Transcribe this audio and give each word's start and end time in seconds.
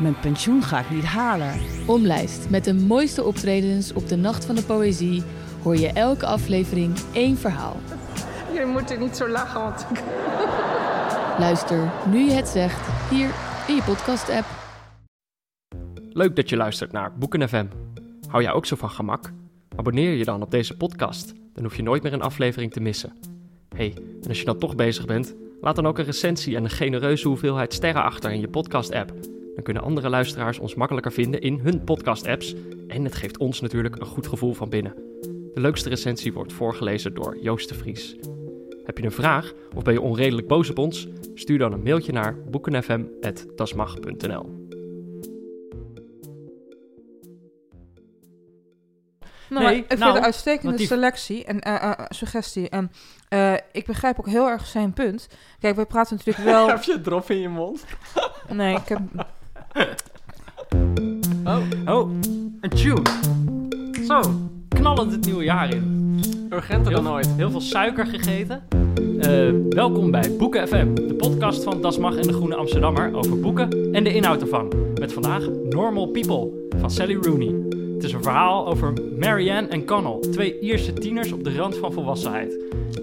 mijn 0.00 0.20
pensioen 0.20 0.62
ga 0.62 0.80
ik 0.80 0.90
niet 0.90 1.04
halen. 1.04 1.60
Omlijst 1.86 2.50
met 2.50 2.64
de 2.64 2.74
mooiste 2.74 3.24
optredens 3.24 3.92
op 3.92 4.08
de 4.08 4.16
Nacht 4.16 4.44
van 4.44 4.54
de 4.54 4.62
Poëzie 4.62 5.22
hoor 5.62 5.76
je 5.76 5.88
elke 5.88 6.26
aflevering 6.26 6.96
één 7.12 7.36
verhaal. 7.36 7.76
Je 8.52 8.64
moet 8.72 8.90
er 8.90 8.98
niet 8.98 9.16
zo 9.16 9.28
lachen, 9.28 9.60
want 9.60 9.86
ik... 9.90 10.02
Luister 11.38 11.92
nu 12.10 12.18
je 12.18 12.32
het 12.32 12.48
zegt 12.48 13.10
hier 13.10 13.30
in 13.66 13.74
je 13.74 13.82
podcast-app. 13.82 14.46
Leuk 16.12 16.36
dat 16.36 16.48
je 16.48 16.56
luistert 16.56 16.92
naar 16.92 17.12
Boeken 17.18 17.48
FM. 17.48 17.66
Hou 18.28 18.42
jij 18.42 18.52
ook 18.52 18.66
zo 18.66 18.76
van 18.76 18.90
gemak? 18.90 19.32
Abonneer 19.76 20.12
je 20.12 20.24
dan 20.24 20.42
op 20.42 20.50
deze 20.50 20.76
podcast, 20.76 21.32
dan 21.52 21.64
hoef 21.64 21.76
je 21.76 21.82
nooit 21.82 22.02
meer 22.02 22.12
een 22.12 22.22
aflevering 22.22 22.72
te 22.72 22.80
missen. 22.80 23.12
hey, 23.76 23.94
en 24.22 24.28
als 24.28 24.38
je 24.38 24.44
dan 24.44 24.58
toch 24.58 24.74
bezig 24.74 25.06
bent, 25.06 25.34
laat 25.60 25.76
dan 25.76 25.86
ook 25.86 25.98
een 25.98 26.04
recensie 26.04 26.56
en 26.56 26.64
een 26.64 26.70
genereuze 26.70 27.28
hoeveelheid 27.28 27.72
sterren 27.72 28.02
achter 28.02 28.30
in 28.30 28.40
je 28.40 28.48
podcast-app. 28.48 29.12
Dan 29.60 29.68
kunnen 29.72 29.88
andere 29.90 30.08
luisteraars 30.08 30.58
ons 30.58 30.74
makkelijker 30.74 31.12
vinden 31.12 31.40
in 31.40 31.58
hun 31.58 31.84
podcast-apps 31.84 32.54
en 32.88 33.04
het 33.04 33.14
geeft 33.14 33.38
ons 33.38 33.60
natuurlijk 33.60 33.96
een 33.96 34.06
goed 34.06 34.26
gevoel 34.26 34.54
van 34.54 34.68
binnen. 34.68 34.94
De 35.54 35.60
leukste 35.60 35.88
recensie 35.88 36.32
wordt 36.32 36.52
voorgelezen 36.52 37.14
door 37.14 37.38
Joost 37.40 37.68
de 37.68 37.74
Vries. 37.74 38.16
Heb 38.84 38.98
je 38.98 39.04
een 39.04 39.12
vraag 39.12 39.52
of 39.74 39.82
ben 39.82 39.92
je 39.92 40.00
onredelijk 40.00 40.46
boos 40.46 40.70
op 40.70 40.78
ons? 40.78 41.08
Stuur 41.34 41.58
dan 41.58 41.72
een 41.72 41.82
mailtje 41.82 42.12
naar 42.12 42.36
boekenfm.dasmag.nl 42.50 44.18
Nou, 44.28 44.44
Nee, 49.48 49.62
maar 49.62 49.74
ik 49.74 49.84
vind 49.88 49.98
nou, 50.00 50.10
het 50.10 50.18
een 50.20 50.26
uitstekende 50.26 50.76
die- 50.76 50.86
selectie 50.86 51.44
en 51.44 51.60
eh, 51.60 51.74
eh, 51.74 51.92
suggestie. 52.08 52.68
En 52.68 52.90
eh, 53.28 53.54
ik 53.72 53.86
begrijp 53.86 54.18
ook 54.18 54.28
heel 54.28 54.48
erg 54.48 54.66
zijn 54.66 54.92
punt. 54.92 55.28
Kijk, 55.58 55.76
wij 55.76 55.86
praten 55.86 56.16
natuurlijk 56.16 56.46
wel... 56.54 56.68
Heb 56.68 56.82
je 56.82 57.00
drop 57.00 57.30
in 57.30 57.38
je 57.40 57.48
mond? 57.48 57.84
Nee, 58.48 58.76
ik 58.76 58.88
heb... 58.88 59.00
Oh, 61.44 61.62
oh, 61.86 62.10
een 62.60 62.70
tune. 62.70 63.02
Zo, 64.06 64.20
knallend 64.68 65.12
het 65.12 65.24
nieuwe 65.24 65.44
jaar 65.44 65.74
in. 65.74 66.18
Urgenter 66.50 66.92
dan 66.92 67.08
ooit. 67.08 67.28
Heel 67.36 67.50
veel 67.50 67.60
suiker 67.60 68.06
gegeten. 68.06 68.62
Eh, 69.20 69.48
welkom 69.68 70.10
bij 70.10 70.36
Boeken 70.38 70.68
FM, 70.68 70.94
de 70.94 71.14
podcast 71.14 71.62
van 71.62 71.82
Das 71.82 71.98
Mag 71.98 72.16
en 72.16 72.26
de 72.26 72.32
Groene 72.32 72.54
Amsterdammer 72.54 73.14
over 73.14 73.40
boeken 73.40 73.92
en 73.92 74.04
de 74.04 74.14
inhoud 74.14 74.40
ervan. 74.40 74.72
Met 74.94 75.12
vandaag 75.12 75.48
Normal 75.68 76.06
People 76.06 76.48
van 76.78 76.90
Sally 76.90 77.14
Rooney. 77.14 77.54
Het 78.00 78.08
is 78.08 78.14
een 78.14 78.22
verhaal 78.22 78.66
over 78.66 78.92
Marianne 79.18 79.68
en 79.68 79.84
Connell, 79.84 80.20
twee 80.20 80.58
Ierse 80.58 80.92
tieners 80.92 81.32
op 81.32 81.44
de 81.44 81.56
rand 81.56 81.76
van 81.76 81.92
volwassenheid. 81.92 82.50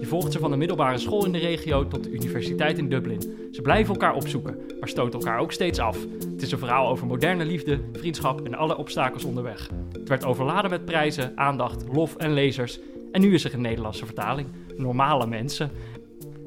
Je 0.00 0.06
volgt 0.06 0.32
ze 0.32 0.38
van 0.38 0.50
de 0.50 0.56
middelbare 0.56 0.98
school 0.98 1.24
in 1.24 1.32
de 1.32 1.38
regio 1.38 1.88
tot 1.88 2.04
de 2.04 2.10
universiteit 2.10 2.78
in 2.78 2.88
Dublin. 2.88 3.20
Ze 3.52 3.62
blijven 3.62 3.94
elkaar 3.94 4.14
opzoeken, 4.14 4.58
maar 4.80 4.88
stoten 4.88 5.20
elkaar 5.20 5.38
ook 5.38 5.52
steeds 5.52 5.78
af. 5.78 5.98
Het 6.32 6.42
is 6.42 6.52
een 6.52 6.58
verhaal 6.58 6.88
over 6.88 7.06
moderne 7.06 7.44
liefde, 7.44 7.80
vriendschap 7.92 8.40
en 8.46 8.54
alle 8.54 8.76
obstakels 8.76 9.24
onderweg. 9.24 9.70
Het 9.92 10.08
werd 10.08 10.24
overladen 10.24 10.70
met 10.70 10.84
prijzen, 10.84 11.32
aandacht, 11.34 11.84
lof 11.92 12.16
en 12.16 12.32
lezers. 12.32 12.78
En 13.12 13.20
nu 13.20 13.34
is 13.34 13.44
er 13.44 13.54
een 13.54 13.60
Nederlandse 13.60 14.06
vertaling. 14.06 14.48
Normale 14.76 15.26
mensen. 15.26 15.70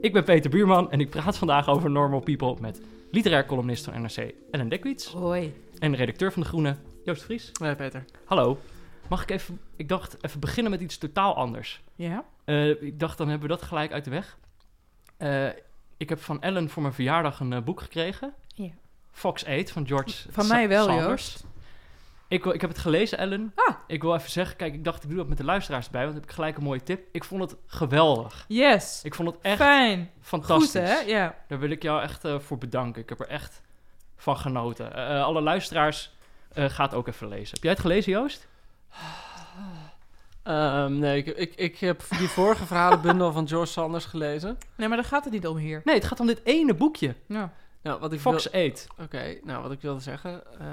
Ik 0.02 0.14
ben 0.14 0.24
Peter 0.24 0.50
Buurman 0.50 0.92
en 0.92 1.00
ik 1.00 1.10
praat 1.10 1.38
vandaag 1.38 1.70
over 1.70 1.92
Normal 1.92 2.20
People 2.20 2.56
met 2.62 2.82
literair 3.12 3.46
columnist 3.46 3.86
van 3.86 4.02
NRC 4.02 4.34
Ellen 4.52 4.70
Dekwits 4.70 5.08
Hoi. 5.08 5.54
en 5.80 5.96
redacteur 5.96 6.32
van 6.32 6.42
De 6.42 6.48
Groene 6.48 6.76
Joost 7.04 7.24
Vries. 7.24 7.52
Nee, 7.60 7.76
Peter. 7.76 8.06
Hallo. 8.26 8.60
Mag 9.08 9.22
ik 9.22 9.30
even, 9.32 9.60
ik 9.76 9.90
dacht 9.90 10.18
even 10.24 10.40
beginnen 10.40 10.72
met 10.72 10.82
iets 10.82 10.98
totaal 10.98 11.36
anders. 11.36 11.82
Ja? 11.96 12.24
Eh, 12.46 12.70
ik 12.82 13.00
dacht, 13.00 13.18
dan 13.18 13.30
hebben 13.30 13.48
we 13.50 13.56
dat 13.56 13.64
gelijk 13.68 13.92
uit 13.92 14.04
de 14.04 14.10
weg. 14.10 14.38
Eh, 15.18 15.48
ik 15.98 16.10
heb 16.10 16.22
van 16.22 16.42
Ellen 16.42 16.70
voor 16.70 16.82
mijn 16.82 16.94
verjaardag 16.94 17.40
een 17.40 17.54
eh, 17.54 17.62
boek 17.62 17.82
gekregen. 17.82 18.34
Ja. 18.48 18.70
Fox 19.12 19.46
8 19.46 19.72
van 19.72 19.88
George 19.88 20.32
Van 20.32 20.44
Sa- 20.44 20.54
mij 20.54 20.68
wel, 20.68 20.86
Sanders. 20.86 21.06
Joost. 21.32 21.44
Ik, 22.28 22.44
wil- 22.44 22.54
ik 22.54 22.62
heb 22.62 22.70
het 22.70 22.80
gelezen, 22.80 23.18
Ellen. 23.18 23.52
Ah. 23.56 23.76
Ik 23.88 24.02
wil 24.02 24.16
even 24.16 24.30
zeggen, 24.32 24.56
kijk, 24.58 24.74
ik 24.74 24.84
dacht, 24.84 25.04
ik 25.04 25.10
doe 25.10 25.18
dat 25.18 25.28
met 25.28 25.38
de 25.38 25.44
luisteraars 25.44 25.86
erbij, 25.86 26.02
want 26.02 26.12
dan 26.14 26.22
heb 26.22 26.30
ik 26.30 26.36
gelijk 26.38 26.58
een 26.58 26.64
mooie 26.64 26.84
tip. 26.84 27.08
Ik 27.12 27.24
vond 27.24 27.42
het 27.42 27.56
geweldig. 27.66 28.46
Yes. 28.48 29.02
Ik 29.04 29.16
vond 29.16 29.28
het 29.30 29.38
echt 29.42 29.58
Fijn. 29.58 30.12
fantastisch. 30.22 30.90
Goed, 30.90 30.90
hè? 30.90 31.00
Ja. 31.00 31.36
Daar 31.48 31.60
wil 31.60 31.70
ik 31.70 31.84
jou 31.84 32.02
echt 32.02 32.28
voor 32.38 32.58
bedanken. 32.58 33.02
Ik 33.02 33.10
heb 33.10 33.20
er 33.20 33.28
echt 33.28 33.62
van 34.16 34.38
genoten. 34.38 34.94
Alle 35.24 35.42
luisteraars, 35.42 36.12
eh 36.54 36.70
gaat 36.70 36.94
ook 36.94 37.08
even 37.08 37.28
lezen. 37.28 37.54
Heb 37.54 37.64
jij 37.64 37.72
het 37.72 37.82
gelezen, 37.82 38.12
Joost? 38.12 38.48
Ehm, 40.44 41.00
nee, 41.00 41.18
ik, 41.18 41.28
ik, 41.38 41.56
ik 41.56 41.78
heb 41.78 42.04
die 42.18 42.28
vorige 42.28 42.66
verhalenbundel 42.66 43.32
van 43.32 43.48
George 43.48 43.72
Sanders 43.72 44.06
gelezen. 44.06 44.58
Nee, 44.76 44.88
maar 44.88 44.98
daar 44.98 45.06
gaat 45.06 45.24
het 45.24 45.34
niet 45.34 45.48
om 45.48 45.58
hier. 45.58 45.82
Nee, 45.84 45.96
het 45.96 46.06
gaat 46.06 46.20
om 46.20 46.28
dit 46.28 46.42
ene 46.44 46.74
boekje. 46.74 47.16
Ja. 47.28 47.54
Nou, 47.82 48.00
wat 48.00 48.14
ik 48.14 48.20
Fox 48.20 48.50
wil- 48.50 48.70
8. 48.70 48.88
Oké, 49.00 49.38
nou, 49.44 49.62
wat 49.62 49.72
ik 49.72 49.82
wilde 49.82 50.00
zeggen, 50.00 50.60
eh, 50.60 50.68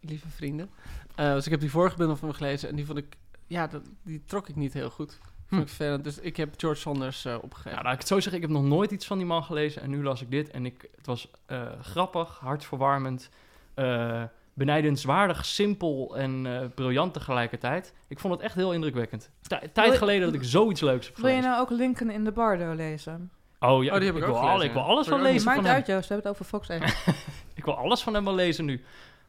lieve 0.00 0.28
vrienden. 0.28 0.70
Eh, 1.14 1.32
dus 1.32 1.44
ik 1.44 1.50
heb 1.50 1.60
die 1.60 1.70
vorige 1.70 1.96
bundel 1.96 2.16
van 2.16 2.28
me 2.28 2.34
gelezen 2.34 2.68
en 2.68 2.76
die 2.76 2.86
vond 2.86 2.98
ik, 2.98 3.16
ja, 3.46 3.66
dat, 3.66 3.82
die 4.02 4.22
trok 4.26 4.48
ik 4.48 4.56
niet 4.56 4.72
heel 4.72 4.90
goed. 4.90 5.18
Hm. 5.22 5.48
Vond 5.48 5.62
ik 5.62 5.68
vervelend, 5.68 6.04
dus 6.04 6.18
ik 6.18 6.36
heb 6.36 6.54
George 6.56 6.80
Sanders 6.80 7.24
eh, 7.24 7.36
opgegeven. 7.42 7.78
Ja, 7.78 7.82
laat 7.82 7.92
ik 7.92 7.98
het 7.98 8.08
zo 8.08 8.14
zeggen, 8.20 8.42
ik 8.42 8.48
heb 8.48 8.50
nog 8.50 8.64
nooit 8.64 8.90
iets 8.90 9.06
van 9.06 9.18
die 9.18 9.26
man 9.26 9.44
gelezen. 9.44 9.82
En 9.82 9.90
nu 9.90 10.02
las 10.02 10.22
ik 10.22 10.30
dit 10.30 10.50
en 10.50 10.66
ik, 10.66 10.88
het 10.96 11.06
was 11.06 11.30
eh, 11.46 11.62
grappig, 11.82 12.38
hartverwarmend, 12.38 13.28
eh 13.74 14.22
benijdenswaardig, 14.54 15.44
simpel 15.44 16.16
en 16.16 16.46
eh, 16.46 16.66
briljant 16.74 17.12
tegelijkertijd. 17.12 17.94
Ik 18.08 18.18
vond 18.18 18.34
het 18.34 18.42
echt 18.42 18.54
heel 18.54 18.72
indrukwekkend. 18.72 19.30
Tijd 19.72 19.96
geleden 19.98 20.26
dat 20.26 20.34
ik 20.34 20.44
zoiets 20.48 20.80
leuks 20.80 21.06
heb 21.06 21.16
Wil 21.16 21.30
je 21.30 21.40
nou 21.40 21.60
ook 21.60 21.70
Lincoln 21.70 22.10
in 22.10 22.24
de 22.24 22.32
Bardo 22.32 22.72
lezen? 22.72 23.30
Oh 23.60 23.84
ja, 23.84 23.92
Oh, 23.92 23.98
die 23.98 24.06
heb 24.06 24.16
ik 24.16 24.22
ook 24.24 24.28
wil, 24.40 24.48
al- 24.48 24.62
ik 24.62 24.72
wil 24.72 24.82
alles 24.82 25.06
van 25.08 25.18
ik 25.18 25.22
lezen 25.24 25.44
Maakt 25.44 25.56
van 25.56 25.66
hem. 25.66 25.74
uit, 25.74 25.86
Joost. 25.86 26.08
We 26.08 26.14
hebben 26.14 26.32
het 26.32 26.40
over 26.40 26.58
Fox 26.58 26.68
1. 26.68 26.82
Ik 27.54 27.64
wil 27.64 27.76
alles 27.76 28.02
van 28.02 28.14
hem 28.14 28.24
wel 28.24 28.34
lezen 28.34 28.64
nu. 28.64 28.84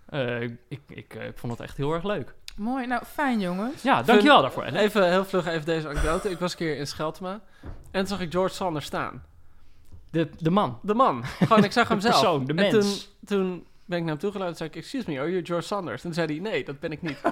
Eh, 0.05 0.41
ik, 0.41 0.57
ik, 0.87 1.15
eh, 1.15 1.25
ik 1.27 1.37
vond 1.37 1.51
het 1.51 1.61
echt 1.61 1.77
heel 1.77 1.93
erg 1.93 2.03
leuk. 2.03 2.33
Mooi. 2.57 2.87
Nou, 2.87 3.03
fijn, 3.05 3.39
jongens. 3.39 3.81
Ja, 3.81 4.01
dankjewel 4.03 4.41
daarvoor. 4.41 4.63
Ellen. 4.63 4.79
Even 4.79 5.09
heel 5.11 5.25
vlug 5.25 5.45
even 5.47 5.65
deze 5.65 5.87
anekdote. 5.89 6.29
Ik 6.29 6.39
was 6.39 6.51
een 6.51 6.57
keer 6.57 6.77
in 6.77 6.87
Scheltema 6.87 7.31
en 7.63 7.99
toen 7.99 8.07
zag 8.07 8.19
ik 8.21 8.31
George 8.31 8.55
Sanders 8.55 8.85
staan. 8.85 9.23
De, 10.11 10.29
de 10.37 10.49
man, 10.49 10.79
De 10.81 10.93
man. 10.93 11.23
Gewoon, 11.25 11.63
ik 11.63 11.71
zag 11.71 11.87
hem 11.87 11.97
de 11.99 12.03
zelf. 12.03 12.19
persoon, 12.19 12.45
de 12.45 12.53
En 12.53 12.71
mens. 12.71 13.09
toen, 13.25 13.27
toen 13.37 13.65
ben 13.85 13.97
ik 13.97 14.03
naar 14.03 14.11
hem 14.13 14.21
toegeluid 14.21 14.51
en 14.51 14.57
zei 14.57 14.69
ik, 14.69 14.75
excuse 14.75 15.11
me, 15.11 15.19
are 15.19 15.29
you 15.31 15.45
George 15.45 15.67
Sanders? 15.67 15.95
En 15.95 16.01
toen 16.01 16.13
zei 16.13 16.27
hij, 16.27 16.51
nee, 16.51 16.63
dat 16.63 16.79
ben 16.79 16.91
ik 16.91 17.01
niet. 17.01 17.17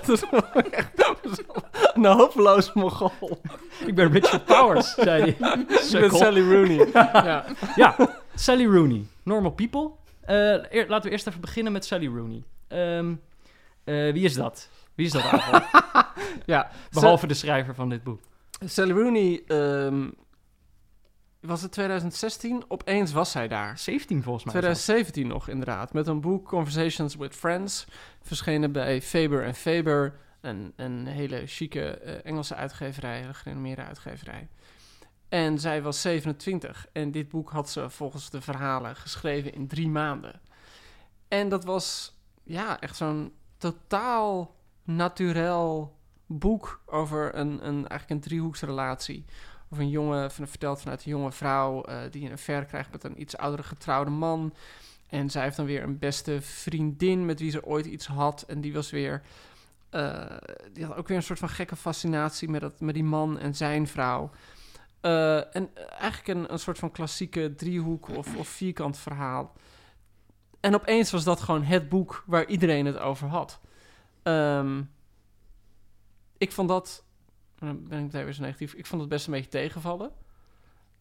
Toen 0.04 0.16
was 0.30 0.70
echt 0.70 0.90
een 1.94 2.04
hopeloos 2.04 2.72
mogol. 2.72 3.40
Ik 3.86 3.94
ben 3.94 4.12
Richard 4.12 4.44
Powers, 4.44 4.94
zei 5.08 5.20
hij. 5.20 5.28
Ik 5.30 6.00
ben. 6.00 6.10
Sally 6.10 6.40
Rooney. 6.52 6.88
ja. 6.92 7.44
Ja, 7.76 7.96
Sally 8.34 8.66
Rooney. 8.66 9.04
Normal 9.22 9.50
People. 9.50 9.90
Eh, 10.20 10.36
eer- 10.70 10.88
laten 10.88 11.04
we 11.04 11.10
eerst 11.10 11.26
even 11.26 11.40
beginnen 11.40 11.72
met 11.72 11.84
Sally 11.84 12.06
Rooney. 12.06 12.42
Ehm, 12.68 13.14
eh, 13.84 14.12
wie 14.12 14.24
is 14.24 14.34
dat? 14.34 14.68
Wie 14.94 15.06
is 15.06 15.12
dat 15.12 15.22
eigenlijk? 15.22 15.64
ja. 16.46 16.70
Behalve 16.90 17.26
de 17.26 17.34
schrijver 17.34 17.74
van 17.74 17.88
dit 17.88 18.02
boek. 18.02 18.20
Sally 18.64 18.92
Rooney, 18.92 19.42
ehm, 19.46 20.08
was 21.40 21.62
het 21.62 21.72
2016? 21.72 22.64
Opeens 22.68 23.12
was 23.12 23.30
zij 23.30 23.48
daar. 23.48 23.78
17 23.78 24.22
volgens 24.22 24.44
mij. 24.44 24.52
2017 24.52 25.26
nog, 25.26 25.48
inderdaad. 25.48 25.92
Met 25.92 26.06
een 26.06 26.20
boek 26.20 26.48
Conversations 26.48 27.16
with 27.16 27.34
Friends. 27.34 27.86
Verschenen 28.22 28.72
bij 28.72 29.02
Faber 29.02 29.44
en 29.44 29.54
Faber. 29.54 30.18
Een, 30.40 30.72
een 30.76 31.06
hele 31.06 31.46
chique 31.46 31.98
eh, 31.98 32.30
Engelse 32.30 32.54
uitgeverij. 32.54 33.24
Een 33.24 33.34
gerenommeerde 33.34 33.82
uitgeverij. 33.82 34.48
En 35.28 35.58
zij 35.58 35.82
was 35.82 36.00
27. 36.00 36.86
En 36.92 37.10
dit 37.10 37.28
boek 37.28 37.50
had 37.50 37.70
ze 37.70 37.90
volgens 37.90 38.30
de 38.30 38.40
verhalen 38.40 38.96
geschreven 38.96 39.52
in 39.52 39.66
drie 39.66 39.88
maanden. 39.88 40.40
En 41.28 41.48
dat 41.48 41.64
was 41.64 42.16
ja, 42.42 42.80
echt 42.80 42.96
zo'n 42.96 43.32
totaal 43.56 44.54
naturel 44.84 45.96
boek 46.26 46.82
over 46.86 47.34
een, 47.34 47.66
een, 47.66 47.88
eigenlijk 47.88 48.10
een 48.10 48.20
driehoeksrelatie. 48.20 49.24
Of 49.70 49.78
een 49.78 49.88
jongen, 49.88 50.30
van, 50.30 50.48
verteld 50.48 50.80
vanuit 50.80 51.04
een 51.04 51.10
jonge 51.10 51.32
vrouw 51.32 51.82
eh, 51.82 51.96
die 52.10 52.26
een 52.26 52.32
affaire 52.32 52.66
krijgt 52.66 52.92
met 52.92 53.04
een 53.04 53.20
iets 53.20 53.36
oudere 53.36 53.62
getrouwde 53.62 54.10
man. 54.10 54.54
En 55.06 55.30
zij 55.30 55.42
heeft 55.42 55.56
dan 55.56 55.66
weer 55.66 55.82
een 55.82 55.98
beste 55.98 56.40
vriendin 56.40 57.24
met 57.26 57.40
wie 57.40 57.50
ze 57.50 57.64
ooit 57.64 57.86
iets 57.86 58.06
had. 58.06 58.42
En 58.48 58.60
die 58.60 58.72
was 58.72 58.90
weer. 58.90 59.22
eh, 59.90 60.36
die 60.72 60.84
had 60.84 60.96
ook 60.96 61.08
weer 61.08 61.16
een 61.16 61.22
soort 61.22 61.38
van 61.38 61.48
gekke 61.48 61.76
fascinatie 61.76 62.48
met, 62.48 62.60
dat, 62.60 62.80
met 62.80 62.94
die 62.94 63.04
man 63.04 63.38
en 63.38 63.54
zijn 63.54 63.86
vrouw. 63.86 64.30
Eh, 65.00 65.56
en 65.56 65.70
eigenlijk 65.76 66.28
een, 66.28 66.52
een 66.52 66.58
soort 66.58 66.78
van 66.78 66.90
klassieke 66.90 67.54
driehoek 67.54 68.08
of, 68.16 68.36
of 68.36 68.48
vierkant 68.48 68.98
verhaal. 68.98 69.52
En 70.60 70.74
opeens 70.74 71.10
was 71.10 71.24
dat 71.24 71.40
gewoon 71.40 71.62
het 71.62 71.88
boek 71.88 72.24
waar 72.26 72.46
iedereen 72.46 72.86
het 72.86 72.98
over 72.98 73.28
had. 73.28 73.60
Ehm, 74.22 74.82
ik 76.38 76.52
vond 76.52 76.68
dat. 76.68 77.04
Dan 77.60 77.88
ben 77.88 77.98
ik 77.98 78.04
meteen 78.04 78.24
weer 78.24 78.32
zo 78.32 78.42
negatief. 78.42 78.72
Ik 78.74 78.86
vond 78.86 79.00
het 79.00 79.10
best 79.10 79.26
een 79.26 79.32
beetje 79.32 79.48
tegenvallen. 79.50 80.10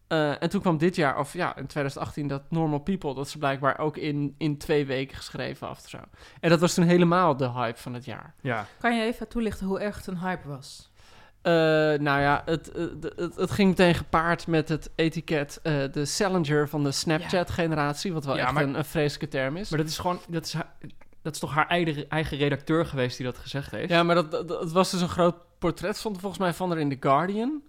Eh, 0.08 0.42
en 0.44 0.50
toen 0.50 0.62
kwam 0.62 0.78
dit 0.78 0.96
jaar, 0.96 1.18
of 1.20 1.34
ja, 1.34 1.48
in 1.56 1.68
2018, 1.68 2.28
dat 2.28 2.42
Normal 2.50 2.80
People, 2.80 3.14
dat 3.14 3.30
ze 3.30 3.38
blijkbaar 3.38 3.80
ook 3.80 3.98
in, 3.98 4.36
in 4.38 4.58
twee 4.58 4.86
weken 4.86 5.18
geschreven 5.18 5.68
af 5.68 5.80
of 5.84 5.90
zo. 5.90 5.98
En 6.40 6.50
dat 6.50 6.60
was 6.60 6.74
toen 6.74 6.86
helemaal 6.86 7.38
de 7.38 7.50
hype 7.52 7.80
van 7.80 7.94
het 7.94 8.06
jaar. 8.06 8.34
Ja. 8.42 8.66
Kan 8.80 8.96
je 8.96 9.04
even 9.04 9.28
toelichten 9.28 9.66
hoe 9.68 9.80
echt 9.80 10.08
een 10.08 10.20
hype 10.20 10.48
was? 10.48 10.92
Eh, 11.42 11.52
nou 12.00 12.22
ja, 12.22 12.42
het, 12.46 12.72
het, 13.16 13.36
het 13.36 13.52
ging 13.52 13.70
meteen 13.70 13.96
gepaard 13.96 14.48
met 14.48 14.70
het 14.70 14.90
etiket 14.96 15.60
eh, 15.64 15.74
de 15.92 16.06
Challenger 16.06 16.70
van 16.70 16.84
de 16.84 16.92
Snapchat-generatie, 16.92 18.14
wat 18.14 18.26
wel 18.26 18.36
Ja, 18.36 18.44
echt 18.44 18.54
maar- 18.54 18.64
een, 18.64 18.78
een 18.78 18.86
vreselijke 18.86 19.28
term 19.38 19.58
is. 19.58 19.70
Maar 19.70 19.80
dat 19.80 19.88
is 19.88 19.98
gewoon, 19.98 20.20
dat 20.30 20.46
is, 20.46 20.56
dat 21.22 21.34
is 21.34 21.40
toch 21.40 21.54
haar 21.54 21.68
eigen, 21.68 22.10
eigen 22.10 22.38
redacteur 22.38 22.86
geweest 22.86 23.18
die 23.18 23.26
dat 23.26 23.38
gezegd 23.38 23.72
heeft? 23.72 23.90
Ja, 23.90 24.04
maar 24.04 24.16
dat, 24.16 24.48
was 24.72 24.92
dus 24.92 25.02
een 25.02 25.10
groot 25.10 25.36
portret, 25.60 25.98
stond 25.98 26.20
volgens 26.20 26.42
mij 26.42 26.54
van 26.54 26.72
er 26.72 26.80
in 26.80 26.90
The 26.90 26.98
Guardian. 27.00 27.62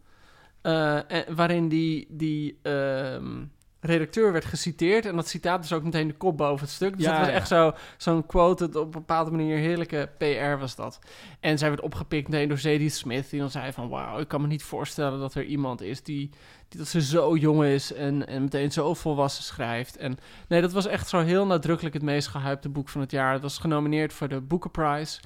eh, 1.08 1.34
waarin 1.34 1.68
die, 1.68 2.06
die 2.10 2.58
ehm, 2.62 3.44
redacteur 3.80 4.32
werd 4.32 4.44
geciteerd. 4.44 5.06
En 5.06 5.16
dat 5.16 5.28
citaat 5.28 5.64
is 5.64 5.72
ook 5.72 5.82
meteen 5.82 6.08
de 6.08 6.14
kop 6.14 6.36
boven 6.36 6.66
het 6.66 6.74
stuk. 6.74 6.96
Dus 6.96 7.04
Ja, 7.04 7.10
dat 7.10 7.20
was 7.20 7.28
ja. 7.28 7.34
echt 7.34 7.48
zo, 7.48 7.72
zo'n 7.96 8.26
quote, 8.26 8.64
het 8.64 8.76
op 8.76 8.84
een 8.84 8.90
bepaalde 8.90 9.30
manier 9.30 9.56
heerlijke 9.56 10.10
PR 10.18 10.58
was 10.58 10.74
dat. 10.74 10.98
En 11.40 11.58
zij 11.58 11.68
werd 11.68 11.80
opgepikt 11.80 12.28
meteen 12.28 12.48
door 12.48 12.58
Zadie 12.58 12.90
Smith. 12.90 13.30
Die 13.30 13.40
dan 13.40 13.50
zei 13.50 13.72
van, 13.72 13.88
wauw, 13.88 14.18
ik 14.18 14.28
kan 14.28 14.40
me 14.40 14.46
niet 14.46 14.62
voorstellen 14.62 15.20
dat 15.20 15.34
er 15.34 15.44
iemand 15.44 15.80
is 15.80 16.02
die... 16.02 16.30
die 16.68 16.78
dat 16.78 16.88
ze 16.88 17.02
zo 17.02 17.36
jong 17.36 17.64
is 17.64 17.92
en, 17.92 18.26
en 18.26 18.42
meteen 18.42 18.72
zo 18.72 18.94
volwassen 18.94 19.44
schrijft. 19.44 19.96
En 19.96 20.18
nee, 20.48 20.60
dat 20.60 20.72
was 20.72 20.86
echt 20.86 21.08
zo 21.08 21.18
heel 21.18 21.46
nadrukkelijk 21.46 21.94
het 21.94 22.04
meest 22.04 22.28
gehypte 22.28 22.68
boek 22.68 22.88
van 22.88 23.00
het 23.00 23.10
jaar. 23.10 23.32
Het 23.32 23.42
was 23.42 23.58
genomineerd 23.58 24.12
voor 24.12 24.28
de 24.28 24.40
Booker 24.40 24.70
Prize. 24.70 25.20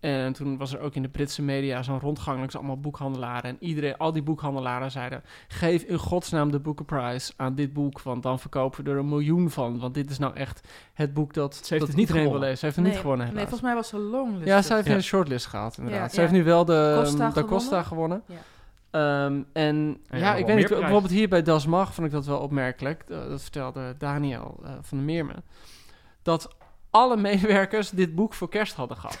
En 0.00 0.32
toen 0.32 0.56
was 0.56 0.72
er 0.74 0.80
ook 0.80 0.94
in 0.94 1.02
de 1.02 1.08
Britse 1.08 1.42
media 1.42 1.82
zo'n 1.82 2.00
rondgang 2.00 2.38
langs 2.38 2.56
allemaal 2.56 2.80
boekhandelaren. 2.80 3.42
En 3.50 3.56
iedereen, 3.60 3.96
al 3.96 4.12
die 4.12 4.22
boekhandelaren 4.22 4.90
zeiden... 4.90 5.22
geef 5.48 5.82
in 5.82 5.98
godsnaam 5.98 6.50
de 6.50 6.58
Booker 6.58 6.84
Prize 6.84 7.32
aan 7.36 7.54
dit 7.54 7.72
boek... 7.72 8.02
want 8.02 8.22
dan 8.22 8.38
verkopen 8.38 8.84
we 8.84 8.90
er 8.90 8.96
een 8.96 9.08
miljoen 9.08 9.50
van. 9.50 9.78
Want 9.78 9.94
dit 9.94 10.10
is 10.10 10.18
nou 10.18 10.34
echt 10.34 10.68
het 10.94 11.14
boek 11.14 11.34
dat, 11.34 11.54
Ze 11.54 11.60
heeft 11.60 11.70
dat 11.70 11.80
het 11.80 11.88
niet 11.88 11.98
iedereen 11.98 12.22
wil 12.22 12.22
gewonnen. 12.32 12.48
lezen. 12.48 12.58
Ze 12.58 12.64
heeft 12.64 12.76
het 12.76 12.86
niet 12.86 12.96
gewonnen, 12.96 13.26
Nee, 13.26 13.34
helaas. 13.34 13.48
volgens 13.50 13.70
mij 13.70 13.78
was 13.80 13.88
ze 13.88 13.98
longlist. 13.98 14.46
ja, 14.46 14.62
zij 14.62 14.76
heeft 14.76 14.88
Ja. 14.88 14.94
een 14.94 15.02
shortlist 15.02 15.46
gehaald, 15.46 15.78
inderdaad. 15.78 16.02
Ja, 16.02 16.08
Ze 16.08 16.14
ja. 16.14 16.20
heeft 16.20 16.32
nu 16.32 16.44
wel 16.44 16.64
de 16.64 16.92
Costa 17.02 17.30
de 17.30 17.44
Costa 17.44 17.82
gewonnen. 17.82 18.22
Ja. 18.26 18.36
Ehm, 18.90 19.42
en 19.52 20.00
ja, 20.10 20.34
ik 20.34 20.46
weet 20.46 20.56
niet, 20.56 20.68
bijvoorbeeld 20.68 21.12
hier 21.12 21.28
bij 21.28 21.42
Das 21.42 21.66
Mag 21.66 21.94
vond 21.94 22.06
ik 22.06 22.12
dat 22.12 22.26
wel 22.26 22.38
opmerkelijk. 22.38 23.04
Dat 23.06 23.42
vertelde 23.42 23.94
Daniel 23.98 24.60
eh, 24.64 24.70
van 24.80 24.98
der 24.98 25.06
Meermen. 25.06 25.42
Dat 26.22 26.56
alle 26.90 27.16
medewerkers 27.16 27.90
dit 27.90 28.14
boek 28.14 28.34
voor 28.34 28.48
kerst 28.48 28.74
hadden 28.74 28.96
gehad. 28.96 29.18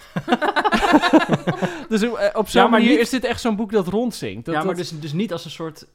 dus 1.88 2.02
eh, 2.02 2.10
op 2.32 2.48
zo'n 2.48 2.62
Ja, 2.62 2.68
maar 2.68 2.78
manier 2.80 2.90
niet- 2.90 2.98
is 3.00 3.10
dit 3.10 3.24
echt 3.24 3.40
zo'n 3.40 3.56
boek 3.56 3.72
dat 3.72 3.86
rondzinkt. 3.86 4.44
Dat, 4.44 4.54
ja, 4.54 4.60
maar 4.64 4.74
dat- 4.76 4.88
dus, 4.88 5.00
dus 5.00 5.12
niet 5.12 5.32
als 5.32 5.44
een 5.44 5.50
soort... 5.50 5.86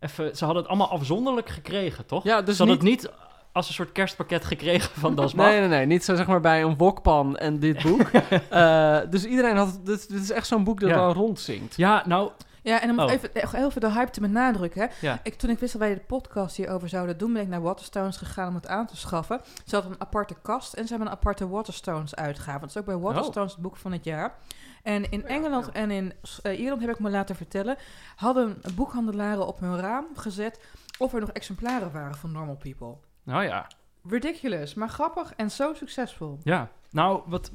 Even, 0.00 0.36
ze 0.36 0.44
hadden 0.44 0.62
het 0.62 0.70
allemaal 0.72 0.90
afzonderlijk 0.90 1.48
gekregen, 1.48 2.06
toch? 2.06 2.24
ja, 2.24 2.42
dus 2.42 2.56
ze 2.56 2.62
hadden 2.64 2.84
niet, 2.84 3.02
het 3.02 3.10
niet 3.10 3.20
als 3.52 3.68
een 3.68 3.74
soort 3.74 3.92
kerstpakket 3.92 4.44
gekregen 4.44 4.90
van 5.00 5.14
Das 5.20 5.34
Mag. 5.34 5.46
Nee, 5.46 5.58
nee, 5.60 5.68
nee. 5.68 5.86
Niet 5.86 6.04
zo 6.04 6.14
zeg 6.14 6.26
maar 6.26 6.40
bij 6.40 6.62
een 6.62 6.76
wokpan 6.76 7.36
en 7.36 7.58
dit 7.58 7.82
boek. 7.82 8.10
Eh, 8.48 8.98
dus 9.10 9.24
iedereen 9.24 9.56
had... 9.56 9.80
Dit, 9.84 10.08
dit 10.10 10.22
is 10.22 10.30
echt 10.30 10.46
zo'n 10.46 10.64
boek 10.64 10.80
dat 10.80 10.90
Ja. 10.90 10.96
wel 10.96 11.12
rondzinkt. 11.12 11.76
Ja, 11.76 12.02
nou... 12.06 12.30
Ja, 12.62 12.80
en 12.80 12.90
om 12.90 12.98
Oh. 13.00 13.10
even, 13.12 13.34
echt 13.34 13.52
heel 13.52 13.66
even 13.66 13.80
de 13.80 13.92
hype 13.92 14.10
te 14.10 14.20
benadrukken. 14.20 14.80
Hè. 14.80 14.88
Ja. 15.00 15.20
Ik, 15.22 15.34
toen 15.34 15.50
ik 15.50 15.58
wist 15.58 15.72
dat 15.72 15.80
wij 15.80 15.94
de 15.94 16.00
podcast 16.00 16.56
hierover 16.56 16.88
zouden 16.88 17.18
doen, 17.18 17.32
ben 17.32 17.42
ik 17.42 17.48
naar 17.48 17.62
Waterstones 17.62 18.16
gegaan 18.16 18.48
om 18.48 18.54
het 18.54 18.66
aan 18.66 18.86
te 18.86 18.96
schaffen. 18.96 19.40
Ze 19.66 19.74
hadden 19.74 19.92
een 19.92 20.00
aparte 20.00 20.34
kast 20.42 20.72
en 20.74 20.82
ze 20.82 20.88
hebben 20.88 21.06
een 21.06 21.14
aparte 21.14 21.48
Waterstones 21.48 22.14
uitgave. 22.14 22.60
Dat 22.60 22.68
is 22.68 22.76
ook 22.76 22.84
bij 22.84 22.96
Waterstones 22.96 23.52
het 23.52 23.60
boek 23.62 23.76
van 23.76 23.92
het 23.92 24.04
jaar. 24.04 24.34
En 24.82 25.10
in 25.10 25.26
Engeland 25.26 25.70
en 25.70 25.90
in 25.90 26.12
eh, 26.42 26.60
Ierland, 26.60 26.80
heb 26.80 26.90
ik 26.90 26.98
me 26.98 27.10
laten 27.10 27.36
vertellen, 27.36 27.76
hadden 28.16 28.62
boekhandelaren 28.74 29.46
op 29.46 29.60
hun 29.60 29.78
raam 29.80 30.06
gezet 30.14 30.60
of 30.98 31.14
er 31.14 31.20
nog 31.20 31.30
exemplaren 31.30 31.92
waren 31.92 32.14
van 32.14 32.32
Normal 32.32 32.56
People. 32.56 32.94
Nou 33.22 33.42
ja. 33.44 33.66
Ridiculous, 34.08 34.74
maar 34.74 34.88
grappig 34.88 35.34
en 35.36 35.50
zo 35.50 35.74
succesvol. 35.74 36.38
Ja, 36.42 36.68
nou, 36.90 37.22
wat, 37.26 37.50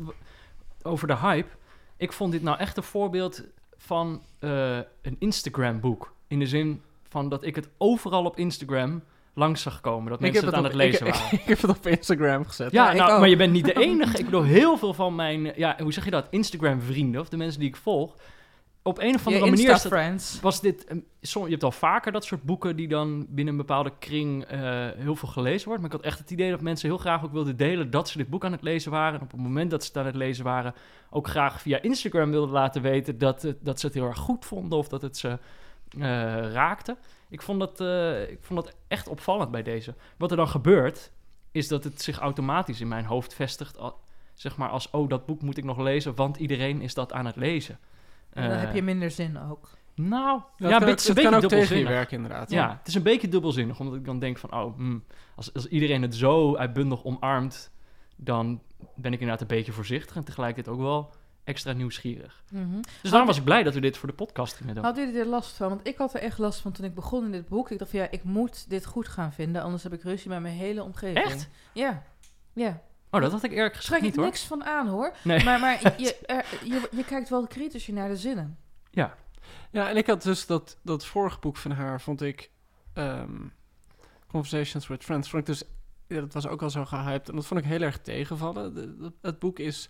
over 0.81 1.07
de 1.07 1.17
hype. 1.17 1.49
Ik 1.97 2.13
vond 2.13 2.31
dit 2.31 2.41
nou 2.41 2.57
echt 2.57 2.77
een 2.77 2.83
voorbeeld 2.83 3.43
van 3.85 4.23
eh, 4.39 4.77
een 5.01 5.15
Instagram-boek. 5.19 6.13
In 6.27 6.39
de 6.39 6.45
zin 6.45 6.81
van 7.07 7.29
dat 7.29 7.43
ik 7.43 7.55
het 7.55 7.69
overal 7.77 8.25
op 8.25 8.37
Instagram 8.37 9.03
langs 9.33 9.61
zag 9.61 9.81
komen. 9.81 10.09
Dat 10.09 10.19
mensen 10.19 10.45
het 10.45 10.53
aan 10.53 10.59
op, 10.59 10.65
het 10.65 10.75
lezen 10.75 11.07
ik, 11.07 11.13
waren. 11.13 11.37
Ik, 11.39 11.45
heb 11.45 11.61
het 11.61 11.77
op 11.77 11.87
Instagram 11.87 12.45
gezet. 12.45 12.71
ja, 12.71 12.93
nou, 12.93 13.19
maar 13.19 13.29
je 13.29 13.35
bent 13.35 13.51
niet 13.51 13.65
de 13.65 13.73
enige. 13.89 14.17
Ik 14.17 14.25
bedoel, 14.25 14.43
heel 14.43 14.77
veel 14.77 14.93
van 14.93 15.15
mijn, 15.15 15.53
ja, 15.55 15.75
hoe 15.81 15.93
zeg 15.93 16.05
je 16.05 16.11
dat, 16.11 16.27
Instagram-vrienden, 16.29 17.21
of 17.21 17.29
de 17.29 17.37
mensen 17.37 17.59
die 17.59 17.69
ik 17.69 17.75
volg, 17.75 18.15
op 18.83 18.99
een 18.99 19.15
of 19.15 19.19
Je 19.19 19.25
andere 19.25 19.45
manier 19.49 19.67
dat- 19.81 19.91
was 20.41 20.61
dit... 20.61 20.87
som- 21.21 21.43
je 21.45 21.49
hebt 21.51 21.63
al 21.63 21.71
vaker 21.71 22.11
dat 22.11 22.25
soort 22.25 22.43
boeken 22.43 22.75
die 22.75 22.87
dan 22.87 23.25
binnen 23.29 23.53
een 23.53 23.59
bepaalde 23.59 23.91
kring 23.99 24.43
eh, 24.43 24.59
heel 24.95 25.15
veel 25.15 25.27
gelezen 25.29 25.67
wordt. 25.67 25.81
Maar 25.83 25.91
ik 25.91 25.97
had 25.97 26.05
echt 26.05 26.19
het 26.19 26.31
idee 26.31 26.49
dat 26.49 26.61
mensen 26.61 26.89
heel 26.89 26.97
graag 26.97 27.23
ook 27.23 27.31
wilden 27.31 27.57
delen 27.57 27.91
dat 27.91 28.09
ze 28.09 28.17
dit 28.17 28.29
boek 28.29 28.45
aan 28.45 28.51
het 28.51 28.61
lezen 28.61 28.91
waren. 28.91 29.19
En 29.19 29.25
op 29.25 29.31
het 29.31 29.39
moment 29.39 29.71
dat 29.71 29.81
ze 29.83 29.87
het 29.87 29.97
aan 29.97 30.05
het 30.05 30.15
lezen 30.15 30.43
waren, 30.43 30.73
ook 31.09 31.27
graag 31.27 31.61
via 31.61 31.81
Instagram 31.81 32.31
wilden 32.31 32.53
laten 32.53 32.81
weten 32.81 33.17
dat, 33.17 33.53
dat 33.61 33.79
ze 33.79 33.85
het 33.85 33.95
heel 33.95 34.05
erg 34.07 34.17
goed 34.17 34.45
vonden 34.45 34.77
of 34.77 34.87
dat 34.87 35.01
het 35.01 35.17
ze 35.17 35.27
eh, 35.29 35.99
raakte. 36.51 36.97
Ik 37.29 37.41
vond, 37.41 37.59
dat, 37.59 37.81
eh, 37.81 38.29
ik 38.29 38.37
vond 38.41 38.63
dat 38.63 38.75
echt 38.87 39.07
opvallend 39.07 39.51
bij 39.51 39.63
deze. 39.63 39.93
Wat 40.17 40.31
er 40.31 40.37
dan 40.37 40.47
gebeurt, 40.47 41.11
is 41.51 41.67
dat 41.67 41.83
het 41.83 42.01
zich 42.01 42.19
automatisch 42.19 42.81
in 42.81 42.87
mijn 42.87 43.05
hoofd 43.05 43.33
vestigt. 43.33 43.77
al- 43.77 43.99
zeg 44.33 44.57
maar 44.57 44.69
als, 44.69 44.89
oh, 44.89 45.09
dat 45.09 45.25
boek 45.25 45.41
moet 45.41 45.57
ik 45.57 45.63
nog 45.63 45.77
lezen, 45.79 46.15
want 46.15 46.37
iedereen 46.37 46.81
is 46.81 46.93
dat 46.93 47.13
aan 47.13 47.25
het 47.25 47.35
lezen. 47.35 47.79
En 48.33 48.49
dan 48.49 48.57
Eh, 48.57 48.63
heb 48.63 48.73
je 48.75 48.83
minder 48.83 49.11
zin 49.11 49.39
ook. 49.39 49.69
nou, 49.95 50.41
Ja, 50.57 50.67
ja, 50.69 50.73
het 50.73 50.79
kan, 50.79 50.89
het 50.89 50.99
is 50.99 51.07
een 51.07 51.15
het 51.15 51.23
kan 51.23 51.31
beetje 51.31 51.35
ook 51.35 51.41
tegen 51.41 51.41
je 51.41 51.49
dubbelzinnig. 51.49 51.89
werken, 51.89 52.15
inderdaad. 52.17 52.51
Ja, 52.51 52.75
het 52.77 52.87
is 52.87 52.95
een 52.95 53.03
beetje 53.03 53.27
dubbelzinnig, 53.27 53.79
omdat 53.79 53.95
ik 53.95 54.05
dan 54.05 54.19
denk 54.19 54.37
van, 54.37 54.53
oh, 54.53 54.75
hmm, 54.75 55.03
als, 55.35 55.53
als 55.53 55.67
iedereen 55.67 56.01
het 56.01 56.15
zo 56.15 56.55
uitbundig 56.55 57.03
omarmt, 57.03 57.71
dan 58.15 58.61
ben 58.95 59.13
ik 59.13 59.19
inderdaad 59.19 59.41
een 59.41 59.57
beetje 59.57 59.71
voorzichtig 59.71 60.15
en 60.15 60.23
tegelijkertijd 60.23 60.75
ook 60.75 60.81
wel 60.81 61.11
extra 61.43 61.71
nieuwsgierig. 61.73 62.43
Dus 63.01 63.09
daarom 63.09 63.27
was 63.27 63.37
ik 63.37 63.43
blij 63.43 63.63
dat 63.63 63.73
we 63.73 63.79
dit 63.81 63.97
voor 63.97 64.09
de 64.09 64.15
podcast 64.15 64.53
gingen 64.55 64.75
doen. 64.75 64.83
Hadden 64.83 65.05
jullie 65.05 65.19
er 65.19 65.27
last 65.27 65.55
van? 65.55 65.69
Want 65.69 65.87
ik 65.87 65.97
had 65.97 66.13
er 66.13 66.19
echt 66.21 66.37
last 66.37 66.59
van 66.59 66.71
toen 66.71 66.85
ik 66.85 66.95
begon 66.95 67.25
in 67.25 67.31
dit 67.31 67.47
boek. 67.47 67.71
Ik 67.71 67.79
dacht 67.79 67.91
van 67.91 67.99
ja, 67.99 68.07
ik 68.11 68.23
moet 68.23 68.69
dit 68.69 68.85
goed 68.85 69.07
gaan 69.07 69.33
vinden, 69.33 69.61
anders 69.61 69.83
heb 69.83 69.93
ik 69.93 70.03
ruzie 70.03 70.29
met 70.29 70.41
mijn 70.41 70.55
hele 70.55 70.83
omgeving. 70.83 71.25
Echt? 71.25 71.49
Ja. 71.73 72.03
Ja. 72.53 72.81
Oh, 73.13 73.21
dat 73.21 73.31
had 73.31 73.43
ik 73.43 73.51
eerlijk 73.51 73.73
Schrik 73.75 73.83
gezegd 73.85 74.01
ik 74.01 74.07
niet 74.07 74.15
hoor. 74.15 74.25
niks 74.25 74.43
van 74.43 74.63
aan 74.63 74.87
hoor. 74.87 75.13
Nee. 75.23 75.43
Maar, 75.43 75.59
maar 75.59 75.79
je, 76.01 76.15
er- 76.25 76.45
je, 76.63 76.87
je 76.91 77.03
kijkt 77.05 77.29
wel 77.29 77.47
kritischer 77.47 77.93
naar 77.93 78.09
de 78.09 78.17
zinnen. 78.17 78.57
Ja, 78.91 79.15
Ja, 79.71 79.89
en 79.89 79.97
ik 79.97 80.07
had 80.07 80.23
dus 80.23 80.45
dat, 80.45 80.77
dat 80.81 81.05
vorige 81.05 81.39
boek 81.39 81.57
van 81.57 81.71
haar, 81.71 82.01
vond 82.01 82.21
ik... 82.21 82.51
ehm, 82.93 83.37
Conversations 84.27 84.87
with 84.87 85.03
Friends, 85.03 85.29
vond 85.29 85.41
ik 85.41 85.47
dus... 85.47 85.63
Ja, 86.07 86.19
dat 86.19 86.33
was 86.33 86.47
ook 86.47 86.61
al 86.61 86.69
zo 86.69 86.85
gehyped. 86.85 87.29
En 87.29 87.35
dat 87.35 87.45
vond 87.45 87.59
ik 87.59 87.65
heel 87.65 87.81
erg 87.81 87.97
tegenvallen. 87.99 88.73
De- 88.73 88.97
de- 88.97 89.13
het 89.21 89.39
boek 89.39 89.59
is, 89.59 89.89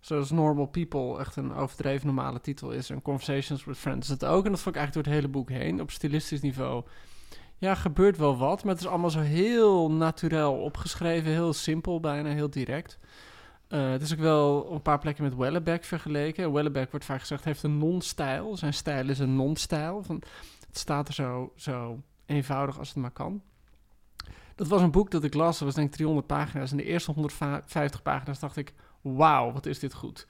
zoals 0.00 0.30
Normal 0.30 0.66
People 0.66 1.18
echt 1.18 1.36
een 1.36 1.54
overdreven 1.54 2.06
normale 2.06 2.40
titel 2.40 2.70
is... 2.70 2.90
en 2.90 3.02
Conversations 3.02 3.64
with 3.64 3.76
Friends 3.78 4.06
is 4.06 4.12
het 4.12 4.24
ook. 4.24 4.44
En 4.44 4.50
dat 4.50 4.60
vond 4.60 4.74
ik 4.76 4.80
eigenlijk 4.80 4.94
door 4.94 5.14
het 5.14 5.22
hele 5.22 5.32
boek 5.38 5.48
heen, 5.50 5.80
op 5.80 5.90
stilistisch 5.90 6.40
niveau... 6.40 6.84
Ja, 7.64 7.74
gebeurt 7.74 8.16
wel 8.16 8.36
wat, 8.36 8.64
maar 8.64 8.72
het 8.72 8.82
is 8.82 8.88
allemaal 8.88 9.10
zo 9.10 9.20
heel 9.20 9.90
naturel 9.90 10.54
opgeschreven. 10.54 11.30
Heel 11.30 11.52
simpel 11.52 12.00
bijna, 12.00 12.28
heel 12.28 12.50
direct. 12.50 12.98
Eh, 13.68 13.90
het 13.90 14.02
is 14.02 14.12
ook 14.12 14.18
wel 14.18 14.60
op 14.60 14.70
een 14.70 14.82
paar 14.82 14.98
plekken 14.98 15.24
met 15.24 15.34
Wellebeck 15.34 15.84
vergeleken. 15.84 16.52
Wellebeck 16.52 16.90
wordt 16.90 17.04
vaak 17.04 17.20
gezegd, 17.20 17.44
heeft 17.44 17.62
een 17.62 17.78
non-stijl. 17.78 18.56
Zijn 18.56 18.74
stijl 18.74 19.08
is 19.08 19.18
een 19.18 19.36
non-stijl. 19.36 20.04
Het 20.08 20.78
staat 20.78 21.08
er 21.08 21.14
zo, 21.14 21.52
zo 21.56 22.00
eenvoudig 22.26 22.78
als 22.78 22.88
het 22.88 22.96
maar 22.96 23.10
kan. 23.10 23.42
Dat 24.54 24.68
was 24.68 24.82
een 24.82 24.90
boek 24.90 25.10
dat 25.10 25.24
ik 25.24 25.34
las, 25.34 25.58
dat 25.58 25.66
was 25.66 25.74
denk 25.74 25.88
ik 25.88 25.94
300 25.94 26.26
pagina's. 26.26 26.70
En 26.70 26.76
de 26.76 26.84
eerste 26.84 27.12
150 27.12 28.02
pagina's 28.02 28.38
dacht 28.38 28.56
ik, 28.56 28.74
wauw, 29.00 29.52
wat 29.52 29.66
is 29.66 29.78
dit 29.78 29.94
goed. 29.94 30.26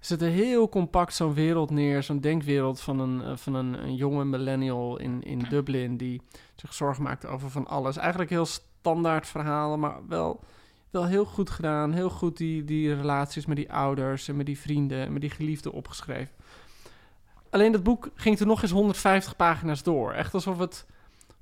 Er 0.00 0.28
heel 0.28 0.68
compact 0.68 1.14
zo'n 1.14 1.34
wereld 1.34 1.70
neer, 1.70 2.02
zo'n 2.02 2.20
denkwereld 2.20 2.80
van 2.80 3.00
een, 3.00 3.22
eh, 3.22 3.36
van 3.36 3.54
een, 3.54 3.84
een 3.84 3.94
jonge 3.94 4.24
millennial 4.24 4.98
in, 4.98 5.22
in 5.22 5.46
Dublin... 5.48 5.96
die 5.96 6.22
zich 6.54 6.74
zorgen 6.74 7.02
maakt 7.02 7.26
over 7.26 7.50
van 7.50 7.66
alles. 7.66 7.96
Eigenlijk 7.96 8.30
heel 8.30 8.46
standaard 8.46 9.26
verhalen, 9.26 9.78
maar 9.78 10.06
wel, 10.08 10.40
wel 10.90 11.06
heel 11.06 11.24
goed 11.24 11.50
gedaan. 11.50 11.92
Heel 11.92 12.10
goed 12.10 12.36
die, 12.36 12.64
die 12.64 12.94
relaties 12.94 13.46
met 13.46 13.56
die 13.56 13.72
ouders 13.72 14.28
en 14.28 14.36
met 14.36 14.46
die 14.46 14.58
vrienden 14.58 15.06
en 15.06 15.12
met 15.12 15.20
die 15.20 15.30
geliefden 15.30 15.72
opgeschreven. 15.72 16.34
Alleen 17.50 17.72
dat 17.72 17.82
boek 17.82 18.10
ging 18.14 18.38
er 18.38 18.46
nog 18.46 18.62
eens 18.62 18.70
150 18.70 19.36
pagina's 19.36 19.82
door. 19.82 20.12
Echt 20.12 20.34
alsof 20.34 20.58
het, 20.58 20.86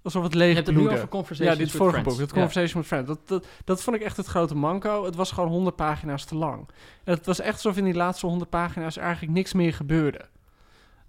alsof 0.04 0.22
het 0.22 0.34
leeg 0.34 0.48
Je 0.48 0.54
hebt 0.54 0.66
het 0.66 0.76
nu 0.76 0.82
bloedde. 0.82 0.98
over 0.98 1.10
Conversations 1.10 1.58
Ja, 1.58 1.64
dit 1.64 1.74
vorige 1.74 2.00
boek, 2.02 2.18
dat 2.18 2.28
Ja. 2.28 2.34
Conversation 2.34 2.80
with 2.80 2.86
Friends. 2.86 3.08
Dat, 3.08 3.28
dat, 3.28 3.46
dat 3.64 3.82
vond 3.82 3.96
ik 3.96 4.02
echt 4.02 4.16
het 4.16 4.26
grote 4.26 4.54
manco. 4.56 5.04
Het 5.04 5.14
was 5.14 5.30
gewoon 5.32 5.48
100 5.48 5.76
pagina's 5.76 6.24
te 6.24 6.34
lang. 6.34 6.68
En 7.04 7.14
het 7.14 7.26
was 7.26 7.40
echt 7.40 7.54
alsof 7.54 7.76
in 7.76 7.84
die 7.84 7.94
laatste 7.94 8.26
100 8.26 8.50
pagina's 8.50 8.96
eigenlijk 8.96 9.32
niks 9.32 9.52
meer 9.52 9.74
gebeurde. 9.74 10.20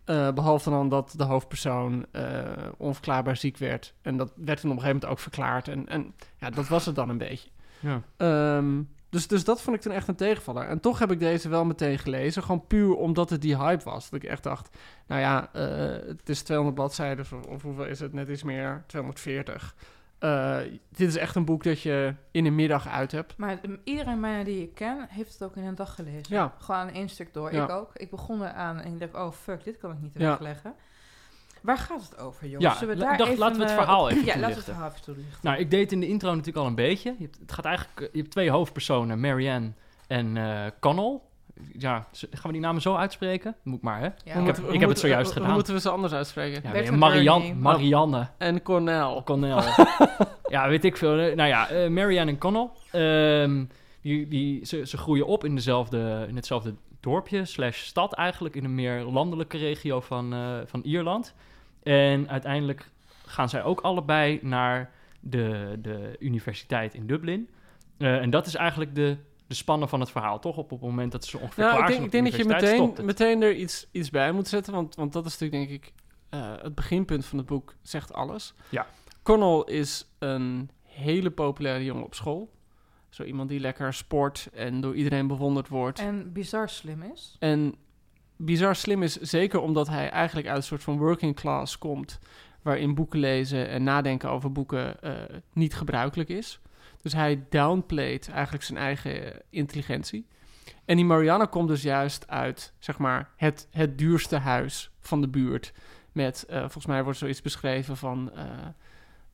Eh, 0.05 0.31
behalve 0.31 0.69
dan 0.69 0.89
dat 0.89 1.13
de 1.17 1.23
hoofdpersoon 1.23 2.05
eh, 2.11 2.23
onverklaarbaar 2.77 3.37
ziek 3.37 3.57
werd. 3.57 3.93
En 4.01 4.17
dat 4.17 4.31
werd 4.35 4.61
toen 4.61 4.71
op 4.71 4.75
een 4.77 4.83
gegeven 4.83 4.87
moment 4.87 5.05
ook 5.05 5.19
verklaard. 5.19 5.67
En, 5.67 5.87
en 5.87 6.13
ja, 6.37 6.49
dat 6.49 6.67
was 6.67 6.85
het 6.85 6.95
dan 6.95 7.09
een 7.09 7.17
beetje. 7.17 7.49
Ja. 7.79 8.01
Ehm, 8.17 8.81
dus, 9.09 9.27
dus 9.27 9.43
dat 9.43 9.61
vond 9.61 9.75
ik 9.75 9.81
toen 9.81 9.91
echt 9.91 10.07
een 10.07 10.15
tegenvaller. 10.15 10.67
En 10.67 10.79
toch 10.79 10.99
heb 10.99 11.11
ik 11.11 11.19
deze 11.19 11.49
wel 11.49 11.65
meteen 11.65 11.97
gelezen. 11.99 12.43
Gewoon 12.43 12.67
puur 12.67 12.95
omdat 12.95 13.29
het 13.29 13.41
die 13.41 13.57
hype 13.57 13.83
was. 13.83 14.09
Dat 14.09 14.23
ik 14.23 14.29
echt 14.29 14.43
dacht, 14.43 14.77
nou 15.07 15.21
ja, 15.21 15.49
eh, 15.53 16.07
het 16.07 16.29
is 16.29 16.41
200 16.41 16.75
bladzijden. 16.77 17.25
Of, 17.25 17.47
of 17.47 17.61
hoeveel 17.61 17.85
is 17.85 17.99
het? 17.99 18.13
Net 18.13 18.27
iets 18.29 18.43
meer, 18.43 18.83
240. 18.87 19.75
Eh, 20.19 20.57
dit 20.89 21.07
is 21.07 21.15
echt 21.17 21.35
een 21.35 21.45
boek 21.45 21.63
dat 21.63 21.81
je 21.81 22.13
in 22.31 22.45
een 22.45 22.55
middag 22.55 22.87
uit 22.87 23.11
hebt. 23.11 23.37
Maar 23.37 23.57
iedereen 23.83 24.21
bijna 24.21 24.43
die 24.43 24.61
ik 24.61 24.73
ken, 24.75 25.05
heeft 25.09 25.33
het 25.33 25.43
ook 25.43 25.55
in 25.55 25.63
een 25.63 25.75
dag 25.75 25.95
gelezen. 25.95 26.23
Ja. 26.35 26.53
Gewoon 26.59 26.89
één 26.89 27.09
stuk 27.09 27.33
door. 27.33 27.53
Ja. 27.53 27.63
Ik 27.63 27.69
ook. 27.69 27.89
Ik 27.93 28.09
begon 28.09 28.41
eraan 28.43 28.79
en 28.79 28.93
ik 28.93 28.99
dacht, 28.99 29.13
oh 29.13 29.31
fuck, 29.31 29.63
dit 29.63 29.77
kan 29.77 29.91
ik 29.91 30.01
niet 30.01 30.13
Ja. 30.13 30.29
wegleggen. 30.29 30.73
Waar 31.65 31.77
gaat 31.77 32.01
het 32.09 32.17
over, 32.19 32.47
jongens? 32.47 32.63
Ja, 32.63 32.79
Zullen 32.79 32.93
we 32.95 32.99
la- 33.01 33.07
daar 33.07 33.17
dacht, 33.17 33.29
even, 33.29 33.41
laten 33.41 33.57
we 33.57 33.61
het 33.63 33.71
eh, 33.71 33.77
verhaal 33.77 34.09
even 34.09 34.25
Ja, 34.25 34.25
laten 34.25 34.39
we 34.39 34.45
het 34.45 34.53
toelichten. 34.53 34.73
verhaal 34.73 34.89
even 34.91 35.01
toelichten. 35.03 35.39
Nou, 35.41 35.57
ik 35.57 35.71
deed 35.71 35.91
in 35.91 35.99
de 35.99 36.07
intro 36.07 36.29
natuurlijk 36.29 36.57
al 36.57 36.65
een 36.65 36.75
beetje. 36.75 37.15
Je 37.17 37.23
hebt, 37.23 37.37
het 37.41 37.51
gaat 37.51 37.65
eigenlijk, 37.65 37.99
eh, 38.01 38.07
je 38.11 38.17
hebt 38.19 38.31
twee 38.31 38.49
hoofdpersonen, 38.49 39.19
Marianne 39.19 39.71
en 40.07 40.37
eh 40.37 40.65
Connell. 40.79 41.19
Ja, 41.77 42.07
gaan 42.19 42.41
we 42.43 42.51
die 42.51 42.61
namen 42.61 42.81
zo 42.81 42.95
uitspreken? 42.95 43.55
Moet 43.63 43.81
maar, 43.81 43.99
hè? 43.99 44.05
Ja. 44.05 44.11
ik 44.25 44.33
Hoe 44.33 44.45
heb, 44.45 44.55
we- 44.55 44.61
ik 44.61 44.69
hoe 44.69 44.79
heb 44.79 44.89
het 44.89 44.99
zojuist 44.99 45.25
hoe 45.31 45.33
gedaan. 45.39 45.53
moeten 45.53 45.73
we 45.73 45.79
ze 45.79 45.89
anders 45.89 46.13
uitspreken? 46.13 46.61
Ja, 46.83 46.91
Marianne. 46.91 47.53
Marianne, 47.53 48.27
En 48.37 48.61
Cornell. 48.61 49.21
Connell. 49.25 49.63
ja, 50.47 50.67
weet 50.69 50.83
ik 50.85 50.97
veel. 50.97 51.15
Nou 51.15 51.43
ja, 51.49 51.67
Marianne 51.89 52.31
en 52.31 52.37
Connell. 52.37 52.69
ehm, 52.91 53.65
die, 54.01 54.27
die, 54.27 54.65
ze, 54.65 54.87
ze 54.87 54.97
groeien 54.97 55.25
op 55.27 55.43
in, 55.45 55.55
dezelfde, 55.55 56.25
in 56.29 56.35
hetzelfde 56.35 56.73
dorpje, 56.99 57.45
slash 57.45 57.77
stad 57.83 58.13
eigenlijk, 58.13 58.55
in 58.55 58.63
een 58.63 58.75
meer 58.75 59.01
landelijke 59.03 59.57
regio 59.57 59.99
van, 60.01 60.33
eh, 60.33 60.39
van 60.65 60.81
Ierland. 60.83 61.33
En 61.85 62.29
uiteindelijk 62.29 62.89
gaan 63.25 63.49
zij 63.49 63.63
ook 63.63 63.81
allebei 63.81 64.39
naar 64.41 64.91
de, 65.19 65.77
de 65.81 66.15
universiteit 66.19 66.93
in 66.93 67.07
Dublin. 67.07 67.49
Eh, 67.97 68.15
en 68.15 68.29
dat 68.29 68.45
is 68.45 68.55
eigenlijk 68.55 68.95
de, 68.95 69.17
de 69.47 69.53
spannen 69.53 69.89
van 69.89 69.99
het 69.99 70.11
verhaal, 70.11 70.39
toch? 70.39 70.57
Op, 70.57 70.71
op 70.71 70.79
het 70.79 70.89
moment 70.89 71.11
dat 71.11 71.25
ze 71.25 71.39
ongeveer 71.39 71.63
Nou, 71.63 71.69
ik 71.71 71.77
klaar 71.77 71.87
denk, 71.87 72.11
zijn 72.11 72.25
ik 72.25 72.31
denk 72.33 72.47
de 72.47 72.53
dat 72.53 72.61
je 72.61 72.77
meteen, 72.77 73.05
meteen 73.05 73.41
er 73.41 73.55
iets, 73.55 73.87
iets 73.91 74.09
bij 74.09 74.31
moet 74.31 74.47
zetten. 74.47 74.73
Want, 74.73 74.95
want 74.95 75.13
dat 75.13 75.25
is 75.25 75.39
natuurlijk, 75.39 75.69
denk 75.69 75.83
ik, 75.83 75.93
eh, 76.29 76.53
het 76.61 76.75
beginpunt 76.75 77.25
van 77.25 77.37
het 77.37 77.47
boek 77.47 77.75
zegt 77.81 78.13
alles. 78.13 78.53
Ja. 78.69 78.87
Connell 79.23 79.75
is 79.75 80.09
een 80.19 80.69
hele 80.83 81.31
populaire 81.31 81.83
jongen 81.83 82.03
op 82.03 82.15
school. 82.15 82.53
Zo 83.09 83.23
iemand 83.23 83.49
die 83.49 83.59
lekker 83.59 83.93
sport 83.93 84.49
en 84.53 84.81
door 84.81 84.95
iedereen 84.95 85.27
bewonderd 85.27 85.67
wordt. 85.67 85.99
En 85.99 86.33
bizar 86.33 86.69
slim 86.69 87.01
is. 87.01 87.35
En 87.39 87.75
bizar 88.37 88.75
slim 88.75 89.03
is 89.03 89.15
zeker 89.15 89.59
omdat 89.59 89.87
hij 89.87 90.09
eigenlijk 90.09 90.47
uit 90.47 90.57
een 90.57 90.63
soort 90.63 90.83
van 90.83 90.97
working 90.97 91.35
class 91.35 91.77
komt. 91.77 92.19
Waarin 92.61 92.95
boeken 92.95 93.19
lezen 93.19 93.69
en 93.69 93.83
nadenken 93.83 94.29
over 94.29 94.51
boeken 94.51 95.01
eh, 95.01 95.11
niet 95.53 95.75
gebruikelijk 95.75 96.29
is. 96.29 96.59
Dus 97.01 97.13
hij 97.13 97.45
downplayt 97.49 98.29
eigenlijk 98.29 98.63
zijn 98.63 98.79
eigen 98.79 99.41
intelligentie. 99.49 100.27
En 100.85 100.95
die 100.95 101.05
Marianne 101.05 101.47
komt 101.47 101.67
dus 101.67 101.81
juist 101.81 102.27
uit, 102.27 102.73
zeg 102.79 102.97
maar, 102.97 103.29
het, 103.35 103.67
het 103.71 103.97
duurste 103.97 104.37
huis 104.37 104.91
van 104.99 105.21
de 105.21 105.27
buurt. 105.27 105.73
Met, 106.11 106.45
eh, 106.45 106.59
volgens 106.59 106.85
mij 106.85 107.03
wordt 107.03 107.19
zoiets 107.19 107.41
beschreven 107.41 107.97
van 107.97 108.31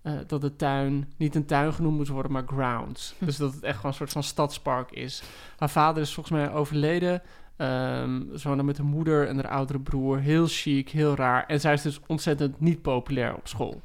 eh, 0.01 0.13
dat 0.27 0.41
de 0.41 0.55
tuin 0.55 1.13
niet 1.17 1.35
een 1.35 1.45
tuin 1.45 1.73
genoemd 1.73 1.97
moet 1.97 2.07
worden, 2.07 2.31
maar 2.31 2.43
grounds. 2.47 3.13
Dus 3.19 3.37
dat 3.37 3.53
het 3.53 3.63
echt 3.63 3.75
gewoon 3.75 3.91
een 3.91 3.97
soort 3.97 4.11
van 4.11 4.23
stadspark 4.23 4.91
is. 4.91 5.23
Haar 5.57 5.69
vader 5.69 6.01
is 6.01 6.13
volgens 6.13 6.35
mij 6.35 6.51
overleden. 6.51 7.21
Ehm 7.61 8.37
ze 8.37 8.47
wonen 8.47 8.65
met 8.65 8.77
haar 8.77 8.87
moeder 8.87 9.27
en 9.27 9.35
haar 9.35 9.47
oudere 9.47 9.79
broer. 9.79 10.19
Heel 10.19 10.45
chic, 10.47 10.89
heel 10.89 11.15
raar. 11.15 11.45
En 11.45 11.59
zij 11.59 11.73
is 11.73 11.81
dus 11.81 11.99
ontzettend 12.07 12.59
niet 12.59 12.81
populair 12.81 13.35
op 13.35 13.47
school. 13.47 13.81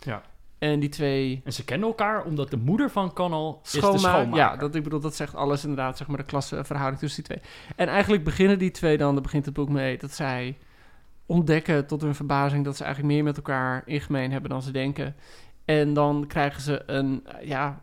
Ja. 0.00 0.22
En 0.58 0.80
die 0.80 0.88
twee 0.88 1.40
En 1.44 1.52
ze 1.52 1.64
kennen 1.64 1.88
elkaar 1.88 2.24
omdat 2.24 2.50
de 2.50 2.56
moeder 2.56 2.90
van 2.90 3.12
Connell 3.12 3.54
is 3.64 3.70
de 3.70 3.78
schoonmaker. 3.78 4.34
ja, 4.34 4.56
dat, 4.56 4.74
ik 4.74 4.82
bedoel, 4.82 5.00
dat 5.00 5.14
zegt 5.14 5.34
alles 5.34 5.62
inderdaad, 5.62 5.96
zeg 5.96 6.06
maar, 6.06 6.16
de 6.16 6.24
klassenverhouding 6.24 7.00
tussen 7.00 7.24
die 7.24 7.32
twee. 7.32 7.50
En 7.76 7.88
eigenlijk 7.88 8.24
beginnen 8.24 8.58
die 8.58 8.70
twee 8.70 8.96
dan, 8.96 9.12
daar 9.12 9.22
begint 9.22 9.44
het 9.44 9.54
boek 9.54 9.68
mee, 9.68 9.98
dat 9.98 10.10
zij 10.12 10.56
ontdekken 11.26 11.86
tot 11.86 12.02
hun 12.02 12.14
verbazing 12.14 12.64
dat 12.64 12.76
ze 12.76 12.84
eigenlijk 12.84 13.14
meer 13.14 13.24
met 13.24 13.36
elkaar 13.36 13.82
in 13.84 14.00
gemeen 14.00 14.32
hebben 14.32 14.50
dan 14.50 14.62
ze 14.62 14.70
denken. 14.70 15.14
En 15.64 15.94
dan 15.94 16.24
krijgen 16.26 16.62
ze 16.62 16.82
een, 16.86 17.26
ja, 17.42 17.82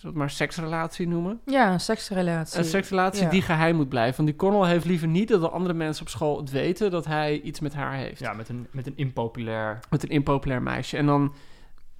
zullen 0.00 0.14
het 0.14 0.24
maar 0.24 0.30
seksrelatie 0.30 1.08
noemen? 1.08 1.40
Ja, 1.46 1.72
een 1.72 1.80
seksrelatie. 1.80 2.58
Een 2.58 2.64
seksrelatie 2.64 3.22
Ja. 3.22 3.30
die 3.30 3.42
geheim 3.42 3.76
moet 3.76 3.88
blijven. 3.88 4.16
Want 4.16 4.28
die 4.28 4.36
Connell 4.36 4.68
heeft 4.68 4.84
liever 4.84 5.08
niet 5.08 5.28
dat 5.28 5.40
de 5.40 5.48
andere 5.48 5.74
mensen 5.74 6.02
op 6.02 6.08
school 6.08 6.36
het 6.38 6.50
weten 6.50 6.90
dat 6.90 7.04
hij 7.04 7.40
iets 7.40 7.60
met 7.60 7.74
haar 7.74 7.94
heeft. 7.94 8.20
Ja, 8.20 8.32
met 8.32 8.48
een, 8.48 8.66
met 8.70 8.86
een 8.86 8.96
impopulair... 8.96 9.78
Met 9.90 10.02
een 10.02 10.08
impopulair 10.08 10.62
meisje. 10.62 10.96
En 10.96 11.06
dan, 11.06 11.34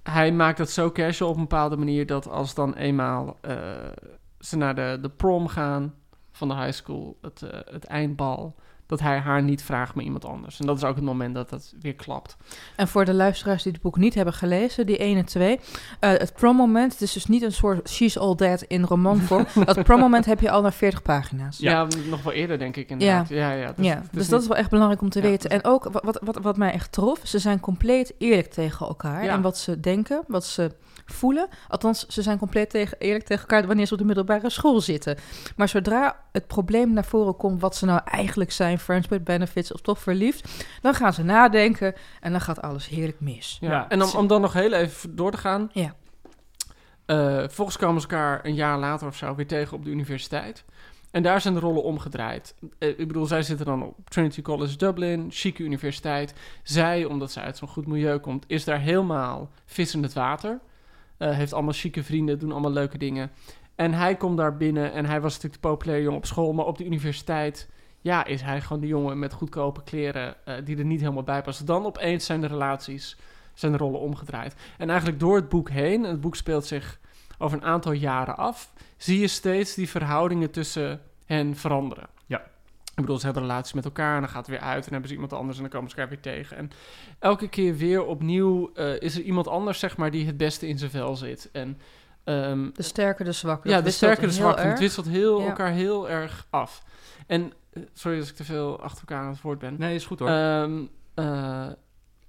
hij 0.03 0.31
maakt 0.31 0.57
dat 0.57 0.69
zo 0.69 0.91
casual 0.91 1.29
op 1.29 1.35
een 1.35 1.41
bepaalde 1.41 1.77
manier 1.77 2.05
dat 2.05 2.29
als 2.29 2.53
dan 2.53 2.73
eenmaal 2.73 3.37
eh, 3.41 3.55
ze 4.39 4.57
naar 4.57 4.75
de, 4.75 4.97
de 5.01 5.09
prom 5.09 5.47
gaan 5.47 5.93
van 6.31 6.47
de 6.47 6.55
high 6.55 6.71
school, 6.71 7.17
het, 7.21 7.41
eh, 7.41 7.59
het 7.73 7.83
eindbal, 7.85 8.55
dat 8.91 8.99
hij 8.99 9.19
haar 9.19 9.43
niet 9.43 9.63
vraagt, 9.63 9.95
maar 9.95 10.03
iemand 10.03 10.25
anders. 10.25 10.59
En 10.59 10.65
dat 10.65 10.77
is 10.77 10.83
ook 10.83 10.95
het 10.95 11.03
moment 11.03 11.35
dat 11.35 11.49
dat 11.49 11.73
weer 11.81 11.93
klapt. 11.95 12.37
En 12.75 12.87
voor 12.87 13.05
de 13.05 13.13
luisteraars 13.13 13.63
die 13.63 13.71
het 13.71 13.81
boek 13.81 13.97
niet 13.97 14.13
hebben 14.13 14.33
gelezen, 14.33 14.85
die 14.85 14.97
1 14.97 15.17
en 15.17 15.25
2. 15.25 15.59
eh, 15.99 16.09
het 16.09 16.33
prom-moment, 16.33 16.91
het 16.91 17.01
is 17.01 17.13
dus 17.13 17.25
niet 17.25 17.41
een 17.41 17.51
soort 17.51 17.89
She's 17.89 18.17
All 18.17 18.35
Dead 18.35 18.61
in 18.61 18.83
romanvorm. 18.83 19.45
dat 19.65 19.83
prom-moment 19.89 20.25
heb 20.25 20.39
je 20.39 20.51
al 20.51 20.61
na 20.61 20.71
40 20.71 21.01
pagina's. 21.01 21.57
Ja, 21.57 21.87
nog 22.09 22.23
wel 22.23 22.33
eerder 22.33 22.59
denk 22.59 22.75
ik 22.75 22.89
inderdaad. 22.89 23.29
Ja, 23.29 23.51
ja, 23.51 23.73
ja, 23.77 23.95
dus 24.11 24.21
is 24.21 24.27
dat 24.27 24.31
niet- 24.31 24.41
is 24.41 24.47
wel 24.47 24.57
echt 24.57 24.69
belangrijk 24.69 25.01
om 25.01 25.09
te 25.09 25.21
Ja, 25.21 25.25
weten. 25.29 25.49
dus- 25.49 25.59
En 25.61 25.65
ook 25.65 25.83
wat, 25.83 26.03
wat, 26.03 26.19
wat, 26.23 26.37
wat 26.41 26.57
mij 26.57 26.71
echt 26.71 26.91
trof, 26.91 27.19
ze 27.23 27.39
zijn 27.39 27.59
compleet 27.59 28.13
eerlijk 28.17 28.51
tegen 28.51 28.87
elkaar. 28.87 29.23
Ja. 29.23 29.33
En 29.33 29.41
wat 29.41 29.57
ze 29.57 29.79
denken, 29.79 30.23
wat 30.27 30.45
ze 30.45 30.71
voelen. 31.11 31.47
Althans, 31.67 32.05
ze 32.07 32.21
zijn 32.21 32.37
compleet 32.37 32.69
tegen, 32.69 32.97
eerlijk 32.97 33.25
tegen 33.25 33.47
elkaar 33.47 33.67
wanneer 33.67 33.85
ze 33.85 33.93
op 33.93 33.99
de 33.99 34.05
middelbare 34.05 34.49
school 34.49 34.81
zitten. 34.81 35.17
Maar 35.55 35.69
zodra 35.69 36.15
het 36.31 36.47
probleem 36.47 36.93
naar 36.93 37.05
voren 37.05 37.35
komt 37.35 37.61
wat 37.61 37.75
ze 37.75 37.85
nou 37.85 38.01
eigenlijk 38.05 38.51
zijn, 38.51 38.79
friends 38.79 39.07
with 39.07 39.23
benefits 39.23 39.73
of 39.73 39.81
toch 39.81 39.99
verliefd, 39.99 40.65
dan 40.81 40.93
gaan 40.93 41.13
ze 41.13 41.23
nadenken 41.23 41.93
en 42.19 42.31
dan 42.31 42.41
gaat 42.41 42.61
alles 42.61 42.87
heerlijk 42.87 43.19
mis. 43.19 43.57
Ja. 43.61 43.71
Ja. 43.71 43.89
En 43.89 44.03
om, 44.03 44.09
om 44.15 44.27
dan 44.27 44.41
nog 44.41 44.53
heel 44.53 44.73
even 44.73 45.15
door 45.15 45.31
te 45.31 45.37
gaan. 45.37 45.69
Ja. 45.73 45.95
Eh, 47.05 47.43
volgens 47.47 47.77
komen 47.77 48.01
ze 48.01 48.07
elkaar 48.07 48.45
een 48.45 48.55
jaar 48.55 48.79
later 48.79 49.07
of 49.07 49.15
zo 49.15 49.35
weer 49.35 49.47
tegen 49.47 49.77
op 49.77 49.83
de 49.83 49.89
universiteit. 49.89 50.63
En 51.11 51.23
daar 51.23 51.41
zijn 51.41 51.53
de 51.53 51.59
rollen 51.59 51.83
omgedraaid. 51.83 52.55
Eh, 52.77 52.89
ik 52.89 53.07
bedoel, 53.07 53.25
zij 53.25 53.43
zitten 53.43 53.65
dan 53.65 53.83
op 53.83 54.09
Trinity 54.09 54.41
College 54.41 54.77
Dublin, 54.77 55.27
chique 55.29 55.63
universiteit. 55.63 56.33
Zij, 56.63 57.05
omdat 57.05 57.31
zij 57.31 57.43
uit 57.43 57.57
zo'n 57.57 57.67
goed 57.67 57.87
milieu 57.87 58.17
komt, 58.17 58.45
is 58.47 58.63
daar 58.63 58.79
helemaal 58.79 59.49
vis 59.65 59.93
in 59.93 60.03
het 60.03 60.13
water. 60.13 60.59
Eh, 61.21 61.31
heeft 61.31 61.53
allemaal 61.53 61.73
chique 61.73 62.03
vrienden, 62.03 62.39
doen 62.39 62.51
allemaal 62.51 62.71
leuke 62.71 62.97
dingen. 62.97 63.31
En 63.75 63.93
hij 63.93 64.15
komt 64.15 64.37
daar 64.37 64.57
binnen 64.57 64.93
en 64.93 65.05
hij 65.05 65.21
was 65.21 65.33
natuurlijk 65.33 65.61
de 65.61 65.67
populaire 65.67 66.03
jongen 66.03 66.19
op 66.19 66.25
school, 66.25 66.53
maar 66.53 66.65
op 66.65 66.77
de 66.77 66.85
universiteit, 66.85 67.69
ja, 67.99 68.25
is 68.25 68.41
hij 68.41 68.61
gewoon 68.61 68.81
de 68.81 68.87
jongen 68.87 69.19
met 69.19 69.33
goedkope 69.33 69.83
kleren 69.83 70.35
eh, 70.45 70.55
die 70.63 70.77
er 70.77 70.85
niet 70.85 70.99
helemaal 70.99 71.23
bij 71.23 71.41
passen. 71.41 71.65
Dan 71.65 71.85
opeens 71.85 72.25
zijn 72.25 72.41
de 72.41 72.47
relaties, 72.47 73.17
zijn 73.53 73.71
de 73.71 73.77
rollen 73.77 73.99
omgedraaid. 73.99 74.55
En 74.77 74.89
eigenlijk 74.89 75.19
door 75.19 75.35
het 75.35 75.49
boek 75.49 75.69
heen, 75.69 76.05
en 76.05 76.11
het 76.11 76.21
boek 76.21 76.35
speelt 76.35 76.65
zich 76.65 76.99
over 77.37 77.57
een 77.57 77.65
aantal 77.65 77.91
jaren 77.91 78.37
af, 78.37 78.73
zie 78.97 79.19
je 79.19 79.27
steeds 79.27 79.73
die 79.73 79.89
verhoudingen 79.89 80.51
tussen 80.51 81.01
hen 81.25 81.55
veranderen. 81.55 82.07
Ik 82.95 83.07
bedoel, 83.07 83.17
ze 83.19 83.25
hebben 83.25 83.43
relaties 83.43 83.73
met 83.73 83.85
elkaar 83.85 84.15
en 84.15 84.21
dan 84.21 84.29
gaat 84.29 84.47
het 84.47 84.55
weer 84.59 84.67
uit 84.67 84.85
en 84.85 84.91
hebben 84.91 85.09
ze 85.09 85.15
iemand 85.15 85.33
anders 85.33 85.55
en 85.57 85.61
dan 85.63 85.71
komen 85.71 85.89
ze 85.89 85.95
elkaar 85.95 86.11
weer 86.11 86.21
tegen. 86.33 86.57
En 86.57 86.71
elke 87.19 87.47
keer 87.49 87.75
weer 87.75 88.05
opnieuw 88.05 88.71
eh, 88.73 89.01
is 89.01 89.15
er 89.15 89.21
iemand 89.21 89.47
anders, 89.47 89.79
zeg 89.79 89.97
maar, 89.97 90.11
die 90.11 90.25
het 90.25 90.37
beste 90.37 90.67
in 90.67 90.77
zijn 90.77 90.91
vel 90.91 91.15
zit. 91.15 91.49
En 91.51 91.77
ehm, 92.23 92.69
De 92.73 92.83
sterke, 92.83 93.23
de 93.23 93.31
zwakke. 93.31 93.69
ja, 93.69 93.81
de 93.81 93.91
sterke, 93.91 94.25
de 94.25 94.31
zwakke. 94.31 94.61
Het 94.61 94.79
wisselt 94.79 95.07
heel, 95.07 95.39
Ja. 95.41 95.47
elkaar 95.47 95.71
heel 95.71 96.09
erg 96.09 96.47
af. 96.49 96.83
En, 97.27 97.53
eh, 97.73 97.83
sorry 97.93 98.19
als 98.19 98.29
ik 98.29 98.35
te 98.35 98.43
veel 98.43 98.81
achter 98.81 98.99
elkaar 99.07 99.23
aan 99.25 99.31
het 99.31 99.41
woord 99.41 99.59
ben. 99.59 99.75
Nee, 99.77 99.95
is 99.95 100.05
goed 100.05 100.19
hoor. 100.19 100.29
Ehm, 100.29 100.81
eh, 101.13 101.67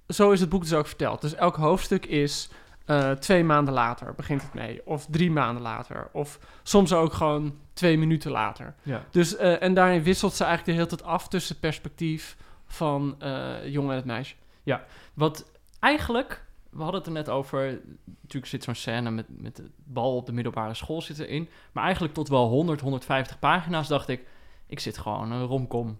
zo 0.07 0.31
is 0.31 0.39
het 0.39 0.49
boek 0.49 0.61
dus 0.61 0.73
ook 0.73 0.87
verteld. 0.87 1.21
Dus 1.21 1.35
elk 1.35 1.55
hoofdstuk 1.55 2.05
is 2.05 2.49
eh, 2.85 3.11
twee 3.11 3.43
maanden 3.43 3.73
later 3.73 4.13
begint 4.15 4.41
het 4.41 4.53
mee. 4.53 4.81
Of 4.85 5.05
drie 5.09 5.31
maanden 5.31 5.61
later. 5.63 6.09
Of 6.11 6.39
soms 6.63 6.93
ook 6.93 7.13
gewoon 7.13 7.57
twee 7.73 7.97
minuten 7.97 8.31
later. 8.31 8.75
ja. 8.83 9.03
Dus, 9.11 9.35
eh, 9.35 9.61
en 9.61 9.73
daarin 9.73 10.03
wisselt 10.03 10.33
ze 10.33 10.43
eigenlijk 10.43 10.77
de 10.77 10.83
hele 10.83 10.95
tijd 10.95 11.09
af 11.11 11.27
tussen 11.27 11.51
het 11.51 11.61
perspectief 11.61 12.37
van 12.65 13.15
eh 13.19 13.67
jongen 13.67 13.89
en 13.89 13.95
het 13.95 14.05
meisje. 14.05 14.35
Wat 15.13 15.51
eigenlijk 15.79 16.43
we 16.73 16.81
hadden 16.81 16.99
het 16.99 17.07
er 17.07 17.15
net 17.15 17.29
over. 17.29 17.81
Natuurlijk 18.21 18.45
zit 18.45 18.63
zo'n 18.63 18.75
scène 18.75 19.11
met, 19.11 19.25
met 19.29 19.55
de 19.55 19.69
bal 19.75 20.15
op 20.15 20.25
de 20.25 20.31
middelbare 20.31 20.73
school 20.73 21.01
zit 21.01 21.19
erin. 21.19 21.49
Maar 21.71 21.83
eigenlijk 21.83 22.13
tot 22.13 22.27
wel 22.27 22.47
100, 22.47 22.81
150 22.81 23.39
pagina's 23.39 23.87
dacht 23.87 24.07
ik... 24.07 24.27
Ik 24.67 24.79
zit 24.79 24.97
gewoon 24.97 25.31
een 25.31 25.45
romcom 25.45 25.97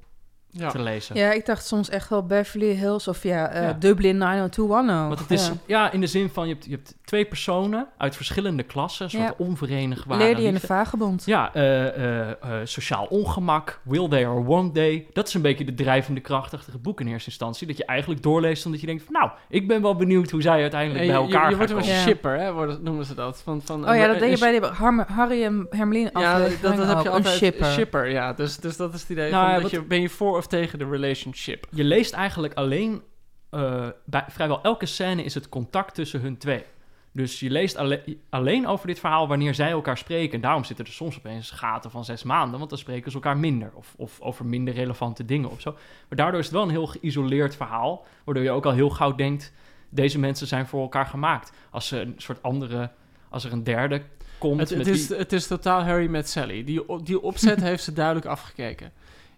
Ja. 0.56 0.70
te 0.70 0.82
lezen. 0.82 1.16
Ja, 1.16 1.32
ik 1.32 1.46
dacht 1.46 1.66
soms 1.66 1.90
echt 1.90 2.10
wel 2.10 2.26
Beverly 2.26 2.76
Hills 2.76 3.08
of 3.08 3.24
ja, 3.24 3.48
eh, 3.50 3.62
Ja. 3.64 3.76
Dublin 3.80 4.18
90210. 4.18 5.08
Want 5.08 5.20
het 5.20 5.32
is, 5.32 5.48
Ja. 5.48 5.54
ja. 5.66 5.92
in 5.92 6.00
de 6.02 6.08
zin 6.08 6.30
van, 6.30 6.48
je 6.48 6.54
hebt, 6.54 6.66
je 6.66 6.72
hebt 6.72 6.96
twee 7.06 7.26
personen 7.26 7.88
uit 7.98 8.16
verschillende 8.16 8.64
klassen, 8.64 9.06
een 9.06 9.12
soort 9.12 9.24
Ja. 9.24 9.34
onverenigbare 9.38 10.30
Lady 10.32 10.46
en 10.46 10.54
de. 10.54 10.60
Vagebond. 10.60 11.24
Ja, 11.26 11.54
eh, 11.54 12.30
eh, 12.32 12.38
sociaal 12.64 13.06
ongemak, 13.06 13.80
will 13.84 14.08
they 14.10 14.26
or 14.26 14.44
won't 14.44 14.74
they. 14.74 15.08
Dat 15.14 15.28
is 15.28 15.34
een 15.34 15.42
beetje 15.42 15.66
de 15.66 15.74
drijvende 15.74 16.20
kracht 16.22 16.54
achter 16.54 16.74
het 16.74 16.82
boek 16.82 17.00
in 17.02 17.08
eerste 17.08 17.30
instantie. 17.30 17.68
Dat 17.68 17.78
je 17.78 17.86
eigenlijk 17.86 18.24
doorleest 18.24 18.66
omdat 18.66 18.82
je 18.82 18.88
denkt 18.88 19.04
van... 19.04 19.14
nou, 19.14 19.32
ik 19.50 19.68
ben 19.68 19.82
wel 19.82 19.96
benieuwd 19.96 20.32
hoe 20.32 20.42
zij 20.42 20.62
uiteindelijk 20.62 21.02
En 21.02 21.08
bij 21.08 21.16
je, 21.16 21.22
elkaar 21.26 21.44
je, 21.44 21.50
je 21.50 21.56
gaan 21.56 21.68
wordt 21.68 21.88
een 21.88 21.92
komen. 21.94 22.08
Shipper, 22.08 22.40
hè, 22.40 22.52
worden- 22.54 22.84
noemen 22.84 23.06
ze 23.06 23.14
dat. 23.16 23.42
Van, 23.44 23.62
van, 23.64 23.90
Oh 23.90 23.96
ja, 23.96 24.08
dat 24.08 24.20
deed 24.20 24.32
je 24.40 24.40
bij 24.40 24.60
de 24.60 24.66
Har- 24.66 25.06
Harry 25.12 25.44
en 25.44 25.68
Hermeline 25.70 26.10
Ja, 26.14 26.40
dat, 26.40 26.50
dat 26.62 26.88
heb 26.88 27.04
je 27.04 27.10
altijd. 27.10 27.42
Een 27.60 27.66
shipper. 27.72 28.10
ja. 28.10 28.34
Dus, 28.34 28.58
dus 28.58 28.78
dat 28.78 28.94
is 28.94 29.02
het 29.02 29.10
idee 29.10 29.32
Nou, 29.32 29.44
van 29.44 29.50
ja, 29.54 29.60
dat 29.62 29.72
wat- 29.72 29.72
je, 29.72 29.88
ben 29.88 30.02
je 30.02 30.10
voor 30.10 30.38
of 30.44 30.50
tegen 30.50 30.80
de 30.80 30.90
relationship. 30.90 31.68
Je 31.72 31.84
leest 31.84 32.14
eigenlijk 32.14 32.54
alleen... 32.54 33.02
eh, 33.50 33.88
bij 34.06 34.26
vrijwel 34.30 34.62
elke 34.62 34.86
scène 34.86 35.24
is 35.24 35.34
het 35.34 35.50
contact 35.50 35.96
tussen 35.96 36.22
hun 36.22 36.38
twee. 36.38 36.64
Dus 37.12 37.40
je 37.40 37.50
leest 37.50 37.76
alle- 37.78 38.04
alleen 38.30 38.68
over 38.68 38.88
dit 38.88 39.00
verhaal 39.00 39.28
wanneer 39.28 39.54
zij 39.54 39.70
elkaar 39.70 39.98
spreken. 39.98 40.34
En 40.34 40.42
daarom 40.42 40.64
zitten 40.64 40.86
er 40.86 40.92
soms 40.92 41.18
opeens 41.18 41.52
gaten 41.52 41.92
van 41.92 42.06
zes 42.06 42.24
maanden, 42.24 42.58
want 42.58 42.70
dan 42.70 42.80
spreken 42.80 43.12
ze 43.12 43.18
elkaar 43.18 43.38
minder. 43.38 43.72
Of, 43.74 43.94
of 43.98 44.22
over 44.22 44.46
minder 44.46 44.74
relevante 44.74 45.26
dingen 45.26 45.50
of 45.52 45.62
zo. 45.62 45.72
Maar 46.10 46.18
daardoor 46.18 46.40
is 46.40 46.46
het 46.46 46.54
wel 46.54 46.64
een 46.64 46.70
heel 46.70 46.88
geïsoleerd 46.88 47.56
verhaal, 47.56 48.06
waardoor 48.24 48.44
je 48.44 48.52
ook 48.52 48.66
al 48.66 48.72
heel 48.72 48.90
gauw 48.90 49.16
denkt, 49.16 49.54
deze 49.90 50.20
mensen 50.20 50.48
zijn 50.48 50.68
voor 50.68 50.82
elkaar 50.82 51.06
gemaakt. 51.06 51.52
Als 51.70 51.88
ze 51.88 52.00
een 52.00 52.14
soort 52.18 52.44
andere, 52.44 52.90
als 53.30 53.44
er 53.44 53.52
een 53.52 53.64
derde 53.64 54.02
komt 54.38 54.60
Het, 54.60 54.70
met 54.78 54.86
het, 54.86 54.96
is, 54.96 55.08
wie- 55.08 55.18
het 55.18 55.34
is 55.34 55.48
totaal 55.48 55.84
Harry 55.84 56.08
met 56.10 56.30
Sally. 56.30 56.64
Die, 56.64 57.04
die 57.04 57.22
opzet 57.22 57.62
heeft 57.70 57.84
ze 57.84 57.94
duidelijk 57.94 58.26
afgekeken. 58.26 58.92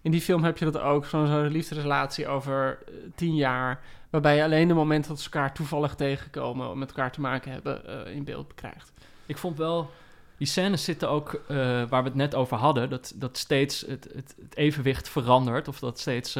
In 0.06 0.12
die 0.12 0.20
film 0.20 0.44
heb 0.44 0.58
je 0.58 0.64
dat 0.64 0.78
ook, 0.78 1.06
zo'n 1.06 1.26
zo'n 1.26 1.46
liefdesrelatie 1.46 2.28
over 2.28 2.78
eh, 2.86 2.94
tien 3.14 3.34
jaar... 3.34 3.80
waarbij 4.10 4.36
je 4.36 4.42
alleen 4.42 4.68
de 4.68 4.74
momenten 4.74 5.10
dat 5.10 5.20
ze 5.20 5.30
elkaar 5.30 5.54
toevallig 5.54 5.94
tegenkomen... 5.94 6.78
met 6.78 6.88
elkaar 6.88 7.12
te 7.12 7.20
maken 7.20 7.52
hebben, 7.52 8.06
eh, 8.06 8.14
in 8.14 8.24
beeld 8.24 8.54
krijgt. 8.54 8.92
Ik 9.26 9.38
vond 9.38 9.58
wel, 9.58 9.90
die 10.38 10.46
scènes 10.46 10.84
zitten 10.84 11.10
ook, 11.10 11.34
eh, 11.48 11.56
waar 11.88 12.02
we 12.02 12.08
het 12.08 12.14
net 12.14 12.34
over 12.34 12.56
hadden, 12.56 12.90
dat, 12.90 13.12
dat 13.16 13.38
steeds 13.38 13.80
het, 13.80 14.08
het, 14.14 14.34
het 14.42 14.56
evenwicht 14.56 15.08
verandert. 15.08 15.68
Of 15.68 15.78
dat 15.78 15.98
steeds, 15.98 16.38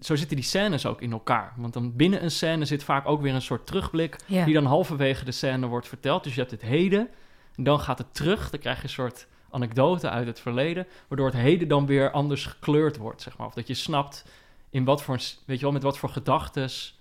zo 0.00 0.16
zitten 0.16 0.36
die 0.36 0.44
scènes 0.44 0.86
ook 0.86 1.00
in 1.00 1.12
elkaar. 1.12 1.52
Want 1.56 1.72
dan 1.72 1.96
binnen 1.96 2.22
een 2.22 2.30
scène 2.30 2.64
zit 2.64 2.84
vaak 2.84 3.06
ook 3.06 3.22
weer 3.22 3.34
een 3.34 3.42
soort 3.42 3.66
terugblik, 3.66 4.16
Ja. 4.26 4.44
die 4.44 4.54
dan 4.54 4.66
halverwege 4.66 5.24
de 5.24 5.32
scène 5.32 5.66
wordt 5.66 5.88
verteld. 5.88 6.24
Dus 6.24 6.34
je 6.34 6.40
hebt 6.40 6.52
het 6.52 6.62
heden, 6.62 7.08
en 7.54 7.64
dan 7.64 7.80
gaat 7.80 7.98
het 7.98 8.14
terug, 8.14 8.50
dan 8.50 8.60
krijg 8.60 8.76
je 8.76 8.82
een 8.82 8.88
soort 8.88 9.26
anekdote 9.54 10.10
uit 10.10 10.26
het 10.26 10.40
verleden, 10.40 10.86
waardoor 11.08 11.26
het 11.26 11.36
heden 11.36 11.68
dan 11.68 11.86
weer 11.86 12.10
anders 12.10 12.46
gekleurd 12.46 12.96
wordt, 12.96 13.22
zeg 13.22 13.36
maar. 13.36 13.46
Of 13.46 13.54
dat 13.54 13.66
je 13.66 13.74
snapt 13.74 14.24
in 14.70 14.84
wat 14.84 15.02
voor, 15.02 15.16
weet 15.44 15.56
je 15.58 15.64
wel, 15.64 15.72
met 15.72 15.82
wat 15.82 15.98
voor 15.98 16.08
gedachtes 16.08 16.98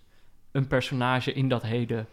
een 0.52 0.68
personage 0.68 1.34
in 1.34 1.50
dat 1.50 1.62
heden 1.62 2.08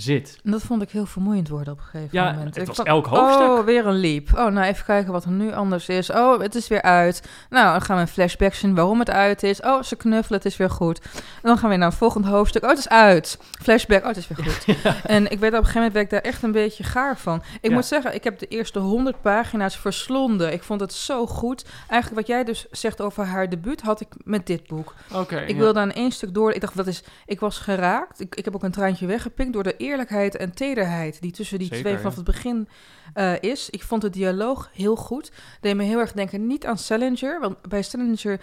zit. 0.00 0.38
En 0.44 0.50
Dat 0.50 0.62
vond 0.62 0.82
ik 0.82 0.90
heel 0.90 1.06
vermoeiend 1.06 1.48
worden 1.48 1.72
op 1.72 1.78
een 1.78 1.84
gegeven 1.84 2.08
Ja, 2.12 2.24
moment. 2.32 2.44
het 2.46 2.56
Ik 2.56 2.66
was 2.66 2.76
vond- 2.76 2.88
elk 2.88 3.06
hoofdstuk. 3.06 3.46
Oh, 3.48 3.64
weer 3.64 3.86
een 3.86 4.00
leap. 4.00 4.28
Oh, 4.34 4.46
nou 4.46 4.66
even 4.66 4.84
kijken 4.84 5.12
wat 5.12 5.24
er 5.24 5.30
nu 5.30 5.52
anders 5.52 5.88
is. 5.88 6.10
Oh, 6.10 6.40
het 6.40 6.54
is 6.54 6.68
weer 6.68 6.82
uit. 6.82 7.22
Nou, 7.50 7.72
dan 7.72 7.80
gaan 7.80 7.96
we 7.96 8.02
een 8.02 8.08
flashback 8.08 8.54
zien 8.54 8.74
waarom 8.74 8.98
het 8.98 9.10
uit 9.10 9.42
is. 9.42 9.60
Oh, 9.60 9.82
ze 9.82 9.96
knuffelen, 9.96 10.38
het 10.38 10.44
is 10.52 10.56
weer 10.56 10.70
goed. 10.70 11.00
En 11.14 11.20
dan 11.42 11.58
gaan 11.58 11.70
we 11.70 11.76
naar 11.76 11.88
het 11.88 11.98
volgende 11.98 12.28
hoofdstuk. 12.28 12.62
Oh, 12.62 12.68
het 12.68 12.78
is 12.78 12.88
uit. 12.88 13.38
Flashback, 13.62 14.00
oh, 14.02 14.06
het 14.08 14.16
is 14.16 14.28
weer 14.28 14.46
goed. 14.46 14.64
En 15.04 15.30
ik 15.30 15.38
weet 15.38 15.50
op 15.52 15.58
een 15.58 15.64
gegeven 15.64 15.74
moment 15.74 15.92
werd 15.92 16.04
ik 16.04 16.10
daar 16.10 16.20
echt 16.32 16.42
een 16.42 16.52
beetje 16.52 16.84
gaar 16.84 17.18
van. 17.18 17.42
Ik 17.60 17.68
Ja. 17.70 17.74
moet 17.74 17.84
zeggen, 17.86 18.14
ik 18.14 18.24
heb 18.24 18.38
de 18.38 18.46
eerste 18.46 18.78
honderd 18.78 19.20
pagina's 19.20 19.76
verslonden. 19.76 20.52
Ik 20.52 20.62
vond 20.62 20.80
het 20.80 20.92
zo 20.92 21.26
goed. 21.26 21.64
Eigenlijk 21.88 22.20
wat 22.20 22.26
jij 22.36 22.44
dus 22.44 22.66
zegt 22.70 23.00
over 23.00 23.24
haar 23.24 23.48
debuut, 23.48 23.80
had 23.82 24.00
ik 24.00 24.08
met 24.24 24.46
dit 24.46 24.66
boek. 24.66 24.94
Oké, 25.14 25.36
Ik 25.36 25.56
wilde 25.56 25.80
aan 25.80 25.92
één 25.92 26.10
stuk 26.12 26.34
door. 26.34 26.52
Ik 26.52 26.60
dacht, 26.60 26.74
wat 26.74 26.86
is. 26.86 27.02
Ik 27.26 27.40
was 27.40 27.58
geraakt. 27.58 28.20
Ik, 28.20 28.34
ik 28.34 28.44
heb 28.44 28.54
ook 28.54 28.62
een 28.62 28.70
traantje 28.70 29.06
weggepikt 29.06 29.52
door 29.52 29.62
de 29.62 29.76
eerlijkheid 29.86 30.36
en 30.36 30.54
tederheid 30.54 31.20
die 31.20 31.30
tussen 31.32 31.58
die 31.58 31.66
Zeker, 31.66 31.82
twee 31.82 31.92
ja. 31.94 31.98
vanaf 32.00 32.16
het 32.16 32.24
begin 32.24 32.68
eh, 33.14 33.32
is. 33.40 33.70
Ik 33.70 33.82
vond 33.82 34.02
de 34.02 34.10
dialoog 34.10 34.70
heel 34.72 34.96
goed. 34.96 35.32
Deed 35.60 35.76
me 35.76 35.82
heel 35.82 35.98
erg 35.98 36.12
denken 36.12 36.46
niet 36.46 36.66
aan 36.66 36.78
Salinger. 36.78 37.40
Want 37.40 37.62
bij 37.68 37.82
Salinger. 37.82 38.40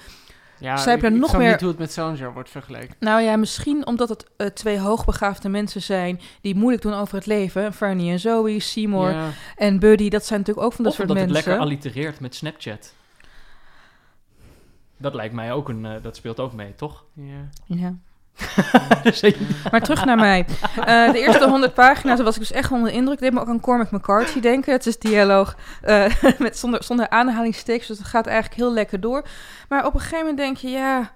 Ja, 0.60 0.78
Zij 0.78 0.92
hebben 0.92 1.14
er 1.14 1.20
nog 1.20 1.38
meer- 1.38 1.52
niet 1.52 1.60
hoe 1.60 1.70
het 1.70 1.78
met 1.78 1.92
Salinger 1.92 2.34
wordt 2.34 2.50
vergeleken. 2.50 2.96
Nou 3.00 3.22
ja, 3.22 3.36
misschien 3.36 3.88
omdat 3.88 4.10
het 4.10 4.26
eh, 4.38 4.48
twee 4.48 4.80
hoogbegaafde 4.80 5.50
mensen 5.50 5.82
zijn 5.82 6.20
die 6.42 6.56
moeilijk 6.56 6.82
doen 6.84 6.94
over 6.94 7.16
het 7.16 7.26
leven. 7.26 7.74
Fernie 7.74 8.12
en 8.12 8.20
Zoe, 8.20 8.60
Seymour 8.60 9.12
Ja. 9.12 9.30
en 9.56 9.80
Buddy. 9.80 10.10
Dat 10.10 10.26
zijn 10.26 10.40
natuurlijk 10.40 10.66
ook 10.68 10.74
van 10.74 10.84
dat 10.84 10.94
of 10.94 10.98
soort 11.00 11.08
dat 11.10 11.18
het 11.18 11.28
mensen. 11.30 11.46
lekker 11.50 11.66
allitereert 11.66 12.20
met 12.20 12.36
Snapchat. 12.36 12.94
Dat 14.98 15.14
lijkt 15.14 15.34
mij 15.34 15.52
ook 15.54 15.70
een... 15.70 15.86
eh, 15.86 16.04
dat 16.04 16.16
speelt 16.16 16.40
ook 16.40 16.54
mee, 16.54 16.76
toch? 16.76 17.04
Ja. 17.14 17.50
ja. 17.66 17.96
Zeker. 19.04 19.46
Maar 19.72 19.82
terug 19.82 20.06
naar 20.06 20.16
mij. 20.16 20.46
Eh, 20.86 21.12
de 21.12 21.20
eerste 21.20 21.50
100 21.50 21.74
pagina's 21.74 22.22
was 22.22 22.34
ik 22.34 22.40
dus 22.40 22.52
echt 22.52 22.72
onder 22.72 22.92
de 22.92 22.96
indruk. 22.96 23.20
Deed 23.20 23.34
me 23.34 23.40
ook 23.40 23.48
aan 23.48 23.60
Cormac 23.60 23.92
McCarthy 23.92 24.40
denken. 24.40 24.74
Het 24.74 24.86
is 24.86 24.98
dialoog 25.00 25.56
eh, 25.82 26.06
met 26.40 26.58
zonder, 26.58 26.84
zonder 26.84 27.10
aanhalingstekens. 27.10 27.88
Dus 27.88 27.98
het 27.98 28.08
gaat 28.08 28.26
eigenlijk 28.28 28.56
heel 28.56 28.74
lekker 28.74 29.00
door. 29.00 29.24
Maar 29.70 29.86
op 29.86 29.94
een 29.94 30.00
gegeven 30.00 30.20
moment 30.20 30.38
denk 30.38 30.58
je, 30.58 30.70
ja... 30.70 31.12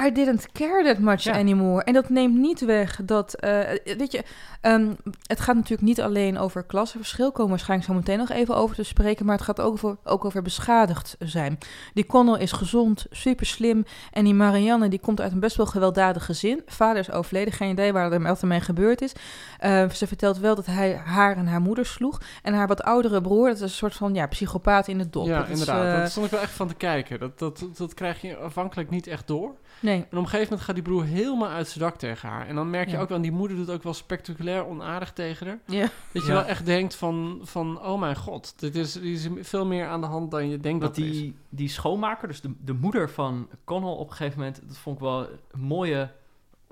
I 0.00 0.12
didn't 0.12 0.52
care 0.52 0.84
that 0.84 0.98
much 0.98 1.22
Ja. 1.22 1.32
anymore. 1.32 1.82
En 1.84 1.92
dat 1.92 2.08
neemt 2.08 2.34
niet 2.38 2.60
weg 2.64 3.00
dat... 3.04 3.34
eh, 3.34 3.58
weet 3.96 4.12
je, 4.12 4.22
ehm, 4.60 4.92
het 5.26 5.40
gaat 5.40 5.54
natuurlijk 5.54 5.82
niet 5.82 6.00
alleen 6.00 6.38
over 6.38 6.62
klassenverschil. 6.64 7.26
Komen 7.26 7.44
we 7.44 7.48
waarschijnlijk 7.50 7.88
zo 7.90 7.94
meteen 7.96 8.18
nog 8.18 8.30
even 8.30 8.56
over 8.56 8.76
te 8.76 8.82
spreken. 8.82 9.26
Maar 9.26 9.36
het 9.36 9.44
gaat 9.44 9.60
ook 9.60 9.72
over, 9.72 9.96
ook 10.04 10.24
over 10.24 10.42
beschadigd 10.42 11.16
zijn. 11.18 11.58
Die 11.94 12.06
Connell 12.06 12.40
is 12.40 12.52
gezond, 12.52 13.06
super 13.10 13.46
slim. 13.46 13.84
En 14.12 14.24
die 14.24 14.34
Marianne, 14.34 14.88
die 14.88 15.00
komt 15.00 15.20
uit 15.20 15.32
een 15.32 15.40
best 15.40 15.56
wel 15.56 15.66
gewelddadig 15.66 16.24
gezin. 16.24 16.62
Vader 16.66 16.98
is 17.00 17.10
overleden, 17.10 17.52
geen 17.52 17.70
idee 17.70 17.92
waar 17.92 18.12
er 18.12 18.20
met 18.20 18.42
mee 18.42 18.60
gebeurd 18.60 19.02
is. 19.02 19.12
Eh, 19.58 19.88
ze 19.90 20.06
vertelt 20.06 20.38
wel 20.38 20.54
dat 20.54 20.66
hij 20.66 21.00
haar 21.04 21.36
en 21.36 21.46
haar 21.46 21.60
moeder 21.60 21.86
sloeg. 21.86 22.20
En 22.42 22.54
haar 22.54 22.66
wat 22.66 22.82
oudere 22.82 23.20
broer, 23.20 23.46
dat 23.46 23.56
is 23.56 23.62
een 23.62 23.68
soort 23.68 23.94
van 23.94 24.14
ja, 24.14 24.26
psychopaat 24.26 24.88
in 24.88 24.98
het 24.98 25.12
dop. 25.12 25.26
Ja, 25.26 25.38
Dat 25.38 25.48
is, 25.48 25.50
inderdaad. 25.60 25.84
eh, 25.84 25.92
Daar 25.92 26.08
stond 26.10 26.26
ik 26.26 26.32
wel 26.32 26.40
echt 26.40 26.52
van 26.52 26.68
te 26.68 26.74
kijken. 26.74 27.18
Dat, 27.20 27.38
dat, 27.38 27.58
dat, 27.58 27.76
dat 27.76 27.94
krijg 27.94 28.20
je 28.20 28.36
afhankelijk 28.36 28.90
niet 28.90 29.06
echt 29.06 29.26
door. 29.26 29.54
Nee. 29.82 29.96
En 29.96 30.02
op 30.02 30.12
een 30.12 30.18
gegeven 30.24 30.42
moment 30.44 30.60
gaat 30.62 30.74
die 30.74 30.84
broer 30.84 31.04
helemaal 31.04 31.48
uit 31.48 31.68
zijn 31.68 31.84
dak 31.84 31.96
tegen 31.96 32.28
haar. 32.28 32.46
En 32.46 32.54
dan 32.54 32.70
merk 32.70 32.88
je 32.88 32.96
Ja. 32.96 33.02
ook 33.02 33.08
wel, 33.08 33.20
die 33.20 33.32
moeder 33.32 33.56
doet 33.56 33.70
ook 33.70 33.82
wel 33.82 33.94
spectaculair 33.94 34.66
onaardig 34.66 35.12
tegen 35.12 35.46
haar. 35.46 35.58
Ja. 35.66 35.88
Dat 36.12 36.22
je 36.22 36.28
Ja. 36.28 36.34
wel 36.34 36.44
echt 36.44 36.66
denkt 36.66 36.94
van, 36.94 37.40
van 37.42 37.80
oh 37.82 38.00
mijn 38.00 38.16
god, 38.16 38.54
dit 38.60 38.74
is, 38.76 38.96
is 38.96 39.28
veel 39.40 39.66
meer 39.66 39.86
aan 39.86 40.00
de 40.00 40.06
hand 40.06 40.30
dan 40.30 40.48
je 40.48 40.58
denkt 40.58 40.80
dat, 40.80 40.94
Dat 40.94 41.04
is. 41.04 41.10
die, 41.12 41.36
die 41.48 41.68
schoonmaker, 41.68 42.28
dus 42.28 42.40
de, 42.40 42.50
de 42.64 42.72
moeder 42.74 43.10
van 43.10 43.48
Connell 43.64 43.90
op 43.92 44.10
een 44.10 44.16
gegeven 44.16 44.38
moment... 44.38 44.60
Dat 44.66 44.76
vond 44.78 44.96
ik 44.96 45.02
wel 45.02 45.20
een 45.50 45.60
mooie, 45.60 46.10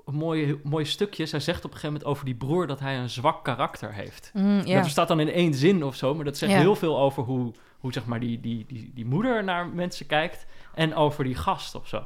een 0.05 0.15
mooie, 0.15 0.59
mooie 0.63 0.85
stukje. 0.85 1.25
Zij 1.25 1.39
zegt 1.39 1.57
op 1.57 1.63
een 1.71 1.77
gegeven 1.77 1.93
moment 1.93 2.09
over 2.11 2.25
die 2.25 2.35
broer 2.35 2.67
dat 2.67 2.79
hij 2.79 2.97
een 2.97 3.09
zwak 3.09 3.43
karakter 3.43 3.93
heeft. 3.93 4.31
Mm, 4.33 4.61
ja. 4.65 4.81
Dat 4.81 4.89
staat 4.89 5.07
dan 5.07 5.19
in 5.19 5.29
één 5.31 5.53
zin 5.53 5.83
of 5.83 5.95
zo, 5.95 6.15
maar 6.15 6.25
dat 6.25 6.37
zegt 6.37 6.51
Ja. 6.51 6.57
heel 6.59 6.75
veel 6.75 6.99
over 6.99 7.23
hoe, 7.23 7.51
hoe 7.79 7.93
zeg 7.93 8.05
maar 8.05 8.19
die, 8.19 8.39
die, 8.39 8.65
die, 8.67 8.91
die 8.95 9.05
moeder 9.05 9.43
naar 9.43 9.67
mensen 9.67 10.05
kijkt 10.05 10.45
en 10.73 10.95
over 10.95 11.23
die 11.23 11.35
gast 11.35 11.75
of 11.75 11.87
zo. 11.87 12.03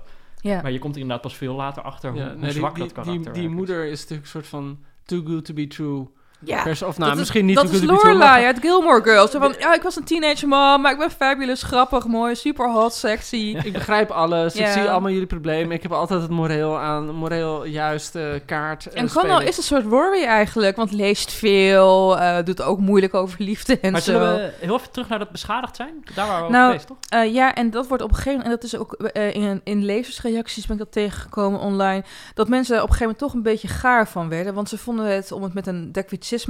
Ja. 0.50 0.62
Maar 0.62 0.72
je 0.72 0.80
komt 0.80 0.96
er 0.96 1.02
inderdaad 1.02 1.26
pas 1.26 1.36
veel 1.38 1.56
later 1.56 1.84
achter 1.84 2.12
hoe, 2.12 2.20
Ja, 2.20 2.26
hoe 2.30 2.36
nee, 2.36 2.50
die, 2.50 2.60
zwak 2.60 2.76
die, 2.76 2.84
dat 2.84 2.92
karakter 2.92 3.24
die, 3.24 3.32
die 3.32 3.50
is. 3.50 3.56
moeder 3.56 3.86
is 3.86 4.00
natuurlijk 4.00 4.22
een 4.22 4.32
soort 4.32 4.48
van 4.48 4.80
too 5.04 5.24
good 5.26 5.46
to 5.46 5.54
be 5.54 5.68
true. 5.68 6.08
Ja. 6.40 6.64
Pers- 6.64 6.82
of 6.84 6.98
nou, 6.98 7.10
dat 7.10 7.20
misschien 7.20 7.40
is, 7.42 7.46
niet 7.48 7.56
dat 7.56 7.70
is. 7.82 7.82
Lorelai 7.84 8.46
uit 8.46 8.60
Gilmore 8.60 9.04
Girls. 9.04 9.32
Zo 9.32 9.40
van, 9.40 9.56
ja, 9.60 9.74
ik 9.74 9.82
was 9.82 9.96
een 9.96 10.04
teenage 10.04 10.48
mom, 10.48 10.82
maar 10.82 10.92
ik 10.92 10.98
ben 10.98 11.12
fabulous, 11.12 11.64
grappig, 11.64 12.08
mooi, 12.08 12.36
super 12.36 12.72
hot, 12.72 12.94
sexy. 12.94 13.56
Ik 13.64 13.74
begrijp 13.74 14.12
alles. 14.12 14.54
Ja. 14.54 14.66
Ik 14.68 14.72
zie 14.72 14.90
allemaal 14.90 15.12
jullie 15.12 15.26
problemen. 15.28 15.72
Ik 15.76 15.82
heb 15.84 15.92
altijd 15.92 16.22
het 16.22 16.30
moreel 16.32 16.78
aan, 16.78 17.10
moreel 17.16 17.66
juiste 17.66 18.42
kaart. 18.46 18.86
eh, 18.88 19.02
En 19.02 19.10
Connell 19.12 19.46
is 19.48 19.58
een 19.58 19.64
soort 19.64 19.84
worry 19.84 20.24
eigenlijk, 20.24 20.76
want 20.76 20.92
leest 20.92 21.32
veel, 21.32 22.20
eh, 22.20 22.38
doet 22.44 22.62
ook 22.62 22.80
moeilijk 22.80 23.14
over 23.14 23.36
liefde 23.42 23.80
en 23.80 23.92
Maar 23.92 24.02
zo. 24.02 24.12
zullen 24.12 24.36
we 24.36 24.52
heel 24.60 24.76
even 24.76 24.92
terug 24.92 25.10
naar 25.10 25.20
dat 25.20 25.30
beschadigd 25.32 25.76
zijn? 25.76 25.94
Daar 26.16 26.28
waren 26.28 26.46
we 26.46 26.52
Nou, 26.52 26.68
over 26.74 26.80
geweest, 26.80 26.88
toch? 27.10 27.20
Eh, 27.20 27.34
ja, 27.34 27.54
en 27.56 27.70
dat 27.70 27.88
wordt 27.88 28.04
op 28.04 28.10
een 28.10 28.16
gegeven 28.16 28.40
moment, 28.40 28.64
en 28.64 28.70
dat 28.70 28.74
is 28.74 28.80
ook 28.80 28.94
eh, 28.94 29.36
in, 29.36 29.62
in 29.64 29.84
lezersreacties 29.86 30.66
ben 30.66 30.76
ik 30.78 30.82
dat 30.84 30.92
tegengekomen 30.92 31.60
online, 31.60 32.04
dat 32.34 32.48
mensen 32.48 32.76
op 32.76 32.82
een 32.82 32.88
gegeven 32.96 33.06
moment 33.06 33.18
toch 33.20 33.34
een 33.34 33.42
beetje 33.52 33.68
gaar 33.68 34.08
van 34.08 34.30
werden, 34.30 34.54
want 34.54 34.70
ze 34.70 34.78
vonden 34.78 35.06
het, 35.06 35.32
om 35.32 35.44
het 35.44 35.54
met 35.54 35.68
een 35.68 35.92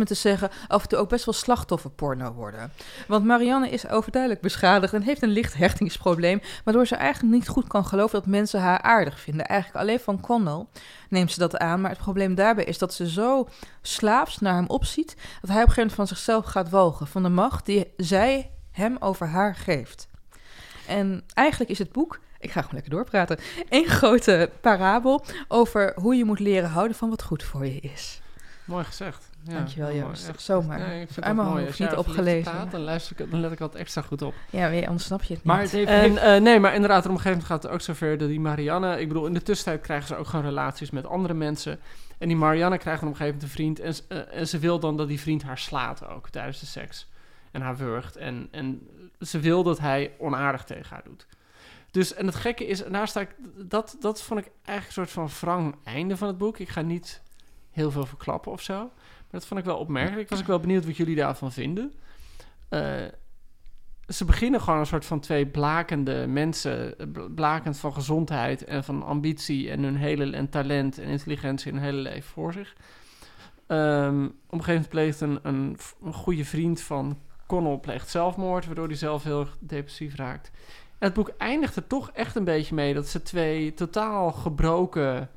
te 0.06 0.14
zeggen, 0.14 0.50
af 0.68 0.82
en 0.82 0.88
toe 0.90 1.00
ook 1.00 1.10
best 1.10 1.26
wel 1.26 1.34
slachtofferporno 1.34 2.34
worden. 2.34 2.72
Want 3.08 3.26
Marianne 3.26 3.70
is 3.70 3.88
overduidelijk 3.88 4.42
beschadigd 4.42 4.94
en 4.94 5.02
heeft 5.02 5.22
een 5.22 5.30
licht 5.30 5.54
hechtingsprobleem, 5.54 6.42
waardoor 6.64 6.88
ze 6.88 6.96
eigenlijk 6.96 7.34
niet 7.34 7.48
goed 7.48 7.68
kan 7.68 7.86
geloven 7.86 8.20
dat 8.20 8.26
mensen 8.26 8.60
haar 8.60 8.82
aardig 8.82 9.20
vinden. 9.20 9.46
Eigenlijk 9.46 9.82
alleen 9.82 10.00
van 10.00 10.20
Connell 10.20 10.66
neemt 11.10 11.32
ze 11.32 11.40
dat 11.40 11.58
aan, 11.58 11.82
maar 11.82 11.92
het 11.92 12.00
probleem 12.00 12.36
daarbij 12.36 12.64
is 12.64 12.78
dat 12.78 12.94
ze 12.94 13.10
zo 13.10 13.48
slaaps 13.82 14.40
naar 14.40 14.56
hem 14.56 14.68
opziet, 14.68 15.16
dat 15.42 15.50
hij 15.50 15.62
op 15.62 15.68
een 15.68 15.74
gegeven 15.74 15.76
moment 15.76 15.94
van 15.94 16.08
zichzelf 16.08 16.46
gaat 16.46 16.70
walgen, 16.70 17.08
van 17.08 17.24
de 17.24 17.30
macht 17.30 17.66
die 17.66 17.94
zij 17.98 18.52
hem 18.72 18.98
over 19.00 19.28
haar 19.28 19.56
geeft. 19.56 20.08
En 20.88 21.24
eigenlijk 21.34 21.72
is 21.72 21.80
het 21.80 21.92
boek 21.92 22.20
Ik 22.40 22.52
ga 22.52 22.60
gewoon 22.60 22.76
lekker 22.76 22.92
doorpraten. 22.92 23.40
Eén 23.70 23.88
grote 23.88 24.50
parabel 24.62 25.26
over 25.48 25.94
hoe 25.96 26.16
je 26.16 26.26
moet 26.26 26.40
leren 26.40 26.70
houden 26.70 26.98
van 26.98 27.10
wat 27.10 27.24
goed 27.24 27.44
voor 27.44 27.66
je 27.66 27.80
is. 27.80 28.22
Mooi 28.66 28.84
gezegd. 28.84 29.30
Ja, 29.48 29.54
Dankjewel, 29.54 29.90
heel 29.90 30.06
Joost. 30.06 30.28
Echt. 30.28 30.42
Zomaar. 30.42 30.80
Nee, 30.80 31.02
ik 31.02 31.10
vind 31.12 31.26
Uit 31.26 31.36
mijn 31.36 31.48
hoofd, 31.48 31.80
niet 31.80 31.96
opgelezen. 31.96 32.52
praat, 32.52 32.72
dan, 32.72 32.82
luister 32.82 33.20
ik, 33.20 33.32
dan 33.32 33.40
let 33.40 33.52
ik 33.52 33.62
altijd 33.62 33.82
extra 33.82 34.02
goed 34.02 34.22
op. 34.22 34.34
Ja, 34.50 34.70
weer, 34.70 34.88
anders 34.88 35.06
snap 35.06 35.24
je 35.24 35.34
het 35.34 35.44
niet. 35.44 35.54
Maar 35.54 35.62
het 35.62 35.72
heeft... 35.72 35.90
En 35.90 36.18
eh, 36.18 36.42
nee, 36.42 36.60
maar 36.60 36.74
inderdaad, 36.74 37.06
op 37.06 37.12
een 37.12 37.18
gegeven 37.18 37.32
moment 37.32 37.48
gaat 37.48 37.64
het 37.64 37.72
ook 37.72 37.82
zover 37.82 38.18
dat 38.18 38.28
die 38.28 38.40
Marianne... 38.40 39.00
Ik 39.00 39.08
bedoel, 39.08 39.26
in 39.26 39.34
de 39.34 39.42
tussentijd 39.42 39.82
krijgen 39.82 40.08
ze 40.08 40.16
ook 40.16 40.28
gewoon 40.28 40.46
relaties 40.46 40.92
met 40.92 41.06
andere 41.06 41.34
mensen. 41.34 41.80
En 42.18 42.28
die 42.28 42.38
Marianne 42.38 42.78
krijgt 42.78 43.02
op 43.02 43.08
een 43.08 43.16
gegeven 43.16 43.40
moment 43.40 43.52
een 43.52 43.56
vriend. 43.56 43.80
En, 43.80 43.96
eh, 44.08 44.40
en 44.40 44.48
ze 44.48 44.60
wil 44.60 44.80
dan 44.80 44.98
dat 44.98 45.08
die 45.08 45.20
vriend 45.20 45.44
haar 45.44 45.58
slaat 45.58 46.08
ook 46.08 46.30
tijdens 46.30 46.60
de 46.60 46.66
seks. 46.66 47.08
En 47.52 47.62
haar 47.62 47.78
wurgt. 47.78 48.16
En, 48.16 48.48
en 48.52 48.88
ze 49.20 49.40
wil 49.40 49.64
dat 49.64 49.80
hij 49.80 50.12
onaardig 50.18 50.64
tegen 50.64 50.90
haar 50.90 51.04
doet. 51.04 51.28
Dus, 51.92 52.14
en 52.14 52.26
het 52.26 52.36
gekke 52.36 52.68
is, 52.68 52.84
en 52.84 52.92
daar 52.92 53.08
sta 53.08 53.20
ik... 53.20 53.36
Dat, 53.56 53.96
dat 54.00 54.22
vond 54.22 54.40
ik 54.40 54.52
eigenlijk 54.64 54.98
een 54.98 55.08
soort 55.08 55.30
van 55.30 55.40
wrang 55.40 55.76
einde 55.84 56.18
van 56.18 56.28
het 56.28 56.38
boek. 56.38 56.58
Ik 56.58 56.70
ga 56.70 56.82
niet 56.82 57.22
heel 57.72 57.92
veel 57.92 58.06
verklappen 58.06 58.52
of 58.52 58.62
zo. 58.62 58.92
Dat 59.36 59.46
vond 59.46 59.60
ik 59.60 59.66
wel 59.66 59.78
opmerkelijk. 59.78 60.30
Was 60.30 60.40
ik 60.40 60.46
wel 60.46 60.60
benieuwd 60.60 60.86
wat 60.86 60.98
jullie 60.98 61.16
daarvan 61.16 61.52
vinden. 61.52 61.94
Eh, 62.70 63.04
ze 64.08 64.26
beginnen 64.26 64.62
gewoon 64.62 64.80
een 64.80 64.86
soort 64.86 65.06
van 65.06 65.20
twee 65.20 65.46
blakende 65.46 66.28
mensen, 66.28 67.00
eh, 67.00 67.08
bl- 67.12 67.34
blakend 67.36 67.78
van 67.78 67.94
gezondheid 67.94 68.64
en 68.64 68.84
van 68.84 69.04
ambitie 69.04 69.72
en 69.72 69.84
hun 69.84 69.96
hele 69.96 70.32
en 70.32 70.50
talent 70.50 70.98
en 70.98 71.08
intelligentie 71.08 71.72
en 71.72 71.78
hun 71.78 71.86
hele 71.86 72.02
leven 72.02 72.30
voor 72.30 72.54
zich. 72.54 72.76
Ehm, 73.68 74.26
op 74.26 74.32
een 74.52 74.64
gegeven 74.64 74.74
moment 74.74 74.90
pleegt 74.90 75.22
een, 75.22 75.40
een, 75.44 75.78
een 76.04 76.14
goede 76.14 76.46
vriend 76.46 76.82
van 76.82 77.18
Connell 77.48 77.78
pleegt 77.78 78.10
zelfmoord, 78.10 78.66
waardoor 78.66 78.88
hij 78.88 78.96
zelf 78.96 79.24
heel 79.24 79.48
depressief 79.60 80.16
raakt. 80.16 80.52
Het 80.98 81.14
boek 81.14 81.32
eindigt 81.38 81.76
er 81.76 81.88
toch 81.88 82.12
echt 82.12 82.36
een 82.36 82.44
beetje 82.44 82.76
mee 82.76 82.94
dat 82.94 83.08
ze 83.08 83.22
twee 83.22 83.74
totaal 83.74 84.32
gebroken 84.32 85.30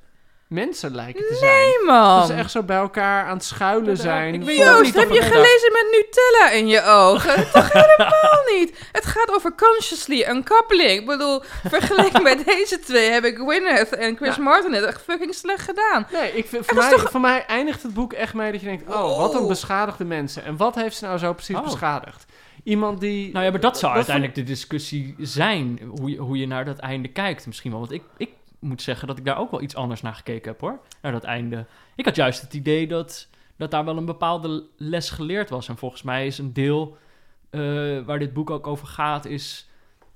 mensen 0.49 0.95
lijken 0.95 1.27
te 1.29 1.35
zijn. 1.35 1.53
Nee, 1.53 1.85
man. 1.87 2.19
Dat 2.19 2.27
ze 2.27 2.33
echt 2.35 2.51
zo 2.51 2.63
bij 2.63 2.77
elkaar 2.77 3.25
aan 3.27 3.37
het 3.37 3.45
schuilen 3.45 3.97
zijn. 3.97 4.35
ik 4.35 4.51
Joost, 4.51 4.83
niet 4.83 4.95
heb 4.95 5.11
je 5.11 5.23
gelezen 5.23 5.73
met 5.73 5.87
Nutella 5.91 6.51
in 6.51 6.67
je 6.69 6.85
ogen? 6.85 7.47
Toch 7.53 7.73
helemaal 7.73 8.43
niet. 8.59 8.89
Het 8.93 9.07
gaat 9.07 9.31
over 9.35 9.55
consciously, 9.55 10.23
een 10.25 10.45
couple. 10.45 10.83
Ik 10.93 11.07
bedoel, 11.07 11.43
vergeleken 11.69 12.23
bij 12.23 12.45
deze 12.45 12.79
twee 12.81 13.11
heb 13.11 13.25
ik 13.25 13.37
Gwyneth 13.39 13.95
en 13.95 14.17
Chris 14.17 14.37
Ja. 14.37 14.43
Martin 14.43 14.73
het 14.73 14.85
echt 14.85 15.03
fucking 15.03 15.35
slecht 15.35 15.63
gedaan. 15.65 16.07
Nee, 16.13 16.33
ik 16.33 16.47
vind, 16.47 16.67
voor, 16.67 16.77
mij, 16.77 16.91
toch- 16.91 17.11
voor 17.11 17.21
mij 17.21 17.45
eindigt 17.47 17.83
het 17.83 17.95
boek 17.95 18.13
echt 18.13 18.35
mee 18.35 18.53
dat 18.53 18.61
je 18.61 18.67
denkt... 18.67 18.89
Oh, 18.95 19.19
wat 19.19 19.35
een 19.35 19.47
beschadigde 19.47 20.05
mensen. 20.05 20.45
En 20.45 20.57
wat 20.57 20.75
heeft 20.75 20.97
ze 20.97 21.05
nou 21.05 21.19
zo 21.19 21.33
precies 21.33 21.57
Oh. 21.57 21.65
beschadigd? 21.65 22.27
Iemand 22.65 23.01
die... 23.01 23.33
Nou 23.33 23.45
ja, 23.45 23.51
maar 23.51 23.61
dat 23.61 23.79
zou 23.79 23.95
uiteindelijk 23.95 24.35
de 24.35 24.43
discussie 24.45 25.15
zijn. 25.19 25.81
Hoe 25.99 26.11
je, 26.11 26.17
hoe 26.17 26.39
je 26.39 26.47
naar 26.47 26.65
dat 26.65 26.79
einde 26.79 27.09
kijkt 27.09 27.47
misschien 27.47 27.71
wel. 27.71 27.81
Want 27.81 27.93
ik, 27.93 28.03
ik 28.17 28.29
moet 28.59 28.83
zeggen 28.83 29.09
dat 29.09 29.19
ik 29.19 29.25
daar 29.25 29.39
ook 29.39 29.51
wel 29.51 29.63
iets 29.63 29.75
anders 29.75 30.01
naar 30.01 30.15
gekeken 30.15 30.51
heb 30.51 30.61
hoor. 30.61 30.81
Naar 31.03 31.13
dat 31.13 31.25
einde. 31.25 31.67
Ik 31.97 32.05
had 32.05 32.17
juist 32.17 32.41
het 32.41 32.55
idee 32.55 32.87
dat, 32.87 33.29
dat 33.57 33.71
daar 33.71 33.85
wel 33.85 33.97
een 33.97 34.05
bepaalde 34.05 34.67
les 34.77 35.11
geleerd 35.11 35.51
was. 35.51 35.69
En 35.69 35.77
volgens 35.77 36.03
mij 36.03 36.27
is 36.27 36.39
een 36.39 36.53
deel 36.53 36.97
eh, 37.51 37.61
waar 38.05 38.19
dit 38.19 38.33
boek 38.33 38.51
ook 38.51 38.67
over 38.67 38.87
gaat... 38.87 39.25
is 39.25 39.69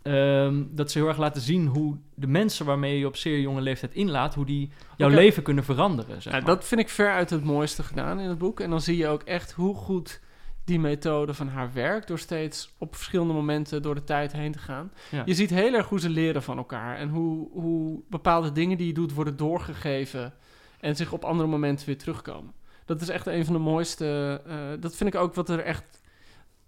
ehm, 0.02 0.62
dat 0.70 0.90
ze 0.90 0.98
heel 0.98 1.09
erg 1.09 1.18
laten 1.18 1.42
zien 1.42 1.66
hoe 1.66 1.96
de 2.14 2.26
mensen 2.26 2.66
waarmee 2.66 2.98
je 2.98 3.07
op 3.07 3.16
zeer 3.16 3.40
jonge 3.40 3.61
leeftijd 3.61 3.94
inlaat... 3.94 4.35
hoe 4.35 4.46
die 4.46 4.70
jouw 4.96 5.09
leven 5.09 5.42
kunnen 5.42 5.64
veranderen. 5.64 6.22
Zeg 6.22 6.33
Ja, 6.33 6.38
maar. 6.38 6.48
dat 6.48 6.64
vind 6.64 6.81
ik 6.81 6.88
ver 6.88 7.12
uit 7.12 7.31
het 7.31 7.44
mooiste 7.44 7.83
gedaan 7.83 8.20
in 8.20 8.28
het 8.28 8.38
boek. 8.38 8.61
En 8.61 8.70
dan 8.70 8.81
zie 8.81 8.96
je 8.96 9.09
ook 9.09 9.22
echt 9.22 9.52
hoe 9.52 9.74
goed 9.74 10.20
die 10.64 10.81
methode 10.81 11.35
van 11.35 11.48
haar 11.48 11.72
werkt... 11.72 12.09
door 12.09 12.18
steeds 12.18 12.75
op 12.79 12.94
verschillende 12.94 13.33
momenten 13.33 13.83
door 13.83 13.94
de 13.94 14.05
tijd 14.05 14.33
heen 14.33 14.53
te 14.53 14.59
gaan. 14.59 14.92
Ja. 15.11 15.22
Je 15.25 15.35
ziet 15.35 15.51
heel 15.51 15.75
erg 15.75 15.88
hoe 15.88 16.01
ze 16.01 16.09
leren 16.09 16.42
van 16.42 16.57
elkaar. 16.57 16.96
En 16.96 17.09
hoe, 17.09 17.48
hoe 17.53 18.03
bepaalde 18.09 18.53
dingen 18.53 18.79
die 18.79 18.87
je 18.87 18.92
doet 18.92 19.14
worden 19.14 19.37
doorgegeven... 19.37 20.35
en 20.81 20.96
zich 20.96 21.12
op 21.12 21.25
andere 21.25 21.48
momenten 21.48 21.87
weer 21.87 21.98
terugkomen. 21.98 22.53
Dat 22.85 23.01
is 23.01 23.09
echt 23.09 23.27
een 23.27 23.44
van 23.44 23.55
de 23.55 23.61
mooiste... 23.61 24.40
eh, 24.46 24.57
dat 24.81 24.96
vind 24.96 25.14
ik 25.14 25.20
ook 25.20 25.35
wat 25.35 25.48
er 25.48 25.61
echt 25.61 26.01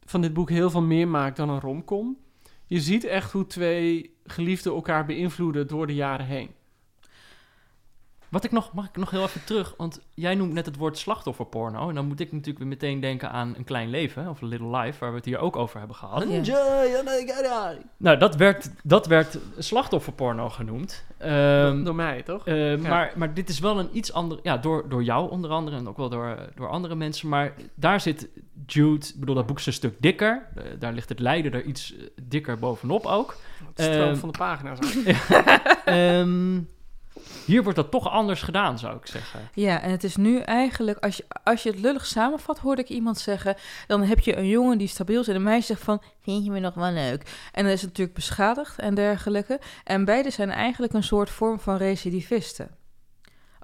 van 0.04 0.20
dit 0.20 0.33
boek 0.33 0.50
heel 0.50 0.70
veel 0.70 0.83
meer 0.83 1.09
maakt 1.09 1.37
dan 1.37 1.48
een 1.50 1.61
romcom. 1.61 2.16
Je 2.66 2.80
ziet 2.80 3.04
echt 3.04 3.33
hoe 3.33 3.46
twee 3.46 4.16
geliefden 4.24 4.72
elkaar 4.72 5.07
beïnvloeden 5.07 5.66
door 5.66 5.87
de 5.87 5.94
jaren 5.94 6.26
heen. 6.26 6.50
Wat 8.35 8.44
ik 8.44 8.51
nog, 8.53 8.73
mag 8.73 8.85
ik 8.88 8.97
nog 8.97 9.11
heel 9.11 9.23
even 9.23 9.44
terug? 9.44 9.75
Want 9.77 10.01
jij 10.14 10.35
noemt 10.35 10.53
net 10.53 10.66
het 10.66 10.77
woord 10.77 10.99
slachtofferporno. 10.99 11.88
En 11.88 11.94
dan 11.94 12.07
moet 12.07 12.20
ik 12.20 12.33
natuurlijk 12.33 12.59
weer 12.59 12.66
meteen 12.68 13.01
denken 13.01 13.31
aan 13.31 13.55
Een 13.57 13.64
Klein 13.64 13.90
Leven, 13.90 14.29
of 14.29 14.42
A 14.42 14.47
Little 14.47 14.77
Life, 14.77 14.99
waar 15.01 15.11
we 15.11 15.16
het 15.16 15.25
hier 15.25 15.38
ook 15.38 15.57
over 15.57 15.79
hebben 15.79 15.97
gehad. 15.97 16.20
Nou, 17.97 18.18
dat 18.18 18.37
werd, 18.37 18.70
dat 18.83 19.07
werd 19.07 19.38
slachtofferporno 19.59 20.49
genoemd. 20.49 21.05
Ehm, 21.18 21.85
door 21.85 21.94
mij, 21.94 22.23
toch? 22.23 22.47
eh, 22.47 22.77
maar, 22.77 23.12
maar 23.16 23.35
dit 23.35 23.49
is 23.49 23.59
wel 23.59 23.79
een 23.79 23.88
iets 23.92 24.12
ander... 24.12 24.38
Ja, 24.42 24.57
door, 24.57 24.88
door 24.88 25.03
jou 25.03 25.31
onder 25.31 25.51
andere 25.51 25.77
en 25.77 25.88
ook 25.88 25.97
wel 25.97 26.09
door, 26.09 26.38
door 26.55 26.68
andere 26.68 26.94
mensen. 26.94 27.29
Maar 27.29 27.55
daar 27.75 28.01
zit 28.01 28.29
Jude... 28.66 29.07
Ik 29.07 29.20
bedoel, 29.20 29.35
dat 29.35 29.47
boek 29.47 29.59
is 29.59 29.66
een 29.66 29.73
stuk 29.73 29.97
dikker. 30.01 30.47
Daar 30.79 30.92
ligt 30.92 31.09
het 31.09 31.18
lijden 31.18 31.53
er 31.53 31.62
iets 31.62 31.94
dikker 32.23 32.59
bovenop 32.59 33.07
ook. 33.07 33.37
Het 33.75 33.85
stroom 33.85 34.09
Ehm, 34.09 34.16
van 34.16 34.29
de 34.31 34.38
pagina's. 34.38 34.79
af. 34.79 34.94
Hier 37.44 37.62
wordt 37.62 37.79
dat 37.79 37.90
toch 37.90 38.11
anders 38.11 38.42
gedaan, 38.42 38.79
zou 38.79 38.96
ik 38.96 39.07
zeggen. 39.07 39.48
Ja, 39.55 39.81
en 39.81 39.90
het 39.90 40.05
is 40.05 40.16
nu 40.16 40.38
eigenlijk, 40.38 40.98
als 40.98 41.16
je, 41.16 41.24
als 41.44 41.62
je 41.62 41.70
het 41.70 41.81
lullig 41.81 42.07
samenvat, 42.07 42.59
hoorde 42.59 42.83
ik 42.83 42.88
iemand 42.88 43.18
zeggen, 43.18 43.57
dan 43.87 44.03
heb 44.03 44.20
je 44.20 44.37
een 44.37 44.48
jongen 44.48 44.79
die 44.79 44.88
stabiel 44.88 45.20
is 45.20 45.29
en 45.29 45.35
een 45.35 45.42
meisje 45.42 45.66
zegt 45.66 45.83
van, 45.83 46.03
vind 46.22 46.44
je 46.44 46.50
me 46.50 46.59
nog 46.59 46.74
wel 46.74 46.92
leuk? 46.92 47.48
En 47.53 47.64
dan 47.64 47.72
is 47.72 47.81
het 47.81 47.90
natuurlijk 47.90 48.16
beschadigd 48.16 48.79
en 48.79 48.94
dergelijke. 48.94 49.61
En 49.85 50.05
beide 50.05 50.31
zijn 50.31 50.50
eigenlijk 50.50 50.92
een 50.92 51.03
soort 51.03 51.31
vorm 51.31 51.61
van 51.61 51.77
recidivisten. 51.77 52.83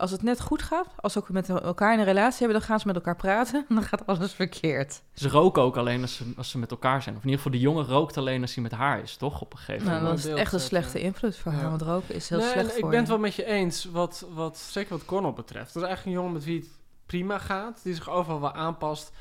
Als 0.01 0.11
het 0.11 0.23
net 0.23 0.41
goed 0.41 0.63
gaat, 0.63 0.87
als 0.97 1.13
ze 1.13 1.19
ook 1.19 1.29
met 1.29 1.49
elkaar 1.49 1.93
in 1.93 1.99
een 1.99 2.05
relatie 2.05 2.39
hebben, 2.39 2.59
dan 2.59 2.69
gaan 2.69 2.81
ze 2.81 2.87
met 2.87 2.97
elkaar 2.97 3.17
praten 3.17 3.65
en 3.69 3.75
dan 3.79 3.85
gaat 3.85 4.07
alles 4.07 4.33
verkeerd. 4.33 5.03
Ze 5.13 5.29
roken 5.29 5.63
ook 5.63 5.77
alleen 5.77 6.01
als 6.03 6.15
ze, 6.17 6.33
als 6.37 6.51
ze 6.51 6.59
met 6.59 6.71
elkaar 6.71 7.03
zijn. 7.03 7.17
Of 7.17 7.23
in 7.23 7.29
ieder 7.29 7.45
geval, 7.45 7.59
de 7.59 7.65
jongen 7.65 7.85
rookt 7.87 8.17
alleen 8.17 8.41
als 8.43 8.55
hij 8.55 8.63
met 8.63 8.73
haar 8.73 9.01
is, 9.03 9.17
toch? 9.17 9.41
Op 9.41 9.53
een 9.53 9.59
gegeven 9.59 9.87
Nou, 9.87 10.03
moment. 10.03 10.23
dat 10.23 10.33
is 10.33 10.39
echt 10.41 10.53
een 10.53 10.61
slechte 10.61 10.99
ja. 10.99 11.05
invloed 11.05 11.37
voor 11.37 11.53
haar, 11.53 11.63
Ja. 11.63 11.69
want 11.69 11.83
roken 11.83 12.15
is 12.15 12.29
heel 12.29 12.39
Nee, 12.39 12.49
slecht 12.49 12.71
voor 12.73 12.79
ik 12.79 12.89
ben 12.89 12.99
het 12.99 13.09
wel 13.09 13.19
met 13.19 13.35
je 13.35 13.45
eens, 13.45 13.85
wat, 13.85 14.27
wat, 14.35 14.59
zeker 14.59 14.91
wat 14.97 15.05
Connell 15.05 15.33
betreft. 15.33 15.75
Dat 15.75 15.83
is 15.83 15.89
eigenlijk 15.89 16.05
een 16.17 16.23
jongen 16.23 16.33
met 16.33 16.45
wie 16.45 16.59
het 16.61 16.69
prima 17.07 17.39
gaat, 17.39 17.81
die 17.83 17.95
zich 17.95 18.11
overal 18.11 18.41
wel 18.41 18.53
aanpast, 18.53 19.13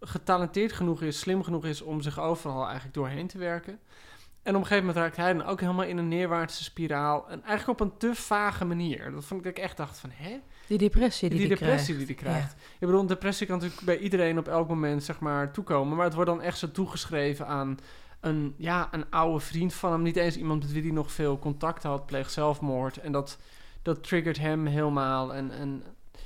getalenteerd 0.00 0.72
genoeg 0.72 1.02
is, 1.02 1.18
slim 1.18 1.42
genoeg 1.42 1.64
is 1.64 1.82
om 1.82 2.00
zich 2.00 2.20
overal 2.20 2.64
eigenlijk 2.64 2.94
doorheen 2.94 3.26
te 3.26 3.38
werken. 3.38 3.78
En 4.44 4.54
op 4.54 4.60
een 4.60 4.66
gegeven 4.66 4.86
moment 4.86 5.04
raakt 5.04 5.16
hij 5.16 5.32
dan 5.32 5.46
ook 5.46 5.60
helemaal 5.60 5.84
in 5.84 5.96
een 5.96 6.08
neerwaartse 6.08 6.64
spiraal. 6.64 7.28
En 7.28 7.42
eigenlijk 7.44 7.80
op 7.80 7.86
een 7.86 7.96
te 7.96 8.14
vage 8.14 8.64
manier. 8.64 9.10
Dat 9.12 9.24
vond 9.24 9.40
ik 9.40 9.46
dat 9.46 9.56
ik 9.56 9.64
echt 9.64 9.76
dacht 9.76 9.98
van, 9.98 10.10
hè? 10.12 10.40
Die 10.66 10.78
depressie 10.78 11.28
die, 11.28 11.38
die 11.38 11.48
die 11.48 11.56
depressie 11.56 11.94
krijgt. 11.94 12.06
die 12.06 12.26
hij 12.26 12.32
krijgt. 12.32 12.52
Ik 12.52 12.86
bedoel, 12.86 13.06
depressie 13.06 13.46
kan 13.46 13.56
natuurlijk 13.56 13.84
bij 13.84 13.98
iedereen 13.98 14.38
op 14.38 14.48
elk 14.48 14.68
moment, 14.68 15.04
zeg 15.04 15.20
maar, 15.20 15.52
toekomen. 15.52 15.96
Maar 15.96 16.04
het 16.04 16.14
wordt 16.14 16.30
dan 16.30 16.42
echt 16.42 16.58
zo 16.58 16.70
toegeschreven 16.70 17.46
aan 17.46 17.78
een, 18.20 18.54
ja, 18.56 18.88
een 18.90 19.10
oude 19.10 19.40
vriend 19.40 19.74
van 19.74 19.92
hem. 19.92 20.02
Niet 20.02 20.16
eens 20.16 20.36
iemand 20.36 20.62
met 20.62 20.72
wie 20.72 20.82
hij 20.82 20.90
nog 20.90 21.12
veel 21.12 21.38
contact 21.38 21.82
had, 21.82 22.06
pleegt 22.06 22.32
zelfmoord. 22.32 22.96
En 22.96 23.12
dat, 23.12 23.38
dat 23.82 24.02
triggert 24.02 24.38
hem 24.38 24.66
helemaal. 24.66 25.34
En, 25.34 25.50
en 25.50 25.82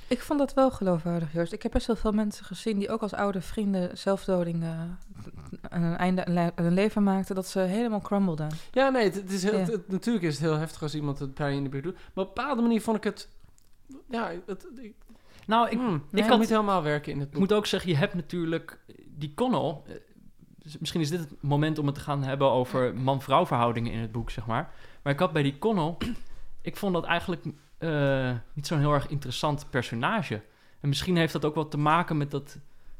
Ik 0.07 0.21
vond 0.21 0.39
dat 0.39 0.53
wel 0.53 0.71
geloofwaardig, 0.71 1.33
Joost. 1.33 1.53
Ik 1.53 1.63
heb 1.63 1.71
best 1.71 1.87
wel 1.87 1.95
veel 1.95 2.11
mensen 2.11 2.45
gezien 2.45 2.79
die 2.79 2.89
ook 2.89 3.01
als 3.01 3.13
oude 3.13 3.41
vrienden 3.41 3.97
zelfdoding 3.97 4.63
eh, 4.63 4.81
een 5.61 5.95
einde 5.97 6.51
hun 6.55 6.73
leven 6.73 7.03
maakten, 7.03 7.35
dat 7.35 7.47
ze 7.47 7.59
helemaal 7.59 8.01
crumbleden. 8.01 8.49
ja, 8.71 8.89
nee, 8.89 9.03
het, 9.03 9.15
het 9.15 9.31
is 9.31 9.43
heel, 9.43 9.53
Ja. 9.53 9.59
het- 9.59 9.71
het- 9.71 9.87
natuurlijk 9.87 10.25
is 10.25 10.33
het 10.33 10.41
heel 10.49 10.57
heftig 10.57 10.81
als 10.81 10.95
iemand 10.95 11.19
het 11.19 11.33
bij 11.33 11.49
je 11.51 11.57
in 11.57 11.63
de 11.63 11.69
buurt 11.69 11.83
doet. 11.83 11.93
Maar 11.93 12.03
op 12.03 12.15
een 12.17 12.23
bepaalde 12.35 12.61
manier 12.61 12.81
vond 12.81 12.97
ik 12.97 13.03
het... 13.03 13.29
Ja, 14.09 14.31
het, 14.45 14.67
ik, 14.81 14.93
Nou, 15.45 15.69
ik, 15.69 15.77
hmm, 15.77 15.95
ik 15.95 16.01
ik 16.11 16.19
kan 16.21 16.29
had- 16.29 16.39
niet 16.39 16.49
helemaal 16.49 16.83
werken 16.83 17.11
in 17.11 17.17
het 17.17 17.27
ik 17.27 17.31
boek. 17.33 17.41
moet 17.41 17.53
ook 17.53 17.65
zeggen, 17.65 17.89
je 17.89 17.95
hebt 17.95 18.13
natuurlijk 18.13 18.79
die 19.07 19.33
Connell. 19.33 19.77
eh, 19.87 19.93
Misschien 20.79 21.01
is 21.01 21.09
dit 21.09 21.19
het 21.19 21.33
moment 21.41 21.77
om 21.79 21.85
het 21.85 21.95
te 21.95 22.01
gaan 22.01 22.23
hebben 22.23 22.49
over 22.51 22.95
man-vrouw 22.95 23.45
verhoudingen 23.45 23.91
in 23.91 23.99
het 23.99 24.11
boek, 24.11 24.29
zeg 24.29 24.45
maar. 24.45 24.73
Maar 25.03 25.13
ik 25.13 25.19
had 25.19 25.31
bij 25.33 25.43
die 25.43 25.57
Connell, 25.59 25.97
ik 26.61 26.75
vond 26.77 26.93
dat 26.93 27.03
eigenlijk 27.05 27.43
eh, 27.77 28.31
niet 28.53 28.67
zo'n 28.67 28.79
heel 28.79 28.93
erg 28.93 29.07
interessant 29.07 29.69
personage. 29.69 30.41
En 30.79 30.87
misschien 30.89 31.15
heeft 31.17 31.33
dat 31.33 31.45
ook 31.45 31.55
wel 31.55 31.67
te 31.67 31.77
maken 31.77 32.17
met 32.17 32.31
dat, 32.31 32.57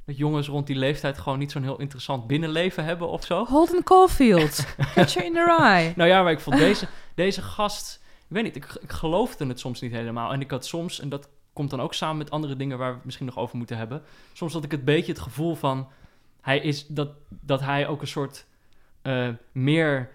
dat 0.10 0.18
jongens 0.18 0.48
rond 0.48 0.68
die 0.68 0.76
leeftijd 0.76 1.18
gewoon 1.18 1.40
niet 1.40 1.52
zo'n 1.52 1.64
heel 1.64 1.80
interessant 1.80 2.28
binnenleven 2.28 2.86
hebben 2.86 3.10
of 3.10 3.26
zo. 3.26 3.46
Holden 3.46 3.84
Caulfield, 3.84 4.66
Catcher 4.96 5.26
in 5.26 5.34
the 5.34 5.58
Rye. 5.58 5.94
Nou 5.96 6.10
ja, 6.10 6.24
maar 6.24 6.32
ik 6.32 6.40
vond 6.40 6.58
deze, 6.58 6.88
deze 7.16 7.42
gast... 7.42 8.02
Ik 8.04 8.36
weet 8.36 8.44
niet, 8.44 8.56
ik, 8.56 8.66
ik 8.82 8.92
geloofde 8.92 9.48
het 9.48 9.60
soms 9.60 9.82
niet 9.82 9.92
helemaal. 9.92 10.32
En 10.32 10.42
ik 10.42 10.52
had 10.52 10.66
soms, 10.66 11.00
en 11.00 11.10
dat 11.10 11.30
komt 11.54 11.70
dan 11.70 11.82
ook 11.82 11.94
samen 11.94 12.18
met 12.18 12.32
andere 12.32 12.56
dingen... 12.56 12.78
waar 12.78 12.90
we 12.90 12.96
het 12.96 13.06
misschien 13.06 13.26
nog 13.26 13.38
over 13.38 13.58
moeten 13.58 13.78
hebben... 13.78 14.04
soms 14.34 14.54
had 14.54 14.64
ik 14.64 14.72
het 14.72 14.86
beetje 14.86 15.12
het 15.12 15.22
gevoel 15.22 15.56
van... 15.56 15.88
Hij 16.42 16.60
is, 16.60 16.88
dat, 16.88 17.10
dat 17.30 17.62
hij 17.62 17.88
ook 17.88 18.02
een 18.02 18.08
soort 18.08 18.46
eh, 19.02 19.28
meer... 19.52 20.10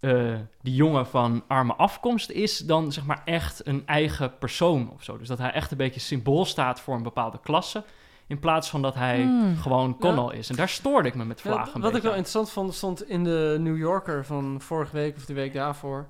eh, 0.00 0.34
die 0.62 0.74
jongen 0.74 1.06
van 1.06 1.44
arme 1.48 1.74
afkomst 1.74 2.30
is 2.30 2.58
dan 2.58 2.92
zeg 2.92 3.04
maar 3.04 3.22
echt 3.24 3.66
een 3.66 3.86
eigen 3.86 4.38
persoon 4.38 4.90
of 4.90 5.02
zo. 5.02 5.18
Dus 5.18 5.28
dat 5.28 5.38
hij 5.38 5.52
echt 5.52 5.70
een 5.70 5.76
beetje 5.76 6.00
symbool 6.00 6.44
staat 6.44 6.80
voor 6.80 6.94
een 6.94 7.02
bepaalde 7.02 7.40
klasse. 7.40 7.84
In 8.28 8.38
plaats 8.38 8.68
van 8.70 8.82
dat 8.82 8.94
hij 8.94 9.22
Hmm. 9.22 9.56
gewoon 9.56 9.98
Connell 9.98 10.38
is. 10.38 10.50
En 10.50 10.56
daar 10.56 10.68
stoorde 10.68 11.08
ik 11.08 11.14
me 11.14 11.24
met 11.24 11.40
Ja, 11.40 11.50
vlagen. 11.52 11.74
een 11.74 11.80
wat 11.80 11.94
ik 11.96 12.02
wel 12.02 12.10
interessant 12.10 12.50
vond, 12.50 12.74
stond 12.74 13.08
in 13.08 13.24
de 13.24 13.56
New 13.60 13.76
Yorker 13.78 14.24
van 14.24 14.60
vorige 14.60 14.96
week 14.96 15.16
of 15.16 15.24
de 15.24 15.34
week 15.34 15.52
daarvoor. 15.52 16.08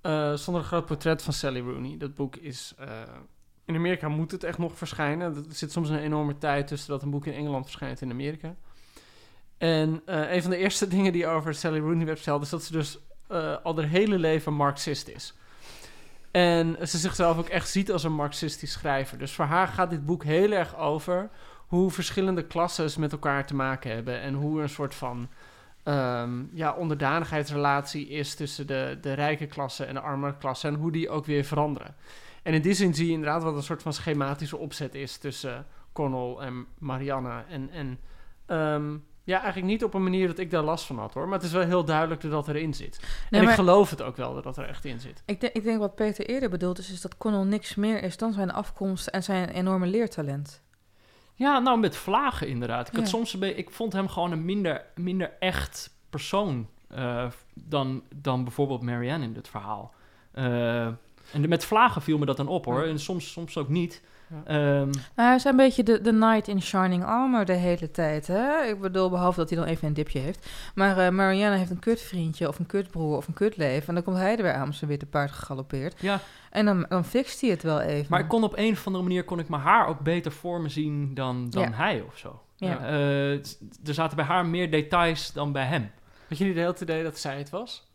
eh, 0.00 0.32
zonder 0.34 0.62
een 0.62 0.68
groot 0.68 0.86
portret 0.86 1.22
van 1.22 1.32
Sally 1.32 1.60
Rooney. 1.60 1.96
Dat 1.98 2.14
boek 2.14 2.36
is... 2.36 2.74
eh, 2.78 2.86
in 3.64 3.74
Amerika 3.74 4.08
moet 4.08 4.30
het 4.30 4.44
echt 4.44 4.58
nog 4.58 4.76
verschijnen. 4.78 5.34
Er 5.36 5.42
zit 5.48 5.72
soms 5.72 5.88
een 5.88 5.98
enorme 5.98 6.38
tijd 6.38 6.66
tussen 6.66 6.90
dat 6.90 7.02
een 7.02 7.10
boek 7.10 7.26
in 7.26 7.32
Engeland 7.32 7.64
verschijnt 7.64 8.00
in 8.00 8.10
Amerika. 8.10 8.54
En 9.58 10.02
eh, 10.06 10.32
een 10.34 10.42
van 10.42 10.50
de 10.50 10.56
eerste 10.56 10.88
dingen 10.94 11.12
die 11.12 11.26
over 11.26 11.54
Sally 11.54 11.78
Rooney 11.78 12.04
werd 12.06 12.18
verteld... 12.18 12.42
is 12.42 12.48
dat 12.48 12.62
ze 12.62 12.72
dus 12.72 12.98
eh, 13.28 13.56
al 13.62 13.76
haar 13.76 13.88
hele 13.88 14.18
leven 14.18 14.52
Marxist 14.54 15.08
is. 15.08 15.34
En 16.32 16.76
ze 16.88 16.98
zichzelf 16.98 17.38
ook 17.38 17.48
echt 17.48 17.68
ziet 17.68 17.92
als 17.92 18.04
een 18.04 18.12
Marxistisch 18.12 18.72
schrijver. 18.72 19.18
Dus 19.18 19.32
voor 19.32 19.44
haar 19.44 19.68
gaat 19.68 19.90
dit 19.90 20.06
boek 20.06 20.24
heel 20.24 20.52
erg 20.52 20.76
over 20.76 21.30
hoe 21.66 21.90
verschillende 21.90 22.46
klasses 22.46 22.96
met 22.96 23.12
elkaar 23.12 23.46
te 23.46 23.54
maken 23.54 23.90
hebben. 23.90 24.20
En 24.20 24.34
hoe 24.34 24.56
er 24.56 24.62
een 24.62 24.68
soort 24.68 24.94
van 24.94 25.28
ehm, 25.82 26.42
ja, 26.52 26.72
onderdanigheidsrelatie 26.72 28.08
is 28.08 28.34
tussen 28.34 28.66
de, 28.66 28.98
de 29.00 29.12
rijke 29.12 29.46
klasse 29.46 29.84
en 29.84 29.94
de 29.94 30.00
armere 30.00 30.36
klasse. 30.36 30.66
En 30.68 30.74
hoe 30.74 30.92
die 30.92 31.10
ook 31.10 31.26
weer 31.26 31.44
veranderen. 31.44 31.94
En 32.42 32.54
in 32.54 32.62
die 32.62 32.74
zin 32.74 32.94
zie 32.94 33.06
je 33.06 33.12
inderdaad 33.12 33.42
wat 33.42 33.56
een 33.56 33.62
soort 33.62 33.82
van 33.82 33.92
schematische 33.92 34.56
opzet 34.56 34.94
is 34.94 35.16
tussen 35.16 35.66
Connell 35.92 36.36
en 36.46 36.66
Marianne. 36.78 37.44
En, 37.48 37.70
en 37.70 37.98
ehm, 38.46 38.96
ja, 39.24 39.36
eigenlijk 39.36 39.66
niet 39.72 39.84
op 39.84 39.94
een 39.94 40.02
manier 40.02 40.26
dat 40.26 40.38
ik 40.38 40.50
daar 40.50 40.62
last 40.62 40.84
van 40.86 40.98
had 40.98 41.14
hoor. 41.14 41.24
Maar 41.28 41.38
het 41.38 41.46
is 41.46 41.52
wel 41.52 41.66
heel 41.66 41.84
duidelijk 41.84 42.20
dat 42.20 42.30
dat 42.30 42.48
erin 42.48 42.74
zit. 42.74 43.00
Nee, 43.30 43.40
en 43.40 43.48
ik 43.48 43.54
geloof 43.54 43.90
het 43.90 44.02
ook 44.02 44.16
wel 44.16 44.34
dat 44.34 44.44
dat 44.44 44.56
er 44.56 44.68
echt 44.68 44.84
in 44.84 45.00
zit. 45.00 45.22
Ik, 45.26 45.40
denk- 45.40 45.52
ik 45.54 45.62
denk 45.62 45.78
wat 45.78 45.94
Peter 45.94 46.26
eerder 46.26 46.50
bedoelt 46.50 46.78
is, 46.78 46.90
is 46.92 47.00
dat 47.00 47.16
Connell 47.18 47.44
niks 47.44 47.74
meer 47.74 48.02
is 48.02 48.16
dan 48.16 48.32
zijn 48.32 48.52
afkomst 48.52 49.06
en 49.06 49.22
zijn 49.22 49.48
enorme 49.48 49.86
leertalent. 49.86 50.62
Ja, 51.34 51.58
nou 51.58 51.78
met 51.78 51.96
vlagen 51.96 52.48
inderdaad. 52.48 52.88
Ik, 52.88 52.94
had 52.96 53.08
soms 53.08 53.32
een 53.32 53.56
ik 53.58 53.70
vond 53.70 53.92
hem 53.92 54.08
gewoon 54.08 54.32
een 54.32 54.44
minder, 54.44 54.84
minder 54.94 55.32
echt 55.38 55.94
persoon 56.10 56.68
eh, 56.88 57.26
dan, 57.54 58.02
dan 58.14 58.44
bijvoorbeeld 58.44 58.82
Marianne 58.82 59.24
in 59.24 59.32
dit 59.32 59.48
verhaal. 59.48 59.94
Eh, 60.32 60.86
en 61.32 61.40
de- 61.40 61.48
met 61.48 61.64
vlagen 61.64 62.02
viel 62.02 62.18
me 62.18 62.26
dat 62.26 62.36
dan 62.36 62.48
op 62.48 62.64
hoor. 62.64 62.82
En 62.82 62.98
soms, 63.00 63.32
soms 63.32 63.56
ook 63.56 63.68
niet. 63.68 64.02
Ja. 64.32 64.42
Ehm, 64.44 64.86
Nou, 64.90 65.28
hij 65.28 65.34
is 65.34 65.44
een 65.44 65.56
beetje 65.56 65.82
de, 65.82 66.00
de 66.00 66.10
knight 66.10 66.48
in 66.48 66.62
shining 66.62 67.04
armor 67.04 67.44
de 67.44 67.52
hele 67.52 67.90
tijd, 67.90 68.26
hè? 68.26 68.62
Ik 68.62 68.80
bedoel, 68.80 69.10
behalve 69.10 69.38
dat 69.40 69.50
hij 69.50 69.58
dan 69.58 69.66
even 69.68 69.88
een 69.88 69.94
dipje 69.94 70.18
heeft. 70.18 70.48
Maar 70.74 70.98
eh, 70.98 71.08
Marianne 71.10 71.56
heeft 71.56 71.70
een 71.70 71.78
kutvriendje 71.78 72.48
of 72.48 72.58
een 72.58 72.66
kutbroer 72.66 73.16
of 73.16 73.26
een 73.28 73.34
kutleven. 73.34 73.88
En 73.88 73.94
dan 73.94 74.02
komt 74.02 74.16
hij 74.16 74.36
er 74.36 74.42
weer 74.42 74.54
aan 74.54 74.66
met 74.66 74.76
zijn 74.76 74.90
witte 74.90 75.06
paard 75.06 75.30
gegalopeerd. 75.30 76.00
ja, 76.00 76.20
En 76.50 76.64
dan, 76.64 76.86
dan 76.88 77.04
fixt 77.04 77.40
hij 77.40 77.50
het 77.50 77.62
wel 77.62 77.80
even. 77.80 78.06
maar 78.10 78.20
ik 78.20 78.28
kon 78.28 78.44
op 78.44 78.56
een 78.56 78.72
of 78.72 78.86
andere 78.86 79.04
manier 79.04 79.24
kon 79.24 79.38
ik 79.38 79.48
mijn 79.48 79.62
haar 79.62 79.86
ook 79.86 80.00
beter 80.00 80.32
voor 80.32 80.60
me 80.60 80.68
zien 80.68 81.14
dan, 81.14 81.50
dan 81.50 81.62
Ja. 81.62 81.70
hij 81.72 82.00
of 82.00 82.18
zo. 82.18 82.40
Ja. 82.56 82.78
Eh, 82.86 83.32
er 83.84 83.94
zaten 83.94 84.16
bij 84.16 84.24
haar 84.26 84.46
meer 84.46 84.70
details 84.70 85.32
dan 85.32 85.52
bij 85.52 85.64
hem. 85.64 85.90
Had 86.28 86.38
je 86.38 86.44
niet 86.44 86.56
het 86.56 86.64
hele 86.64 86.90
idee 86.92 87.02
dat 87.02 87.18
zij 87.18 87.38
het 87.38 87.50
was? 87.50 87.90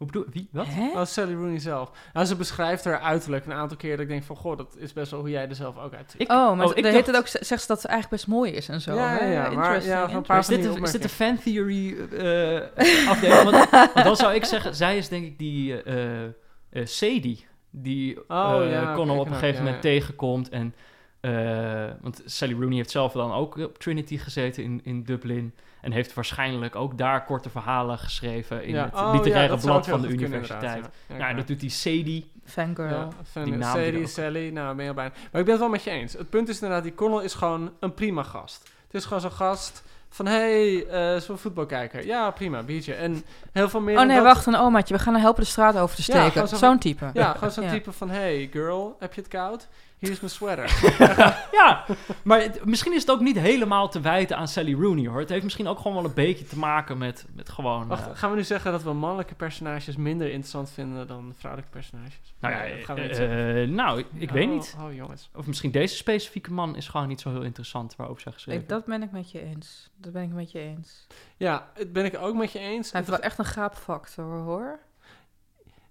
Hoe 0.00 0.08
bedoel 0.08 0.24
Wie? 0.32 0.48
Wat? 0.52 0.66
Hè? 0.68 0.90
Oh, 1.00 1.04
Sally 1.04 1.34
Rooney 1.34 1.58
zelf. 1.58 1.90
Nou, 2.12 2.26
ze 2.26 2.36
beschrijft 2.36 2.84
haar 2.84 3.00
uiterlijk 3.00 3.46
een 3.46 3.52
aantal 3.52 3.76
keer 3.76 3.90
dat 3.90 4.00
ik 4.00 4.08
denk 4.08 4.22
van... 4.22 4.36
Goh, 4.36 4.56
dat 4.56 4.76
is 4.78 4.92
best 4.92 5.10
wel 5.10 5.20
hoe 5.20 5.30
jij 5.30 5.48
er 5.48 5.54
zelf 5.54 5.78
ook 5.78 5.94
uitziet. 5.94 6.20
Ik, 6.20 6.30
Oh, 6.30 6.56
maar 6.56 6.66
oh, 6.66 6.76
ik 6.76 6.82
dacht- 6.82 7.06
het 7.06 7.16
ook, 7.16 7.26
zegt 7.26 7.60
ze 7.60 7.66
dat 7.66 7.80
ze 7.80 7.88
eigenlijk 7.88 8.22
best 8.22 8.26
mooi 8.26 8.52
is 8.52 8.68
en 8.68 8.80
zo. 8.80 8.94
Ja, 8.94 9.24
ja, 9.24 9.30
ja, 9.30 9.50
maar- 9.50 9.84
ja, 9.84 10.10
een 10.10 10.22
paar 10.22 10.38
is, 10.38 10.46
dit 10.46 10.62
de, 10.62 10.80
is 10.82 10.90
dit 10.90 11.02
de 11.02 11.08
fan 11.08 11.38
theory 11.38 11.96
eh, 11.98 13.08
afdeling? 13.10 13.42
Want, 13.50 13.70
want 13.70 13.94
dan 13.94 14.16
zou 14.16 14.34
ik 14.34 14.44
zeggen, 14.44 14.74
zij 14.74 14.96
is 14.96 15.08
denk 15.08 15.24
ik 15.24 15.38
die 15.38 15.82
eh 15.82 16.24
eh, 16.24 16.86
Sadie 16.86 17.46
die 17.70 18.18
Oh, 18.28 18.58
eh 18.62 18.70
ja, 18.70 18.94
Connell 18.94 19.18
op 19.18 19.26
een 19.26 19.32
gegeven 19.32 19.54
ja, 19.56 19.62
moment 19.64 19.82
ja. 19.84 19.90
tegenkomt. 19.90 20.48
En, 20.48 20.74
eh, 21.20 21.84
want 22.00 22.22
Sally 22.24 22.52
Rooney 22.52 22.76
heeft 22.76 22.90
zelf 22.90 23.12
dan 23.12 23.32
ook 23.32 23.56
op 23.56 23.78
Trinity 23.78 24.18
gezeten 24.18 24.62
in, 24.62 24.80
in 24.84 25.02
Dublin. 25.02 25.54
En 25.80 25.92
heeft 25.92 26.14
waarschijnlijk 26.14 26.76
ook 26.76 26.98
daar 26.98 27.24
korte 27.24 27.50
verhalen 27.50 27.98
geschreven 27.98 28.64
in 28.64 28.74
Ja. 28.74 28.84
het 28.84 28.94
Oh, 28.94 29.00
ja, 29.00 29.10
literaire 29.12 29.56
blad 29.58 29.86
van 29.88 30.00
de 30.00 30.08
universiteit. 30.08 30.88
Ja, 31.08 31.16
nou, 31.16 31.34
dat 31.36 31.46
doet 31.46 31.60
die 31.60 31.70
Sadie. 31.70 32.30
Fangirl. 32.44 33.08
Er 33.34 33.64
Sadie, 33.64 34.06
Sally, 34.06 34.48
nou 34.50 34.74
ben 34.74 34.82
je 34.84 34.90
al 34.90 34.96
bijna. 34.96 35.12
Maar 35.32 35.40
ik 35.40 35.46
ben 35.46 35.50
het 35.50 35.58
wel 35.58 35.68
met 35.68 35.82
je 35.82 35.90
eens. 35.90 36.12
Het 36.12 36.30
punt 36.30 36.48
is 36.48 36.54
inderdaad, 36.54 36.82
die 36.82 36.94
Connell 36.94 37.24
is 37.24 37.34
gewoon 37.34 37.72
een 37.80 37.94
prima 37.94 38.22
gast. 38.22 38.62
Het 38.86 38.94
is 38.94 39.04
gewoon 39.04 39.20
zo'n 39.20 39.30
gast 39.32 39.82
van, 40.08 40.26
hey, 40.26 40.86
eh 40.86 41.20
zo'n 41.20 41.38
voetbalkijker. 41.38 42.06
Ja, 42.06 42.30
prima, 42.30 42.62
biertje. 42.62 42.94
En 42.94 43.24
heel 43.52 43.68
veel 43.68 43.80
meer 43.80 43.98
Oh 43.98 44.04
nee, 44.06 44.16
dat- 44.16 44.24
wacht 44.24 44.46
een 44.46 44.56
omaatje. 44.56 44.94
We 44.94 45.00
gaan 45.00 45.16
helpen 45.16 45.42
de 45.42 45.48
straat 45.48 45.76
over 45.76 45.96
te 45.96 46.12
Ja, 46.12 46.20
steken. 46.28 46.48
zo- 46.48 46.56
Zo'n 46.56 46.78
type. 46.78 47.10
Ja, 47.12 47.32
gewoon 47.32 47.50
zo'n 47.56 47.64
Ja. 47.64 47.70
type 47.70 47.92
van, 47.92 48.10
hey 48.10 48.48
girl, 48.52 48.96
heb 48.98 49.14
je 49.14 49.20
het 49.20 49.30
koud? 49.30 49.68
Hier 50.00 50.10
is 50.10 50.20
mijn 50.20 50.32
sweater. 50.32 50.70
Ja, 51.60 51.84
maar 52.24 52.40
het- 52.40 52.64
misschien 52.64 52.92
is 52.94 53.00
het 53.00 53.10
ook 53.10 53.20
niet 53.20 53.38
helemaal 53.38 53.88
te 53.88 54.00
wijten 54.00 54.36
aan 54.36 54.48
Sally 54.48 54.74
Rooney 54.74 55.06
hoor. 55.08 55.18
Het 55.20 55.28
heeft 55.28 55.42
misschien 55.42 55.66
ook 55.68 55.76
gewoon 55.78 55.94
wel 55.96 56.04
een 56.04 56.14
beetje 56.14 56.44
te 56.44 56.58
maken 56.58 56.98
met, 56.98 57.26
met 57.34 57.48
gewoon... 57.48 57.86
Wacht, 57.88 58.08
eh, 58.08 58.16
gaan 58.16 58.30
we 58.30 58.36
nu 58.36 58.42
zeggen 58.44 58.72
dat 58.72 58.82
we 58.82 58.92
mannelijke 58.92 59.34
personages 59.34 59.96
minder 59.96 60.26
interessant 60.26 60.70
vinden 60.70 61.06
dan 61.06 61.34
vrouwelijke 61.38 61.72
personages? 61.72 62.34
nou 62.38 62.54
ja, 62.54 62.60
Nee, 62.60 62.76
dat 62.76 62.84
gaan 62.84 62.94
we 62.94 63.00
niet 63.00 63.10
eh, 63.10 63.16
zeggen. 63.16 63.54
eh, 63.62 63.68
nou, 63.68 64.04
ik, 64.14 64.30
weet 64.30 64.46
Oh, 64.48 64.52
niet. 64.52 64.76
Oh, 64.80 64.94
jongens. 64.94 65.30
Of 65.34 65.46
misschien 65.46 65.70
deze 65.70 65.96
specifieke 65.96 66.52
man 66.52 66.76
is 66.76 66.88
gewoon 66.88 67.08
niet 67.08 67.20
zo 67.20 67.30
heel 67.30 67.42
interessant 67.42 67.96
waarover 67.96 68.22
zij 68.22 68.32
geschreven. 68.32 68.62
Ik, 68.62 68.68
dat 68.68 68.84
ben 68.84 69.02
ik 69.02 69.10
met 69.10 69.30
je 69.30 69.40
eens. 69.42 69.90
Dat 69.96 70.12
ben 70.12 70.22
ik 70.22 70.32
met 70.32 70.50
je 70.52 70.58
eens. 70.58 71.06
Ja, 71.36 71.70
het 71.74 71.92
ben 71.92 72.04
ik 72.04 72.16
ook 72.18 72.34
met 72.34 72.52
je 72.52 72.58
eens. 72.58 72.90
Hij 72.92 73.00
heeft 73.00 73.12
wel 73.12 73.22
echt 73.22 73.38
een 73.38 73.44
gaapfactor, 73.44 74.38
hoor. 74.38 74.78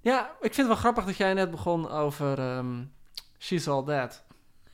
Ja, 0.01 0.21
ik 0.41 0.53
vind 0.53 0.55
het 0.55 0.67
wel 0.67 0.75
grappig 0.75 1.05
dat 1.05 1.17
jij 1.17 1.33
net 1.33 1.51
begon 1.51 1.89
over 1.89 2.39
ehm, 2.39 2.75
She's 3.39 3.67
All 3.67 3.83
That. 3.85 4.23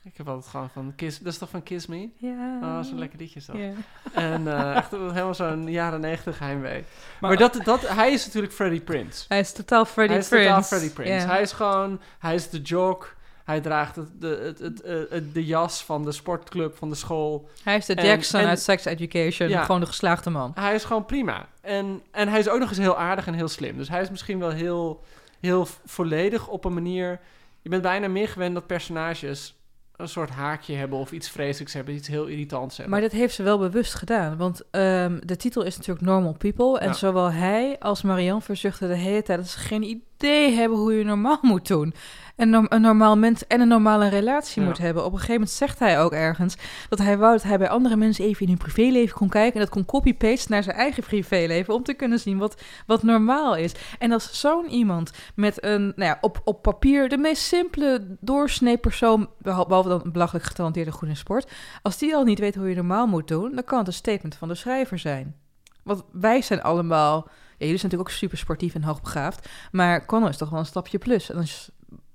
Ik 0.04 0.16
heb 0.16 0.28
altijd 0.28 0.46
gewoon 0.46 0.70
van 0.70 0.92
Kiss... 0.96 1.18
Dat 1.18 1.32
is 1.32 1.38
toch 1.38 1.48
van 1.50 1.62
Kiss 1.62 1.86
Me? 1.86 2.08
Ja. 2.16 2.58
Oh, 2.62 2.80
zo'n 2.84 2.98
lekker 2.98 3.18
liedje 3.18 3.38
is 3.38 3.46
dat. 3.46 3.56
Ja. 3.56 3.70
En 4.12 4.48
eh, 4.48 4.76
echt 4.76 4.90
helemaal 4.90 5.34
zo'n 5.34 5.70
jaren 5.70 6.00
negentig 6.00 6.38
heimwee. 6.38 6.84
Maar, 7.20 7.30
Maar- 7.30 7.38
dat, 7.38 7.58
dat, 7.64 7.88
hij 7.88 8.12
is 8.12 8.26
natuurlijk 8.26 8.52
Freddie 8.52 8.80
Prince. 8.80 9.24
Hij 9.28 9.38
is 9.40 9.52
totaal 9.52 9.84
Freddie 9.84 10.12
hij 10.16 10.22
is 10.22 10.28
Prince. 10.28 10.46
totaal 10.48 10.62
Freddie 10.62 10.90
Prince. 10.90 11.26
Hij 11.26 11.42
is 11.42 11.52
gewoon... 11.52 12.00
Hij 12.18 12.34
is 12.34 12.50
de 12.50 12.60
jock. 12.60 13.14
Hij 13.44 13.60
draagt 13.60 13.96
het, 13.96 14.20
de, 14.20 14.26
het, 14.42 14.58
het, 14.58 14.80
eh, 14.82 14.94
het- 15.10 15.34
de 15.34 15.44
jas 15.44 15.84
van 15.84 16.04
de 16.04 16.12
sportclub, 16.12 16.76
van 16.76 16.88
de 16.88 16.94
school. 16.94 17.48
Hij 17.62 17.76
is 17.76 17.86
de 17.86 17.94
Jackson 17.94 18.40
en- 18.40 18.46
uit 18.48 18.60
Sex 18.60 18.84
Education. 18.84 19.48
Ja. 19.48 19.64
Gewoon 19.64 19.80
de 19.80 19.86
geslaagde 19.86 20.30
man. 20.30 20.52
Hij 20.54 20.74
is 20.74 20.84
gewoon 20.84 21.04
prima. 21.06 21.46
En, 21.60 22.02
en 22.10 22.28
hij 22.28 22.38
is 22.38 22.48
ook 22.48 22.58
nog 22.58 22.68
eens 22.68 22.78
heel 22.78 22.98
aardig 22.98 23.26
en 23.26 23.34
heel 23.34 23.48
slim. 23.48 23.76
Dus 23.76 23.88
hij 23.88 24.00
is 24.00 24.10
misschien 24.10 24.38
wel 24.38 24.50
heel, 24.50 25.02
heel 25.40 25.66
volledig 25.84 26.48
op 26.48 26.64
een 26.64 26.74
manier... 26.74 27.20
Je 27.66 27.72
bent 27.72 27.84
bijna 27.84 28.08
meer 28.08 28.28
gewend 28.28 28.54
dat 28.54 28.66
personages 28.66 29.56
een 29.96 30.08
soort 30.08 30.30
haakje 30.30 30.74
hebben... 30.74 30.98
of 30.98 31.12
iets 31.12 31.30
vreselijks 31.30 31.72
hebben, 31.72 31.94
iets 31.94 32.08
heel 32.08 32.26
irritants 32.26 32.76
hebben. 32.76 32.94
Maar 32.94 33.08
dit 33.08 33.18
heeft 33.18 33.34
ze 33.34 33.42
wel 33.42 33.58
bewust 33.58 33.94
gedaan. 33.94 34.36
Want 34.36 34.62
ehm, 34.70 35.18
de 35.24 35.36
titel 35.36 35.62
is 35.62 35.76
natuurlijk 35.76 36.06
Normal 36.06 36.32
People. 36.32 36.78
En 36.78 36.86
Ja. 36.86 36.92
zowel 36.92 37.32
hij 37.32 37.78
als 37.78 38.02
Marianne 38.02 38.40
verzuchten 38.40 38.88
de 38.88 38.94
hele 38.96 39.22
tijd... 39.22 39.38
dat 39.38 39.48
ze 39.48 39.58
geen 39.58 39.82
idee 39.82 40.02
hebben 40.18 40.78
hoe 40.78 40.94
je 40.94 41.04
normaal 41.04 41.38
moet 41.52 41.66
doen. 41.68 41.94
En 42.36 42.66
een 42.68 42.80
normaal 42.80 43.16
mens 43.16 43.46
en 43.46 43.60
een 43.60 43.68
normale 43.68 44.08
relatie 44.08 44.62
Ja. 44.62 44.68
moet 44.68 44.78
hebben. 44.78 45.04
Op 45.04 45.12
een 45.12 45.18
gegeven 45.18 45.34
moment 45.34 45.56
zegt 45.56 45.78
hij 45.78 46.00
ook 46.00 46.12
ergens... 46.12 46.56
dat 46.88 46.98
hij 46.98 47.18
wou 47.18 47.32
dat 47.32 47.42
hij 47.42 47.58
bij 47.58 47.68
andere 47.68 47.96
mensen 47.96 48.24
even 48.24 48.42
in 48.42 48.48
hun 48.48 48.56
privéleven 48.58 49.16
kon 49.16 49.28
kijken... 49.28 49.54
en 49.54 49.60
dat 49.60 49.68
kon 49.68 49.84
copy-paste 49.84 50.52
naar 50.52 50.62
zijn 50.62 50.76
eigen 50.76 51.02
privéleven... 51.02 51.74
om 51.74 51.82
te 51.82 51.94
kunnen 51.94 52.18
zien 52.18 52.38
wat, 52.38 52.62
wat 52.86 53.02
normaal 53.02 53.56
is. 53.56 53.74
En 53.98 54.12
als 54.12 54.40
zo'n 54.40 54.68
iemand 54.68 55.10
met 55.34 55.64
een, 55.64 55.82
nou 55.82 56.10
ja, 56.10 56.18
op, 56.20 56.40
op 56.44 56.62
papier... 56.62 57.08
de 57.08 57.18
meest 57.18 57.42
simpele 57.42 58.16
doorsnee 58.20 58.76
persoon... 58.76 59.28
behal- 59.38 59.66
behalve 59.66 59.88
dan 59.88 60.00
een 60.04 60.12
belachelijk 60.12 60.44
getalenteerde 60.44 60.92
goede 60.92 61.14
sport... 61.14 61.50
Als 61.82 61.98
die 61.98 62.14
al 62.14 62.24
niet 62.24 62.38
weet 62.38 62.54
hoe 62.54 62.68
je 62.68 62.74
normaal 62.74 63.06
moet 63.06 63.28
doen, 63.28 63.54
dan 63.54 63.64
kan 63.64 63.78
het 63.78 63.86
een 63.86 63.92
statement 63.92 64.34
van 64.34 64.48
de 64.48 64.54
schrijver 64.54 64.98
zijn. 64.98 65.34
Want 65.82 66.02
wij 66.12 66.42
zijn 66.42 66.62
allemaal. 66.62 67.28
Ja, 67.58 67.64
jullie 67.66 67.80
zijn 67.80 67.90
natuurlijk 67.90 68.10
ook 68.10 68.16
super 68.20 68.38
sportief 68.38 68.74
en 68.74 68.82
hoogbegaafd. 68.82 69.48
Maar 69.72 70.04
Connor 70.04 70.28
is 70.28 70.36
toch 70.36 70.50
wel 70.50 70.58
een 70.58 70.66
stapje 70.66 70.98
plus. 70.98 71.28
En 71.28 71.34
dan 71.34 71.44
is, 71.44 71.68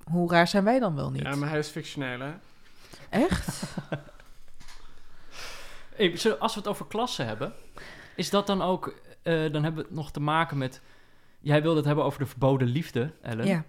hoe 0.04 0.32
raar 0.32 0.48
zijn 0.48 0.64
wij 0.64 0.80
dan 0.80 0.96
wel 0.96 1.12
niet? 1.12 1.22
Ja, 1.22 1.36
maar 1.36 1.50
hij 1.50 1.60
is 1.60 1.68
fictioneel, 1.68 2.20
hè? 2.20 2.32
Echt? 3.10 3.64
Hey, 5.96 6.20
als 6.40 6.54
we 6.54 6.60
het 6.60 6.70
over 6.70 6.86
klassen 6.86 7.26
hebben, 7.26 7.54
is 8.16 8.30
dat 8.30 8.48
dan 8.48 8.62
ook... 8.62 8.94
eh, 9.22 9.52
dan 9.52 9.64
hebben 9.64 9.82
we 9.82 9.88
het 9.88 9.98
nog 9.98 10.12
te 10.12 10.20
maken 10.20 10.58
met... 10.58 10.82
Jij 11.40 11.62
wilde 11.62 11.78
het 11.78 11.86
hebben 11.86 12.04
over 12.06 12.20
de 12.20 12.26
verboden 12.26 12.68
liefde, 12.68 13.12
Ellen. 13.22 13.46
Ja. 13.48 13.64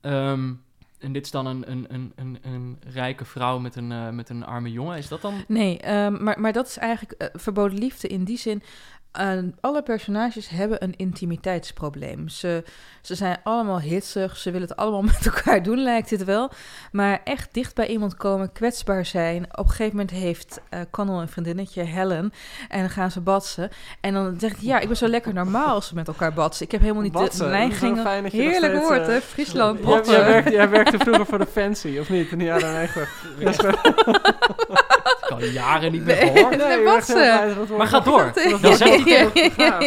Ehm, 0.00 0.52
en 0.98 1.12
dit 1.12 1.24
is 1.24 1.30
dan 1.30 1.46
een, 1.46 1.70
een, 1.70 1.86
een, 1.88 2.12
een, 2.16 2.38
een 2.42 2.78
rijke 2.92 3.24
vrouw 3.24 3.58
met 3.58 3.76
een, 3.76 3.92
eh, 3.92 4.08
met 4.08 4.28
een 4.28 4.44
arme 4.44 4.70
jongen. 4.72 4.98
Is 4.98 5.08
dat 5.08 5.20
dan... 5.22 5.44
Nee, 5.48 5.78
ehm, 5.78 6.22
maar, 6.24 6.40
maar 6.40 6.52
dat 6.52 6.66
is 6.66 6.76
eigenlijk 6.76 7.20
eh, 7.20 7.28
verboden 7.32 7.78
liefde 7.78 8.08
in 8.08 8.24
die 8.24 8.38
zin. 8.38 8.62
Eh, 9.14 9.38
alle 9.60 9.82
personages 9.82 10.48
hebben 10.48 10.82
een 10.82 10.94
intimiteitsprobleem. 10.96 12.28
Ze, 12.28 12.64
ze 13.02 13.14
zijn 13.14 13.38
allemaal 13.42 13.80
hitsig, 13.80 14.36
ze 14.36 14.50
willen 14.50 14.68
het 14.68 14.76
allemaal 14.76 15.02
met 15.12 15.26
elkaar 15.26 15.62
doen, 15.62 15.82
lijkt 15.82 16.10
het 16.10 16.24
wel. 16.24 16.50
Maar 16.92 17.20
echt 17.24 17.54
dicht 17.54 17.74
bij 17.74 17.86
iemand 17.86 18.16
komen, 18.16 18.52
kwetsbaar 18.52 19.06
zijn. 19.06 19.44
Op 19.44 19.64
een 19.64 19.70
gegeven 19.70 19.90
moment 19.90 20.10
heeft 20.10 20.60
eh 20.68 20.80
Connell 20.90 21.20
een 21.20 21.28
vriendinnetje, 21.28 21.82
Helen, 21.82 22.32
en 22.68 22.80
dan 22.80 22.90
gaan 22.90 23.10
ze 23.10 23.20
batsen. 23.20 23.70
En 24.00 24.14
dan 24.14 24.34
zegt 24.38 24.56
hij, 24.56 24.66
ja, 24.66 24.78
ik 24.78 24.86
ben 24.86 24.96
zo 24.96 25.08
lekker 25.08 25.34
normaal 25.34 25.74
als 25.74 25.86
ze 25.86 25.94
met 25.94 26.08
elkaar 26.08 26.32
batsen. 26.32 26.64
Ik 26.66 26.72
heb 26.72 26.80
helemaal 26.80 27.02
niet 27.02 27.12
Batsen, 27.12 27.44
de 27.44 27.50
neiging... 27.50 28.02
Heerlijk 28.32 28.72
steeds, 28.72 28.88
woord, 28.88 29.00
eh, 29.00 29.06
hè? 29.06 29.20
Friesland, 29.20 29.78
Jij, 29.84 30.02
jij, 30.04 30.24
werkte, 30.24 30.50
jij 30.50 30.68
werkte 30.68 30.98
vroeger 30.98 31.26
voor 31.26 31.38
de 31.38 31.46
Fancy, 31.46 31.98
of 31.98 32.08
niet? 32.08 32.30
In 32.30 32.38
de 32.38 32.44
jaren 32.44 32.72
90. 32.72 33.22
Ik 35.24 35.30
al 35.30 35.44
jaren 35.44 35.92
niet 35.92 36.04
meer 36.04 36.16
gehoord. 36.16 36.56
Nee, 36.56 36.88
het 36.88 37.76
Maar 37.76 37.86
ga 37.86 38.00
door. 38.00 38.32
Dat-. 38.60 38.76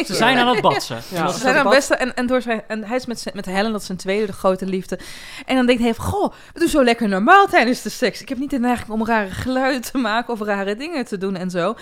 Ze 0.06 0.14
zijn 0.16 0.38
aan 0.38 0.48
het 0.48 0.62
batsen. 0.62 1.00
Ja. 1.10 1.18
En 1.18 1.24
dat 1.26 1.34
Ze 1.34 1.40
zijn 1.40 1.56
aan 1.56 1.64
bat- 1.64 1.74
beste 1.74 1.96
en, 1.96 2.16
en, 2.16 2.28
door 2.28 2.42
zijn, 2.42 2.64
en 2.68 2.84
hij 2.84 2.96
is 2.98 3.06
met, 3.06 3.26
met 3.34 3.46
Helen, 3.46 3.72
dat 3.72 3.80
is 3.82 3.86
zijn 3.86 3.98
tweede 3.98 4.26
de 4.26 4.34
grote 4.34 4.66
liefde. 4.66 5.00
En 5.46 5.56
dan 5.56 5.66
denkt 5.66 5.82
hij, 5.82 5.94
van, 5.94 6.06
goh, 6.06 6.34
we 6.54 6.60
doen 6.60 6.68
zo 6.70 6.84
lekker 6.84 7.08
normaal 7.08 7.48
tijdens 7.48 7.82
de 7.82 7.90
seks. 7.90 8.22
Ik 8.22 8.30
heb 8.30 8.38
niet 8.38 8.50
de 8.50 8.60
neiging 8.60 8.90
om 8.90 9.06
rare 9.06 9.30
geluiden 9.30 9.82
te 9.82 9.98
maken 9.98 10.34
of 10.34 10.42
rare 10.42 10.76
dingen 10.76 11.06
te 11.06 11.18
doen 11.18 11.36
en 11.36 11.50
zo. 11.50 11.76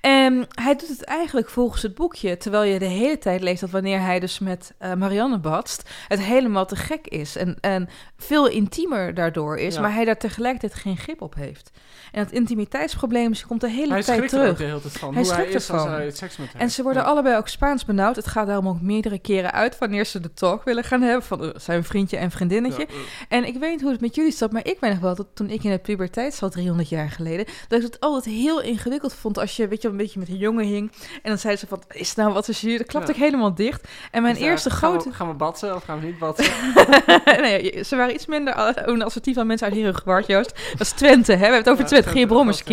En 0.00 0.46
hij 0.54 0.74
doet 0.76 0.88
het 0.88 1.04
eigenlijk 1.04 1.48
volgens 1.50 1.82
het 1.82 1.94
boekje, 1.94 2.36
terwijl 2.36 2.62
je 2.72 2.78
de 2.78 2.84
hele 2.84 3.18
tijd 3.18 3.40
leest 3.40 3.60
dat 3.60 3.70
wanneer 3.70 4.00
hij 4.00 4.20
dus 4.20 4.38
met 4.38 4.72
eh, 4.78 4.92
Marianne 4.94 5.38
badst, 5.38 5.90
het 6.08 6.20
helemaal 6.20 6.66
te 6.66 6.76
gek 6.76 7.06
is. 7.06 7.36
En, 7.36 7.56
en 7.60 7.88
veel 8.16 8.48
intiemer 8.48 9.14
daardoor 9.14 9.56
is, 9.58 9.74
Ja. 9.74 9.80
maar 9.80 9.94
hij 9.94 10.04
daar 10.04 10.16
tegelijkertijd 10.18 10.74
geen 10.74 10.96
grip 10.96 11.22
op 11.22 11.34
heeft. 11.34 11.70
En 12.12 12.22
dat 12.24 12.32
intimiteitsprobleem 12.32 13.11
komt 13.46 13.60
de 13.60 13.70
hele 13.70 13.92
Hij 13.92 14.02
tijd 14.02 14.16
schrikt 14.18 14.32
er 14.32 14.38
terug. 14.38 14.58
hele 14.58 14.80
tijd 14.80 14.98
van. 14.98 15.14
Hij 15.14 15.22
hij 15.22 15.32
schrikt 15.32 15.54
is 15.54 15.68
ervan. 15.68 15.90
hij 15.90 16.10
seks 16.10 16.36
met 16.36 16.48
En 16.58 16.70
ze 16.70 16.82
worden 16.82 17.02
Ja. 17.02 17.08
allebei 17.08 17.36
ook 17.36 17.48
Spaans 17.48 17.84
benauwd. 17.84 18.16
Het 18.16 18.26
gaat 18.26 18.46
daarom 18.46 18.68
ook 18.68 18.80
meerdere 18.80 19.18
keren 19.18 19.52
uit 19.52 19.78
wanneer 19.78 20.04
ze 20.06 20.20
de 20.20 20.34
talk 20.34 20.64
willen 20.64 20.84
gaan 20.84 21.02
hebben 21.02 21.22
van 21.22 21.44
uh, 21.44 21.50
zijn 21.56 21.84
vriendje 21.84 22.16
en 22.16 22.30
vriendinnetje. 22.30 22.80
Ja, 22.88 22.94
eh. 23.28 23.38
En 23.38 23.44
ik 23.46 23.56
weet 23.58 23.70
niet 23.70 23.80
hoe 23.80 23.90
het 23.90 24.00
met 24.00 24.14
jullie 24.14 24.32
zat, 24.32 24.52
maar 24.52 24.66
ik 24.66 24.76
weet 24.80 24.90
nog 24.90 25.00
wel 25.00 25.14
dat 25.14 25.26
toen 25.34 25.50
ik 25.50 25.64
in 25.64 25.70
de 25.70 25.78
puberteit 25.78 26.34
zat, 26.34 26.52
300 26.52 26.88
jaar 26.88 27.10
geleden, 27.10 27.46
dat 27.68 27.78
ik 27.78 27.84
het 27.84 28.00
altijd 28.00 28.34
heel 28.34 28.62
ingewikkeld 28.62 29.14
vond 29.14 29.38
als 29.38 29.56
je, 29.56 29.68
weet 29.68 29.82
je, 29.82 29.88
een 29.88 29.96
beetje 29.96 30.18
met 30.18 30.28
een 30.28 30.36
jongen 30.36 30.64
hing. 30.64 30.92
En 31.12 31.20
dan 31.30 31.38
zei 31.38 31.56
ze 31.56 31.66
van, 31.66 31.82
is 31.88 32.14
nou 32.14 32.32
wat 32.32 32.48
is 32.48 32.60
hier? 32.60 32.76
Dan 32.78 32.86
klapte 32.86 33.10
Ja. 33.12 33.16
ik 33.18 33.24
helemaal 33.24 33.54
dicht. 33.54 33.88
En 34.10 34.22
mijn 34.22 34.34
Dus, 34.34 34.42
eh, 34.42 34.48
eerste 34.48 34.70
gaan 34.70 34.90
grote... 34.90 35.08
We, 35.08 35.14
gaan 35.14 35.28
we 35.28 35.34
batsen 35.34 35.74
of 35.74 35.84
gaan 35.84 36.00
we 36.00 36.06
niet 36.06 36.18
batsen? 36.18 36.52
nee, 37.40 37.84
ze 37.84 37.96
waren 37.96 38.14
iets 38.14 38.26
minder 38.26 38.58
a- 38.58 38.74
assertief 39.04 39.34
dan 39.34 39.46
mensen 39.46 39.66
uit 39.66 39.76
Herengewaard, 39.76 40.26
Joost. 40.26 40.54
Dat 40.72 40.80
is 40.80 40.90
Twente, 40.92 41.32
hè? 41.32 41.38
We 41.38 41.42
hebben 41.44 41.58
het 41.60 41.68
over 41.68 41.84
Twente. 41.84 42.08
Twente, 42.10 42.26
brommers 42.26 42.56
dat, 42.58 42.66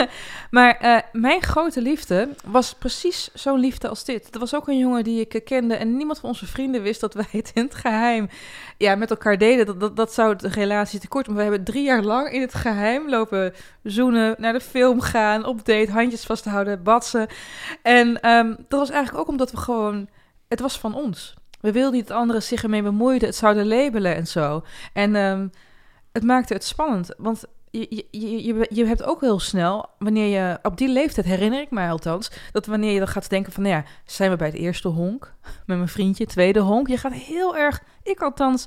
maar 0.50 0.76
eh, 0.78 0.98
mijn 1.12 1.42
grote 1.42 1.82
liefde 1.82 2.28
was 2.44 2.74
precies 2.74 3.30
zo'n 3.34 3.60
liefde 3.60 3.88
als 3.88 4.04
dit. 4.04 4.34
Er 4.34 4.40
was 4.40 4.54
ook 4.54 4.68
een 4.68 4.78
jongen 4.78 5.04
die 5.04 5.26
ik 5.28 5.44
kende 5.44 5.74
en 5.74 5.96
niemand 5.96 6.18
van 6.18 6.28
onze 6.28 6.46
vrienden 6.46 6.82
wist 6.82 7.00
dat 7.00 7.14
wij 7.14 7.26
het 7.30 7.50
in 7.54 7.64
het 7.64 7.74
geheim 7.74 8.28
ja, 8.78 8.94
met 8.94 9.10
elkaar 9.10 9.38
deden. 9.38 9.78
Dat, 9.78 9.96
dat, 9.96 10.12
zou 10.12 10.36
de 10.36 10.48
relatie 10.48 11.00
tekort. 11.00 11.26
Maar 11.26 11.36
we 11.36 11.42
hebben 11.42 11.64
drie 11.64 11.84
jaar 11.84 12.02
lang 12.02 12.32
in 12.32 12.40
het 12.40 12.54
geheim 12.54 13.08
lopen 13.08 13.54
zoenen, 13.82 14.34
naar 14.38 14.52
de 14.52 14.60
film 14.60 15.00
gaan, 15.00 15.44
op 15.44 15.64
date, 15.64 15.90
handjes 15.90 16.24
vasthouden, 16.24 16.82
batsen. 16.82 17.26
En 17.82 18.20
ehm, 18.20 18.54
dat 18.68 18.78
was 18.78 18.90
eigenlijk 18.90 19.22
ook 19.22 19.30
omdat 19.30 19.50
we 19.50 19.56
gewoon... 19.56 20.08
Het 20.48 20.60
was 20.60 20.78
van 20.78 20.94
ons. 20.94 21.34
We 21.60 21.72
wilden 21.72 21.92
niet 21.92 22.08
dat 22.08 22.16
anderen 22.16 22.42
zich 22.42 22.62
ermee 22.62 22.82
bemoeiden, 22.82 23.28
het 23.28 23.36
zouden 23.36 23.66
labelen 23.66 24.14
en 24.14 24.26
zo. 24.26 24.62
En 24.92 25.16
ehm, 25.16 25.48
het 26.12 26.22
maakte 26.22 26.52
het 26.52 26.64
spannend, 26.64 27.10
want 27.16 27.44
je, 27.72 27.86
je, 27.90 28.06
je, 28.10 28.44
je, 28.44 28.66
je 28.70 28.84
hebt 28.86 29.02
ook 29.02 29.20
heel 29.20 29.40
snel, 29.40 29.86
wanneer 29.98 30.26
je 30.40 30.58
op 30.62 30.76
die 30.76 30.88
leeftijd, 30.88 31.26
herinner 31.26 31.60
ik 31.60 31.70
mij 31.70 31.90
althans, 31.90 32.30
dat 32.52 32.66
wanneer 32.66 32.92
je 32.92 32.98
dan 32.98 33.08
gaat 33.08 33.30
denken 33.30 33.52
van, 33.52 33.62
nou 33.62 33.74
ja, 33.74 33.84
zijn 34.04 34.30
we 34.30 34.36
bij 34.36 34.46
het 34.46 34.56
eerste 34.56 34.88
honk 34.88 35.34
met 35.66 35.76
mijn 35.76 35.88
vriendje, 35.88 36.26
tweede 36.26 36.60
honk, 36.60 36.88
je 36.88 36.96
gaat 36.96 37.12
heel 37.12 37.56
erg, 37.56 37.82
ik 38.02 38.20
althans, 38.20 38.66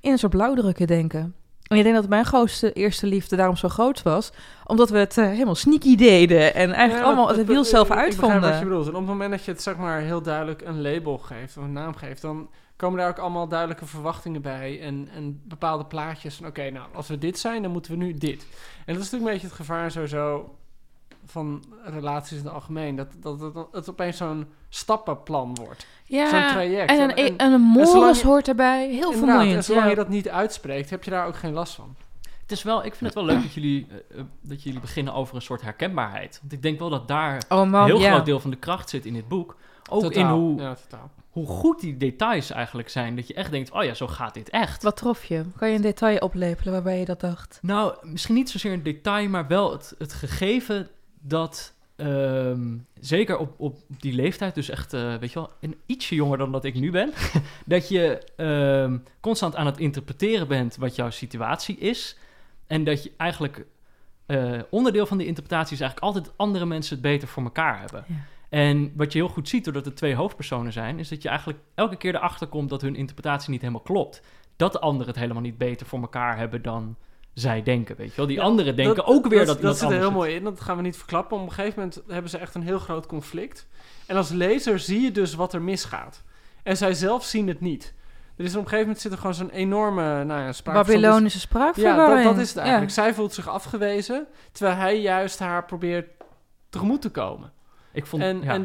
in 0.00 0.10
een 0.12 0.18
soort 0.18 0.32
blauwdrukken 0.32 0.86
denken. 0.86 1.34
En 1.66 1.76
ik 1.76 1.82
denk 1.82 1.94
dat 1.94 2.08
mijn 2.08 2.24
grootste 2.24 2.72
eerste 2.72 3.06
liefde 3.06 3.36
daarom 3.36 3.56
zo 3.56 3.68
groot 3.68 4.02
was, 4.02 4.32
omdat 4.66 4.90
we 4.90 4.98
het 4.98 5.18
eh, 5.18 5.24
helemaal 5.26 5.54
sneaky 5.54 5.96
deden 5.96 6.54
en 6.54 6.72
eigenlijk 6.72 6.98
Ja, 6.98 7.02
allemaal 7.12 7.28
het 7.28 7.46
wiel 7.46 7.64
zelf 7.64 7.90
ik- 7.90 7.94
Ik 7.94 7.98
begrijp 7.98 8.20
wat 8.20 8.30
uitvonden. 8.30 8.58
je 8.58 8.64
bedoelt. 8.64 8.84
En 8.86 8.92
op 8.92 8.98
het 8.98 9.06
moment 9.06 9.30
dat 9.30 9.44
je 9.44 9.50
het 9.50 9.62
zeg 9.62 9.76
maar 9.76 10.00
heel 10.00 10.22
duidelijk 10.22 10.62
een 10.62 10.82
label 10.82 11.18
geeft 11.18 11.56
of 11.56 11.64
een 11.64 11.72
naam 11.72 11.94
geeft, 11.94 12.22
dan 12.22 12.48
komen 12.76 12.98
daar 12.98 13.08
ook 13.08 13.18
allemaal 13.18 13.48
duidelijke 13.48 13.86
verwachtingen 13.86 14.42
bij 14.42 14.80
en, 14.80 15.08
en 15.14 15.40
bepaalde 15.44 15.84
plaatjes 15.84 16.34
van 16.36 16.46
oké, 16.46 16.70
nou 16.70 16.86
als 16.94 17.08
we 17.08 17.18
dit 17.18 17.38
zijn, 17.38 17.62
dan 17.62 17.70
moeten 17.70 17.90
we 17.92 17.96
nu 17.98 18.14
dit. 18.14 18.46
En 18.86 18.94
dat 18.94 19.02
is 19.04 19.10
natuurlijk 19.10 19.22
een 19.24 19.32
beetje 19.32 19.46
het 19.46 19.56
gevaar 19.56 19.90
sowieso 19.90 20.54
van 21.24 21.64
relaties 21.84 22.38
in 22.38 22.44
het 22.44 22.52
algemeen. 22.52 22.96
Dat, 22.96 23.08
dat, 23.18 23.38
dat, 23.38 23.54
dat 23.54 23.68
het 23.72 23.90
opeens 23.90 24.16
zo'n 24.16 24.46
stappenplan 24.68 25.54
wordt. 25.54 25.86
Ja, 26.04 26.28
Zo'n 26.28 26.48
traject. 26.48 26.90
En 26.90 27.00
een, 27.00 27.10
En- 27.14 27.26
en- 27.26 27.36
en 27.36 27.52
een 27.52 27.72
je- 27.72 28.20
hoort 28.24 28.48
erbij. 28.48 28.80
Heel 28.88 28.92
Inderdaad, 28.94 29.20
en 29.20 29.26
vermoeiend. 29.28 29.64
zolang 29.64 29.84
ja. 29.84 29.90
je 29.90 29.96
dat 29.96 30.08
niet 30.08 30.28
uitspreekt, 30.28 30.90
heb 30.90 31.04
je 31.04 31.10
daar 31.10 31.26
ook 31.26 31.36
geen 31.36 31.52
last 31.52 31.74
van. 31.74 31.96
Het 32.42 32.52
is 32.56 32.62
wel, 32.62 32.78
ik 32.84 32.94
vind 32.94 33.14
het 33.14 33.14
wel 33.14 33.24
leuk 33.24 33.42
dat 33.42 33.52
jullie, 33.52 33.86
eh, 33.90 34.18
eh, 34.18 34.24
dat 34.40 34.62
jullie 34.62 34.80
beginnen 34.80 35.14
over 35.14 35.34
een 35.34 35.42
soort 35.42 35.62
herkenbaarheid. 35.62 36.38
Want 36.40 36.52
ik 36.52 36.62
denk 36.62 36.78
wel 36.78 36.90
dat 36.90 37.08
daar 37.08 37.42
Oh 37.48 37.58
man, 37.70 37.74
een 37.90 37.96
heel 37.96 38.10
groot 38.10 38.24
deel 38.24 38.40
van 38.40 38.50
de 38.50 38.56
kracht 38.56 38.90
zit 38.90 39.06
in 39.06 39.12
dit 39.12 39.28
boek. 39.28 39.56
Ook 39.90 40.12
in 40.12 40.26
hoe, 40.26 40.60
Ja, 40.60 40.74
totaal. 40.74 41.10
Hoe 41.36 41.46
goed 41.46 41.80
die 41.80 41.96
details 41.96 42.50
eigenlijk 42.50 42.88
zijn. 42.88 43.16
Dat 43.16 43.28
je 43.28 43.34
echt 43.34 43.50
denkt, 43.50 43.70
oh 43.70 43.84
ja, 43.84 43.94
zo 43.94 44.06
gaat 44.06 44.34
dit 44.34 44.50
echt. 44.50 44.82
Wat 44.82 44.96
trof 44.96 45.24
je? 45.24 45.44
Kan 45.56 45.68
je 45.68 45.74
een 45.74 45.82
detail 45.82 46.18
oplepelen 46.18 46.72
waarbij 46.72 46.98
je 46.98 47.04
dat 47.04 47.20
dacht? 47.20 47.58
Nou, 47.62 47.94
misschien 48.02 48.34
niet 48.34 48.50
zozeer 48.50 48.72
een 48.72 48.82
detail, 48.82 49.28
maar 49.28 49.46
wel 49.46 49.72
het, 49.72 49.94
het 49.98 50.12
gegeven 50.12 50.88
dat... 51.20 51.74
ehm, 51.96 52.76
zeker 53.00 53.38
op, 53.38 53.54
op 53.56 53.78
die 53.88 54.12
leeftijd, 54.12 54.54
dus 54.54 54.68
echt, 54.68 54.92
eh, 54.92 55.14
weet 55.16 55.32
je 55.32 55.38
wel, 55.38 55.50
een 55.60 55.76
ietsje 55.86 56.14
jonger 56.14 56.38
dan 56.38 56.52
dat 56.52 56.64
ik 56.64 56.74
nu 56.74 56.90
ben, 56.90 57.12
dat 57.64 57.88
je 57.88 58.22
ehm, 58.36 58.98
constant 59.20 59.56
aan 59.56 59.66
het 59.66 59.78
interpreteren 59.78 60.48
bent 60.48 60.76
wat 60.76 60.94
jouw 60.94 61.10
situatie 61.10 61.78
is. 61.78 62.16
En 62.66 62.84
dat 62.84 63.02
je 63.02 63.12
eigenlijk 63.16 63.66
eh, 64.26 64.60
onderdeel 64.70 65.06
van 65.06 65.18
die 65.18 65.26
interpretatie 65.26 65.74
is 65.74 65.80
eigenlijk 65.80 66.14
altijd 66.14 66.34
andere 66.36 66.66
mensen 66.66 66.92
het 66.94 67.02
beter 67.02 67.28
voor 67.28 67.42
elkaar 67.42 67.80
hebben. 67.80 68.04
Ja. 68.08 68.14
En 68.48 68.92
wat 68.96 69.12
je 69.12 69.18
heel 69.18 69.28
goed 69.28 69.48
ziet, 69.48 69.64
doordat 69.64 69.86
er 69.86 69.94
twee 69.94 70.14
hoofdpersonen 70.14 70.72
zijn, 70.72 70.98
is 70.98 71.08
dat 71.08 71.22
je 71.22 71.28
eigenlijk 71.28 71.58
elke 71.74 71.96
keer 71.96 72.14
erachter 72.14 72.46
komt 72.46 72.68
dat 72.70 72.80
hun 72.82 72.96
interpretatie 72.96 73.50
niet 73.50 73.60
helemaal 73.60 73.82
klopt. 73.82 74.22
Dat 74.56 74.72
de 74.72 74.80
anderen 74.80 75.06
het 75.06 75.16
helemaal 75.16 75.42
niet 75.42 75.58
beter 75.58 75.86
voor 75.86 76.00
elkaar 76.00 76.38
hebben 76.38 76.62
dan 76.62 76.96
zij 77.34 77.62
denken, 77.62 77.96
weet 77.96 78.10
je 78.10 78.16
wel. 78.16 78.26
Die 78.26 78.36
Ja, 78.36 78.42
anderen 78.42 78.76
denken 78.76 79.06
ook 79.06 79.26
weer 79.26 79.38
dat, 79.38 79.46
dat 79.46 79.56
iemand 79.58 79.76
zit 79.76 79.90
er 79.90 79.98
heel 79.98 80.10
mooi 80.10 80.34
in. 80.34 80.44
Dat 80.44 80.60
gaan 80.60 80.76
we 80.76 80.82
niet 80.82 80.96
verklappen. 80.96 81.36
Op 81.36 81.42
een 81.46 81.52
gegeven 81.52 81.78
moment 81.78 82.02
hebben 82.08 82.30
ze 82.30 82.38
echt 82.38 82.54
een 82.54 82.62
heel 82.62 82.78
groot 82.78 83.06
conflict. 83.06 83.66
En 84.06 84.16
als 84.16 84.30
lezer 84.30 84.78
zie 84.78 85.00
je 85.00 85.10
dus 85.10 85.34
wat 85.34 85.52
er 85.52 85.62
misgaat. 85.62 86.22
En 86.62 86.76
zij 86.76 86.94
zelf 86.94 87.24
zien 87.24 87.48
het 87.48 87.60
niet. 87.60 87.94
Er 88.36 88.44
is 88.44 88.50
op 88.50 88.56
een 88.56 88.62
gegeven 88.62 88.80
moment 88.80 89.00
zit 89.00 89.12
er 89.12 89.18
gewoon 89.18 89.34
zo'n 89.34 89.50
enorme 89.50 90.24
nou 90.24 90.40
ja, 90.40 90.52
spraakverstand. 90.52 91.02
Babylonische 91.02 91.38
Ja, 91.38 91.44
spraakverwarring. 91.44 92.24
dat, 92.24 92.34
dat 92.34 92.42
is 92.42 92.48
het 92.48 92.58
eigenlijk. 92.58 92.88
Ja. 92.90 93.02
Zij 93.02 93.14
voelt 93.14 93.34
zich 93.34 93.48
afgewezen, 93.48 94.26
terwijl 94.52 94.76
hij 94.76 95.00
juist 95.00 95.38
haar 95.38 95.64
probeert 95.64 96.06
tegemoet 96.70 97.02
te 97.02 97.10
komen. 97.10 97.52
Ik 97.96 98.06
vond, 98.06 98.22
En, 98.22 98.42
ja. 98.42 98.52
en 98.52 98.62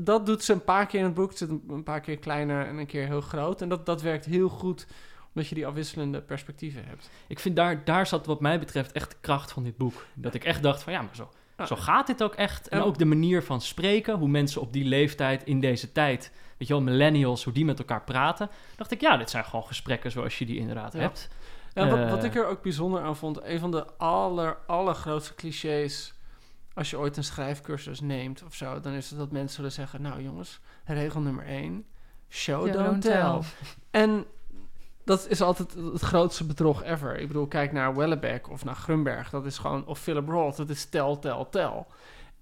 dat- 0.00 0.26
doet 0.26 0.44
ze 0.44 0.52
een 0.52 0.64
paar 0.64 0.86
keer 0.86 0.98
in 0.98 1.04
het 1.04 1.14
boek. 1.14 1.28
Het 1.28 1.38
zit 1.38 1.48
een, 1.68 1.82
paar 1.82 2.00
keer 2.00 2.18
kleiner 2.18 2.66
en 2.66 2.78
een 2.78 2.86
keer 2.86 3.06
heel 3.06 3.20
groot. 3.20 3.62
En 3.62 3.68
dat, 3.68 3.86
dat 3.86 4.02
werkt 4.02 4.24
heel 4.24 4.48
goed, 4.48 4.86
omdat 5.34 5.48
je 5.48 5.54
die 5.54 5.66
afwisselende 5.66 6.20
perspectieven 6.20 6.84
hebt. 6.86 7.10
Ik 7.26 7.38
vind 7.38 7.56
daar, 7.56 7.84
daar 7.84 8.06
zat 8.06 8.26
wat 8.26 8.40
mij 8.40 8.58
betreft 8.58 8.92
echt 8.92 9.10
de 9.10 9.16
kracht 9.20 9.52
van 9.52 9.62
dit 9.62 9.76
boek. 9.76 10.06
Dat 10.14 10.34
ik 10.34 10.44
echt 10.44 10.62
dacht 10.62 10.82
van 10.82 10.92
ja, 10.92 11.00
maar 11.02 11.14
zo, 11.16 11.28
Ja. 11.58 11.66
zo 11.66 11.76
gaat 11.76 12.06
dit 12.06 12.22
ook 12.22 12.34
echt. 12.34 12.68
En 12.68 12.82
ook 12.82 12.98
de 12.98 13.04
manier 13.04 13.42
van 13.42 13.60
spreken, 13.60 14.14
hoe 14.18 14.28
mensen 14.28 14.60
op 14.60 14.72
die 14.72 14.84
leeftijd 14.84 15.44
in 15.44 15.60
deze 15.60 15.92
tijd, 15.92 16.32
weet 16.58 16.68
je 16.68 16.74
wel, 16.74 16.82
millennials, 16.82 17.44
hoe 17.44 17.52
die 17.52 17.64
met 17.64 17.78
elkaar 17.78 18.02
praten. 18.04 18.48
Dacht 18.76 18.90
ik 18.90 19.00
ja, 19.00 19.16
dit 19.16 19.30
zijn 19.30 19.44
gewoon 19.44 19.64
gesprekken 19.66 20.10
zoals 20.10 20.38
je 20.38 20.46
die 20.46 20.58
inderdaad 20.58 20.92
Ja. 20.92 20.98
hebt. 20.98 21.28
En 21.72 21.88
wat, 21.90 21.98
Eh. 21.98 22.10
wat 22.10 22.24
ik 22.24 22.34
er 22.34 22.46
ook 22.46 22.62
bijzonder 22.62 23.02
aan 23.02 23.16
vond, 23.16 23.40
een 23.44 23.58
van 23.58 23.70
de 23.70 23.84
aller, 23.96 24.56
allergrootste 24.66 25.34
clichés. 25.34 26.14
Als 26.80 26.90
je 26.90 26.98
ooit 26.98 27.16
een 27.16 27.24
schrijfcursus 27.24 28.00
neemt 28.00 28.42
of 28.42 28.54
zo, 28.54 28.80
dan 28.80 28.92
is 28.92 29.10
het 29.10 29.18
dat 29.18 29.30
mensen 29.30 29.54
zullen 29.54 29.72
zeggen: 29.72 30.02
Nou 30.02 30.22
jongens, 30.22 30.60
regel 30.84 31.20
nummer 31.20 31.44
één: 31.46 31.86
show, 32.28 32.72
don't, 32.72 32.74
don't 32.74 33.02
tell. 33.02 33.20
tell. 33.20 33.40
En 33.90 34.24
dat 35.04 35.28
is 35.28 35.40
altijd 35.40 35.74
het 35.74 36.00
grootste 36.00 36.44
bedrog 36.46 36.82
ever. 36.82 37.18
Ik 37.18 37.26
bedoel, 37.26 37.46
kijk 37.46 37.72
naar 37.72 37.96
Wellebeck 37.96 38.50
of 38.50 38.64
naar 38.64 38.74
Grunberg, 38.74 39.30
dat 39.30 39.46
is 39.46 39.58
gewoon, 39.58 39.86
of 39.86 39.98
Philip 39.98 40.28
Roth, 40.28 40.56
dat 40.56 40.68
is 40.68 40.84
tel, 40.84 41.18
tel, 41.18 41.48
tel. 41.48 41.86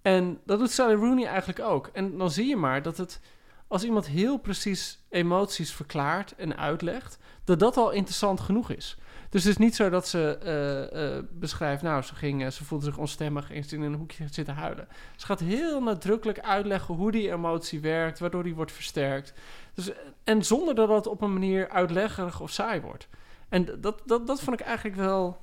En 0.03 0.41
dat 0.45 0.59
doet 0.59 0.71
Sally 0.71 0.95
Rooney 0.95 1.27
eigenlijk 1.27 1.61
ook. 1.61 1.91
En 1.93 2.19
dan 2.19 2.31
zie 2.31 2.47
je 2.47 2.57
maar 2.57 2.83
dat 2.83 2.97
het, 2.97 3.21
als 3.67 3.85
iemand 3.85 4.07
heel 4.07 4.37
precies 4.37 4.99
emoties 5.09 5.73
verklaart 5.73 6.35
en 6.35 6.57
uitlegt, 6.57 7.19
dat 7.45 7.59
dat 7.59 7.77
al 7.77 7.91
interessant 7.91 8.41
genoeg 8.41 8.71
is. 8.71 8.99
Dus 9.29 9.45
het 9.45 9.53
is 9.53 9.59
niet 9.59 9.75
zo 9.75 9.91
dat 9.91 10.09
ze 10.09 10.39
eh, 10.39 11.17
eh, 11.17 11.25
beschrijft, 11.31 11.83
nou, 11.83 12.03
ze, 12.03 12.15
ging, 12.15 12.45
eh, 12.45 12.51
ze 12.51 12.65
voelde 12.65 12.85
zich 12.85 12.99
onstemmig 12.99 13.53
en 13.53 13.65
ze 13.65 13.77
in 13.77 13.83
een 13.83 13.95
hoekje 13.95 14.29
zitten 14.31 14.55
huilen. 14.55 14.89
Ze 15.17 15.27
gaat 15.27 15.41
heel 15.41 15.83
nadrukkelijk 15.83 16.41
uitleggen 16.41 16.95
hoe 16.95 17.11
die 17.11 17.33
emotie 17.33 17.81
werkt, 17.81 18.19
waardoor 18.19 18.43
die 18.43 18.55
wordt 18.55 18.73
versterkt. 18.73 19.33
Dus, 19.75 19.93
en 20.25 20.45
zonder 20.45 20.75
dat 20.75 20.89
het 20.89 21.07
op 21.07 21.23
een 21.23 21.33
manier 21.33 21.69
uitleggerig 21.69 22.41
of 22.41 22.51
saai 22.51 22.81
wordt. 22.81 23.09
En 23.49 23.81
dat, 23.81 24.03
dat, 24.05 24.27
dat 24.27 24.41
vond 24.41 24.61
ik 24.61 24.67
eigenlijk 24.67 24.97
wel 24.97 25.41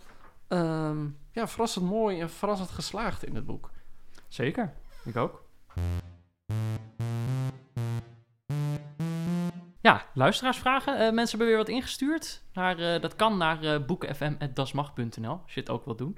ehm, 0.48 1.08
ja, 1.32 1.48
verrassend 1.48 1.86
mooi 1.86 2.20
en 2.20 2.30
verrassend 2.30 2.70
geslaagd 2.70 3.24
in 3.24 3.36
het 3.36 3.46
boek. 3.46 3.72
Zeker, 4.28 4.74
ik 5.04 5.16
ook. 5.16 5.44
Ja, 9.86 10.06
luisteraarsvragen. 10.14 10.94
Eh, 10.94 11.00
mensen 11.00 11.30
hebben 11.30 11.48
weer 11.48 11.58
wat 11.58 11.70
ingestuurd. 11.70 12.42
Naar, 12.54 12.80
eh, 12.80 13.02
dat 13.02 13.16
kan 13.16 13.38
naar 13.38 13.64
eh 13.64 13.86
boekenfm.dasmag.nl, 13.86 15.40
als 15.44 15.54
je 15.54 15.60
het 15.60 15.70
ook 15.70 15.86
wilt 15.86 15.98
doen. 15.98 16.18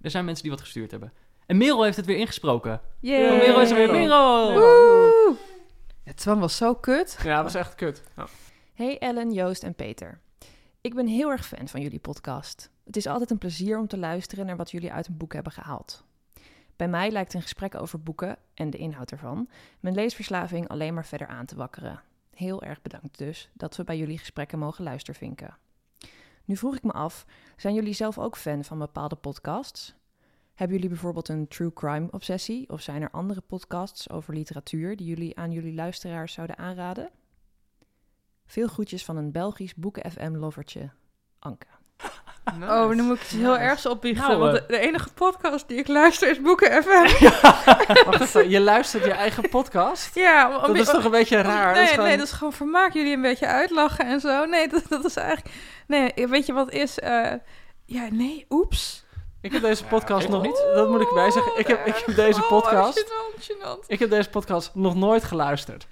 Er 0.00 0.10
zijn 0.10 0.24
mensen 0.24 0.42
die 0.42 0.52
wat 0.52 0.60
gestuurd 0.60 0.90
hebben. 0.90 1.12
En 1.46 1.56
Merel 1.56 1.82
heeft 1.82 1.96
het 1.96 2.06
weer 2.06 2.16
ingesproken. 2.16 2.80
Yay. 3.00 3.30
Oh, 3.30 3.38
Merel 3.38 3.60
is 3.60 3.70
er 3.70 3.76
weer. 3.76 3.90
Merel! 3.90 4.52
Woe! 4.52 5.36
Ja, 6.04 6.12
Twan 6.12 6.38
was 6.38 6.56
zo 6.56 6.74
kut. 6.74 7.18
Ja, 7.22 7.34
dat 7.34 7.44
was 7.44 7.54
echt 7.54 7.74
kut. 7.74 8.02
Ja. 8.16 8.26
Hey 8.74 8.98
Ellen, 8.98 9.32
Joost 9.32 9.62
en 9.62 9.74
Peter. 9.74 10.20
Ik 10.80 10.94
ben 10.94 11.06
heel 11.06 11.30
erg 11.30 11.46
fan 11.46 11.68
van 11.68 11.80
jullie 11.80 12.00
podcast. 12.00 12.70
Het 12.84 12.96
is 12.96 13.06
altijd 13.06 13.30
een 13.30 13.38
plezier 13.38 13.78
om 13.78 13.88
te 13.88 13.98
luisteren 13.98 14.46
naar 14.46 14.56
wat 14.56 14.70
jullie 14.70 14.92
uit 14.92 15.06
een 15.06 15.16
boek 15.16 15.32
hebben 15.32 15.52
gehaald. 15.52 16.04
Bij 16.76 16.88
mij 16.88 17.10
lijkt 17.10 17.34
een 17.34 17.42
gesprek 17.42 17.74
over 17.74 18.02
boeken 18.02 18.36
en 18.54 18.70
de 18.70 18.78
inhoud 18.78 19.10
ervan 19.10 19.48
mijn 19.80 19.94
leesverslaving 19.94 20.68
alleen 20.68 20.94
maar 20.94 21.06
verder 21.06 21.26
aan 21.26 21.46
te 21.46 21.56
wakkeren. 21.56 22.02
Heel 22.38 22.62
erg 22.62 22.82
bedankt 22.82 23.18
dus 23.18 23.50
dat 23.52 23.76
we 23.76 23.84
bij 23.84 23.98
jullie 23.98 24.18
gesprekken 24.18 24.58
mogen 24.58 24.84
luistervinken. 24.84 25.56
Nu 26.44 26.56
vroeg 26.56 26.76
ik 26.76 26.82
me 26.82 26.92
af, 26.92 27.26
zijn 27.56 27.74
jullie 27.74 27.92
zelf 27.92 28.18
ook 28.18 28.36
fan 28.36 28.64
van 28.64 28.78
bepaalde 28.78 29.16
podcasts? 29.16 29.94
Hebben 30.54 30.76
jullie 30.76 30.90
bijvoorbeeld 30.90 31.28
een 31.28 31.48
true 31.48 31.72
crime 31.72 32.08
obsessie 32.10 32.68
of 32.68 32.80
zijn 32.80 33.02
er 33.02 33.10
andere 33.10 33.40
podcasts 33.40 34.10
over 34.10 34.34
literatuur 34.34 34.96
die 34.96 35.06
jullie 35.06 35.38
aan 35.38 35.52
jullie 35.52 35.74
luisteraars 35.74 36.32
zouden 36.32 36.58
aanraden? 36.58 37.10
Veel 38.46 38.68
groetjes 38.68 39.04
van 39.04 39.16
een 39.16 39.32
Belgisch 39.32 39.74
Boeken 39.74 40.10
FM 40.10 40.36
lovertje, 40.36 40.90
Anke. 41.38 41.77
Oh, 42.62 42.88
nu 42.88 43.02
moet 43.02 43.16
ik 43.16 43.22
het 43.22 43.30
heel 43.40 43.58
erg 43.58 43.78
zo 43.78 43.88
opbiechten. 43.88 44.28
Nou, 44.28 44.38
want 44.40 44.54
eh. 44.56 44.60
de, 44.60 44.66
de 44.72 44.78
enige 44.78 45.08
podcast 45.14 45.68
die 45.68 45.78
ik 45.78 45.88
luister 45.88 46.30
is 46.30 46.40
Boeken 46.40 46.82
FM. 46.82 47.24
Wacht 48.10 48.20
even, 48.20 48.48
je 48.50 48.60
luistert 48.60 49.04
je 49.04 49.12
eigen 49.12 49.48
podcast? 49.48 50.14
Ja, 50.14 50.58
Dat 50.66 50.76
is 50.76 50.86
toch 50.90 51.04
een 51.04 51.10
beetje 51.10 51.40
raar? 51.40 51.66
Nee, 51.66 51.74
Dat 51.74 51.82
is 51.84 51.90
gewoon- 51.90 52.06
nee, 52.06 52.16
dat 52.16 52.26
is 52.26 52.32
gewoon 52.32 52.52
vermaak. 52.52 52.92
Jullie 52.92 53.14
een 53.14 53.22
beetje 53.22 53.46
uitlachen 53.46 54.06
en 54.06 54.20
zo. 54.20 54.44
Nee, 54.44 54.68
dat, 54.68 54.82
dat 54.88 55.04
is 55.04 55.16
eigenlijk... 55.16 55.54
Nee, 55.86 56.12
weet 56.28 56.46
je 56.46 56.52
wat 56.52 56.70
is? 56.70 56.98
Eh, 56.98 57.32
ja, 57.86 58.06
nee, 58.10 58.46
oeps. 58.50 59.06
Ik 59.40 59.52
heb 59.52 59.62
deze 59.62 59.84
podcast 59.84 60.28
nog 60.28 60.42
niet. 60.42 60.64
Dat 60.74 60.88
moet 60.88 61.00
ik 61.00 61.08
erbij 61.08 61.30
zeggen. 61.30 61.52
Ik 61.58 61.66
heb, 61.66 61.86
ik 61.86 62.02
heb 62.06 62.16
deze 62.16 62.40
Oh, 62.42 62.48
podcast. 62.48 62.98
gênant, 63.04 63.42
gênant. 63.44 63.86
Ik 63.86 63.98
heb 63.98 64.10
deze 64.10 64.28
podcast 64.30 64.70
nog 64.74 64.94
nooit 64.94 65.24
geluisterd. 65.24 65.86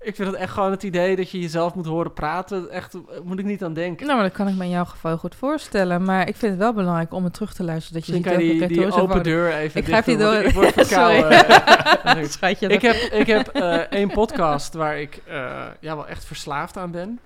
Ik 0.00 0.14
vind 0.14 0.28
het 0.28 0.36
echt 0.36 0.52
gewoon 0.52 0.70
het 0.70 0.82
idee 0.82 1.16
dat 1.16 1.30
je 1.30 1.40
jezelf 1.40 1.74
moet 1.74 1.86
horen 1.86 2.12
praten. 2.12 2.70
Echt, 2.70 2.94
moet 3.24 3.38
ik 3.38 3.44
niet 3.44 3.64
aan 3.64 3.72
denken. 3.72 4.06
Nou, 4.06 4.18
maar 4.18 4.28
dat 4.28 4.36
kan 4.36 4.48
ik 4.48 4.54
me 4.54 4.64
in 4.64 4.70
jouw 4.70 4.84
geval 4.84 5.18
goed 5.18 5.34
voorstellen. 5.34 6.02
Maar 6.02 6.28
ik 6.28 6.36
vind 6.36 6.52
het 6.52 6.60
wel 6.60 6.72
belangrijk 6.72 7.12
om 7.12 7.24
het 7.24 7.34
terug 7.34 7.54
te 7.54 7.64
luisteren. 7.64 8.00
Dat 8.00 8.06
je 8.06 8.12
Misschien 8.12 8.58
die, 8.58 8.66
die 8.66 8.92
open 8.92 9.22
deur 9.22 9.54
even 9.54 9.80
Ik 9.80 9.86
ga 9.86 9.98
even 9.98 10.18
door. 10.18 10.34
Ik 10.34 10.54
word 10.54 10.72
verkouden. 10.86 11.44
Schatje. 12.30 12.68
ik 12.68 12.82
heb, 12.82 12.94
ik 12.94 13.26
heb 13.26 13.48
eh, 13.48 13.76
één 13.76 14.10
podcast 14.10 14.74
waar 14.74 15.00
ik 15.00 15.22
eh, 15.26 15.66
ja, 15.80 15.96
wel 15.96 16.08
echt 16.08 16.24
verslaafd 16.24 16.76
aan 16.76 16.90
ben. 16.90 17.20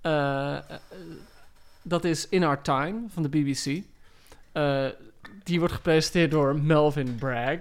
Eh, 0.00 0.58
dat 1.82 2.04
is 2.04 2.28
In 2.28 2.44
Our 2.44 2.62
Time 2.62 3.00
van 3.08 3.22
de 3.22 3.28
BBC. 3.28 3.82
Die 5.42 5.58
wordt 5.58 5.74
gepresenteerd 5.74 6.30
door 6.30 6.56
Melvin 6.56 7.16
Bragg. 7.16 7.58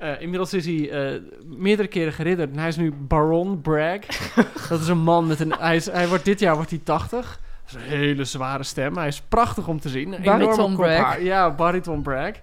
Eh, 0.00 0.20
inmiddels 0.20 0.52
is 0.54 0.64
hij 0.64 0.90
eh, 0.90 1.20
meerdere 1.44 1.88
keren 1.88 2.12
geridderd 2.12 2.50
en 2.50 2.58
hij 2.58 2.68
is 2.68 2.76
nu 2.76 2.92
Baron 2.92 3.60
Bragg. 3.60 4.34
dat 4.68 4.80
is 4.80 4.88
een 4.88 5.02
man 5.02 5.26
met 5.26 5.40
een... 5.40 5.54
Hij, 5.58 5.76
is, 5.76 5.86
hij 5.86 6.08
wordt, 6.08 6.24
dit 6.24 6.40
jaar 6.40 6.54
wordt 6.54 6.70
hij 6.70 6.80
80. 6.84 7.40
Dat 7.64 7.80
is 7.80 7.86
een 7.86 7.98
hele 7.98 8.24
zware 8.24 8.62
stem. 8.62 8.96
Hij 8.96 9.06
is 9.06 9.20
prachtig 9.20 9.68
om 9.68 9.80
te 9.80 9.88
zien. 9.88 10.16
Bariton 10.24 10.76
Bragg. 10.76 11.20
Ja, 11.20 11.54
Bariton 11.54 12.02
Bragg. 12.02 12.40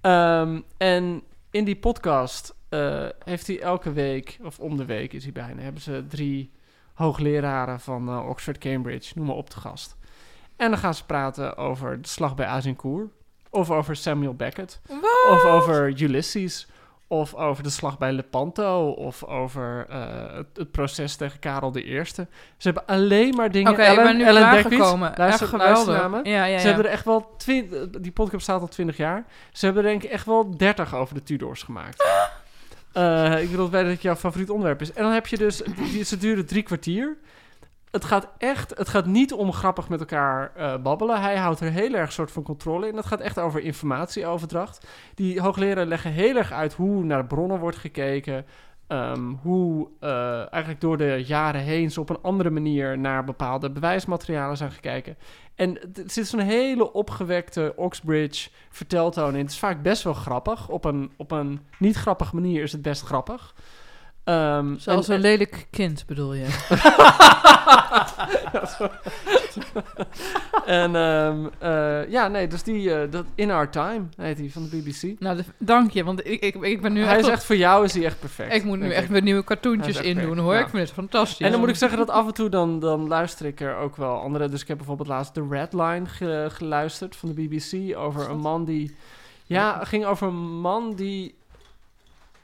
Ehm, 0.00 0.60
en 0.76 1.22
in 1.50 1.64
die 1.64 1.76
podcast 1.76 2.54
eh, 2.68 3.06
heeft 3.24 3.46
hij 3.46 3.60
elke 3.60 3.92
week, 3.92 4.38
of 4.42 4.58
om 4.58 4.76
de 4.76 4.84
week 4.84 5.12
is 5.12 5.22
hij 5.22 5.32
bijna, 5.32 5.62
hebben 5.62 5.82
ze 5.82 6.04
drie 6.08 6.52
hoogleraren 6.94 7.80
van 7.80 8.28
Oxford, 8.28 8.58
Cambridge, 8.58 9.12
noem 9.14 9.26
maar 9.26 9.36
op 9.36 9.50
te 9.50 9.60
gast. 9.60 9.96
En 10.56 10.70
dan 10.70 10.78
gaan 10.78 10.94
ze 10.94 11.04
praten 11.04 11.56
over 11.56 12.02
de 12.02 12.08
slag 12.08 12.34
bij 12.34 12.46
Azincourt, 12.46 13.10
of 13.50 13.70
over 13.70 13.96
Samuel 13.96 14.34
Beckett, 14.34 14.80
of 15.30 15.44
over 15.44 16.02
Ulysses, 16.02 16.68
of 17.08 17.34
over 17.34 17.62
de 17.62 17.70
slag 17.70 17.98
bij 17.98 18.12
Lepanto, 18.12 18.90
of 18.90 19.24
over 19.24 19.86
eh, 19.88 20.36
het, 20.36 20.46
het 20.54 20.70
proces 20.70 21.16
tegen 21.16 21.38
Karel 21.38 21.76
I. 21.76 22.04
Ze 22.04 22.26
hebben 22.58 22.86
alleen 22.86 23.34
maar 23.34 23.50
dingen... 23.50 23.72
Oké, 23.72 23.82
ik 23.82 23.96
ben 23.96 24.16
nu 24.16 24.24
Ellen. 24.24 24.52
Dekwits, 24.52 24.94
luister, 25.16 25.46
geweldig. 25.46 26.20
Ja, 26.22 26.44
ja, 26.44 26.58
Ze 26.58 26.66
hebben 26.66 26.84
er 26.84 26.90
echt 26.90 27.04
wel... 27.04 27.36
die 28.00 28.12
podcast 28.12 28.32
bestaat 28.32 28.60
al 28.60 28.68
20 28.68 28.96
jaar. 28.96 29.24
Ze 29.52 29.64
hebben 29.64 29.84
er 29.84 29.90
denk 29.90 30.02
ik 30.02 30.10
echt 30.10 30.26
wel 30.26 30.56
30 30.56 30.94
over 30.94 31.14
de 31.14 31.22
Tudors 31.22 31.62
gemaakt. 31.62 32.04
Eh, 32.92 33.42
ik 33.42 33.50
bedoel, 33.50 33.70
weet 33.70 33.82
dat 33.82 33.90
het 33.90 34.02
jouw 34.02 34.16
favoriet 34.16 34.50
onderwerp 34.50 34.80
is. 34.80 34.92
En 34.92 35.02
dan 35.02 35.12
heb 35.12 35.26
je 35.26 35.36
dus... 35.36 35.62
Die- 35.76 36.04
ze 36.04 36.16
duren 36.16 36.46
drie 36.46 36.62
kwartier. 36.62 37.16
Het 37.90 38.04
gaat 38.04 38.28
echt... 38.38 38.78
Het 38.78 38.88
gaat 38.88 39.06
niet 39.06 39.32
om 39.32 39.52
grappig 39.52 39.88
met 39.88 40.00
elkaar 40.00 40.52
eh, 40.56 40.76
babbelen. 40.82 41.20
Hij 41.20 41.36
houdt 41.36 41.60
er 41.60 41.70
heel 41.70 41.94
erg 41.94 42.12
soort 42.12 42.30
van 42.32 42.42
controle 42.42 42.88
in. 42.88 42.96
Het 42.96 43.06
gaat 43.06 43.20
echt 43.20 43.38
over 43.38 43.60
informatieoverdracht. 43.60 44.86
Die 45.14 45.40
hoogleraren 45.40 45.88
leggen 45.88 46.10
heel 46.12 46.36
erg 46.36 46.52
uit 46.52 46.72
hoe 46.74 47.04
naar 47.04 47.26
bronnen 47.26 47.58
wordt 47.58 47.76
gekeken... 47.76 48.46
Ehm, 48.86 49.30
hoe 49.42 49.88
eh, 50.00 50.36
eigenlijk 50.52 50.80
door 50.80 50.96
de 50.96 51.22
jaren 51.26 51.60
heen 51.60 51.90
ze 51.90 52.00
op 52.00 52.10
een 52.10 52.18
andere 52.22 52.50
manier 52.50 52.98
naar 52.98 53.24
bepaalde 53.24 53.70
bewijsmaterialen 53.70 54.56
zijn 54.56 54.70
gekeken. 54.72 55.16
En 55.54 55.74
het- 55.80 55.98
er 55.98 56.10
zit 56.10 56.26
zo'n 56.28 56.40
hele 56.40 56.92
opgewekte 56.92 57.72
Oxbridge 57.76 58.50
verteltoon 58.70 59.32
in. 59.34 59.40
Het 59.42 59.50
is 59.50 59.58
vaak 59.58 59.82
best 59.82 60.02
wel 60.02 60.14
grappig. 60.14 60.68
Op 60.68 60.84
een, 60.84 61.12
op 61.16 61.30
een 61.30 61.60
niet 61.78 61.96
grappige 61.96 62.34
manier 62.34 62.62
is 62.62 62.72
het 62.72 62.82
best 62.82 63.02
grappig. 63.02 63.54
Ehm, 64.24 64.74
Zoals 64.78 65.08
en- 65.08 65.14
een 65.14 65.20
lelijk 65.20 65.66
kind, 65.70 66.04
bedoel 66.06 66.34
je? 66.34 66.46
en 70.66 70.96
ehm, 70.96 71.46
eh, 71.58 72.10
ja, 72.10 72.28
nee, 72.28 72.46
dus 72.46 72.62
die, 72.62 72.94
eh, 72.94 73.10
dat 73.10 73.24
In 73.34 73.50
Our 73.50 73.70
Time 73.70 74.02
heet 74.16 74.36
die 74.36 74.52
van 74.52 74.68
de 74.70 74.76
BBC. 74.76 75.20
Nou, 75.20 75.36
de- 75.36 75.44
dank 75.58 75.90
je, 75.90 76.04
want 76.04 76.26
ik, 76.26 76.40
ik, 76.42 76.54
ik 76.54 76.80
ben 76.80 76.92
nu 76.92 77.00
Hij 77.02 77.10
echt... 77.10 77.20
is 77.20 77.26
op- 77.26 77.32
echt 77.32 77.44
voor 77.44 77.56
jou 77.56 77.84
is 77.84 77.94
hij 77.94 78.04
echt 78.04 78.20
perfect. 78.20 78.54
ik 78.54 78.64
moet 78.64 78.78
nu 78.78 78.90
echt 78.92 79.08
weer 79.08 79.22
nieuwe 79.22 79.42
Hij 79.46 79.56
cartoontjes 79.56 80.00
indoen, 80.00 80.38
hoor. 80.38 80.54
ja. 80.54 80.60
Ik 80.60 80.68
vind 80.68 80.82
het 80.82 80.92
fantastisch. 80.92 81.40
En 81.46 81.50
dan 81.50 81.60
moet 81.60 81.68
ik 81.68 81.76
zeggen 81.76 81.98
dat 81.98 82.10
af 82.10 82.26
en 82.26 82.34
toe 82.34 82.48
dan, 82.48 82.78
dan 82.80 83.08
luister 83.08 83.46
ik 83.46 83.60
er 83.60 83.76
ook 83.76 83.96
wel 83.96 84.20
andere. 84.20 84.48
Dus 84.48 84.62
ik 84.62 84.68
heb 84.68 84.76
bijvoorbeeld 84.76 85.08
laatst 85.08 85.34
The 85.34 85.46
Red 85.50 85.72
Line 85.72 86.06
ge- 86.06 86.46
geluisterd 86.52 87.16
van 87.16 87.28
de 87.28 87.34
BBC 87.34 87.96
over 87.96 88.30
een 88.30 88.38
man 88.40 88.64
die... 88.64 88.96
Ja, 89.44 89.78
het 89.78 89.88
ging 89.88 90.04
over 90.04 90.28
een 90.28 90.60
man 90.60 90.94
die 90.94 91.34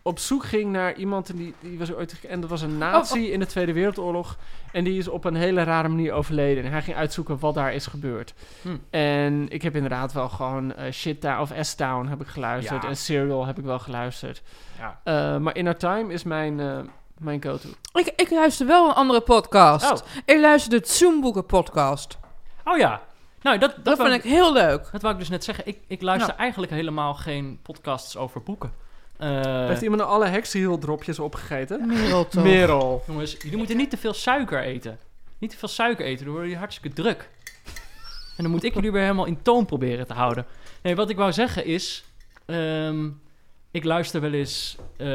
op 0.06 0.18
zoek 0.18 0.44
ging 0.44 0.72
naar 0.72 0.94
iemand 0.94 1.28
en 1.28 1.36
die, 1.36 1.54
die 1.60 1.78
was 1.78 1.92
ooit... 1.92 2.24
En 2.28 2.40
dat 2.40 2.50
was 2.50 2.62
een 2.62 2.78
nazi 2.78 3.32
in 3.32 3.38
de 3.38 3.46
Tweede 3.46 3.72
Wereldoorlog. 3.72 4.36
En 4.72 4.84
die 4.84 4.98
is 4.98 5.08
op 5.08 5.24
een 5.24 5.34
hele 5.34 5.62
rare 5.62 5.88
manier 5.88 6.12
overleden. 6.12 6.64
En 6.64 6.70
hij 6.70 6.82
ging 6.82 6.96
uitzoeken 6.96 7.38
wat 7.38 7.54
daar 7.54 7.74
is 7.74 7.86
gebeurd. 7.86 8.34
Hm. 8.62 8.76
En 8.90 9.48
ik 9.48 9.62
heb 9.62 9.74
inderdaad 9.74 10.12
wel 10.12 10.28
gewoon 10.28 10.74
eh 10.74 10.92
Shit 10.92 11.20
Town 11.20 11.40
of 11.40 11.52
S-Town 11.60 12.06
heb 12.06 12.20
ik 12.20 12.26
geluisterd. 12.26 12.82
Ja. 12.82 12.88
En 12.88 12.96
Serial 12.96 13.46
heb 13.46 13.58
ik 13.58 13.64
wel 13.64 13.78
geluisterd. 13.78 14.42
Ja. 14.78 15.00
Eh, 15.04 15.38
maar 15.38 15.56
In 15.56 15.66
Our 15.66 15.76
Time 15.76 16.12
is 16.12 16.22
mijn, 16.22 16.60
eh, 16.60 16.78
mijn 17.18 17.42
go-to. 17.42 17.68
Ik, 17.92 18.12
ik 18.16 18.30
luister 18.30 18.66
wel 18.66 18.88
een 18.88 18.94
andere 18.94 19.20
podcast. 19.20 19.90
Oh. 19.90 20.08
Ik 20.24 20.40
luister 20.40 20.80
de 20.80 20.86
Zoomboeken 20.88 21.46
podcast. 21.46 22.18
Oh 22.64 22.78
ja. 22.78 23.00
Nou, 23.42 23.58
dat, 23.58 23.74
dat, 23.82 23.98
vind 23.98 24.14
ik 24.14 24.22
heel 24.22 24.52
leuk. 24.52 24.88
Dat 24.92 25.02
wou 25.02 25.14
ik 25.14 25.20
dus 25.20 25.28
net 25.28 25.44
zeggen. 25.44 25.66
Ik, 25.66 25.78
ik 25.86 26.02
luister 26.02 26.34
eigenlijk 26.34 26.72
helemaal 26.72 27.14
geen 27.14 27.58
podcasts 27.62 28.16
over 28.16 28.42
boeken. 28.42 28.83
Eh, 29.16 29.66
Heeft 29.66 29.82
iemand 29.82 30.00
nou 30.00 30.12
alle 30.12 30.26
heksenhieldropjes 30.26 31.18
opgegeten? 31.18 31.86
Merel 31.86 32.28
toch? 32.28 32.42
Merel. 32.42 33.02
jongens, 33.06 33.36
jullie 33.42 33.56
moeten 33.56 33.76
niet 33.76 33.90
te 33.90 33.96
veel 33.96 34.12
suiker 34.14 34.60
eten. 34.62 34.98
Niet 35.38 35.50
te 35.50 35.56
veel 35.56 35.68
suiker 35.68 36.04
eten, 36.04 36.24
dan 36.24 36.34
word 36.34 36.48
je 36.48 36.56
hartstikke 36.56 36.96
druk. 37.02 37.28
En 38.36 38.42
dan 38.42 38.50
moet 38.50 38.64
ik 38.64 38.74
jullie 38.74 38.92
weer 38.92 39.02
helemaal 39.02 39.24
in 39.24 39.42
toon 39.42 39.64
proberen 39.66 40.06
te 40.06 40.12
houden. 40.12 40.46
Nee, 40.82 40.96
wat 40.96 41.10
ik 41.10 41.16
wou 41.16 41.32
zeggen 41.32 41.64
is... 41.64 42.04
ehm, 42.46 43.08
ik 43.70 43.84
luister 43.84 44.20
wel 44.20 44.32
eens 44.32 44.76
eh, 44.96 45.06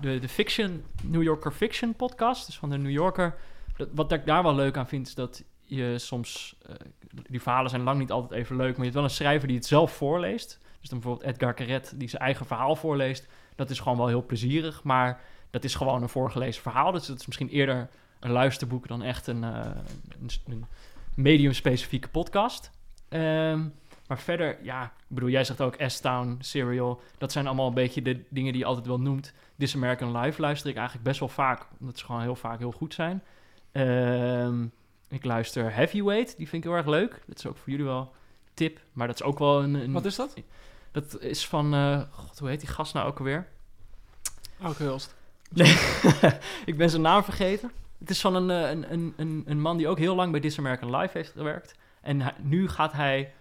de, 0.00 0.18
de 0.20 0.28
Fiction, 0.28 0.84
New 1.02 1.22
Yorker 1.22 1.52
Fiction 1.52 1.94
podcast. 1.94 2.46
Dus 2.46 2.58
van 2.58 2.70
de 2.70 2.78
New 2.78 2.90
Yorker. 2.92 3.34
Dat, 3.76 3.88
wat 3.94 4.12
ik 4.12 4.26
daar 4.26 4.42
wel 4.42 4.54
leuk 4.54 4.76
aan 4.76 4.88
vind, 4.88 5.06
is 5.06 5.14
dat 5.14 5.42
je 5.60 5.98
soms... 5.98 6.56
eh, 6.66 6.74
die 7.28 7.42
verhalen 7.42 7.70
zijn 7.70 7.82
lang 7.82 7.98
niet 7.98 8.10
altijd 8.10 8.40
even 8.40 8.56
leuk, 8.56 8.68
maar 8.68 8.76
je 8.76 8.82
hebt 8.82 8.94
wel 8.94 9.04
een 9.04 9.10
schrijver 9.10 9.48
die 9.48 9.56
het 9.56 9.66
zelf 9.66 9.92
voorleest. 9.92 10.58
Dus 10.80 10.88
dan 10.88 11.00
bijvoorbeeld 11.00 11.28
Edgar 11.30 11.54
Caret, 11.54 11.92
die 11.96 12.08
zijn 12.08 12.22
eigen 12.22 12.46
verhaal 12.46 12.76
voorleest. 12.76 13.26
Dat 13.56 13.70
is 13.70 13.80
gewoon 13.80 13.98
wel 13.98 14.06
heel 14.06 14.26
plezierig, 14.26 14.82
maar 14.82 15.20
dat 15.50 15.64
is 15.64 15.74
gewoon 15.74 16.02
een 16.02 16.08
voorgelezen 16.08 16.62
verhaal. 16.62 16.92
Dus 16.92 17.06
het 17.06 17.20
is 17.20 17.26
misschien 17.26 17.48
eerder 17.48 17.88
een 18.20 18.30
luisterboek 18.30 18.88
dan 18.88 19.02
echt 19.02 19.26
een, 19.26 19.42
een, 19.42 20.30
een 20.46 20.64
medium-specifieke 21.14 22.08
podcast. 22.08 22.70
Ehm, 23.08 23.68
maar 24.06 24.18
verder, 24.18 24.58
ja, 24.62 24.84
ik 24.84 24.90
bedoel, 25.14 25.28
jij 25.28 25.44
zegt 25.44 25.60
ook 25.60 25.76
S-Town, 25.86 26.36
Serial. 26.40 27.00
Dat 27.18 27.32
zijn 27.32 27.46
allemaal 27.46 27.66
een 27.66 27.74
beetje 27.74 28.02
de 28.02 28.22
dingen 28.28 28.52
die 28.52 28.60
je 28.60 28.66
altijd 28.66 28.86
wel 28.86 29.00
noemt. 29.00 29.34
This 29.58 29.74
American 29.74 30.16
Life 30.18 30.40
luister 30.40 30.70
ik 30.70 30.76
eigenlijk 30.76 31.06
best 31.06 31.20
wel 31.20 31.28
vaak, 31.28 31.66
omdat 31.80 31.98
ze 31.98 32.04
gewoon 32.04 32.20
heel 32.20 32.36
vaak 32.36 32.58
heel 32.58 32.72
goed 32.72 32.94
zijn. 32.94 33.22
Ehm, 33.72 34.66
ik 35.08 35.24
luister 35.24 35.74
Heavyweight, 35.74 36.36
die 36.36 36.48
vind 36.48 36.64
ik 36.64 36.70
heel 36.70 36.78
erg 36.78 36.88
leuk. 36.88 37.22
Dat 37.26 37.38
is 37.38 37.46
ook 37.46 37.56
voor 37.56 37.70
jullie 37.70 37.84
wel 37.84 38.12
tip, 38.54 38.80
maar 38.92 39.06
dat 39.06 39.20
is 39.20 39.22
ook 39.22 39.38
wel 39.38 39.62
een... 39.62 39.74
een 39.74 39.92
Wat 39.92 40.04
is 40.04 40.16
dat? 40.16 40.34
Dat 40.92 41.20
is 41.20 41.46
van, 41.46 41.74
eh, 41.74 42.00
god, 42.10 42.38
hoe 42.38 42.48
heet 42.48 42.60
die 42.60 42.68
gast 42.68 42.94
nou 42.94 43.06
ook 43.08 43.18
alweer? 43.18 43.46
Auke 44.62 44.82
Hulst. 44.82 45.14
Nee, 45.50 45.76
ik 46.64 46.76
ben 46.76 46.90
zijn 46.90 47.02
naam 47.02 47.24
vergeten. 47.24 47.70
Het 47.98 48.10
is 48.10 48.20
van 48.20 48.34
een, 48.34 48.50
eh, 48.50 48.70
een, 48.70 48.92
een, 48.92 49.14
een, 49.16 49.42
een 49.46 49.60
man 49.60 49.76
die 49.76 49.88
ook 49.88 49.98
heel 49.98 50.14
lang 50.14 50.30
bij 50.32 50.40
This 50.40 50.58
American 50.58 50.96
Life 50.96 51.18
heeft 51.18 51.30
gewerkt. 51.32 51.74
En 52.00 52.20
hij- 52.20 52.34
nu 52.42 52.68
gaat 52.68 52.92
hij 52.92 53.32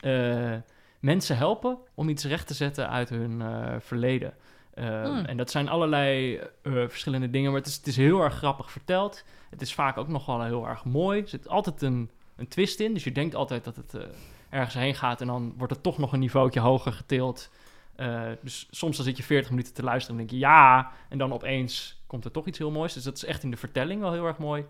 eh, 0.00 0.54
mensen 1.00 1.36
helpen 1.36 1.78
om 1.94 2.08
iets 2.08 2.24
recht 2.24 2.46
te 2.46 2.54
zetten 2.54 2.88
uit 2.90 3.08
hun 3.08 3.42
eh, 3.42 3.74
verleden. 3.80 4.34
Eh, 4.74 5.02
Hmm. 5.04 5.24
En 5.24 5.36
dat 5.36 5.50
zijn 5.50 5.68
allerlei 5.68 6.36
eh, 6.36 6.72
verschillende 6.88 7.30
dingen, 7.30 7.50
maar 7.50 7.60
het 7.60 7.68
is, 7.68 7.76
het 7.76 7.86
is 7.86 7.96
heel 7.96 8.20
erg 8.22 8.34
grappig 8.34 8.70
verteld. 8.70 9.24
Het 9.50 9.60
is 9.60 9.74
vaak 9.74 9.96
ook 9.96 10.08
nog 10.08 10.26
wel 10.26 10.42
heel 10.42 10.66
erg 10.68 10.84
mooi. 10.84 11.20
Er 11.22 11.28
zit 11.28 11.48
altijd 11.48 11.82
een, 11.82 12.10
een 12.36 12.48
twist 12.48 12.80
in, 12.80 12.94
dus 12.94 13.04
je 13.04 13.12
denkt 13.12 13.34
altijd 13.34 13.64
dat 13.64 13.76
het 13.76 13.94
eh, 13.94 14.02
ergens 14.50 14.74
heen 14.74 14.94
gaat 14.94 15.20
en 15.20 15.26
dan 15.26 15.54
wordt 15.56 15.72
het 15.72 15.82
toch 15.82 15.98
nog 15.98 16.12
een 16.12 16.20
niveautje 16.20 16.60
hoger 16.60 16.92
getild. 16.92 17.50
Eh, 17.96 18.22
dus 18.42 18.68
soms 18.70 18.96
dan 18.96 19.04
zit 19.04 19.16
je 19.16 19.22
40 19.22 19.50
minuten 19.50 19.74
te 19.74 19.82
luisteren 19.82 20.20
en 20.20 20.26
denk 20.26 20.40
je 20.40 20.46
ja. 20.46 20.90
En 21.08 21.18
dan 21.18 21.32
opeens 21.32 22.02
komt 22.06 22.24
er 22.24 22.30
toch 22.30 22.46
iets 22.46 22.58
heel 22.58 22.70
moois. 22.70 22.92
Dus 22.92 23.02
dat 23.02 23.16
is 23.16 23.24
echt 23.24 23.42
in 23.42 23.50
de 23.50 23.56
vertelling 23.56 24.00
wel 24.00 24.12
heel 24.12 24.26
erg 24.26 24.38
mooi. 24.38 24.64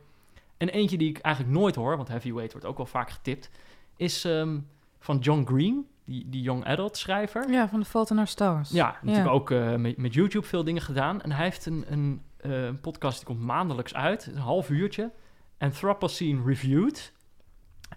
En 0.57 0.69
eentje 0.69 0.99
die 0.99 1.09
ik 1.09 1.19
eigenlijk 1.19 1.57
nooit 1.57 1.75
hoor, 1.75 1.97
want 1.97 2.09
Heavyweight 2.09 2.53
wordt 2.53 2.67
ook 2.67 2.77
wel 2.77 2.87
vaak 2.87 3.11
getipt, 3.11 3.51
is 3.97 4.25
ehm, 4.25 4.59
van 4.99 5.19
John 5.19 5.45
Green, 5.47 5.87
die, 6.05 6.29
die 6.29 6.43
young 6.43 6.65
adult 6.65 6.97
schrijver. 6.97 7.51
Ja, 7.51 7.69
van 7.69 7.81
de 7.81 7.87
Fault 7.87 8.11
in 8.11 8.19
Our 8.19 8.27
Stars. 8.27 8.71
Ja, 8.71 8.99
natuurlijk 9.03 9.35
ook 9.35 9.51
uh, 9.51 9.75
met, 9.75 9.97
met, 9.97 10.15
YouTube 10.15 10.47
veel 10.47 10.65
dingen 10.65 10.83
gedaan. 10.83 11.23
En 11.23 11.33
hij 11.33 11.45
heeft 11.45 11.67
een, 11.67 11.85
een, 11.89 12.23
uh, 12.47 12.65
een 12.65 12.81
podcast 12.81 13.17
die 13.17 13.27
komt 13.27 13.41
maandelijks 13.41 13.95
uit, 13.95 14.27
een 14.27 14.39
half 14.39 14.71
uurtje. 14.71 15.11
Anthropocene 15.59 16.43
Reviewed. 16.45 17.13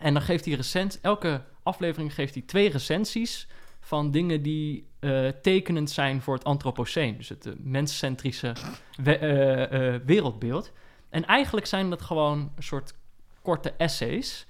En 0.02 0.14
dan 0.14 0.22
geeft 0.22 0.46
hij 0.46 0.54
recent, 0.54 1.00
elke 1.02 1.44
aflevering 1.64 2.14
geeft 2.14 2.34
hij 2.34 2.44
twee 2.44 2.70
recensies 2.70 3.48
van 3.80 4.12
dingen 4.12 4.42
die 4.42 4.88
uh, 5.00 5.28
tekenend 5.28 5.90
zijn 5.90 6.22
voor 6.22 6.34
het 6.34 6.44
antropoceen. 6.44 7.18
Dus 7.18 7.30
het 7.30 7.46
uh, 7.46 7.54
menscentrische 7.58 8.56
we 9.04 9.20
uh, 9.20 10.06
wereldbeeld. 10.06 10.72
En 11.10 11.26
eigenlijk 11.26 11.66
zijn 11.66 11.90
dat 11.90 12.02
gewoon 12.02 12.52
een 12.56 12.64
soort 12.64 12.94
korte 13.42 13.74
essays. 13.78 14.48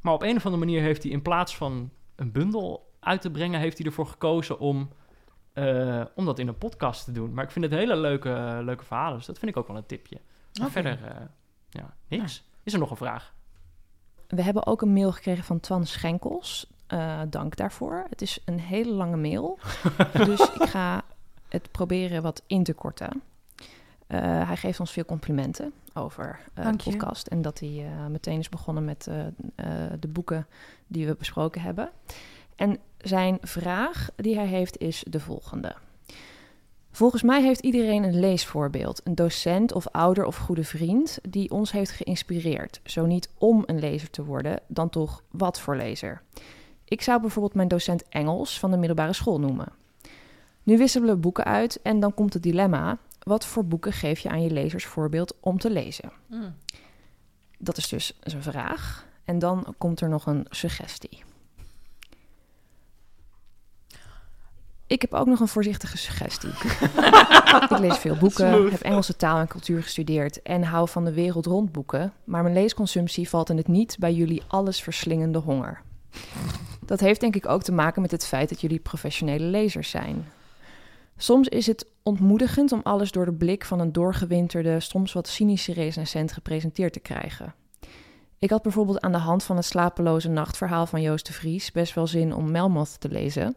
Maar 0.00 0.12
op 0.12 0.22
een 0.22 0.36
of 0.36 0.44
andere 0.44 0.64
manier 0.64 0.82
heeft 0.82 1.02
hij 1.02 1.12
in 1.12 1.22
plaats 1.22 1.56
van 1.56 1.90
een 2.16 2.32
bundel 2.32 2.92
uit 3.00 3.20
te 3.20 3.30
brengen, 3.30 3.60
heeft 3.60 3.78
hij 3.78 3.86
ervoor 3.86 4.06
gekozen 4.06 4.58
om, 4.58 4.90
om 6.14 6.24
dat 6.24 6.38
in 6.38 6.48
een 6.48 6.58
podcast 6.58 7.04
te 7.04 7.12
doen. 7.12 7.34
Maar 7.34 7.44
ik 7.44 7.50
vind 7.50 7.64
het 7.64 7.74
hele 7.74 7.96
leuke, 7.96 8.60
leuke 8.64 8.84
verhalen, 8.84 9.16
dus 9.16 9.26
dat 9.26 9.38
vind 9.38 9.50
ik 9.50 9.56
ook 9.56 9.66
wel 9.66 9.76
een 9.76 9.86
tipje. 9.86 10.20
Maar 10.58 10.68
okay. 10.68 10.82
verder, 10.82 11.28
ja, 11.70 11.96
niks. 12.08 12.44
Is 12.62 12.72
er 12.72 12.78
nog 12.78 12.90
een 12.90 12.96
vraag? 12.96 13.34
We 14.28 14.42
hebben 14.42 14.66
ook 14.66 14.82
een 14.82 14.92
mail 14.92 15.12
gekregen 15.12 15.44
van 15.44 15.60
Twan 15.60 15.86
Schenkels. 15.86 16.66
Uh, 16.88 17.20
dank 17.28 17.56
daarvoor. 17.56 18.06
Het 18.08 18.22
is 18.22 18.38
een 18.44 18.60
hele 18.60 18.92
lange 18.92 19.16
mail. 19.16 19.58
dus 20.26 20.40
ik 20.40 20.62
ga 20.62 21.04
het 21.48 21.70
proberen 21.70 22.22
wat 22.22 22.42
in 22.46 22.62
te 22.62 22.72
korten. 22.72 23.22
Uh, 24.08 24.46
hij 24.46 24.56
geeft 24.56 24.80
ons 24.80 24.92
veel 24.92 25.04
complimenten 25.04 25.72
over 25.94 26.40
uh, 26.58 26.70
de 26.70 26.90
podcast. 26.90 27.26
En 27.26 27.42
dat 27.42 27.58
hij 27.58 27.86
meteen 28.10 28.38
is 28.38 28.48
begonnen 28.48 28.84
met 28.84 29.08
de 30.00 30.08
boeken 30.08 30.46
die 30.86 31.06
we 31.06 31.14
besproken 31.14 31.60
hebben. 31.60 31.90
En 32.56 32.78
zijn 32.98 33.38
vraag 33.40 34.08
die 34.16 34.36
hij 34.36 34.46
heeft 34.46 34.78
is 34.78 35.04
de 35.08 35.20
volgende. 35.20 35.74
Volgens 36.94 37.22
mij 37.22 37.42
heeft 37.42 37.60
iedereen 37.60 38.02
een 38.02 38.20
leesvoorbeeld, 38.20 39.00
een 39.04 39.14
docent 39.14 39.72
of 39.72 39.88
ouder 39.88 40.24
of 40.24 40.36
goede 40.36 40.64
vriend 40.64 41.18
die 41.28 41.50
ons 41.50 41.72
heeft 41.72 41.90
geïnspireerd. 41.90 42.80
Zo 42.84 43.06
niet 43.06 43.28
om 43.38 43.62
een 43.66 43.78
lezer 43.78 44.10
te 44.10 44.24
worden, 44.24 44.60
dan 44.66 44.90
toch 44.90 45.22
wat 45.30 45.60
voor 45.60 45.76
lezer. 45.76 46.22
Ik 46.84 47.02
zou 47.02 47.20
bijvoorbeeld 47.20 47.54
mijn 47.54 47.68
docent 47.68 48.08
Engels 48.08 48.58
van 48.58 48.70
de 48.70 48.76
middelbare 48.76 49.12
school 49.12 49.40
noemen. 49.40 49.72
Nu 50.62 50.78
wisselen 50.78 51.08
we 51.08 51.16
boeken 51.16 51.44
uit 51.44 51.82
en 51.82 52.00
dan 52.00 52.14
komt 52.14 52.32
het 52.32 52.42
dilemma: 52.42 52.98
wat 53.22 53.46
voor 53.46 53.64
boeken 53.64 53.92
geef 53.92 54.18
je 54.18 54.28
aan 54.28 54.42
je 54.42 54.50
lezers 54.50 54.84
voorbeeld 54.84 55.34
om 55.40 55.58
te 55.58 55.70
lezen? 55.70 56.12
Mm. 56.26 56.54
Dat 57.58 57.76
is 57.76 57.88
dus 57.88 58.18
een 58.20 58.42
vraag. 58.42 59.06
En 59.24 59.38
dan 59.38 59.74
komt 59.78 60.00
er 60.00 60.08
nog 60.08 60.26
een 60.26 60.46
suggestie. 60.50 61.22
Ik 64.86 65.00
heb 65.00 65.14
ook 65.14 65.26
nog 65.26 65.40
een 65.40 65.48
voorzichtige 65.48 65.98
suggestie. 65.98 66.50
ik 67.70 67.78
lees 67.78 67.98
veel 67.98 68.16
boeken, 68.16 68.54
Smooth. 68.54 68.70
heb 68.70 68.80
Engelse 68.80 69.16
taal 69.16 69.38
en 69.38 69.48
cultuur 69.48 69.82
gestudeerd 69.82 70.42
en 70.42 70.62
hou 70.62 70.88
van 70.88 71.04
de 71.04 71.12
wereld 71.12 71.46
rond 71.46 71.72
boeken. 71.72 72.12
Maar 72.24 72.42
mijn 72.42 72.54
leesconsumptie 72.54 73.28
valt 73.28 73.50
in 73.50 73.56
het 73.56 73.68
niet 73.68 73.96
bij 73.98 74.12
jullie 74.12 74.42
alles 74.48 74.82
verslingende 74.82 75.38
honger. 75.38 75.82
Dat 76.86 77.00
heeft 77.00 77.20
denk 77.20 77.36
ik 77.36 77.48
ook 77.48 77.62
te 77.62 77.72
maken 77.72 78.02
met 78.02 78.10
het 78.10 78.26
feit 78.26 78.48
dat 78.48 78.60
jullie 78.60 78.78
professionele 78.78 79.44
lezers 79.44 79.90
zijn. 79.90 80.26
Soms 81.16 81.48
is 81.48 81.66
het 81.66 81.86
ontmoedigend 82.02 82.72
om 82.72 82.80
alles 82.82 83.10
door 83.10 83.24
de 83.24 83.32
blik 83.32 83.64
van 83.64 83.80
een 83.80 83.92
doorgewinterde, 83.92 84.80
soms 84.80 85.12
wat 85.12 85.28
cynische 85.28 85.72
recensent 85.72 86.32
gepresenteerd 86.32 86.92
te 86.92 87.00
krijgen. 87.00 87.54
Ik 88.38 88.50
had 88.50 88.62
bijvoorbeeld 88.62 89.00
aan 89.00 89.12
de 89.12 89.18
hand 89.18 89.42
van 89.42 89.56
het 89.56 89.64
slapeloze 89.64 90.28
nachtverhaal 90.28 90.86
van 90.86 91.02
Joost 91.02 91.26
de 91.26 91.32
Vries 91.32 91.72
best 91.72 91.94
wel 91.94 92.06
zin 92.06 92.34
om 92.34 92.50
Melmoth 92.50 93.00
te 93.00 93.08
lezen. 93.08 93.56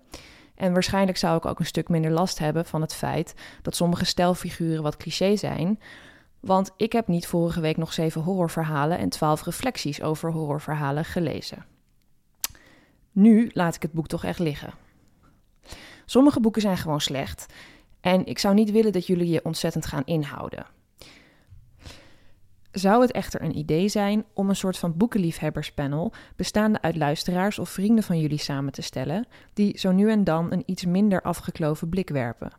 En 0.58 0.74
waarschijnlijk 0.74 1.18
zou 1.18 1.38
ik 1.38 1.46
ook 1.46 1.60
een 1.60 1.66
stuk 1.66 1.90
minder 1.90 2.12
last 2.12 2.40
hebben 2.40 2.66
van 2.66 2.82
het 2.82 2.94
feit 2.94 3.34
dat 3.62 3.76
sommige 3.76 4.06
stelfiguren 4.06 4.84
wat 4.84 4.98
cliché 4.98 5.36
zijn. 5.36 5.80
Want 6.40 6.72
ik 6.78 6.92
heb 6.92 7.08
niet 7.08 7.28
vorige 7.28 7.60
week 7.60 7.78
nog 7.78 7.94
zeven 7.94 8.22
horrorverhalen 8.22 8.98
en 8.98 9.10
twaalf 9.10 9.44
reflecties 9.44 10.02
over 10.02 10.32
horrorverhalen 10.32 11.06
gelezen. 11.06 11.66
Nu 13.12 13.50
laat 13.54 13.76
ik 13.76 13.82
het 13.82 13.92
boek 13.92 14.08
toch 14.08 14.24
echt 14.24 14.40
liggen. 14.40 14.74
Sommige 16.06 16.40
boeken 16.40 16.62
zijn 16.62 16.78
gewoon 16.78 17.02
slecht 17.02 17.46
en 18.02 18.26
ik 18.26 18.40
zou 18.40 18.54
niet 18.54 18.72
willen 18.72 18.92
dat 18.92 19.08
jullie 19.08 19.30
je 19.30 19.46
ontzettend 19.46 19.86
gaan 19.86 20.06
inhouden. 20.06 20.66
Zou 22.78 23.02
het 23.02 23.12
echter 23.12 23.42
een 23.42 23.58
idee 23.58 23.88
zijn 23.88 24.26
om 24.34 24.50
een 24.50 24.56
soort 24.56 24.78
van 24.78 24.98
boekenliefhebberspanel 24.98 26.14
bestaande 26.36 26.82
uit 26.82 26.96
luisteraars 26.96 27.60
of 27.60 27.70
vrienden 27.70 28.04
van 28.04 28.20
jullie 28.20 28.38
samen 28.38 28.72
te 28.72 28.82
stellen, 28.82 29.28
die 29.54 29.80
zo 29.80 29.92
nu 29.92 30.12
en 30.12 30.24
dan 30.24 30.52
een 30.52 30.64
iets 30.66 30.86
minder 30.86 31.22
afgekloven 31.22 31.90
blik 31.90 32.10
werpen? 32.10 32.52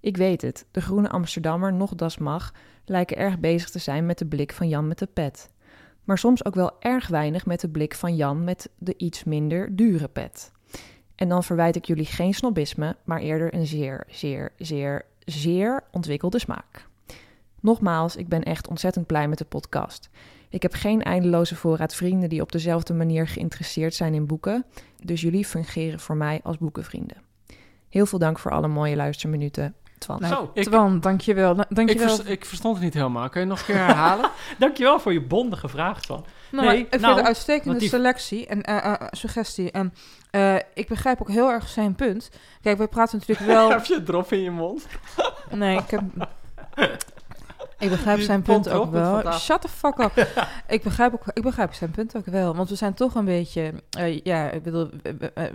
Ik 0.00 0.16
weet 0.16 0.42
het, 0.42 0.66
de 0.70 0.80
Groene 0.80 1.08
Amsterdammer 1.08 1.72
nog 1.72 1.94
Das 1.94 2.18
Mag 2.18 2.52
lijken 2.84 3.16
erg 3.16 3.38
bezig 3.38 3.70
te 3.70 3.78
zijn 3.78 4.06
met 4.06 4.18
de 4.18 4.26
blik 4.26 4.52
van 4.52 4.68
Jan 4.68 4.88
met 4.88 4.98
de 4.98 5.06
pet. 5.06 5.50
Maar 6.04 6.18
soms 6.18 6.44
ook 6.44 6.54
wel 6.54 6.76
erg 6.80 7.08
weinig 7.08 7.46
met 7.46 7.60
de 7.60 7.68
blik 7.68 7.94
van 7.94 8.16
Jan 8.16 8.44
met 8.44 8.70
de 8.78 8.94
iets 8.96 9.24
minder 9.24 9.76
dure 9.76 10.08
pet. 10.08 10.52
En 11.14 11.28
dan 11.28 11.44
verwijt 11.44 11.76
ik 11.76 11.84
jullie 11.84 12.06
geen 12.06 12.34
snobisme, 12.34 12.96
maar 13.04 13.20
eerder 13.20 13.54
een 13.54 13.66
zeer, 13.66 14.04
zeer, 14.08 14.52
zeer, 14.56 15.04
zeer 15.24 15.84
ontwikkelde 15.90 16.38
smaak. 16.38 16.90
Nogmaals, 17.62 18.16
ik 18.16 18.28
ben 18.28 18.42
echt 18.42 18.68
ontzettend 18.68 19.06
blij 19.06 19.28
met 19.28 19.38
de 19.38 19.44
podcast. 19.44 20.10
Ik 20.48 20.62
heb 20.62 20.74
geen 20.74 21.02
eindeloze 21.02 21.56
voorraad 21.56 21.94
vrienden 21.94 22.28
die 22.28 22.40
op 22.40 22.52
dezelfde 22.52 22.94
manier 22.94 23.28
geïnteresseerd 23.28 23.94
zijn 23.94 24.14
in 24.14 24.26
boeken, 24.26 24.64
dus 25.04 25.20
jullie 25.20 25.44
fungeren 25.44 26.00
voor 26.00 26.16
mij 26.16 26.40
als 26.42 26.58
boekenvrienden. 26.58 27.16
Heel 27.88 28.06
veel 28.06 28.18
dank 28.18 28.38
voor 28.38 28.50
alle 28.50 28.68
mooie 28.68 28.96
luisterminuten. 28.96 29.74
Twan. 29.98 30.20
Nou, 30.20 30.34
Zo, 30.34 30.50
ik, 30.54 30.64
Twan, 30.64 31.00
dankjewel. 31.00 31.54
dankjewel. 31.54 32.08
Ik, 32.08 32.14
vers, 32.14 32.28
ik 32.28 32.44
verstond 32.44 32.74
het 32.74 32.84
niet 32.84 32.94
helemaal. 32.94 33.28
Kun 33.28 33.40
je 33.40 33.46
nog 33.46 33.58
een 33.58 33.64
keer 33.64 33.76
herhalen? 33.76 34.30
dankjewel 34.58 35.00
voor 35.00 35.12
je 35.12 35.22
bondige 35.22 35.68
vraag, 35.68 36.00
Twan. 36.00 36.24
Nou, 36.50 36.66
nee, 36.66 36.78
ik 36.78 36.86
vind 36.88 37.00
nou, 37.00 37.12
het 37.12 37.22
een 37.22 37.28
uitstekende 37.28 37.78
die... 37.78 37.88
selectie 37.88 38.46
en 38.46 38.70
uh, 38.70 38.84
uh, 38.84 38.94
suggestie. 39.10 39.70
En 39.70 39.94
uh, 40.30 40.56
ik 40.74 40.88
begrijp 40.88 41.20
ook 41.20 41.28
heel 41.28 41.50
erg 41.50 41.68
zijn 41.68 41.94
punt. 41.94 42.30
Kijk, 42.62 42.78
wij 42.78 42.88
praten 42.88 43.18
natuurlijk 43.18 43.48
wel... 43.56 43.70
heb 43.70 43.84
je 43.84 44.02
drop 44.02 44.32
in 44.32 44.40
je 44.42 44.50
mond? 44.50 44.86
nee, 45.50 45.78
ik 45.78 45.90
heb... 45.90 46.02
Ik 47.82 47.90
begrijp 47.90 48.20
zijn 48.20 48.42
punt 48.42 48.68
ook 48.68 48.90
wel. 48.90 49.32
Shut 49.32 49.60
the 49.60 49.68
fuck 49.68 49.98
up. 49.98 50.26
ik, 50.68 50.82
begrijp 50.82 51.12
ook, 51.12 51.22
ik 51.32 51.42
begrijp 51.42 51.72
zijn 51.72 51.90
punt 51.90 52.16
ook 52.16 52.26
wel. 52.26 52.54
Want 52.54 52.68
we 52.68 52.74
zijn 52.74 52.94
toch 52.94 53.14
een 53.14 53.24
beetje... 53.24 53.72
Uh, 53.98 54.20
ja, 54.20 54.50
ik 54.50 54.62
bedoel, 54.62 54.90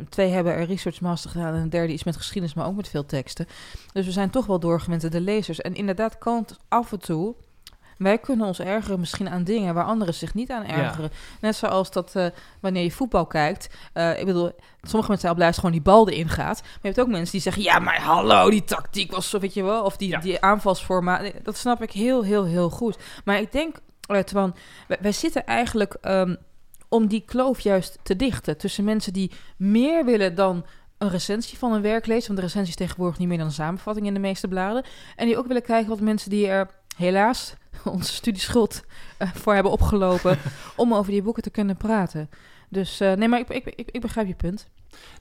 twee 0.10 0.30
hebben 0.30 0.60
een 0.60 0.66
research 0.66 1.02
master 1.02 1.30
gedaan... 1.30 1.54
en 1.54 1.62
een 1.62 1.70
derde 1.70 1.94
iets 1.94 2.04
met 2.04 2.16
geschiedenis, 2.16 2.56
maar 2.56 2.66
ook 2.66 2.76
met 2.76 2.90
veel 2.90 3.06
teksten. 3.06 3.48
Dus 3.94 4.06
we 4.06 4.12
zijn 4.12 4.30
toch 4.30 4.46
wel 4.46 4.60
doorgewinterde 4.60 5.22
lezers. 5.22 5.62
En 5.62 5.76
inderdaad 5.76 6.18
kan 6.18 6.46
af 6.68 6.92
en 6.92 7.00
toe... 7.00 7.36
Wij 7.98 8.18
kunnen 8.18 8.48
ons 8.48 8.60
ergeren 8.60 9.00
misschien 9.00 9.30
aan 9.30 9.44
dingen 9.44 9.74
waar 9.74 9.84
anderen 9.84 10.14
zich 10.14 10.34
niet 10.34 10.52
aan 10.52 10.64
ergeren. 10.64 11.10
Ja. 11.12 11.18
Net 11.42 11.56
zoals 11.56 11.92
dat 11.92 12.14
uh, 12.16 12.26
wanneer 12.60 12.84
je 12.84 12.92
voetbal 12.92 13.26
kijkt. 13.26 13.70
Uh, 13.94 14.20
ik 14.20 14.26
bedoel, 14.26 14.52
sommige 14.82 15.12
mensen 15.12 15.20
zijn 15.20 15.32
al 15.32 15.36
blij 15.36 15.48
als 15.48 15.56
gewoon 15.56 15.72
die 15.72 15.82
bal 15.82 16.10
erin 16.10 16.30
gaat. 16.30 16.62
Maar 16.62 16.80
je 16.82 16.88
hebt 16.88 17.00
ook 17.00 17.08
mensen 17.08 17.32
die 17.32 17.42
zeggen: 17.42 17.64
Ja, 17.64 17.80
maar 17.80 18.02
hallo, 18.02 18.50
die 18.50 18.64
tactiek 18.64 19.12
was 19.12 19.30
zo, 19.30 19.40
weet 19.40 19.54
je 19.54 19.64
wel. 19.64 19.84
Of 19.84 19.98
die, 19.98 20.10
ja. 20.10 20.20
die 20.20 20.42
aanvalsforma. 20.42 21.22
Dat 21.44 21.58
snap 21.58 21.82
ik 21.82 21.92
heel, 21.92 22.24
heel, 22.24 22.46
heel 22.46 22.70
goed. 22.70 22.98
Maar 23.26 23.40
ik 23.40 23.52
denk, 23.52 23.76
uh, 24.12 24.20
Twan, 24.20 24.56
wij, 24.88 24.98
wij, 25.02 25.12
zitten 25.12 25.46
eigenlijk 25.46 25.98
um, 26.02 26.38
om 26.90 27.08
die 27.08 27.24
kloof 27.26 27.60
juist 27.60 28.00
te 28.04 28.16
dichten. 28.16 28.58
Tussen 28.58 28.84
mensen 28.84 29.14
die 29.14 29.32
meer 29.58 30.06
willen 30.06 30.36
dan 30.36 30.66
een 30.98 31.10
recensie 31.10 31.58
van 31.58 31.74
een 31.74 31.82
werk 31.82 32.06
lezen. 32.06 32.28
Want 32.28 32.38
de 32.38 32.46
recensie 32.46 32.70
is 32.70 32.76
tegenwoordig 32.76 33.20
niet 33.20 33.28
meer 33.28 33.38
dan 33.38 33.48
een 33.48 33.54
samenvatting 33.54 34.08
in 34.08 34.14
de 34.14 34.20
meeste 34.20 34.48
bladen. 34.48 34.84
En 35.16 35.26
die 35.26 35.38
ook 35.38 35.48
willen 35.48 35.62
kijken 35.62 35.90
wat 35.90 36.00
mensen 36.00 36.30
die 36.30 36.48
er 36.48 36.70
helaas 36.96 37.54
onze 37.98 38.14
studieschuld 38.14 38.84
uh, 39.20 39.32
voor 39.34 39.54
hebben 39.54 39.72
opgelopen 39.72 40.38
om 40.76 40.94
over 40.94 41.12
die 41.12 41.22
boeken 41.22 41.44
te 41.44 41.50
kunnen 41.50 41.78
praten. 41.78 42.30
Dus 42.70 43.02
uh, 43.02 43.14
nee, 43.14 43.28
maar 43.28 43.40
ik, 43.40 43.50
ik, 43.50 43.66
ik, 43.66 43.90
ik, 43.92 44.02
begrijp 44.02 44.28
je 44.28 44.36
punt. 44.36 44.70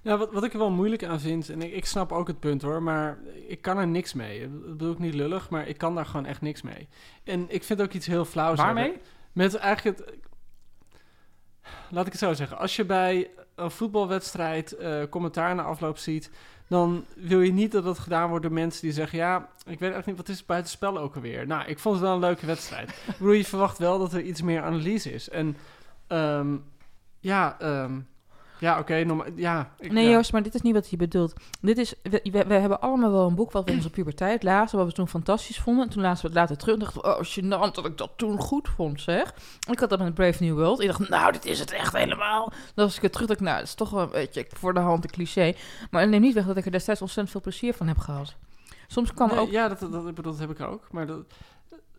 Ja, 0.02 0.16
wat, 0.16 0.32
wat 0.32 0.44
ik 0.44 0.52
er 0.52 0.58
wel 0.58 0.70
moeilijk 0.70 1.04
aan 1.04 1.20
vind, 1.20 1.48
en 1.48 1.62
ik, 1.62 1.72
ik 1.72 1.86
snap 1.86 2.12
ook 2.12 2.26
het 2.26 2.40
punt 2.40 2.62
hoor, 2.62 2.82
maar 2.82 3.18
ik 3.48 3.62
kan 3.62 3.78
er 3.78 3.86
niks 3.86 4.14
mee. 4.14 4.40
Dat 4.40 4.66
bedoel 4.66 4.92
ik 4.92 4.98
niet 4.98 5.14
lullig, 5.14 5.50
maar 5.50 5.68
ik 5.68 5.78
kan 5.78 5.94
daar 5.94 6.06
gewoon 6.06 6.26
echt 6.26 6.40
niks 6.40 6.62
mee. 6.62 6.88
En 7.24 7.46
ik 7.48 7.64
vind 7.64 7.82
ook 7.82 7.92
iets 7.92 8.06
heel 8.06 8.24
flauws. 8.24 8.58
Waarmee? 8.58 8.96
Met 9.32 9.54
eigenlijk 9.54 9.98
het... 9.98 10.14
Laat 11.90 12.06
ik 12.06 12.12
het 12.12 12.20
zo 12.20 12.32
zeggen. 12.32 12.58
Als 12.58 12.76
je 12.76 12.84
bij 12.84 13.30
een 13.54 13.70
voetbalwedstrijd 13.70 14.76
uh, 14.80 15.02
commentaar 15.10 15.54
na 15.54 15.62
afloop 15.62 15.98
ziet 15.98 16.30
dan 16.68 17.04
wil 17.14 17.40
je 17.40 17.52
niet 17.52 17.72
dat 17.72 17.84
dat 17.84 17.98
gedaan 17.98 18.28
wordt 18.28 18.44
door 18.44 18.54
mensen 18.54 18.82
die 18.82 18.92
zeggen... 18.92 19.18
ja, 19.18 19.36
ik 19.38 19.48
weet 19.64 19.80
eigenlijk 19.80 20.06
niet, 20.06 20.16
wat 20.16 20.28
is 20.28 20.36
het 20.36 20.46
buitenspel 20.46 20.98
ook 20.98 21.14
alweer? 21.14 21.46
Nou, 21.46 21.66
ik 21.66 21.78
vond 21.78 21.94
het 21.94 22.04
wel 22.04 22.14
een 22.14 22.20
leuke 22.20 22.46
wedstrijd. 22.46 23.02
ik 23.18 23.36
je 23.36 23.44
verwacht 23.44 23.78
wel 23.78 23.98
dat 23.98 24.12
er 24.12 24.22
iets 24.22 24.42
meer 24.42 24.62
analyse 24.62 25.12
is. 25.12 25.28
En 25.28 25.56
um, 26.08 26.64
ja... 27.20 27.56
Um, 27.82 28.06
Ja, 28.60 28.78
oké. 28.78 29.04
norma- 29.04 29.24
ja, 29.34 29.70
ik- 29.78 29.92
Nee, 29.92 30.04
ja. 30.04 30.10
Joost, 30.10 30.32
maar 30.32 30.42
dit 30.42 30.54
is 30.54 30.60
niet 30.60 30.74
wat 30.74 30.88
hij 30.88 30.98
bedoelt. 30.98 31.32
Dit 31.60 31.78
is, 31.78 31.94
we, 32.02 32.20
we, 32.22 32.44
we 32.46 32.54
hebben 32.54 32.80
allemaal 32.80 33.10
wel 33.12 33.26
een 33.26 33.34
boek 33.34 33.50
wat 33.52 33.64
we 33.64 33.70
in 33.70 33.76
onze 33.76 33.90
puberteit 33.90 34.42
lazen, 34.42 34.78
wat 34.78 34.86
we 34.86 34.92
toen 34.92 35.08
fantastisch 35.08 35.58
vonden. 35.60 35.84
En 35.84 35.90
toen 35.90 36.02
lazen 36.02 36.22
we 36.22 36.26
het 36.28 36.36
later 36.36 36.56
terug 36.56 36.74
en 36.74 36.80
dachten 36.80 37.02
we, 37.02 37.08
oh, 37.08 37.24
gênant 37.24 37.74
dat 37.74 37.86
ik 37.86 37.96
dat 37.98 38.10
toen 38.16 38.38
goed 38.38 38.68
vond, 38.68 39.00
zeg. 39.00 39.34
Ik 39.70 39.78
had 39.78 39.90
dat 39.90 39.98
met 39.98 40.14
Brave 40.14 40.44
New 40.44 40.54
World. 40.54 40.80
Ik 40.80 40.86
dacht, 40.86 41.08
nou, 41.08 41.32
dit 41.32 41.44
is 41.44 41.58
het 41.58 41.70
echt 41.72 41.92
helemaal. 41.96 42.52
Dan 42.74 42.84
als 42.84 42.96
ik 42.96 43.02
het 43.02 43.12
terug 43.12 43.26
dacht, 43.28 43.40
nou, 43.40 43.56
dat 43.58 43.66
is 43.66 43.74
toch 43.74 43.90
wel 43.90 44.02
een 44.02 44.10
beetje 44.10 44.46
voor 44.48 44.74
de 44.74 44.80
hand 44.80 45.04
een 45.04 45.10
cliché. 45.10 45.54
Maar 45.90 46.00
het 46.00 46.10
neemt 46.10 46.22
niet 46.22 46.34
weg 46.34 46.46
dat 46.46 46.56
ik 46.56 46.64
er 46.64 46.70
destijds 46.70 47.00
ontzettend 47.00 47.30
veel 47.30 47.40
plezier 47.50 47.74
van 47.74 47.86
heb 47.88 47.98
gehad. 47.98 48.34
Soms 48.86 49.14
kan 49.14 49.28
Nee, 49.28 49.38
ook... 49.38 49.50
Ja, 49.50 49.68
dat, 49.68 49.78
dat, 49.80 49.92
dat, 49.92 50.06
ik 50.08 50.14
bedoel, 50.14 50.32
dat 50.32 50.40
heb 50.40 50.50
ik 50.50 50.60
ook. 50.60 50.86
Maar 50.90 51.06
dat, 51.06 51.24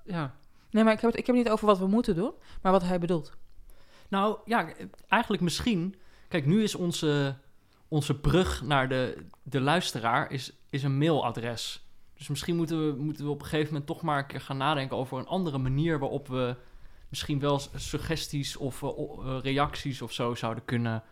ja. 0.03 0.33
Nee, 0.71 0.83
maar 0.83 0.93
ik 0.93 1.01
heb, 1.01 1.09
het, 1.11 1.19
ik 1.19 1.25
heb 1.25 1.35
het 1.35 1.43
niet 1.45 1.53
over 1.53 1.65
wat 1.65 1.77
we 1.79 1.87
moeten 1.87 2.15
doen, 2.15 2.31
maar 2.61 2.71
wat 2.71 2.83
hij 2.83 2.99
bedoelt. 2.99 3.31
Nou 4.09 4.37
ja, 4.45 4.67
eigenlijk 5.07 5.43
misschien. 5.43 5.95
Kijk, 6.27 6.45
nu 6.45 6.63
is 6.63 6.75
onze, 6.75 7.35
onze 7.87 8.19
brug 8.19 8.61
naar 8.61 8.89
de, 8.89 9.25
de 9.43 9.61
luisteraar 9.61 10.31
is, 10.31 10.53
is 10.69 10.83
een 10.83 10.97
mailadres. 10.97 11.85
Dus 12.17 12.27
misschien 12.27 12.55
moeten 12.55 12.87
we, 12.87 13.01
moeten 13.01 13.25
we 13.25 13.31
op 13.31 13.39
een 13.39 13.45
gegeven 13.47 13.71
moment 13.71 13.85
toch 13.85 14.01
maar 14.01 14.17
een 14.17 14.25
keer 14.25 14.41
gaan 14.41 14.57
nadenken 14.57 14.97
over 14.97 15.17
een 15.17 15.27
andere 15.27 15.57
manier 15.57 15.99
waarop 15.99 16.27
we 16.27 16.55
misschien 17.09 17.39
wel 17.39 17.61
suggesties 17.75 18.57
of 18.57 18.83
eh, 18.83 18.89
eh, 18.89 19.41
reacties 19.41 20.01
of 20.01 20.11
zo 20.11 20.35
zouden 20.35 20.65
kunnen 20.65 21.03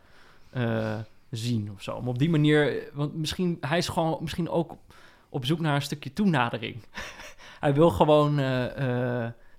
eh, 0.49 0.99
zien 1.29 1.71
of 1.71 1.81
zo. 1.81 1.95
Om 1.95 2.07
op 2.07 2.19
die 2.19 2.29
manier, 2.29 2.89
want 2.93 3.15
misschien, 3.15 3.57
hij 3.61 3.77
is 3.77 3.87
gewoon 3.87 4.17
misschien 4.21 4.49
ook 4.49 4.77
op, 5.29 5.45
zoek 5.45 5.59
naar 5.59 5.75
een 5.75 5.81
stukje 5.81 6.13
toenadering. 6.13 6.83
hij 7.59 7.73
wil 7.73 7.89
gewoon 7.89 8.39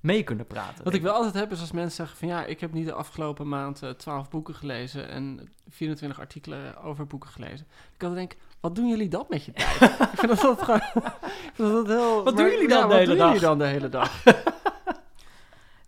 mee 0.06 0.22
kunnen 0.22 0.46
praten. 0.46 0.84
Wat 0.84 0.94
ik 0.94 1.02
wel 1.02 1.12
altijd 1.14 1.34
heb 1.34 1.52
is 1.52 1.60
als 1.60 1.72
mensen 1.72 1.96
zeggen 1.96 2.16
van 2.18 2.28
ja, 2.28 2.44
ik 2.44 2.60
heb 2.60 2.72
niet 2.72 2.86
de 2.86 2.92
afgelopen 2.92 3.48
maand 3.48 3.82
eh, 3.82 3.90
12 3.90 4.28
boeken 4.30 4.54
gelezen 4.54 5.08
en 5.08 5.48
24 5.68 6.20
artikelen 6.20 6.82
over 6.82 7.06
boeken 7.06 7.30
gelezen. 7.30 7.66
Ik 7.94 8.02
altijd 8.02 8.28
denk, 8.28 8.36
wat 8.60 8.74
doen 8.74 8.88
jullie 8.88 9.08
dat 9.08 9.28
met 9.28 9.44
je 9.44 9.52
tijd? 9.78 9.80
ik 9.90 10.18
vind 10.18 10.28
dat, 10.28 10.40
dat 10.40 10.62
gewoon. 10.62 10.80
ik 10.94 11.52
vind 11.54 11.72
dat 11.72 11.86
heel, 11.86 12.24
Wat 12.24 12.36
doen 12.36 12.50
jullie 12.50 12.68
dan 12.68 12.78
ja, 12.78 12.86
de 12.88 12.94
hele 12.94 13.06
doen 13.06 13.16
dag? 13.16 13.26
jullie 13.26 13.42
dan 13.46 13.58
de 13.58 13.64
hele 13.66 13.88
dag? 13.88 14.22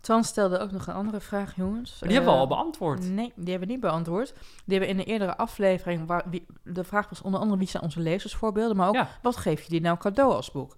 Twan 0.01 0.23
stelde 0.23 0.59
ook 0.59 0.71
nog 0.71 0.87
een 0.87 0.93
andere 0.93 1.19
vraag, 1.19 1.55
jongens. 1.55 1.99
Die 1.99 2.11
hebben 2.11 2.29
we 2.29 2.35
Eh, 2.35 2.41
al 2.41 2.47
beantwoord. 2.47 3.09
Nee, 3.09 3.31
die 3.35 3.49
hebben 3.49 3.67
we 3.67 3.73
niet 3.73 3.81
beantwoord. 3.83 4.33
Die 4.65 4.77
hebben 4.77 4.87
in 4.89 4.97
de 4.97 5.03
eerdere 5.03 5.37
aflevering... 5.37 6.07
Waar, 6.07 6.23
wie, 6.29 6.45
de 6.63 6.83
vraag 6.83 7.09
was 7.09 7.21
onder 7.21 7.39
andere 7.39 7.59
wie 7.59 7.67
zijn 7.67 7.83
onze 7.83 7.99
lezersvoorbeelden... 7.99 8.77
maar 8.77 8.87
ook 8.87 8.93
Ja. 8.95 9.09
wat 9.21 9.35
geef 9.37 9.61
je 9.61 9.69
die 9.69 9.81
nou 9.81 9.97
cadeau 9.97 10.33
als 10.33 10.51
boek? 10.51 10.77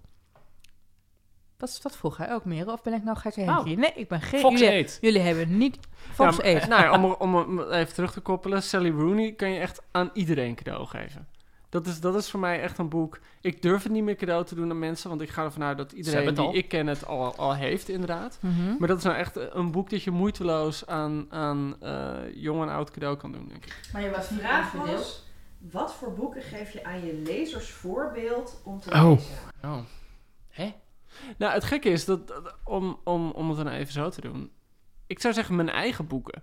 Dat, 1.62 1.78
dat 1.82 1.96
vroeg 1.96 2.16
hij 2.16 2.32
ook 2.32 2.44
meer. 2.44 2.72
Of 2.72 2.82
ben 2.82 2.92
ik 2.92 3.04
nou 3.04 3.16
gek 3.16 3.36
Oh. 3.36 3.46
Henkie? 3.46 3.76
Nee, 3.76 3.92
ik 3.94 4.08
ben 4.08 4.20
geen... 4.20 4.40
Fox 4.40 4.60
jullie, 4.60 4.88
jullie 5.00 5.20
hebben 5.20 5.58
niet... 5.58 5.78
Fox 6.12 6.36
Ja, 6.36 6.52
maar, 6.52 6.68
nou 6.68 6.82
ja, 6.82 7.16
om, 7.18 7.32
om, 7.36 7.60
even 7.60 7.94
terug 7.94 8.12
te 8.12 8.20
koppelen, 8.20 8.62
Sally 8.62 8.90
Rooney 8.90 9.32
kan 9.32 9.50
je 9.50 9.60
echt 9.60 9.82
aan 9.90 10.10
iedereen 10.12 10.54
cadeau 10.54 10.86
geven. 10.86 11.28
Dat 11.68 11.86
is, 11.86 12.00
dat 12.00 12.14
is 12.14 12.30
voor 12.30 12.40
mij 12.40 12.60
echt 12.60 12.78
een 12.78 12.88
boek. 12.88 13.18
Ik 13.40 13.62
durf 13.62 13.82
het 13.82 13.92
niet 13.92 14.02
meer 14.02 14.16
cadeau 14.16 14.44
te 14.44 14.54
doen 14.54 14.70
aan 14.70 14.78
mensen, 14.78 15.08
want 15.08 15.20
ik 15.20 15.28
ga 15.28 15.44
ervan 15.44 15.62
uit 15.62 15.76
dat 15.76 15.92
iedereen 15.92 16.34
die 16.34 16.52
ik 16.52 16.68
ken 16.68 16.86
het 16.86 17.06
al, 17.06 17.36
al 17.36 17.54
heeft, 17.54 17.88
inderdaad. 17.88 18.38
Mhm. 18.40 18.76
Maar 18.78 18.88
dat 18.88 18.98
is 18.98 19.04
nou 19.04 19.16
echt 19.16 19.36
een 19.36 19.70
boek 19.70 19.90
dat 19.90 20.02
je 20.02 20.10
moeiteloos 20.10 20.86
aan, 20.86 21.26
aan 21.30 21.76
eh, 21.80 22.14
jong 22.34 22.62
en 22.62 22.68
oud 22.68 22.90
cadeau 22.90 23.16
kan 23.16 23.32
doen, 23.32 23.48
denk 23.48 23.64
ik. 23.64 23.80
Maar 23.92 24.02
je 24.02 24.10
was 24.10 24.30
niet 24.30 24.40
vraag 24.40 24.72
was, 24.72 25.24
wat 25.58 25.94
voor 25.94 26.12
boeken 26.12 26.42
geef 26.42 26.70
je 26.70 26.84
aan 26.84 27.06
je 27.06 27.14
lezers 27.14 27.70
voorbeeld 27.70 28.60
om 28.64 28.80
te 28.80 28.90
Oh. 28.90 29.10
lezen? 29.10 29.34
Oh. 29.64 29.78
Hè? 30.48 30.74
Nou, 31.38 31.52
het 31.52 31.64
gekke 31.64 31.88
is 31.88 32.04
dat, 32.04 32.52
om, 32.64 32.98
om, 33.04 33.30
om 33.30 33.48
het 33.48 33.56
dan 33.56 33.68
even 33.68 33.92
zo 33.92 34.08
te 34.08 34.20
doen. 34.20 34.50
Ik 35.06 35.20
zou 35.20 35.34
zeggen 35.34 35.56
mijn 35.56 35.70
eigen 35.70 36.06
boeken. 36.06 36.42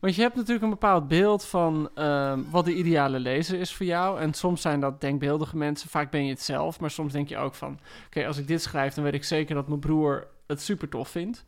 Want 0.00 0.14
je 0.14 0.22
hebt 0.22 0.34
natuurlijk 0.34 0.62
een 0.62 0.70
bepaald 0.70 1.08
beeld 1.08 1.44
van 1.44 1.90
ehm, 1.94 2.42
wat 2.50 2.64
de 2.64 2.74
ideale 2.74 3.18
lezer 3.18 3.60
is 3.60 3.74
voor 3.74 3.86
jou. 3.86 4.20
En 4.20 4.34
soms 4.34 4.60
zijn 4.60 4.80
dat 4.80 5.00
denkbeeldige 5.00 5.56
mensen, 5.56 5.90
vaak 5.90 6.10
ben 6.10 6.24
je 6.24 6.30
het 6.30 6.42
zelf. 6.42 6.80
Maar 6.80 6.90
soms 6.90 7.12
denk 7.12 7.28
je 7.28 7.36
ook 7.36 7.54
van, 7.54 7.78
oké, 8.06 8.26
als 8.26 8.38
ik 8.38 8.46
dit 8.46 8.62
schrijf, 8.62 8.94
dan 8.94 9.04
weet 9.04 9.14
ik 9.14 9.24
zeker 9.24 9.54
dat 9.54 9.68
mijn 9.68 9.80
broer 9.80 10.26
het 10.46 10.60
super 10.62 10.88
tof 10.88 11.08
vindt. 11.08 11.44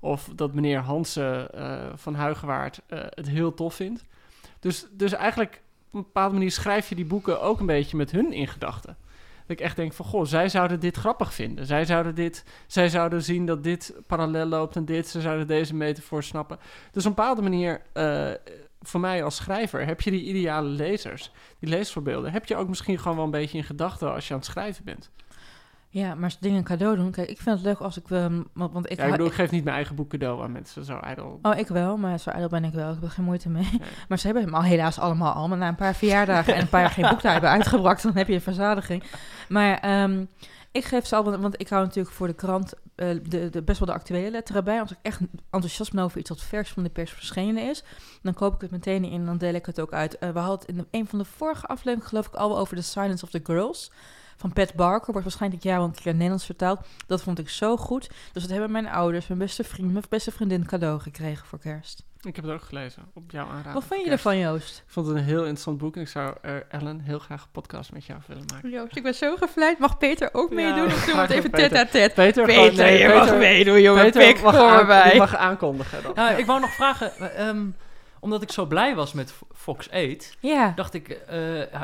Of 0.00 0.30
dat 0.34 0.54
meneer 0.54 0.78
Hansen 0.78 1.52
eh, 1.52 1.92
van 1.94 2.14
Huigewaard 2.14 2.80
eh, 2.86 2.98
het 3.08 3.28
heel 3.28 3.54
tof 3.54 3.74
vindt. 3.74 4.04
Dus, 4.60 4.86
dus 4.90 5.12
eigenlijk 5.12 5.62
op 5.86 5.94
een 5.94 6.02
bepaalde 6.02 6.34
manier 6.34 6.50
schrijf 6.50 6.88
je 6.88 6.94
die 6.94 7.04
boeken 7.04 7.40
ook 7.40 7.60
een 7.60 7.66
beetje 7.66 7.96
met 7.96 8.10
hun 8.10 8.32
in 8.32 8.48
gedachten. 8.48 8.96
Dat 9.46 9.58
ik 9.58 9.60
echt 9.60 9.76
denk 9.76 9.92
van, 9.92 10.04
goh, 10.04 10.24
zij 10.24 10.48
zouden 10.48 10.80
dit 10.80 10.96
grappig 10.96 11.34
vinden. 11.34 11.66
Zij 11.66 11.84
zouden, 11.84 12.14
dit, 12.14 12.44
zij 12.66 12.88
zouden 12.88 13.22
zien 13.22 13.46
dat 13.46 13.64
dit 13.64 13.94
parallel 14.06 14.46
loopt 14.46 14.76
en 14.76 14.84
dit. 14.84 15.08
Ze 15.08 15.20
zouden 15.20 15.46
deze 15.46 15.74
metafoor 15.74 16.22
snappen. 16.22 16.58
Dus 16.92 17.06
op 17.06 17.10
een 17.10 17.16
bepaalde 17.16 17.42
manier, 17.42 17.82
eh, 17.92 18.30
voor 18.80 19.00
mij 19.00 19.24
als 19.24 19.36
schrijver, 19.36 19.86
heb 19.86 20.00
je 20.00 20.10
die 20.10 20.24
ideale 20.24 20.68
lezers. 20.68 21.30
Die 21.58 21.68
leesvoorbeelden 21.68 22.32
heb 22.32 22.46
je 22.46 22.56
ook 22.56 22.68
misschien 22.68 22.98
gewoon 22.98 23.16
wel 23.16 23.24
een 23.24 23.30
beetje 23.30 23.58
in 23.58 23.64
gedachten 23.64 24.12
als 24.12 24.26
je 24.28 24.32
aan 24.32 24.40
het 24.40 24.48
schrijven 24.48 24.84
bent. 24.84 25.10
Ja, 25.94 26.14
maar 26.14 26.34
dingen 26.40 26.64
cadeau 26.64 26.96
doen... 26.96 27.10
Kijk, 27.10 27.28
ik 27.28 27.40
vind 27.40 27.56
het 27.56 27.64
leuk 27.64 27.78
als 27.78 27.96
ik... 27.98 28.10
ehm, 28.10 28.42
want, 28.52 28.74
ik, 28.76 28.84
ja, 28.84 28.90
ik 28.90 28.98
hou- 28.98 29.10
bedoel, 29.10 29.26
ik 29.26 29.32
geef 29.32 29.50
niet 29.50 29.64
mijn 29.64 29.76
eigen 29.76 29.94
boek 29.94 30.08
cadeau 30.08 30.42
aan 30.42 30.52
mensen, 30.52 30.84
zo 30.84 30.98
ijdel. 30.98 31.38
Oh, 31.42 31.56
ik 31.58 31.68
wel, 31.68 31.96
maar 31.96 32.18
zo 32.18 32.30
ijdel 32.30 32.48
ben 32.48 32.64
ik 32.64 32.72
wel. 32.72 32.88
Ik 32.88 32.94
heb 32.94 33.02
er 33.04 33.10
geen 33.10 33.24
moeite 33.24 33.48
mee. 33.48 33.62
Nee. 33.70 33.90
Maar 34.08 34.18
ze 34.18 34.26
hebben 34.26 34.44
hem 34.44 34.54
al 34.54 34.62
helaas 34.62 34.98
allemaal 34.98 35.32
al. 35.32 35.48
Maar 35.48 35.58
na 35.58 35.68
een 35.68 35.74
paar 35.74 35.94
verjaardagen 35.94 36.54
en 36.54 36.60
een 36.60 36.68
paar 36.68 36.80
jaar 36.80 36.90
geen 36.90 37.08
boek 37.08 37.20
te 37.20 37.28
hebben 37.28 37.50
uitgebracht, 37.50 38.02
dan 38.02 38.16
heb 38.16 38.28
je 38.28 38.34
een 38.34 38.40
verzadiging. 38.40 39.02
Maar 39.48 39.78
ehm, 39.78 40.24
ik 40.72 40.84
geef 40.84 41.06
ze 41.06 41.16
al, 41.16 41.24
want, 41.24 41.42
want 41.42 41.60
ik 41.60 41.68
hou 41.68 41.82
natuurlijk 41.84 42.14
voor 42.14 42.26
de 42.26 42.32
krant 42.34 42.72
eh, 42.94 43.08
de, 43.28 43.50
de, 43.50 43.62
best 43.62 43.78
wel 43.78 43.88
de 43.88 43.94
actuele 43.94 44.30
letteren 44.30 44.64
bij. 44.64 44.80
Als 44.80 44.90
ik 44.90 44.98
echt 45.02 45.20
enthousiast 45.50 45.92
ben 45.92 46.04
over 46.04 46.18
iets 46.18 46.28
wat 46.28 46.42
vers 46.42 46.70
van 46.70 46.82
de 46.82 46.90
pers 46.90 47.10
verschenen 47.12 47.68
is, 47.68 47.84
dan 48.22 48.34
koop 48.34 48.54
ik 48.54 48.60
het 48.60 48.70
meteen 48.70 49.04
in 49.04 49.12
en 49.20 49.26
dan 49.26 49.38
deel 49.38 49.54
ik 49.54 49.66
het 49.66 49.80
ook 49.80 49.92
uit. 49.92 50.18
Eh, 50.18 50.30
we 50.30 50.38
hadden 50.38 50.68
in 50.76 50.86
een 50.90 51.06
van 51.06 51.18
de 51.18 51.24
vorige 51.24 51.66
afleveringen 51.66 52.08
geloof 52.08 52.26
ik 52.26 52.34
al 52.34 52.58
over 52.58 52.76
The 52.76 52.82
Silence 52.82 53.24
of 53.24 53.30
the 53.30 53.40
Girls. 53.42 53.90
Van 54.36 54.52
Pat 54.52 54.74
Barker, 54.74 55.12
wordt 55.12 55.26
waarschijnlijk 55.26 55.62
wel 55.62 55.84
een 55.84 55.94
keer 55.94 56.12
Nederlands 56.12 56.44
vertaald. 56.44 56.80
Dat 57.06 57.22
vond 57.22 57.38
ik 57.38 57.48
zo 57.48 57.76
goed. 57.76 58.08
Dus 58.32 58.42
dat 58.42 58.50
hebben 58.50 58.70
mijn 58.70 58.88
ouders, 58.88 59.26
mijn 59.26 59.38
beste 59.40 59.64
vriend, 59.64 59.92
mijn 59.92 60.04
beste 60.08 60.30
vriendin 60.32 60.66
cadeau 60.66 61.00
gekregen 61.00 61.46
voor 61.46 61.58
kerst. 61.58 62.02
Ik 62.22 62.36
heb 62.36 62.44
het 62.44 62.54
ook 62.54 62.62
gelezen, 62.62 63.02
op 63.14 63.30
jouw 63.30 63.46
aanraden. 63.46 63.72
Wat 63.72 63.84
vind 63.84 64.00
je 64.00 64.08
Kerst. 64.08 64.24
ervan, 64.24 64.38
Joost? 64.38 64.78
Ik 64.86 64.92
vond 64.92 65.06
het 65.06 65.16
een 65.16 65.22
heel 65.22 65.38
interessant 65.38 65.78
boek 65.78 65.94
en 65.94 66.00
ik 66.00 66.08
zou 66.08 66.34
er, 66.42 66.66
Ellen, 66.68 67.00
heel 67.00 67.18
graag 67.18 67.42
een 67.42 67.48
podcast 67.52 67.92
met 67.92 68.04
jou 68.04 68.20
willen 68.26 68.44
maken. 68.52 68.70
Joost, 68.70 68.96
ik 68.96 69.02
ben 69.02 69.14
zo 69.14 69.36
gevleid. 69.36 69.78
Mag 69.78 69.98
Peter 69.98 70.28
ook 70.32 70.48
Ja, 70.50 70.54
meedoen? 70.54 70.86
Of 70.86 71.04
doen 71.06 71.14
we 71.14 71.20
het 71.20 71.30
even 71.30 71.42
met 71.42 71.50
Peter. 71.50 71.68
tête-à-tête? 71.68 72.14
Peter, 72.14 72.44
Peter, 72.44 72.62
gewoon- 72.62 72.76
nee, 72.76 72.98
je 72.98 73.04
Peter- 73.06 73.18
mag 73.26 73.36
meedoen, 73.38 73.80
jongen. 73.80 74.02
Peter 74.04 74.26
Pik, 74.32 74.42
mag, 74.42 74.56
kom 74.56 74.66
aan- 74.90 75.16
mag 75.16 75.36
aankondigen 75.36 76.02
dan. 76.02 76.12
Nou, 76.14 76.34
ik 76.38 76.46
wou 76.46 76.60
nog 76.60 76.70
vragen, 76.74 77.12
eh, 77.18 77.48
ehm, 77.48 77.66
omdat 78.24 78.42
ik 78.42 78.52
zo 78.52 78.66
blij 78.66 78.94
was 78.94 79.12
met 79.12 79.32
Fox 79.54 79.90
8, 79.90 80.36
Ja. 80.40 80.72
dacht 80.76 80.94
ik, 80.94 81.08
eh, 81.08 81.38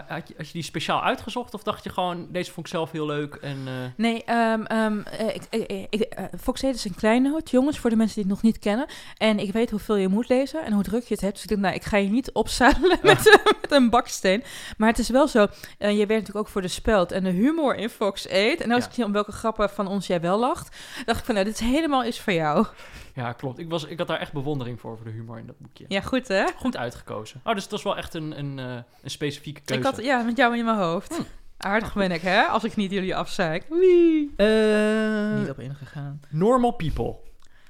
had, 0.08 0.28
je, 0.28 0.34
had 0.36 0.46
je 0.46 0.52
die 0.52 0.62
speciaal 0.62 1.02
uitgezocht 1.02 1.54
of 1.54 1.62
dacht 1.62 1.84
je 1.84 1.90
gewoon, 1.90 2.26
deze 2.30 2.52
vond 2.52 2.66
ik 2.66 2.72
zelf 2.72 2.90
heel 2.90 3.06
leuk 3.06 3.34
en... 3.34 3.58
eh, 3.66 3.72
Nee, 3.96 4.24
ehm, 4.24 4.62
ehm, 4.64 5.00
eh, 5.00 5.34
ik, 5.34 5.42
ik, 5.50 5.86
ik, 5.90 6.14
Fox 6.40 6.60
Heet 6.60 6.74
is 6.74 6.84
een 6.84 6.94
kleinoot, 6.94 7.50
jongens, 7.50 7.78
voor 7.78 7.90
de 7.90 7.96
mensen 7.96 8.14
die 8.14 8.24
het 8.24 8.32
nog 8.32 8.42
niet 8.42 8.58
kennen. 8.58 8.86
En 9.16 9.38
ik 9.38 9.52
weet 9.52 9.70
hoeveel 9.70 9.96
je 9.96 10.08
moet 10.08 10.28
lezen 10.28 10.64
en 10.64 10.72
hoe 10.72 10.82
druk 10.82 11.02
je 11.04 11.14
het 11.14 11.22
hebt. 11.22 11.32
Dus 11.34 11.42
ik 11.42 11.48
denk, 11.48 11.60
nou, 11.60 11.74
ik 11.74 11.84
ga 11.84 11.96
je 11.96 12.08
niet 12.08 12.32
opzadelen 12.32 12.98
met, 13.02 13.38
met 13.60 13.70
een 13.72 13.90
baksteen. 13.90 14.42
Maar 14.76 14.88
het 14.88 14.98
is 14.98 15.08
wel 15.08 15.28
zo, 15.28 15.40
je 15.78 15.86
werkt 15.86 16.08
natuurlijk 16.08 16.36
ook 16.36 16.48
voor 16.48 16.62
de 16.62 16.68
speld 16.68 17.12
en 17.12 17.24
de 17.24 17.30
humor 17.30 17.74
in 17.76 17.88
Fox 17.90 18.28
8. 18.28 18.34
En 18.60 18.70
als 18.70 18.82
Ja. 18.82 18.88
ik 18.88 18.94
zie 18.94 19.04
om 19.04 19.12
welke 19.12 19.32
grappen 19.32 19.70
van 19.70 19.86
ons 19.86 20.06
jij 20.06 20.20
wel 20.20 20.38
lacht, 20.38 20.76
dacht 21.04 21.18
ik 21.18 21.24
van, 21.24 21.34
nou, 21.34 21.46
dit 21.46 21.54
is 21.60 21.66
helemaal 21.66 22.04
iets 22.04 22.20
voor 22.20 22.32
jou. 22.32 22.66
Ja, 23.14 23.32
klopt. 23.32 23.58
Ik, 23.58 23.68
was, 23.70 23.84
ik 23.84 23.98
had 23.98 24.06
daar 24.06 24.18
echt 24.18 24.32
bewondering 24.32 24.80
voor, 24.80 24.96
voor 24.96 25.04
de 25.04 25.10
humor 25.12 25.38
in 25.38 25.46
dat 25.46 25.58
boekje. 25.58 25.84
Ja, 25.88 26.00
goed 26.00 26.28
hè? 26.28 26.44
Goed 26.56 26.76
uitgekozen. 26.76 27.40
Oh, 27.44 27.54
dus 27.54 27.62
het 27.62 27.72
was 27.72 27.82
wel 27.82 27.96
echt 27.96 28.14
een, 28.14 28.38
een, 28.38 28.58
eh, 28.58 28.74
een 29.02 29.10
specifieke 29.10 29.60
keuze. 29.60 29.88
Ik 29.88 29.94
had, 29.94 30.04
ja, 30.04 30.22
met 30.22 30.36
jou 30.36 30.56
in 30.58 30.64
mijn 30.64 30.76
hoofd. 30.76 31.16
Hm. 31.16 31.22
Aardig 31.56 31.94
ben 31.94 32.10
ik, 32.10 32.20
hè? 32.20 32.42
Als 32.42 32.64
ik 32.64 32.76
niet 32.76 32.90
jullie 32.90 33.16
afzeik. 33.16 33.66
Wee. 33.68 34.32
Eh, 34.36 35.38
Niet 35.38 35.50
op 35.50 35.58
ingegaan. 35.58 36.20
Normal 36.28 36.70
People. 36.70 37.16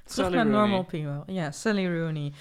Terug 0.05 0.27
Sally 0.27 0.35
naar 0.37 0.45
Rooney. 0.45 0.61
Normal 0.61 0.83
People. 0.85 1.23
Ja, 1.35 1.51
Sally 1.51 1.99
Rooney. 1.99 2.33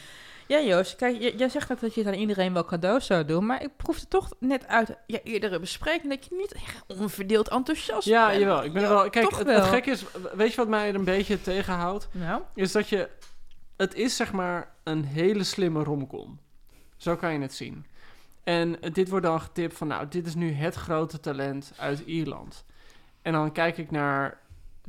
Ja, 0.50 0.60
Joost, 0.62 0.96
kijk, 0.96 1.34
jij 1.38 1.50
zegt 1.50 1.72
ook 1.72 1.80
dat 1.80 1.94
je 1.94 2.02
het 2.04 2.14
aan 2.14 2.20
iedereen 2.20 2.54
wel 2.54 2.66
cadeau 2.66 3.00
zou 3.02 3.26
doen, 3.26 3.46
maar 3.46 3.64
ik 3.64 3.76
proefde 3.78 4.08
toch 4.08 4.30
net 4.40 4.68
uit 4.68 4.98
je 5.08 5.22
eerdere 5.24 5.60
bespreking 5.60 6.10
dat 6.14 6.26
je 6.26 6.36
niet 6.36 6.54
echt 6.54 6.84
onverdeeld 6.88 7.48
enthousiast 7.50 8.08
Ja, 8.08 8.28
bent. 8.28 8.40
jawel. 8.40 8.64
Ik 8.64 8.74
ben 8.74 8.84
er 8.84 8.90
Ja, 8.90 8.96
wel. 8.96 9.10
Kijk, 9.10 9.30
het, 9.30 9.44
wel. 9.44 9.56
het 9.56 9.66
gekke 9.70 9.90
is, 9.92 10.04
weet 10.34 10.50
je 10.50 10.56
wat 10.56 10.68
mij 10.68 10.88
er 10.90 10.96
een 10.96 11.04
beetje 11.04 11.42
tegenhoudt? 11.42 12.08
Nou, 12.12 12.42
Is 12.56 12.72
dat 12.72 12.90
je. 12.90 13.10
Het 13.78 13.94
is 13.96 14.16
zeg 14.16 14.32
maar 14.32 14.72
een 14.84 15.04
hele 15.06 15.44
slimme 15.44 15.84
romcom. 15.84 16.40
Zo 16.98 17.16
kan 17.16 17.34
je 17.34 17.40
het 17.40 17.54
zien. 17.54 17.86
En 18.44 18.78
dit 18.94 19.10
wordt 19.10 19.26
dan 19.26 19.42
getipt 19.42 19.78
van, 19.78 19.88
nou, 19.88 20.08
dit 20.08 20.26
is 20.28 20.36
nu 20.36 20.52
het 20.54 20.76
grote 20.76 21.20
talent 21.20 21.72
uit 21.78 22.00
Ierland. 22.00 22.66
En 23.22 23.34
dan 23.34 23.52
kijk 23.52 23.78
ik 23.78 23.92
naar 23.92 24.40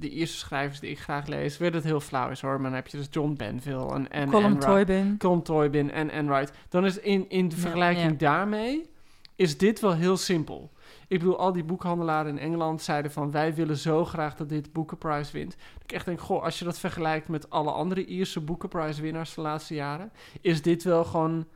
de 0.00 0.10
Ierse 0.10 0.36
schrijvers 0.36 0.80
die 0.80 0.90
ik 0.90 0.98
graag 0.98 1.26
lees. 1.26 1.58
Weer 1.58 1.70
dat 1.70 1.82
het 1.82 1.90
heel 1.90 2.00
flauw 2.00 2.30
is 2.30 2.40
hoor. 2.40 2.60
Maar 2.60 2.70
dan 2.70 2.72
heb 2.72 2.86
je 2.86 2.96
dus 2.96 3.08
John 3.10 3.34
Benville 3.36 3.92
en 3.92 4.10
en 4.10 4.30
Wright- 4.30 4.60
Toybin. 4.60 5.16
Colin 5.18 5.42
Toybin 5.42 5.90
en 5.90 6.10
Anne 6.10 6.30
Wright. 6.30 6.52
Dan 6.68 6.84
is 6.84 6.98
in, 6.98 7.28
in 7.28 7.48
de 7.48 7.56
vergelijking 7.56 8.10
ja. 8.10 8.16
daarmee... 8.16 8.90
is 9.36 9.58
dit 9.58 9.80
wel 9.80 9.94
heel 9.94 10.16
simpel. 10.16 10.72
Ik 11.08 11.18
bedoel, 11.18 11.38
al 11.38 11.52
die 11.52 11.64
boekhandelaren 11.64 12.30
in 12.30 12.38
Engeland 12.38 12.82
zeiden 12.82 13.10
van... 13.10 13.30
wij 13.30 13.54
willen 13.54 13.76
zo 13.76 14.04
graag 14.04 14.34
dat 14.34 14.48
dit 14.48 14.72
Booker 14.72 15.26
wint. 15.32 15.56
Dat 15.74 15.82
ik 15.82 15.92
echt 15.92 16.04
denk, 16.04 16.20
goh, 16.20 16.42
als 16.42 16.58
je 16.58 16.64
dat 16.64 16.78
vergelijkt 16.78 17.28
met 17.28 17.50
alle 17.50 17.70
andere 17.70 18.04
Ierse 18.04 18.40
Booker 18.40 18.94
winnaars 19.00 19.34
de 19.34 19.40
laatste 19.40 19.74
jaren... 19.74 20.12
is 20.40 20.62
dit 20.62 20.82
wel 20.82 21.04
gewoon 21.04 21.46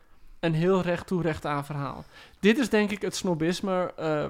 een 0.44 0.54
heel 0.54 0.80
recht 0.80 1.06
toe 1.06 1.22
recht 1.22 1.46
aan 1.46 1.64
verhaal. 1.64 2.04
Dit 2.40 2.58
is 2.58 2.68
denk 2.68 2.90
ik 2.90 3.02
het 3.02 3.16
snobisme, 3.16 3.92
eh, 3.96 4.26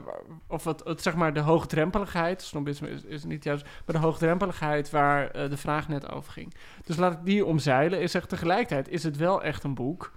of 0.46 0.64
het, 0.64 0.84
het, 0.84 1.02
zeg 1.02 1.14
maar 1.14 1.34
de 1.34 1.40
hoogdrempeligheid. 1.40 2.42
Snobisme 2.42 2.88
is, 2.88 3.02
is 3.02 3.24
niet 3.24 3.44
juist, 3.44 3.64
maar 3.64 3.96
de 3.96 4.06
hoogdrempeligheid 4.06 4.90
waar 4.90 5.30
eh, 5.30 5.50
de 5.50 5.56
vraag 5.56 5.88
net 5.88 6.10
over 6.10 6.32
ging. 6.32 6.54
Dus 6.84 6.96
laat 6.96 7.12
ik 7.12 7.18
die 7.24 7.44
omzeilen. 7.44 8.02
Ik 8.02 8.08
zeg 8.08 8.26
tegelijkertijd 8.26 8.88
is 8.88 9.02
het 9.02 9.16
wel 9.16 9.42
echt 9.42 9.64
een 9.64 9.74
boek 9.74 10.12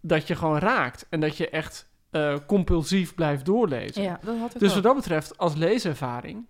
dat 0.00 0.26
je 0.26 0.34
gewoon 0.34 0.58
raakt 0.58 1.06
en 1.10 1.20
dat 1.20 1.36
je 1.36 1.50
echt 1.50 1.88
eh, 2.10 2.36
compulsief 2.46 3.14
blijft 3.14 3.44
doorlezen. 3.44 4.02
Ja, 4.02 4.20
dat 4.22 4.38
had 4.38 4.54
ik 4.54 4.60
Dus 4.60 4.74
wat 4.74 4.82
dat 4.82 4.94
betreft, 4.94 5.38
als 5.38 5.54
leeservaring, 5.54 6.46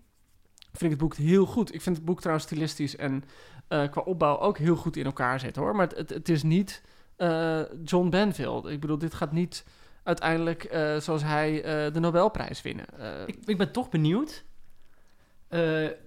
vind 0.71 0.83
ik 0.83 0.89
het 0.89 0.99
boek 0.99 1.15
heel 1.15 1.45
goed. 1.45 1.73
Ik 1.73 1.81
vind 1.81 1.95
het 1.95 2.05
boek 2.05 2.19
trouwens 2.19 2.45
stilistisch 2.45 2.95
en 2.95 3.23
qua 3.67 4.01
opbouw 4.01 4.39
ook 4.39 4.57
heel 4.57 4.75
goed 4.75 4.97
in 4.97 5.05
elkaar 5.05 5.39
zitten 5.39 5.61
hoor. 5.61 5.75
Maar 5.75 5.87
het, 5.87 5.97
het, 5.97 6.09
het 6.09 6.29
is 6.29 6.43
niet 6.43 6.81
eh, 7.15 7.59
John 7.83 8.09
Banville. 8.09 8.71
Ik 8.71 8.79
bedoel, 8.79 8.97
dit 8.97 9.13
gaat 9.13 9.31
niet 9.31 9.65
uiteindelijk 10.03 10.63
eh, 10.63 10.97
zoals 10.97 11.23
hij 11.23 11.63
eh, 11.63 11.93
de 11.93 11.99
Nobelprijs 11.99 12.61
winnen. 12.61 12.85
Ik, 13.25 13.37
ik 13.45 13.57
ben 13.57 13.71
toch 13.71 13.89
benieuwd. 13.89 14.43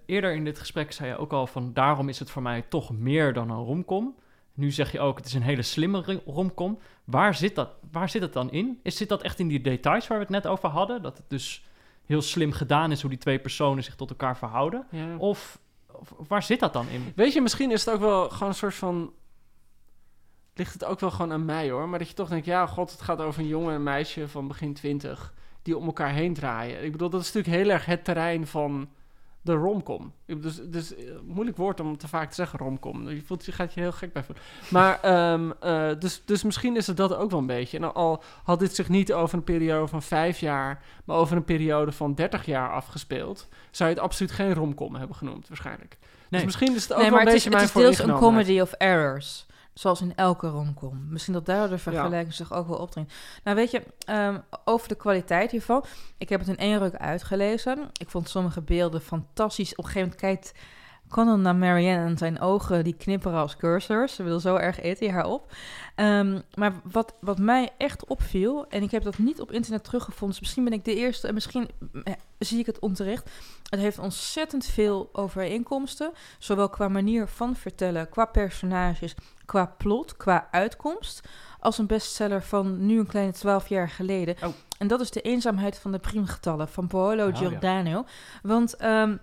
Eerder 0.06 0.34
in 0.34 0.44
dit 0.44 0.58
gesprek 0.58 0.92
zei 0.92 1.08
je 1.08 1.16
ook 1.16 1.32
al 1.32 1.46
van 1.46 1.72
daarom 1.72 2.08
is 2.08 2.18
het 2.18 2.30
voor 2.30 2.42
mij 2.42 2.62
toch 2.68 2.92
meer 2.92 3.32
dan 3.32 3.50
een 3.50 3.64
romcom. 3.64 4.16
Nu 4.54 4.70
zeg 4.70 4.92
je 4.92 5.00
ook 5.00 5.16
het 5.16 5.26
is 5.26 5.34
een 5.34 5.42
hele 5.42 5.62
slimme 5.62 6.20
romcom. 6.26 6.78
Waar 7.04 7.34
zit 7.34 7.54
dat? 7.54 7.70
Waar 7.90 8.08
zit 8.08 8.22
het 8.22 8.32
dan 8.32 8.50
in? 8.50 8.80
Is 8.82 8.96
zit 8.96 9.08
dat 9.08 9.22
echt 9.22 9.38
in 9.38 9.48
die 9.48 9.60
details 9.60 10.06
waar 10.06 10.18
we 10.18 10.24
het 10.24 10.32
net 10.32 10.46
over 10.46 10.68
hadden? 10.68 11.02
Dat 11.02 11.16
het 11.16 11.30
dus 11.30 11.64
heel 12.04 12.22
slim 12.22 12.52
gedaan 12.52 12.90
is 12.90 13.00
hoe 13.00 13.10
die 13.10 13.18
twee 13.18 13.38
personen 13.38 13.84
zich 13.84 13.94
tot 13.94 14.10
elkaar 14.10 14.36
verhouden? 14.36 14.86
ja. 14.90 15.16
Of, 15.16 15.58
of 15.92 16.28
waar 16.28 16.42
zit 16.42 16.60
dat 16.60 16.72
dan 16.72 16.88
in? 16.88 17.12
Weet 17.16 17.32
je, 17.32 17.40
misschien 17.40 17.70
is 17.70 17.84
het 17.84 17.94
ook 17.94 18.00
wel 18.00 18.30
gewoon 18.30 18.48
een 18.48 18.54
soort 18.54 18.74
van... 18.74 19.12
Ligt 20.58 20.72
het 20.72 20.84
ook 20.84 21.00
wel 21.00 21.10
gewoon 21.10 21.32
aan 21.32 21.44
mij 21.44 21.70
hoor. 21.70 21.88
Maar 21.88 21.98
dat 21.98 22.08
je 22.08 22.14
toch 22.14 22.28
denkt, 22.28 22.46
ja 22.46 22.66
god, 22.66 22.90
het 22.90 23.00
gaat 23.00 23.20
over 23.20 23.40
een 23.40 23.48
jongen 23.48 23.68
en 23.70 23.74
een 23.74 23.82
meisje 23.82 24.28
van 24.28 24.48
begin 24.48 24.74
twintig... 24.74 25.32
die 25.62 25.76
om 25.76 25.86
elkaar 25.86 26.12
heen 26.12 26.34
draaien. 26.34 26.84
Ik 26.84 26.92
bedoel, 26.92 27.10
dat 27.10 27.20
is 27.20 27.32
natuurlijk 27.32 27.62
heel 27.62 27.72
erg 27.72 27.84
het 27.84 28.04
terrein 28.04 28.46
van 28.46 28.88
de 29.42 29.52
romcom. 29.52 30.12
Dus, 30.26 30.60
dus 30.64 30.94
eh, 30.94 31.04
moeilijk 31.24 31.56
woord 31.56 31.80
om 31.80 31.96
te 31.96 32.08
vaak 32.08 32.28
te 32.28 32.34
zeggen 32.34 32.58
romcom. 32.58 33.08
Je, 33.08 33.22
voelt, 33.22 33.44
je 33.44 33.52
gaat 33.52 33.74
je 33.74 33.80
heel 33.80 33.92
gek 33.92 34.12
bij 34.12 34.22
voelen. 34.24 34.44
Maar, 34.70 35.00
ehm, 35.02 35.50
eh, 35.60 35.90
dus, 35.98 36.22
dus 36.24 36.42
misschien 36.42 36.76
is 36.76 36.86
het 36.86 36.96
dat 36.96 37.14
ook 37.14 37.30
wel 37.30 37.40
een 37.40 37.46
beetje. 37.46 37.76
En 37.76 37.94
al 37.94 38.22
had 38.42 38.58
dit 38.58 38.74
zich 38.74 38.88
niet 38.88 39.12
over 39.12 39.38
een 39.38 39.44
periode 39.44 39.86
van 39.86 40.02
vijf 40.02 40.38
jaar... 40.38 40.82
maar 41.04 41.16
over 41.16 41.36
een 41.36 41.44
periode 41.44 41.92
van 41.92 42.14
dertig 42.14 42.44
jaar 42.46 42.70
afgespeeld... 42.72 43.48
zou 43.70 43.88
je 43.90 43.94
het 43.94 44.04
absoluut 44.04 44.32
geen 44.32 44.54
romcom 44.54 44.94
hebben 44.94 45.16
genoemd, 45.16 45.48
waarschijnlijk. 45.48 45.96
Dus 46.00 46.08
Nee. 46.28 46.44
misschien 46.44 46.74
is 46.74 46.82
het 46.82 46.92
ook 46.92 46.98
Nee, 46.98 47.10
wel 47.10 47.18
maar 47.18 47.26
een 47.26 47.32
het 47.32 47.36
is, 47.36 47.44
beetje 47.44 47.58
het 47.58 47.74
mijn 47.74 47.90
is 47.90 47.96
deels 47.96 48.08
een 48.08 48.16
comedy 48.18 48.60
of 48.60 48.72
errors. 48.72 49.46
Zoals 49.78 50.00
in 50.00 50.14
elke 50.14 50.48
romcom. 50.48 51.06
Misschien 51.08 51.34
dat 51.34 51.46
daar 51.46 51.68
de 51.68 51.78
vergelijking 51.78 52.34
zich 52.34 52.52
ook 52.52 52.68
wel 52.68 52.76
opdringt. 52.78 53.14
Nou, 53.44 53.56
weet 53.56 53.70
je, 53.70 53.82
ehm, 53.98 54.38
over 54.64 54.88
de 54.88 54.94
kwaliteit 54.94 55.50
hiervan. 55.50 55.84
Ik 56.16 56.28
heb 56.28 56.40
het 56.40 56.48
in 56.48 56.56
één 56.56 56.78
ruk 56.78 56.94
uitgelezen. 56.94 57.90
Ik 58.00 58.10
vond 58.10 58.28
sommige 58.28 58.62
beelden 58.62 59.00
fantastisch. 59.00 59.70
Op 59.70 59.78
een 59.78 59.90
gegeven 59.90 60.00
moment 60.00 60.20
kijkt 60.20 60.52
Conan 61.08 61.40
naar 61.40 61.56
Marianne 61.56 62.06
en 62.06 62.18
zijn 62.18 62.40
ogen 62.40 62.84
die 62.84 62.96
knipperen 62.96 63.38
als 63.38 63.56
cursors. 63.56 64.14
Ze 64.14 64.22
wil 64.22 64.40
zo 64.40 64.56
erg 64.56 64.80
eten 64.80 65.06
hij 65.06 65.14
haar 65.14 65.26
op. 65.26 65.52
Ehm, 65.98 66.40
maar 66.54 66.72
wat, 66.82 67.14
wat 67.20 67.38
mij 67.38 67.70
echt 67.78 68.06
opviel, 68.06 68.66
en 68.68 68.82
ik 68.82 68.90
heb 68.90 69.02
dat 69.02 69.18
niet 69.18 69.40
op 69.40 69.52
internet 69.52 69.84
teruggevonden, 69.84 70.28
dus 70.28 70.40
misschien 70.40 70.64
ben 70.64 70.72
ik 70.72 70.84
de 70.84 70.94
eerste 70.94 71.28
en 71.28 71.34
misschien 71.34 71.70
eh, 72.04 72.12
zie 72.38 72.58
ik 72.58 72.66
het 72.66 72.78
onterecht. 72.78 73.30
Het 73.70 73.80
heeft 73.80 73.98
ontzettend 73.98 74.66
veel 74.66 75.08
overeenkomsten, 75.12 76.12
zowel 76.38 76.68
qua 76.68 76.88
manier 76.88 77.26
van 77.26 77.56
vertellen, 77.56 78.08
qua 78.08 78.24
personages, 78.24 79.14
qua 79.44 79.74
plot, 79.78 80.16
qua 80.16 80.48
uitkomst, 80.50 81.28
als 81.60 81.78
een 81.78 81.86
bestseller 81.86 82.42
van 82.42 82.86
nu 82.86 82.98
een 82.98 83.06
kleine 83.06 83.32
twaalf 83.32 83.68
jaar 83.68 83.88
geleden. 83.88 84.36
Oh. 84.44 84.54
En 84.78 84.86
dat 84.86 85.00
is 85.00 85.10
de 85.10 85.20
eenzaamheid 85.20 85.78
van 85.78 85.92
de 85.92 85.98
priemgetallen 85.98 86.68
van 86.68 86.86
Paolo 86.86 87.26
Oh, 87.26 87.30
ja. 87.30 87.36
Giordano. 87.36 88.04
Want 88.42 88.76
ehm, 88.76 89.16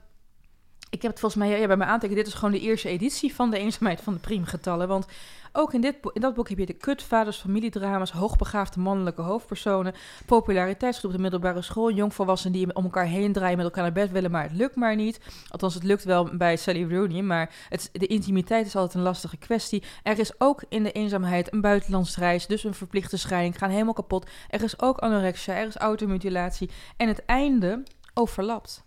ik 0.96 1.02
heb 1.02 1.12
het 1.12 1.20
volgens 1.20 1.44
mij 1.44 1.60
ja, 1.60 1.68
bij 1.68 1.78
mijn 1.78 1.90
aantekening. 1.90 2.26
Dit 2.26 2.34
is 2.34 2.40
gewoon 2.40 2.54
de 2.54 2.60
eerste 2.60 2.90
editie 2.90 3.36
van 3.36 3.50
de 3.50 3.58
eenzaamheid 3.58 4.02
van 4.02 4.14
de 4.14 4.20
priemgetallen. 4.20 4.88
Want 4.88 5.06
ook 5.52 5.74
in, 5.74 5.82
dit, 5.82 5.96
in 6.14 6.22
dat 6.22 6.34
boek 6.34 6.50
heb 6.50 6.58
je 6.58 6.66
de 6.66 6.74
kutvaders, 6.74 7.38
familiedrama's, 7.38 8.12
hoogbegaafde 8.12 8.80
mannelijke 8.80 9.22
hoofdpersonen, 9.22 9.94
populariteitsgroep 10.26 11.12
op 11.12 11.18
de 11.18 11.22
middelbare 11.22 11.62
school, 11.62 11.92
jongvolwassenen 11.92 12.58
die 12.58 12.76
om 12.76 12.84
elkaar 12.84 13.06
heen 13.06 13.34
draaien, 13.34 13.58
met 13.58 13.66
elkaar 13.66 13.84
naar 13.84 13.92
bed 13.92 14.12
willen, 14.12 14.32
maar 14.32 14.44
het 14.44 14.52
lukt 14.52 14.76
maar 14.76 14.96
niet. 14.96 15.20
Althans, 15.50 15.74
het 15.74 15.84
lukt 15.84 16.04
wel 16.04 16.38
bij 16.38 16.56
Sally 16.56 16.94
Rooney, 16.94 17.22
maar 17.22 17.54
het, 17.70 17.90
de 17.92 18.08
intimiteit 18.08 18.66
is 18.66 18.76
altijd 18.76 18.94
een 18.94 19.02
lastige 19.02 19.38
kwestie. 19.38 19.84
Er 20.04 20.20
is 20.20 20.32
ook 20.38 20.64
in 20.70 20.84
de 20.84 20.92
eenzaamheid 20.92 21.54
een 21.54 21.62
buitenlandsreis, 21.62 22.48
dus 22.48 22.64
een 22.64 22.74
verplichte 22.74 23.18
scheiding, 23.18 23.58
gaan 23.58 23.70
helemaal 23.70 23.94
kapot. 23.94 24.30
Er 24.50 24.64
is 24.64 24.82
ook 24.82 24.98
anorexia, 24.98 25.56
er 25.56 25.68
is 25.68 25.78
automutilatie 25.78 26.70
en 26.98 27.08
het 27.08 27.26
einde 27.26 27.84
overlapt. 28.14 28.85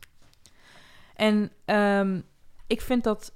En 1.18 1.52
ehm, 1.64 2.20
ik 2.66 2.80
vind 2.80 3.04
dat. 3.04 3.32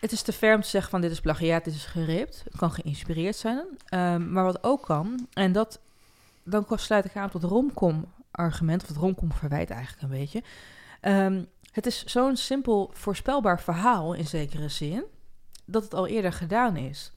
Het 0.00 0.12
is 0.12 0.22
te 0.22 0.32
ver 0.32 0.60
te 0.60 0.68
zeggen 0.68 0.90
van 0.90 1.00
dit 1.00 1.10
is 1.10 1.20
plagiaat, 1.20 1.64
dit 1.64 1.74
is 1.74 1.84
geript. 1.84 2.40
Het 2.44 2.56
kan 2.56 2.70
geïnspireerd 2.70 3.36
zijn. 3.36 3.66
Ehm, 3.86 4.32
maar 4.32 4.44
wat 4.44 4.64
ook 4.64 4.82
kan, 4.82 5.26
en 5.32 5.52
dat, 5.52 5.80
dan 6.44 6.66
sluit 6.68 7.04
ik 7.04 7.16
aan 7.16 7.30
het 7.32 7.42
romcom-argument, 7.42 8.82
of 8.82 8.88
het 8.88 8.96
romcom-verwijt 8.96 9.70
eigenlijk 9.70 10.02
een 10.02 10.18
beetje. 10.18 10.42
Ehm, 11.00 11.44
het 11.72 11.86
is 11.86 12.04
zo'n 12.04 12.36
simpel 12.36 12.90
voorspelbaar 12.92 13.60
verhaal 13.60 14.12
in 14.12 14.26
zekere 14.26 14.68
zin, 14.68 15.04
dat 15.64 15.82
het 15.82 15.94
al 15.94 16.06
eerder 16.06 16.32
gedaan 16.32 16.76
is. 16.76 17.12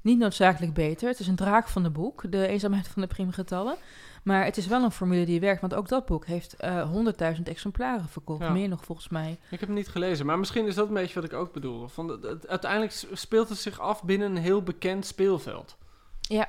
Niet 0.00 0.18
noodzakelijk 0.18 0.74
beter. 0.74 1.08
Het 1.08 1.20
is 1.20 1.26
een 1.26 1.36
draak 1.36 1.68
van 1.68 1.82
de 1.82 1.90
boek, 1.90 2.32
de 2.32 2.46
eenzaamheid 2.46 2.88
van 2.88 3.02
de 3.02 3.08
priemgetallen. 3.08 3.76
Maar 4.24 4.44
het 4.44 4.56
is 4.56 4.66
wel 4.66 4.82
een 4.82 4.90
formule 4.90 5.24
die 5.24 5.40
werkt, 5.40 5.60
want 5.60 5.74
ook 5.74 5.88
dat 5.88 6.06
boek 6.06 6.26
heeft 6.26 6.54
eh 6.56 6.90
100.000 7.36 7.42
exemplaren 7.44 8.08
verkocht. 8.08 8.40
Ja. 8.42 8.50
Meer 8.50 8.68
nog 8.68 8.84
volgens 8.84 9.08
mij. 9.08 9.30
Ik 9.30 9.60
heb 9.60 9.68
het 9.68 9.68
niet 9.78 9.88
gelezen, 9.88 10.26
maar 10.26 10.38
misschien 10.38 10.66
is 10.66 10.74
dat 10.74 10.88
een 10.88 10.94
beetje 10.94 11.14
wat 11.14 11.24
ik 11.24 11.32
ook 11.32 11.52
bedoel. 11.52 11.88
Van, 11.88 12.08
het- 12.08 12.48
uiteindelijk 12.48 13.06
speelt 13.12 13.48
het 13.48 13.58
zich 13.58 13.80
af 13.80 14.02
binnen 14.04 14.30
een 14.30 14.42
heel 14.42 14.62
bekend 14.62 15.06
speelveld. 15.06 15.76
Ja. 16.20 16.48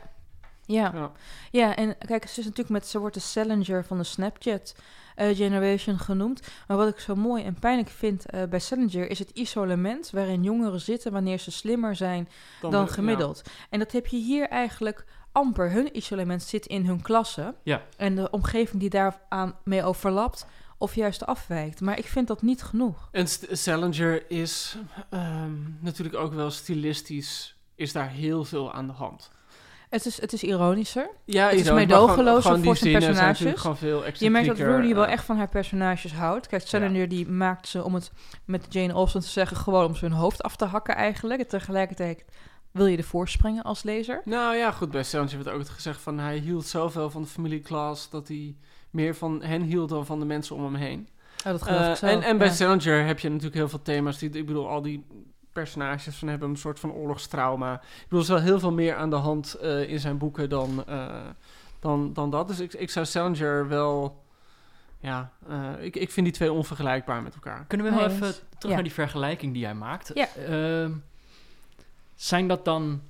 Ja. 0.67 0.91
Ja. 0.93 1.11
ja, 1.51 1.75
en 1.75 1.97
kijk, 1.97 2.27
ze 2.27 2.39
is 2.39 2.45
natuurlijk 2.45 2.69
met, 2.69 2.87
ze 2.87 2.99
wordt 2.99 3.13
de 3.15 3.21
Salinger 3.21 3.85
van 3.85 3.97
de 3.97 4.03
Snapchat 4.03 4.75
eh, 5.15 5.35
generation 5.35 5.99
genoemd. 5.99 6.41
Maar 6.67 6.77
wat 6.77 6.87
ik 6.87 6.99
zo 6.99 7.15
mooi 7.15 7.43
en 7.43 7.59
pijnlijk 7.59 7.89
vind 7.89 8.25
eh, 8.29 8.43
bij 8.43 8.59
Salinger 8.59 9.09
is 9.09 9.19
het 9.19 9.29
isolement 9.29 10.09
waarin 10.09 10.43
jongeren 10.43 10.81
zitten 10.81 11.11
wanneer 11.11 11.39
ze 11.39 11.51
slimmer 11.51 11.95
zijn 11.95 12.29
dan, 12.61 12.85
de- 12.85 12.91
gemiddeld. 12.91 13.41
En 13.69 13.79
dat 13.79 13.91
heb 13.91 14.07
je 14.07 14.17
hier 14.17 14.47
eigenlijk 14.49 15.05
amper. 15.35 15.71
Hun 15.71 15.97
isolement 15.97 16.43
zit 16.43 16.65
in 16.65 16.85
hun 16.85 17.01
klasse 17.01 17.55
Ja. 17.63 17.81
en 17.97 18.15
de 18.15 18.29
omgeving 18.29 18.79
die 18.79 18.89
daar 18.89 19.19
aan 19.29 19.55
mee 19.63 19.83
overlapt 19.83 20.45
of 20.77 20.95
juist 20.95 21.25
afwijkt. 21.25 21.81
Maar 21.81 21.97
ik 21.97 22.05
vind 22.05 22.27
dat 22.27 22.41
niet 22.41 22.63
genoeg. 22.63 23.09
En 23.11 23.27
Salinger 23.51 24.29
is 24.31 24.77
ehm, 25.09 25.53
natuurlijk 25.79 26.15
ook 26.15 26.33
wel 26.33 26.51
stilistisch, 26.51 27.55
is 27.75 27.91
daar 27.91 28.09
heel 28.09 28.43
veel 28.45 28.73
aan 28.73 28.87
de 28.87 28.93
hand. 28.93 29.31
Het 29.89 30.05
is, 30.05 30.21
het 30.21 30.33
is 30.33 30.43
ironischer. 30.43 31.09
Ja, 31.25 31.45
Het 31.49 31.59
is 31.59 31.67
gewoon 31.67 32.63
voor 32.63 32.77
zijn 32.77 32.91
personages. 32.91 33.67
Veel 33.77 34.03
Je 34.13 34.29
merkt 34.29 34.47
dat 34.47 34.59
Rooney 34.59 34.93
wel 34.93 35.05
eh, 35.05 35.11
echt 35.11 35.25
van 35.25 35.37
haar 35.37 35.49
personages 35.49 36.13
houdt. 36.13 36.47
Kijk, 36.47 36.67
Salinger 36.67 37.09
die 37.09 37.27
maakt 37.27 37.67
ze, 37.67 37.83
om 37.83 37.93
het 37.93 38.11
met 38.45 38.65
Jane 38.69 38.93
Austen 38.93 39.21
te 39.21 39.27
zeggen, 39.27 39.57
gewoon 39.57 39.85
om 39.85 39.95
ze 39.95 40.05
hun 40.05 40.13
hoofd 40.13 40.43
af 40.43 40.55
te 40.55 40.65
hakken 40.65 40.95
eigenlijk. 40.95 41.39
En 41.41 41.47
tegelijkertijd 41.47 42.25
wil 42.75 42.85
je 42.85 42.97
ervoor 42.97 43.27
springen 43.29 43.63
als 43.63 43.83
lezer. 43.83 44.21
Nou 44.25 44.55
ja, 44.55 44.71
goed, 44.71 44.91
bij 44.91 45.03
Salinger 45.03 45.43
werd 45.43 45.55
ook 45.57 45.67
gezegd 45.67 46.01
van 46.01 46.19
hij 46.19 46.37
hield 46.37 46.65
zoveel 46.65 47.09
van 47.09 47.21
de 47.21 47.27
familie 47.27 47.59
Klaas 47.59 48.09
dat 48.09 48.27
hij 48.27 48.55
meer 48.89 49.15
van 49.15 49.41
hen 49.43 49.61
hield 49.61 49.89
dan 49.89 50.05
van 50.05 50.19
de 50.19 50.25
mensen 50.25 50.55
om 50.55 50.63
hem 50.63 50.75
heen. 50.75 51.09
Oh, 51.45 51.51
dat 51.51 51.61
geloof 51.61 51.81
Eh, 51.81 51.89
ik 51.89 51.95
zo. 51.95 52.05
en, 52.05 52.21
en 52.21 52.37
bij 52.37 52.47
ja. 52.47 52.53
Salinger 52.53 53.05
heb 53.05 53.19
je 53.19 53.27
natuurlijk 53.29 53.55
heel 53.55 53.69
veel 53.69 53.81
thema's. 53.81 54.17
Die, 54.17 54.29
ik 54.29 54.45
bedoel, 54.45 54.69
al 54.69 54.81
die 54.81 55.05
personages 55.53 56.15
van 56.15 56.27
hebben 56.27 56.49
een 56.49 56.57
soort 56.57 56.79
van 56.79 56.91
oorlogstrauma. 56.91 57.73
Ik 57.73 58.03
bedoel, 58.09 58.19
er 58.19 58.23
is 58.25 58.27
wel 58.27 58.39
heel 58.41 58.59
veel 58.59 58.71
meer 58.71 58.95
aan 58.95 59.09
de 59.09 59.15
hand 59.15 59.53
eh, 59.53 59.89
in 59.89 59.99
zijn 59.99 60.17
boeken 60.17 60.49
dan, 60.49 60.83
eh, 60.87 61.15
dan, 61.79 62.13
dan 62.13 62.29
dat. 62.29 62.47
Dus 62.47 62.59
ik, 62.59 62.73
ik 62.73 62.89
zou 62.89 63.05
Salinger 63.05 63.67
wel... 63.67 64.23
Ja, 64.99 65.31
eh, 65.49 65.69
ik, 65.79 65.95
ik 65.95 66.11
vind 66.11 66.25
die 66.25 66.35
twee 66.35 66.51
onvergelijkbaar 66.51 67.21
met 67.21 67.33
elkaar. 67.33 67.65
Kunnen 67.67 67.87
we 67.87 67.93
wel 67.95 68.07
Nee, 68.07 68.15
even 68.15 68.27
terug 68.31 68.61
Ja. 68.61 68.73
naar 68.73 68.83
die 68.83 68.93
vergelijking 68.93 69.53
die 69.53 69.61
jij 69.61 69.73
maakt? 69.75 70.11
Ja. 70.13 70.27
Zijn 72.25 72.47
dat 72.47 72.65
dan, 72.65 73.01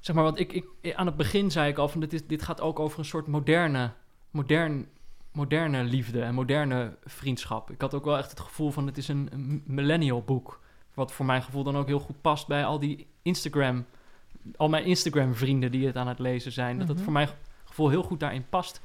zeg 0.00 0.14
maar, 0.14 0.24
want 0.24 0.38
ik, 0.38 0.52
ik, 0.52 0.94
aan 0.94 1.06
het 1.06 1.16
begin 1.16 1.50
zei 1.50 1.70
ik 1.70 1.78
al 1.78 1.88
van 1.88 2.00
dit, 2.00 2.12
is, 2.12 2.26
dit 2.26 2.42
gaat 2.42 2.60
ook 2.60 2.78
over 2.78 2.98
een 2.98 3.04
soort 3.04 3.26
moderne, 3.26 3.90
modern, 4.30 4.88
moderne 5.32 5.82
liefde 5.84 6.22
en 6.22 6.34
moderne 6.34 6.96
vriendschap. 7.04 7.70
Ik 7.70 7.80
had 7.80 7.94
ook 7.94 8.04
wel 8.04 8.18
echt 8.18 8.30
het 8.30 8.40
gevoel 8.40 8.70
van 8.70 8.86
het 8.86 8.98
is 8.98 9.08
een, 9.08 9.28
een 9.32 9.62
millennial 9.66 10.22
boek. 10.22 10.60
Wat 10.94 11.12
voor 11.12 11.26
mijn 11.26 11.42
gevoel 11.42 11.62
dan 11.64 11.76
ook 11.76 11.86
heel 11.86 11.98
goed 12.00 12.20
past 12.20 12.46
bij 12.46 12.64
al 12.64 12.78
die 12.78 13.06
Instagram, 13.22 13.84
al 14.56 14.68
mijn 14.68 14.84
Instagram 14.84 15.34
vrienden 15.34 15.70
die 15.70 15.86
het 15.86 15.96
aan 15.96 16.08
het 16.08 16.18
lezen 16.18 16.52
zijn. 16.52 16.78
Dat 16.78 16.88
het 16.88 16.96
Mhm. 16.96 17.04
voor 17.04 17.12
mijn 17.12 17.28
gevoel 17.64 17.88
heel 17.88 18.02
goed 18.02 18.20
daarin 18.20 18.48
past. 18.48 18.80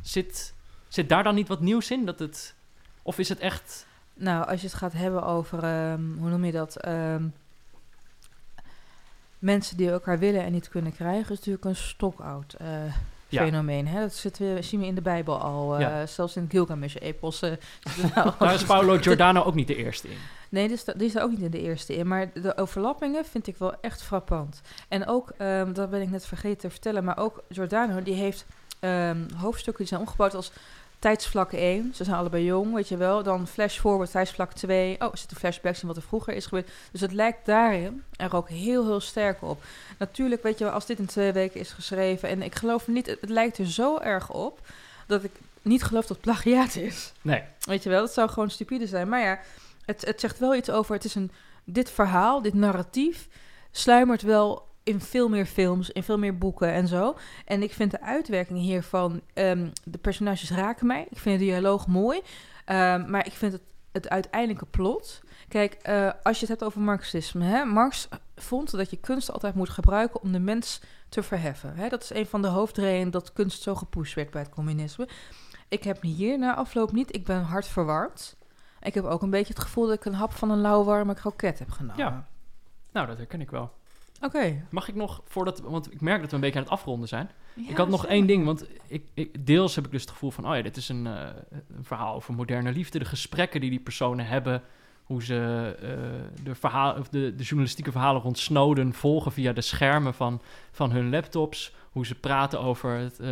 Zit, 0.00 0.54
zit 0.88 1.08
daar 1.08 1.24
dan 1.24 1.34
niet 1.34 1.48
wat 1.48 1.60
nieuws 1.60 1.90
in? 1.90 2.04
Dat 2.04 2.18
het, 2.18 2.54
of 3.02 3.18
is 3.18 3.28
het 3.28 3.38
echt... 3.38 3.86
Nou, 4.14 4.46
als 4.46 4.60
je 4.60 4.66
het 4.66 4.76
gaat 4.76 4.92
hebben 4.92 5.24
over, 5.24 5.64
ehm, 5.64 6.12
hoe 6.18 6.30
noem 6.30 6.44
je 6.44 6.52
dat? 6.52 6.76
Ehm, 6.76 7.24
mensen 9.42 9.76
die 9.76 9.90
elkaar 9.90 10.18
willen 10.18 10.42
en 10.44 10.52
niet 10.52 10.68
kunnen 10.68 10.92
krijgen, 10.94 11.30
is 11.32 11.36
natuurlijk 11.38 11.64
een 11.64 11.76
stokoud 11.76 12.54
eh, 12.58 12.66
Ja. 13.28 13.44
fenomeen. 13.44 13.86
Hè? 13.88 14.00
Dat 14.00 14.14
zitten 14.14 14.54
we, 14.54 14.62
zien 14.62 14.80
we 14.80 14.86
in 14.86 14.94
de 14.94 15.00
Bijbel 15.02 15.38
al. 15.40 15.74
eh, 15.74 15.80
Ja. 15.80 16.06
Zelfs 16.06 16.36
in 16.36 16.46
Gilgamesh-epos. 16.50 17.42
eh, 17.42 17.50
zit 17.96 18.14
nou 18.14 18.30
Daar 18.38 18.54
is 18.54 18.64
Paolo 18.64 18.96
Giordano 19.00 19.42
ook 19.42 19.54
niet 19.54 19.66
de 19.66 19.76
eerste 19.76 20.08
in. 20.08 20.16
Nee, 20.48 20.68
die 20.68 20.76
staat, 20.76 20.98
die 20.98 21.10
staat 21.10 21.22
ook 21.22 21.30
niet 21.30 21.40
in 21.40 21.50
de 21.50 21.60
eerste 21.60 21.96
in. 21.96 22.06
Maar 22.08 22.30
de 22.34 22.56
overlappingen 22.56 23.24
vind 23.24 23.46
ik 23.46 23.56
wel 23.56 23.74
echt 23.80 24.02
frappant. 24.02 24.60
En 24.88 25.06
ook, 25.06 25.32
ehm, 25.38 25.72
dat 25.72 25.90
ben 25.90 26.00
ik 26.02 26.10
net 26.10 26.26
vergeten 26.26 26.58
te 26.58 26.70
vertellen, 26.70 27.04
maar 27.04 27.18
ook 27.18 27.42
Giordano, 27.50 28.02
die 28.02 28.14
heeft 28.14 28.44
ehm, 28.80 29.16
hoofdstukken 29.36 29.82
die 29.84 29.86
zijn 29.94 30.00
omgebouwd 30.00 30.34
als 30.34 30.52
tijdsvlak 31.02 31.52
1. 31.52 31.94
Ze 31.94 32.04
zijn 32.04 32.16
allebei 32.16 32.44
jong, 32.44 32.74
weet 32.74 32.88
je 32.88 32.96
wel. 32.96 33.22
Dan 33.22 33.46
flash 33.46 33.78
forward, 33.78 34.10
tijdsvlak 34.10 34.52
2. 34.52 34.94
Oh, 34.98 35.12
er 35.12 35.18
zitten 35.18 35.36
flashbacks 35.36 35.80
in 35.80 35.86
wat 35.86 35.96
er 35.96 36.02
vroeger 36.02 36.34
is 36.34 36.44
gebeurd. 36.44 36.70
Dus 36.92 37.00
het 37.00 37.12
lijkt 37.12 37.46
daarin 37.46 38.04
er 38.16 38.36
ook 38.36 38.48
heel, 38.48 38.84
heel 38.84 39.00
sterk 39.00 39.42
op. 39.42 39.62
Natuurlijk, 39.98 40.42
weet 40.42 40.58
je 40.58 40.64
wel, 40.64 40.72
als 40.72 40.86
dit 40.86 40.98
in 40.98 41.06
twee 41.06 41.32
weken 41.32 41.60
is 41.60 41.70
geschreven... 41.70 42.28
en 42.28 42.42
ik 42.42 42.54
geloof 42.54 42.86
niet, 42.86 43.06
het, 43.06 43.20
het 43.20 43.30
lijkt 43.30 43.58
er 43.58 43.70
zo 43.70 43.98
erg 43.98 44.30
op... 44.30 44.60
dat 45.06 45.24
ik 45.24 45.30
niet 45.62 45.82
geloof 45.82 46.06
dat 46.06 46.16
het 46.16 46.26
plagiaat 46.26 46.76
is. 46.76 47.12
Nee. 47.22 47.42
Weet 47.60 47.82
je 47.82 47.88
wel, 47.88 48.00
dat 48.00 48.12
zou 48.12 48.28
gewoon 48.28 48.50
stupide 48.50 48.86
zijn. 48.86 49.08
Maar 49.08 49.20
ja, 49.20 49.40
het, 49.84 50.04
het 50.04 50.20
zegt 50.20 50.38
wel 50.38 50.54
iets 50.54 50.70
over... 50.70 50.94
Het 50.94 51.04
is 51.04 51.14
een, 51.14 51.30
dit 51.64 51.90
verhaal, 51.90 52.42
dit 52.42 52.54
narratief... 52.54 53.28
sluimert 53.70 54.22
wel 54.22 54.66
in 54.82 55.00
veel 55.00 55.28
meer 55.28 55.46
films, 55.46 55.90
in 55.90 56.02
veel 56.02 56.18
meer 56.18 56.38
boeken 56.38 56.72
en 56.72 56.88
zo. 56.88 57.16
En 57.44 57.62
ik 57.62 57.72
vind 57.72 57.90
de 57.90 58.00
uitwerking 58.00 58.58
hiervan... 58.58 59.20
ehm, 59.34 59.68
de 59.84 59.98
personages 59.98 60.50
raken 60.50 60.86
mij. 60.86 61.06
Ik 61.10 61.18
vind 61.18 61.38
de 61.38 61.44
dialoog 61.44 61.86
mooi. 61.86 62.20
Ehm, 62.64 63.10
maar 63.10 63.26
ik 63.26 63.32
vind 63.32 63.52
het, 63.52 63.62
het 63.92 64.08
uiteindelijke 64.08 64.66
plot... 64.66 65.20
Kijk, 65.48 65.72
eh, 65.72 66.10
als 66.22 66.34
je 66.34 66.40
het 66.40 66.48
hebt 66.48 66.64
over 66.64 66.80
marxisme... 66.80 67.44
Hè, 67.44 67.64
Marx 67.64 68.08
vond 68.36 68.70
dat 68.70 68.90
je 68.90 68.96
kunst 68.96 69.32
altijd 69.32 69.54
moet 69.54 69.70
gebruiken... 69.70 70.22
om 70.22 70.32
de 70.32 70.38
mens 70.38 70.80
te 71.08 71.22
verheffen. 71.22 71.76
Hè? 71.76 71.88
Dat 71.88 72.02
is 72.02 72.14
een 72.14 72.26
van 72.26 72.42
de 72.42 72.48
hoofdredenen 72.48 73.10
dat 73.10 73.32
kunst 73.32 73.62
zo 73.62 73.74
gepusht 73.74 74.14
werd 74.14 74.30
bij 74.30 74.42
het 74.42 74.50
communisme. 74.50 75.08
Ik 75.68 75.84
heb 75.84 76.02
hier 76.02 76.38
na 76.38 76.54
afloop 76.54 76.92
niet... 76.92 77.14
Ik 77.14 77.24
ben 77.24 77.42
hard 77.42 77.66
verward. 77.66 78.36
Ik 78.80 78.94
heb 78.94 79.04
ook 79.04 79.22
een 79.22 79.30
beetje 79.30 79.52
het 79.52 79.62
gevoel 79.62 79.86
dat 79.86 79.94
ik 79.94 80.04
een 80.04 80.14
hap 80.14 80.32
van 80.32 80.50
een 80.50 80.60
lauwwarme 80.60 81.14
kroket 81.14 81.58
heb 81.58 81.70
genomen. 81.70 82.04
Ja. 82.04 82.26
Nou, 82.92 83.06
dat 83.06 83.16
herken 83.16 83.40
ik 83.40 83.50
wel. 83.50 83.72
Oké. 84.22 84.66
Mag 84.70 84.88
ik 84.88 84.94
nog, 84.94 85.22
voordat, 85.24 85.60
want 85.60 85.92
ik 85.92 86.00
merk 86.00 86.20
dat 86.20 86.30
we 86.30 86.34
een 86.34 86.42
beetje 86.42 86.58
aan 86.58 86.64
het 86.64 86.72
afronden 86.72 87.08
zijn. 87.08 87.30
Ja, 87.54 87.70
ik 87.70 87.76
had 87.76 87.88
nog 87.88 88.06
één 88.06 88.26
ding, 88.26 88.44
want 88.44 88.66
ik, 88.86 89.04
ik, 89.14 89.46
deels 89.46 89.74
heb 89.74 89.84
ik 89.84 89.90
dus 89.90 90.00
het 90.00 90.10
gevoel 90.10 90.30
van, 90.30 90.48
oh 90.48 90.56
ja, 90.56 90.62
dit 90.62 90.76
is 90.76 90.88
een, 90.88 91.06
eh, 91.06 91.28
een 91.50 91.84
verhaal 91.84 92.14
over 92.14 92.34
moderne 92.34 92.72
liefde. 92.72 92.98
De 92.98 93.04
gesprekken 93.04 93.60
die 93.60 93.70
die 93.70 93.80
personen 93.80 94.26
hebben, 94.26 94.62
hoe 95.02 95.22
ze 95.22 95.74
eh, 95.80 96.44
de, 96.44 96.54
verhaal, 96.54 96.98
of 96.98 97.08
de, 97.08 97.34
de 97.34 97.42
journalistieke 97.42 97.90
verhalen 97.90 98.22
rond 98.22 98.38
Snowden 98.38 98.92
volgen 98.92 99.32
via 99.32 99.52
de 99.52 99.60
schermen 99.60 100.14
van, 100.14 100.42
van 100.70 100.90
hun 100.90 101.10
laptops. 101.10 101.74
Hoe 101.92 102.06
ze 102.06 102.14
praten 102.14 102.60
over 102.60 102.96
het 102.96 103.18
uh, 103.20 103.26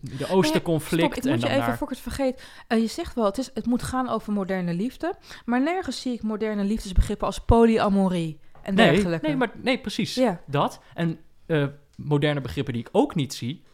de 0.00 0.26
Oosterconflict. 0.30 1.12
Stop, 1.12 1.24
ik 1.24 1.30
moet 1.30 1.44
en 1.44 1.50
je 1.50 1.56
even, 1.56 1.76
voor 1.76 1.86
ik 1.86 1.94
het 1.94 2.02
vergeet. 2.02 2.46
Eh, 2.66 2.78
je 2.80 2.86
zegt 2.86 3.14
wel, 3.14 3.24
het, 3.24 3.38
is, 3.38 3.50
het 3.54 3.66
moet 3.66 3.82
gaan 3.82 4.08
over 4.08 4.32
moderne 4.32 4.74
liefde. 4.74 5.14
Maar 5.44 5.62
nergens 5.62 6.00
zie 6.00 6.12
ik 6.12 6.22
moderne 6.22 6.64
liefdesbegrippen 6.64 7.26
als 7.26 7.38
polyamorie 7.38 8.38
en 8.66 8.74
nee, 8.74 8.90
dergelijke. 8.90 9.26
nee, 9.26 9.36
maar, 9.36 9.50
nee, 9.62 9.78
precies. 9.78 10.14
Ja. 10.14 10.40
Dat. 10.46 10.80
En 10.94 11.18
eh, 11.46 11.66
moderne 11.96 12.40
begrippen 12.40 12.72
die 12.72 12.82
ik 12.82 12.88
ook 12.92 13.14
niet 13.14 13.34
zie. 13.34 13.64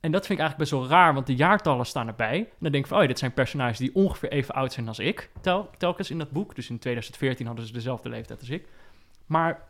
En 0.00 0.12
dat 0.12 0.26
vind 0.26 0.38
ik 0.38 0.44
eigenlijk 0.44 0.70
best 0.70 0.70
wel 0.70 0.98
raar, 0.98 1.14
want 1.14 1.26
de 1.26 1.34
jaartallen 1.34 1.86
staan 1.86 2.06
erbij. 2.06 2.38
En 2.38 2.56
dan 2.58 2.72
denk 2.72 2.84
ik 2.84 2.86
van, 2.86 2.96
oh 2.96 3.02
ja, 3.02 3.08
dit 3.08 3.18
zijn 3.18 3.32
personages 3.32 3.78
die 3.78 3.94
ongeveer 3.94 4.30
even 4.30 4.54
oud 4.54 4.72
zijn 4.72 4.88
als 4.88 4.98
ik. 4.98 5.30
Tel, 5.40 5.70
telkens 5.78 6.10
in 6.10 6.18
dat 6.18 6.30
boek. 6.30 6.54
Dus 6.54 6.70
in 6.70 6.78
2014 6.78 7.46
hadden 7.46 7.66
ze 7.66 7.72
dezelfde 7.72 8.08
leeftijd 8.08 8.40
als 8.40 8.48
ik. 8.48 8.66
Maar... 9.26 9.62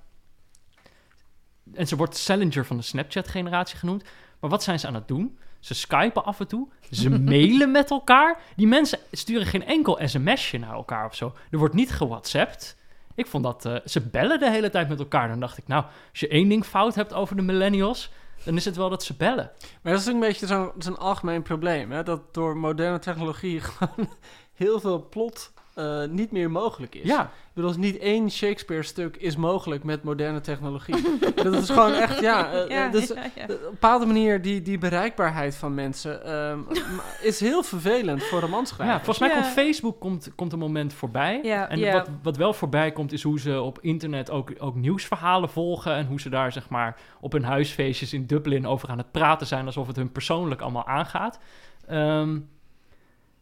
En 1.75 1.87
ze 1.87 1.97
wordt 1.97 2.17
Salinger 2.17 2.67
van 2.67 2.77
de 2.77 2.83
Snapchat-generatie 2.83 3.79
genoemd. 3.79 4.05
Maar 4.41 4.51
wat 4.51 4.63
zijn 4.63 4.81
ze 4.81 4.87
aan 4.87 4.95
het 4.95 5.09
doen? 5.09 5.39
Ze 5.61 5.75
skypen 5.75 6.25
af 6.25 6.41
en 6.41 6.47
toe. 6.47 6.69
Ze 6.91 7.11
mailen 7.33 7.71
met 7.71 7.91
elkaar. 7.91 8.41
Die 8.57 8.67
mensen 8.67 8.99
sturen 9.13 9.47
geen 9.47 9.65
enkel 9.65 9.99
sms'je 10.05 10.59
naar 10.59 10.75
elkaar 10.75 11.07
of 11.07 11.15
zo. 11.15 11.35
Er 11.51 11.59
wordt 11.59 11.75
niet 11.75 11.91
gewhatsappt. 11.91 12.77
Ik 13.17 13.27
vond 13.27 13.45
dat... 13.45 13.65
eh, 13.65 13.77
ze 13.85 14.01
bellen 14.01 14.39
de 14.39 14.51
hele 14.51 14.71
tijd 14.71 14.89
met 14.89 14.99
elkaar. 14.99 15.29
Dan 15.29 15.41
dacht 15.41 15.59
ik, 15.59 15.67
nou, 15.67 15.85
als 16.11 16.21
je 16.21 16.29
één 16.29 16.49
ding 16.49 16.65
fout 16.65 16.95
hebt 16.95 17.13
over 17.15 17.37
de 17.37 17.43
millennials... 17.43 18.11
dan 18.45 18.57
is 18.57 18.65
het 18.65 18.77
wel 18.77 18.89
dat 18.89 19.03
ze 19.03 19.15
bellen. 19.15 19.51
Maar 19.83 19.93
dat 19.93 20.01
is 20.01 20.07
een 20.07 20.21
beetje 20.21 20.73
zo'n 20.79 20.99
algemeen 20.99 21.43
probleem. 21.43 21.91
Hè? 21.91 22.03
Dat 22.03 22.35
door 22.35 22.57
moderne 22.57 22.99
technologie 22.99 23.61
gewoon 23.71 24.09
heel 24.55 24.81
veel 24.81 25.09
plot 25.09 25.53
eh, 25.77 26.05
niet 26.11 26.31
meer 26.33 26.51
mogelijk 26.51 26.95
is. 26.95 27.03
Ja. 27.09 27.23
Ik 27.23 27.63
bedoel, 27.63 27.73
niet 27.79 27.99
één 27.99 28.31
Shakespeare-stuk 28.31 29.17
is 29.17 29.37
mogelijk 29.37 29.85
met 29.85 30.03
moderne 30.03 30.41
technologie. 30.41 31.19
dat 31.43 31.55
is 31.55 31.71
gewoon 31.71 31.93
echt, 31.93 32.21
ja... 32.21 32.53
eh, 32.53 32.69
Ja, 32.71 32.89
dus, 32.89 33.09
ja, 33.09 33.15
ja. 33.35 33.43
Op 33.43 33.49
een 33.51 33.57
bepaalde 33.71 34.07
manier, 34.07 34.43
die, 34.43 34.63
die 34.63 34.79
bereikbaarheid 34.79 35.55
van 35.57 35.75
mensen... 35.75 36.25
ehm, 36.25 36.59
is 37.23 37.41
heel 37.41 37.63
vervelend 37.63 38.23
voor 38.23 38.41
romanschrijvers. 38.41 38.99
Ja, 38.99 39.05
volgens 39.05 39.19
mij 39.19 39.29
Ja. 39.29 39.35
komt 39.35 39.53
Facebook 39.53 40.01
komt, 40.01 40.33
komt 40.35 40.53
een 40.53 40.59
moment 40.59 40.93
voorbij. 40.93 41.41
Ja, 41.43 41.69
en 41.69 41.79
ja. 41.79 41.93
Wat, 41.93 42.09
wat 42.23 42.37
wel 42.37 42.53
voorbij 42.53 42.93
komt, 42.93 43.13
is 43.13 43.23
hoe 43.23 43.41
ze 43.41 43.61
op 43.61 43.79
internet 43.81 44.31
ook, 44.31 44.53
ook 44.59 44.75
nieuwsverhalen 44.75 45.49
volgen. 45.49 45.95
En 45.95 46.07
hoe 46.07 46.21
ze 46.21 46.29
daar, 46.29 46.53
zeg 46.53 46.69
maar, 46.69 46.97
op 47.21 47.33
hun 47.33 47.45
huisfeestjes 47.45 48.13
in 48.13 48.27
Dublin 48.27 48.67
over 48.67 48.89
aan 48.89 48.99
het 48.99 49.11
praten 49.13 49.47
zijn. 49.47 49.67
Alsof 49.67 49.87
het 49.87 49.97
hun 49.97 50.13
persoonlijk 50.13 50.61
allemaal 50.61 50.87
aangaat. 50.87 51.39
Ehm, 51.87 52.39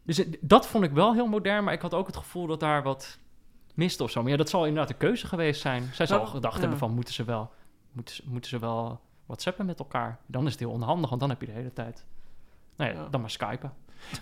dus 0.05 0.24
dat 0.40 0.66
vond 0.66 0.84
ik 0.84 0.90
wel 0.92 1.14
heel 1.14 1.26
modern. 1.26 1.64
Maar 1.64 1.72
ik 1.74 1.80
had 1.82 1.94
ook 1.94 2.07
het 2.07 2.16
gevoel 2.16 2.46
dat 2.46 2.61
daar 2.61 2.82
wat 2.82 3.18
mist 3.74 4.00
of 4.00 4.11
zo. 4.11 4.22
Maar 4.22 4.30
ja, 4.30 4.36
dat 4.36 4.48
zal 4.48 4.66
inderdaad 4.66 4.90
een 4.90 4.96
keuze 4.96 5.26
geweest 5.26 5.61
zijn. 5.61 5.90
Zij 5.92 6.07
zal 6.07 6.18
Nou, 6.18 6.30
gedacht 6.30 6.55
ja. 6.55 6.61
hebben 6.61 6.78
van, 6.78 6.90
moeten 6.94 7.14
ze 7.14 7.24
wel... 7.24 7.50
Moeten 7.92 8.14
ze, 8.14 8.22
moeten 8.26 8.50
ze 8.50 8.59
wel 8.59 9.00
whatsappen 9.26 9.66
met 9.66 9.78
elkaar? 9.78 10.18
Dan 10.26 10.44
is 10.44 10.50
het 10.50 10.61
heel 10.61 10.70
onhandig, 10.70 11.09
want 11.09 11.20
dan 11.20 11.30
heb 11.30 11.40
je 11.40 11.46
de 11.46 11.52
hele 11.52 11.72
tijd... 11.72 12.05
Nou 12.76 12.92
ja, 12.92 12.98
Ja. 12.98 13.09
dan 13.11 13.20
maar 13.20 13.30
skypen. 13.30 13.72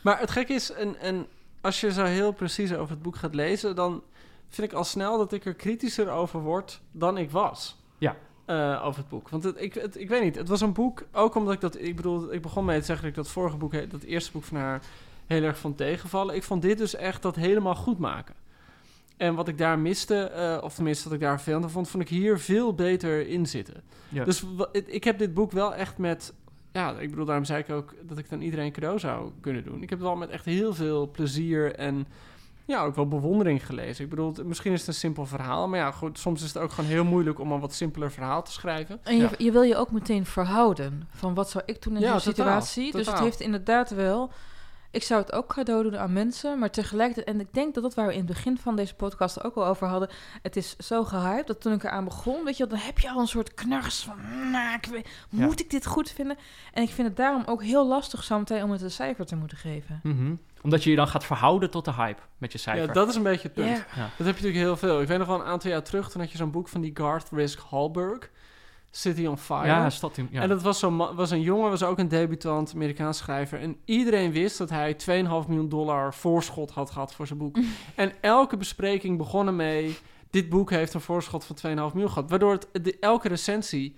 Maar 0.02 0.18
het 0.18 0.30
gekke 0.30 0.52
is, 0.52 0.72
en, 0.72 0.98
en 0.98 1.26
als 1.60 1.80
je 1.80 1.92
zo 1.92 2.04
heel 2.04 2.32
precies 2.32 2.74
over 2.74 2.90
het 2.90 3.02
boek 3.02 3.16
gaat 3.16 3.34
lezen, 3.34 3.76
dan 3.76 4.02
vind 4.48 4.70
ik 4.70 4.76
al 4.76 4.84
snel 4.84 5.18
dat 5.18 5.32
ik 5.32 5.44
er 5.44 5.54
kritischer 5.54 6.10
over 6.10 6.40
word 6.40 6.80
dan 6.90 7.18
ik 7.18 7.30
was. 7.30 7.76
Ja. 7.98 8.16
eh, 8.44 8.82
over 8.84 9.00
het 9.00 9.08
boek. 9.08 9.28
Want 9.28 9.44
het, 9.44 9.60
ik, 9.60 9.74
het, 9.74 10.00
ik 10.00 10.08
weet 10.08 10.22
niet, 10.22 10.36
het 10.36 10.48
was 10.48 10.60
een 10.60 10.72
boek, 10.72 11.02
ook 11.12 11.34
omdat 11.34 11.52
ik 11.54 11.60
dat, 11.60 11.78
ik 11.80 11.96
bedoel, 11.96 12.32
ik 12.32 12.42
begon 12.42 12.64
mee 12.64 12.78
te 12.80 12.84
zeggen 12.84 13.04
dat 13.04 13.16
ik 13.16 13.22
dat 13.22 13.32
vorige 13.32 13.56
boek, 13.56 13.90
dat 13.90 14.02
eerste 14.02 14.32
boek 14.32 14.44
van 14.44 14.56
haar, 14.56 14.82
heel 15.26 15.42
erg 15.42 15.58
vond 15.58 15.76
tegenvallen. 15.76 16.34
Ik 16.34 16.42
vond 16.42 16.62
dit 16.62 16.78
dus 16.78 16.94
echt 16.94 17.22
dat 17.22 17.36
helemaal 17.36 17.74
goed 17.74 17.98
maken. 17.98 18.34
En 19.16 19.34
wat 19.34 19.48
ik 19.48 19.58
daar 19.58 19.78
miste, 19.78 20.16
eh, 20.16 20.58
of 20.62 20.74
tenminste 20.74 21.04
wat 21.04 21.12
ik 21.12 21.20
daar 21.20 21.40
veel 21.40 21.62
aan 21.62 21.70
vond, 21.70 21.88
vond 21.88 22.02
ik 22.02 22.08
hier 22.08 22.38
veel 22.38 22.74
beter 22.74 23.26
in 23.28 23.46
zitten. 23.46 23.82
Ja. 24.08 24.24
Dus 24.24 24.44
ik 24.72 25.04
heb 25.04 25.18
dit 25.18 25.34
boek 25.34 25.52
wel 25.52 25.74
echt 25.74 25.98
met 25.98 26.32
ja, 26.72 26.98
ik 26.98 27.10
bedoel, 27.10 27.24
daarom 27.24 27.44
zei 27.44 27.58
ik 27.60 27.70
ook 27.70 27.94
dat 28.02 28.18
ik 28.18 28.24
het 28.24 28.32
aan 28.32 28.40
iedereen 28.40 28.72
cadeau 28.72 28.98
zou 28.98 29.30
kunnen 29.40 29.64
doen. 29.64 29.82
Ik 29.82 29.90
heb 29.90 29.98
het 29.98 30.08
wel 30.08 30.16
met 30.16 30.30
echt 30.30 30.44
heel 30.44 30.74
veel 30.74 31.10
plezier 31.10 31.74
en 31.74 32.06
ja, 32.64 32.84
ook 32.84 32.94
wel 32.94 33.08
bewondering 33.08 33.66
gelezen. 33.66 34.04
Ik 34.04 34.10
bedoel, 34.10 34.34
misschien 34.44 34.72
is 34.72 34.78
het 34.78 34.88
een 34.88 34.94
simpel 34.94 35.26
verhaal, 35.26 35.68
maar 35.68 35.78
ja, 35.78 35.90
goed, 35.90 36.18
soms 36.18 36.42
is 36.42 36.52
het 36.54 36.62
ook 36.62 36.72
gewoon 36.72 36.90
heel 36.90 37.04
moeilijk 37.04 37.38
om 37.38 37.52
een 37.52 37.60
wat 37.60 37.74
simpeler 37.74 38.10
verhaal 38.10 38.42
te 38.42 38.52
schrijven. 38.52 39.00
En 39.02 39.16
je, 39.16 39.22
Ja. 39.22 39.30
je 39.38 39.52
wil 39.52 39.62
je 39.62 39.76
ook 39.76 39.90
meteen 39.90 40.26
verhouden 40.26 41.08
van 41.10 41.34
wat 41.34 41.50
zou 41.50 41.64
ik 41.66 41.82
doen 41.82 41.94
in 41.94 42.00
Ja, 42.00 42.06
totaal, 42.06 42.20
situatie. 42.20 42.92
Dus 42.92 43.06
het 43.06 43.18
heeft 43.18 43.40
inderdaad 43.40 43.90
wel... 43.90 44.30
Ik 44.92 45.02
zou 45.02 45.20
het 45.20 45.32
ook 45.32 45.46
cadeau 45.54 45.82
doen 45.82 45.98
aan 45.98 46.12
mensen, 46.12 46.58
maar 46.58 46.70
tegelijkertijd... 46.70 47.26
En 47.26 47.40
ik 47.40 47.52
denk 47.54 47.74
dat 47.74 47.82
dat 47.82 47.94
waar 47.94 48.06
we 48.06 48.12
in 48.12 48.18
het 48.18 48.26
begin 48.26 48.58
van 48.58 48.76
deze 48.76 48.94
podcast 48.94 49.44
ook 49.44 49.54
al 49.54 49.66
over 49.66 49.86
hadden... 49.86 50.08
Het 50.42 50.56
is 50.56 50.76
zo 50.76 51.04
gehyped 51.04 51.46
dat 51.46 51.60
toen 51.60 51.72
ik 51.72 51.82
eraan 51.84 52.04
begon, 52.04 52.44
weet 52.44 52.56
je 52.56 52.66
wel, 52.66 52.76
dan 52.76 52.86
heb 52.86 52.98
je 52.98 53.10
al 53.10 53.20
een 53.20 53.26
soort 53.26 53.54
knars 53.54 54.02
van... 54.02 54.50
Nou, 54.50 54.74
ik 54.74 54.84
weet, 54.84 55.08
Ja. 55.28 55.44
moet 55.44 55.60
ik 55.60 55.70
dit 55.70 55.86
goed 55.86 56.10
vinden? 56.10 56.36
En 56.72 56.82
ik 56.82 56.90
vind 56.90 57.08
het 57.08 57.16
daarom 57.16 57.42
ook 57.46 57.62
heel 57.62 57.86
lastig 57.86 58.24
zometeen 58.24 58.62
om 58.62 58.70
het 58.70 58.82
een 58.82 58.90
cijfer 58.90 59.26
te 59.26 59.36
moeten 59.36 59.56
geven. 59.58 60.00
Mhm. 60.02 60.34
Omdat 60.62 60.84
je 60.84 60.90
je 60.90 60.96
dan 60.96 61.08
gaat 61.08 61.24
verhouden 61.24 61.70
tot 61.70 61.84
de 61.84 61.92
hype 61.92 62.20
met 62.38 62.52
je 62.52 62.58
cijfer. 62.58 62.86
Ja, 62.86 62.92
dat 62.92 63.08
is 63.08 63.14
een 63.14 63.22
beetje 63.22 63.42
het 63.48 63.54
punt. 63.54 63.68
Ja. 63.68 63.84
Dat 64.16 64.26
heb 64.26 64.38
je 64.38 64.42
natuurlijk 64.42 64.54
heel 64.54 64.76
veel. 64.76 65.00
Ik 65.00 65.08
weet 65.08 65.18
nog 65.18 65.26
wel 65.26 65.40
een 65.40 65.46
aantal 65.46 65.70
jaar 65.70 65.82
terug, 65.82 66.10
toen 66.10 66.20
had 66.20 66.30
je 66.30 66.36
zo'n 66.36 66.50
boek 66.50 66.68
van 66.68 66.80
die 66.80 66.90
Garth 66.94 67.28
Risk 67.30 67.58
Hallberg, 67.70 68.30
City 68.94 69.26
on 69.26 69.38
Fire. 69.38 69.66
Ja, 69.66 69.90
stad 69.90 70.16
in, 70.16 70.28
ja. 70.30 70.40
En 70.40 70.48
dat 70.48 70.62
was, 70.62 70.82
ma- 70.82 71.14
was 71.14 71.30
een 71.30 71.40
jongen, 71.40 71.70
was 71.70 71.82
ook 71.82 71.98
een 71.98 72.08
debutant, 72.08 72.72
Amerikaans 72.74 73.18
schrijver. 73.18 73.60
En 73.60 73.76
iedereen 73.84 74.32
wist 74.32 74.58
dat 74.58 74.70
hij 74.70 74.94
2,5 74.94 75.02
miljoen 75.48 75.68
dollar 75.68 76.14
voorschot 76.14 76.70
had 76.70 76.90
gehad 76.90 77.14
voor 77.14 77.26
zijn 77.26 77.38
boek. 77.38 77.56
en 77.94 78.12
elke 78.20 78.56
bespreking 78.56 79.18
begon 79.18 79.46
ermee... 79.46 79.96
dit 80.30 80.48
boek 80.48 80.70
heeft 80.70 80.94
een 80.94 81.00
voorschot 81.00 81.44
van 81.44 81.56
2,5 81.56 81.62
miljoen 81.74 82.08
gehad. 82.10 82.30
Waardoor 82.30 82.52
het, 82.52 82.84
de, 82.84 82.96
elke 83.00 83.28
recensie 83.28 83.96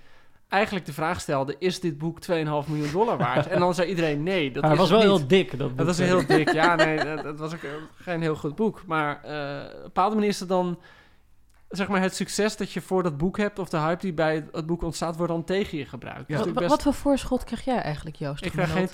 eigenlijk 0.49 0.87
de 0.87 0.93
vraag 0.93 1.21
stelde... 1.21 1.57
is 1.59 1.81
dit 1.81 1.99
boek 1.99 2.19
2,5 2.21 2.27
miljoen 2.27 2.91
dollar 2.93 3.19
waard? 3.19 3.47
en 3.47 3.61
dan 3.61 3.75
zei 3.75 3.89
iedereen 3.89 4.23
nee, 4.23 4.51
dat 4.53 4.63
Maar 4.63 4.73
is 4.73 4.79
was 4.79 4.91
wel 4.91 4.99
niet. 4.99 5.09
heel 5.09 5.27
dik. 5.27 5.59
Dat, 5.59 5.77
boek, 5.77 5.87
was 5.87 5.99
eh. 5.99 6.07
heel 6.07 6.27
dik, 6.27 6.53
ja, 6.53 6.75
nee, 6.75 7.05
dat, 7.15 7.23
dat 7.23 7.39
was 7.39 7.55
ook 7.55 7.63
eh, 7.63 7.71
geen 7.95 8.21
heel 8.21 8.37
goed 8.37 8.55
boek. 8.55 8.83
Maar 8.87 9.23
eh, 9.25 9.67
op 9.67 9.75
een 9.77 9.83
bepaalde 9.83 10.15
manier 10.15 10.31
is 10.31 10.41
het 10.41 10.49
dan, 10.49 10.79
zeg 11.77 11.89
maar, 11.89 12.01
het 12.01 12.15
succes 12.15 12.57
dat 12.57 12.73
je 12.73 12.81
voor 12.81 13.03
dat 13.03 13.17
boek 13.17 13.37
hebt, 13.37 13.59
of 13.59 13.69
de 13.69 13.79
hype 13.79 14.01
die 14.01 14.13
bij 14.13 14.47
het, 14.53 14.67
boek 14.67 14.83
ontstaat, 14.83 15.17
wordt 15.17 15.33
dan 15.33 15.45
tegen 15.45 15.79
je 15.79 15.87
gebruikt. 15.87 16.29
Ja. 16.29 16.37
Dus 16.37 16.39
Wat, 16.39 16.47
ik, 16.47 16.55
best- 16.55 16.69
wat 16.69 16.83
voor 16.83 16.95
voorschot 16.95 17.45
krijg 17.45 17.65
jij 17.65 17.81
eigenlijk, 17.81 18.17
Joost? 18.17 18.45
ik 18.45 18.53
krijg 18.53 18.73
geen 18.73 18.89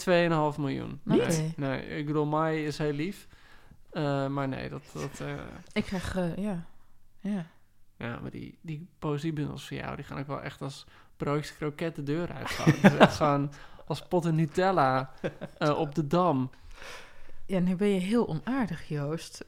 2,5 0.55 0.59
miljoen. 0.59 1.01
Niet? 1.05 1.27
Nee, 1.27 1.53
nee, 1.57 1.87
ik 1.99 2.07
bedoel, 2.07 2.27
Mai 2.27 2.65
is 2.67 2.79
heel 2.79 2.93
lief. 2.93 3.27
Eh, 3.91 4.27
maar 4.27 4.49
nee, 4.49 4.69
dat... 4.69 4.83
dat 4.93 5.21
eh, 5.21 5.35
Ik 5.73 5.85
krijg, 5.85 6.17
eh, 6.17 6.37
ja. 6.37 6.65
Ja. 7.21 7.47
Ja, 7.97 8.19
maar 8.23 8.31
die, 8.31 8.59
die 8.61 8.89
poëziebundels 8.99 9.67
van 9.67 9.77
jou, 9.77 9.97
die 9.97 10.05
gaan 10.05 10.19
ook 10.19 10.27
wel 10.27 10.43
echt 10.43 10.63
als 10.63 10.87
broodjes 11.17 11.57
kroket 11.57 11.95
de 11.95 12.03
deur 12.03 12.33
uit. 12.33 12.59
echt 12.99 13.17
gewoon 13.23 13.53
als 13.87 14.03
potten 14.03 14.35
Nutella 14.35 15.11
eh, 15.59 15.79
op 15.79 15.95
de 15.95 16.07
dam. 16.07 16.51
Ja, 17.47 17.59
nu 17.59 17.77
ben 17.77 17.89
je 17.89 18.01
heel 18.01 18.29
onaardig, 18.29 18.89
Joost. 18.89 19.45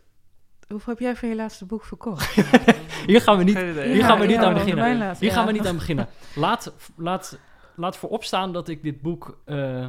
Hoeveel 0.72 0.92
heb 0.92 1.02
jij 1.02 1.16
van 1.16 1.28
je 1.28 1.34
laatste 1.34 1.64
boek 1.66 1.84
verkocht? 1.84 2.34
Hier 3.06 3.20
gaan 3.20 3.38
we 3.38 3.44
niet, 3.44 3.56
hier 3.58 3.96
Ja, 3.96 4.06
gaan 4.06 4.18
we 4.20 4.26
niet 4.26 4.36
aan 4.36 4.54
beginnen. 4.54 4.98
laatste- 4.98 5.24
Hier 5.24 5.34
gaan 5.34 5.46
we 5.46 5.52
niet 5.52 5.66
aan 5.66 5.74
beginnen. 5.74 6.08
Laat, 6.34 6.72
laat, 6.96 7.38
laat 7.76 7.96
voorop 7.96 8.24
staan 8.24 8.52
dat 8.52 8.68
ik 8.68 8.82
dit 8.82 9.00
boek 9.02 9.40
eh, 9.44 9.86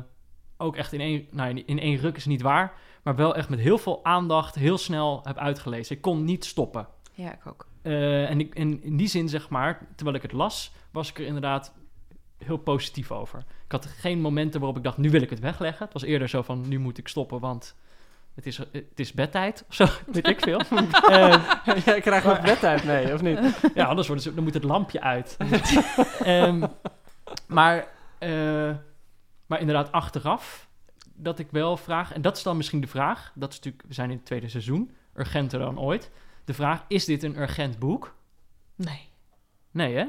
ook 0.57 0.75
echt 0.75 0.93
in 0.93 0.99
één, 0.99 1.27
nou, 1.31 1.61
in 1.65 1.79
één 1.79 1.97
ruk 1.97 2.15
is 2.17 2.25
niet 2.25 2.41
waar, 2.41 2.73
maar 3.03 3.15
wel 3.15 3.35
echt 3.35 3.49
met 3.49 3.59
heel 3.59 3.77
veel 3.77 3.99
aandacht 4.05 4.55
heel 4.55 4.77
snel 4.77 5.19
heb 5.23 5.37
uitgelezen. 5.37 5.95
Ik 5.95 6.01
kon 6.01 6.23
niet 6.23 6.45
stoppen. 6.45 6.87
Ja, 7.13 7.31
ik 7.33 7.47
ook. 7.47 7.67
Eh, 7.81 8.29
en, 8.29 8.39
ik, 8.39 8.55
en 8.55 8.83
in 8.83 8.97
die 8.97 9.07
zin, 9.07 9.29
zeg 9.29 9.49
maar, 9.49 9.87
terwijl 9.95 10.17
ik 10.17 10.21
het 10.23 10.31
las, 10.31 10.71
was 10.91 11.09
ik 11.09 11.19
er 11.19 11.25
inderdaad 11.25 11.73
heel 12.37 12.57
positief 12.57 13.11
over. 13.11 13.39
Ik 13.65 13.71
had 13.71 13.85
geen 13.85 14.19
momenten 14.21 14.59
waarop 14.59 14.77
ik 14.77 14.83
dacht, 14.83 14.97
nu 14.97 15.09
wil 15.09 15.21
ik 15.21 15.29
het 15.29 15.39
wegleggen. 15.39 15.83
Het 15.83 15.93
was 15.93 16.03
eerder 16.03 16.29
zo 16.29 16.41
van, 16.41 16.67
nu 16.67 16.77
moet 16.79 16.97
ik 16.97 17.07
stoppen, 17.07 17.39
want 17.39 17.75
het 18.35 18.45
is, 18.45 18.57
het 18.57 18.99
is 18.99 19.13
bedtijd. 19.13 19.65
Of 19.69 19.75
zo, 19.75 19.85
weet 20.11 20.27
ik 20.27 20.39
veel. 20.41 20.61
Eh, 21.09 21.57
Jij 21.85 22.01
krijgt 22.01 22.25
nog 22.25 22.41
bedtijd 22.41 22.83
mee, 22.83 23.13
of 23.13 23.21
niet? 23.21 23.39
ja, 23.75 23.85
anders 23.85 24.07
wordt 24.07 24.23
het, 24.23 24.35
dan 24.35 24.43
moet 24.43 24.53
het 24.53 24.63
lampje 24.63 25.01
uit. 25.01 25.37
Ehm, 26.23 26.67
maar, 27.47 27.87
eh, 28.19 28.71
maar 29.45 29.59
inderdaad, 29.59 29.91
achteraf 29.91 30.67
dat 31.15 31.39
ik 31.39 31.47
wel 31.51 31.77
vraag, 31.77 32.13
en 32.13 32.21
dat 32.21 32.37
is 32.37 32.43
dan 32.43 32.57
misschien 32.57 32.81
de 32.81 32.87
vraag, 32.87 33.31
dat 33.35 33.49
is 33.49 33.55
natuurlijk, 33.55 33.83
we 33.87 33.93
zijn 33.93 34.09
in 34.09 34.15
het 34.15 34.25
tweede 34.25 34.49
seizoen, 34.49 34.91
urgenter 35.15 35.59
dan 35.59 35.79
ooit. 35.79 36.11
De 36.45 36.53
vraag, 36.53 36.83
is 36.87 37.05
dit 37.05 37.23
een 37.23 37.39
urgent 37.39 37.79
boek? 37.79 38.15
Nee. 38.75 39.09
Nee, 39.71 39.95
hè? 39.95 40.05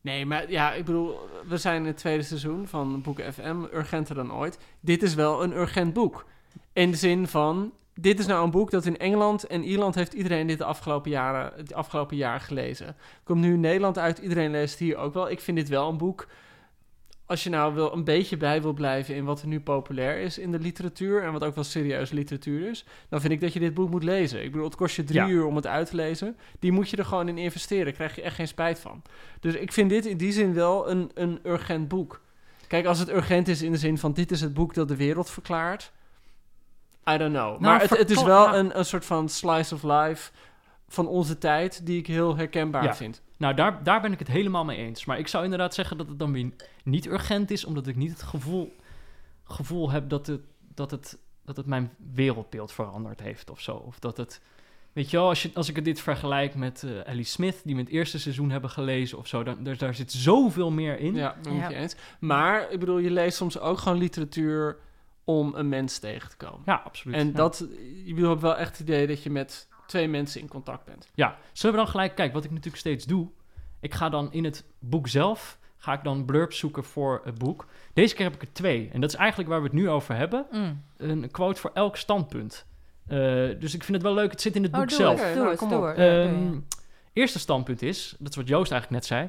Nee, 0.00 0.26
maar 0.26 0.50
ja, 0.50 0.72
ik 0.72 0.84
bedoel, 0.84 1.28
we 1.46 1.56
zijn 1.56 1.80
in 1.80 1.86
het 1.86 1.96
tweede 1.96 2.22
seizoen 2.22 2.66
van 2.66 3.02
Boeken 3.02 3.32
FM, 3.32 3.62
urgenter 3.72 4.14
dan 4.14 4.32
ooit. 4.32 4.58
Dit 4.80 5.02
is 5.02 5.14
wel 5.14 5.42
een 5.42 5.52
urgent 5.52 5.92
boek. 5.92 6.26
In 6.78 6.90
de 6.90 6.96
zin 6.96 7.26
van, 7.26 7.72
dit 7.94 8.18
is 8.18 8.26
nou 8.26 8.44
een 8.44 8.50
boek 8.50 8.70
dat 8.70 8.86
in 8.86 8.98
Engeland 8.98 9.46
en 9.46 9.64
Ierland 9.64 9.94
heeft 9.94 10.12
iedereen 10.12 10.46
dit 10.46 10.58
de 10.58 10.64
afgelopen 10.64 11.10
jaren, 11.10 11.52
het 11.56 11.74
afgelopen 11.74 12.16
jaar 12.16 12.40
gelezen. 12.40 12.96
Komt 13.24 13.40
nu 13.40 13.52
in 13.52 13.60
Nederland 13.60 13.98
uit, 13.98 14.18
iedereen 14.18 14.50
leest 14.50 14.78
hier 14.78 14.96
ook 14.96 15.14
wel. 15.14 15.30
Ik 15.30 15.40
vind 15.40 15.56
dit 15.56 15.68
wel 15.68 15.88
een 15.88 15.96
boek, 15.96 16.26
als 17.26 17.42
je 17.42 17.50
nou 17.50 17.74
wel 17.74 17.92
een 17.92 18.04
beetje 18.04 18.36
bij 18.36 18.62
wil 18.62 18.72
blijven 18.72 19.14
in 19.14 19.24
wat 19.24 19.42
er 19.42 19.48
nu 19.48 19.60
populair 19.60 20.18
is 20.18 20.38
in 20.38 20.50
de 20.52 20.58
literatuur 20.58 21.22
en 21.22 21.32
wat 21.32 21.44
ook 21.44 21.54
wel 21.54 21.64
serieuze 21.64 22.14
literatuur 22.14 22.68
is, 22.70 22.84
dan 23.08 23.20
vind 23.20 23.32
ik 23.32 23.40
dat 23.40 23.52
je 23.52 23.60
dit 23.60 23.74
boek 23.74 23.90
moet 23.90 24.04
lezen. 24.04 24.42
Ik 24.44 24.50
bedoel, 24.50 24.66
het 24.66 24.76
kost 24.76 24.96
je 24.96 25.04
drie 25.04 25.20
Ja. 25.20 25.28
uur 25.28 25.44
om 25.44 25.56
het 25.56 25.66
uit 25.66 25.88
te 25.90 25.96
lezen. 25.96 26.36
Die 26.58 26.72
moet 26.72 26.90
je 26.90 26.96
er 26.96 27.04
gewoon 27.04 27.28
in 27.28 27.38
investeren. 27.38 27.84
Daar 27.84 27.94
krijg 27.94 28.14
je 28.14 28.22
echt 28.22 28.34
geen 28.34 28.48
spijt 28.48 28.78
van. 28.78 29.02
Dus 29.40 29.54
ik 29.54 29.72
vind 29.72 29.90
dit 29.90 30.06
in 30.06 30.16
die 30.16 30.32
zin 30.32 30.54
wel 30.54 30.90
een, 30.90 31.10
een 31.14 31.38
urgent 31.44 31.88
boek. 31.88 32.20
Kijk, 32.66 32.86
als 32.86 32.98
het 32.98 33.08
urgent 33.08 33.48
is 33.48 33.62
in 33.62 33.72
de 33.72 33.78
zin 33.78 33.98
van 33.98 34.12
dit 34.12 34.30
is 34.30 34.40
het 34.40 34.54
boek 34.54 34.74
dat 34.74 34.88
de 34.88 34.96
wereld 34.96 35.30
verklaart. 35.30 35.92
I 37.14 37.16
don't 37.16 37.32
know. 37.34 37.58
maar 37.60 37.80
het, 37.80 37.90
het 37.98 38.10
is 38.10 38.22
wel 38.22 38.54
een, 38.54 38.78
een 38.78 38.84
soort 38.84 39.04
van 39.04 39.28
slice 39.28 39.74
of 39.74 39.82
life 39.82 40.30
van 40.88 41.06
onze 41.08 41.38
tijd 41.38 41.86
die 41.86 41.98
ik 41.98 42.06
heel 42.06 42.36
herkenbaar 42.36 42.84
Ja. 42.84 42.94
vind. 42.94 43.22
Nou, 43.36 43.54
daar, 43.54 43.82
daar 43.82 44.00
ben 44.00 44.12
ik 44.12 44.18
het 44.18 44.28
helemaal 44.28 44.64
mee 44.64 44.76
eens. 44.76 45.04
Maar 45.04 45.18
ik 45.18 45.28
zou 45.28 45.44
inderdaad 45.44 45.74
zeggen 45.74 45.96
dat 45.96 46.08
het 46.08 46.18
dan 46.18 46.32
weer 46.32 46.50
niet 46.84 47.06
urgent 47.06 47.50
is, 47.50 47.64
omdat 47.64 47.86
ik 47.86 47.96
niet 47.96 48.10
het 48.10 48.22
gevoel, 48.22 48.76
gevoel 49.44 49.90
heb 49.90 50.08
dat 50.08 50.26
het, 50.26 50.40
dat, 50.74 50.90
het, 50.90 51.18
dat 51.44 51.56
het 51.56 51.66
mijn 51.66 51.90
wereldbeeld 52.14 52.72
veranderd 52.72 53.20
heeft 53.20 53.50
of 53.50 53.60
zo. 53.60 53.72
Of 53.72 53.98
dat 53.98 54.16
het, 54.16 54.40
weet 54.92 55.10
je 55.10 55.16
wel, 55.16 55.28
als, 55.28 55.42
je, 55.42 55.50
als 55.54 55.68
ik 55.68 55.84
dit 55.84 56.00
vergelijk 56.00 56.54
met 56.54 56.82
eh 56.82 57.06
Ellie 57.08 57.24
Smith, 57.24 57.60
die 57.64 57.74
we 57.74 57.80
het 57.80 57.90
eerste 57.90 58.18
seizoen 58.18 58.50
hebben 58.50 58.70
gelezen 58.70 59.18
of 59.18 59.26
zo, 59.26 59.42
dan, 59.42 59.62
daar, 59.64 59.76
daar 59.76 59.94
zit 59.94 60.12
zoveel 60.12 60.70
meer 60.70 60.98
in. 60.98 61.14
Ja, 61.14 61.36
ben 61.42 61.52
ik 61.52 61.58
Ja. 61.58 61.64
met 61.64 61.76
je 61.76 61.82
eens. 61.82 61.96
Maar 62.20 62.70
ik 62.70 62.78
bedoel, 62.80 62.98
je 62.98 63.10
leest 63.10 63.36
soms 63.36 63.58
ook 63.58 63.78
gewoon 63.78 63.98
literatuur 63.98 64.76
om 65.28 65.54
een 65.54 65.68
mens 65.68 65.98
tegen 65.98 66.28
te 66.30 66.36
komen. 66.36 66.60
Ja, 66.64 66.82
absoluut. 66.84 67.16
En 67.16 67.26
Ja. 67.26 67.32
dat, 67.32 67.66
je 68.04 68.14
bedoel, 68.14 68.30
heb 68.30 68.40
wel 68.40 68.56
echt 68.56 68.70
het 68.70 68.80
idee 68.88 69.06
dat 69.06 69.22
je 69.22 69.30
met 69.30 69.68
twee 69.86 70.08
mensen 70.08 70.40
in 70.40 70.48
contact 70.48 70.84
bent. 70.84 71.08
Ja, 71.14 71.36
zullen 71.52 71.76
we 71.76 71.82
dan 71.82 71.90
gelijk, 71.90 72.14
kijk, 72.14 72.32
wat 72.32 72.44
ik 72.44 72.50
natuurlijk 72.50 72.76
steeds 72.76 73.04
doe. 73.04 73.28
Ik 73.80 73.94
ga 73.94 74.08
dan 74.08 74.32
in 74.32 74.44
het 74.44 74.64
boek 74.78 75.08
zelf, 75.08 75.58
ga 75.76 75.92
ik 75.92 76.04
dan 76.04 76.24
blurbs 76.24 76.58
zoeken 76.58 76.84
voor 76.84 77.20
het 77.24 77.38
boek. 77.38 77.66
Deze 77.92 78.14
keer 78.14 78.24
heb 78.24 78.34
ik 78.34 78.42
er 78.42 78.52
twee. 78.52 78.88
En 78.92 79.00
dat 79.00 79.10
is 79.10 79.16
eigenlijk 79.16 79.48
waar 79.50 79.58
we 79.58 79.64
het 79.66 79.74
nu 79.74 79.88
over 79.88 80.14
hebben. 80.16 80.46
Mm. 80.50 80.82
Een 80.96 81.30
quote 81.30 81.60
voor 81.60 81.70
elk 81.74 81.96
standpunt. 81.96 82.66
Eh, 83.06 83.18
dus 83.58 83.74
ik 83.74 83.84
vind 83.84 83.96
het 83.96 84.02
wel 84.02 84.14
leuk, 84.14 84.30
het 84.30 84.40
zit 84.40 84.56
in 84.56 84.62
het 84.62 84.72
Oh, 84.72 84.78
boek 84.78 84.88
doe 84.88 84.98
zelf. 84.98 85.20
het, 85.20 85.24
Oké, 85.24 85.32
doe 85.34 85.38
nou, 85.42 85.50
het, 85.50 85.58
kom 85.58 85.72
op. 85.72 85.80
doe 85.80 85.92
Ehm, 85.92 86.52
je. 86.52 86.60
eerste 87.12 87.38
standpunt 87.38 87.82
is, 87.82 88.14
dat 88.18 88.28
is 88.30 88.36
wat 88.36 88.48
Joost 88.48 88.72
eigenlijk 88.72 89.02
net 89.02 89.06
zei. 89.06 89.28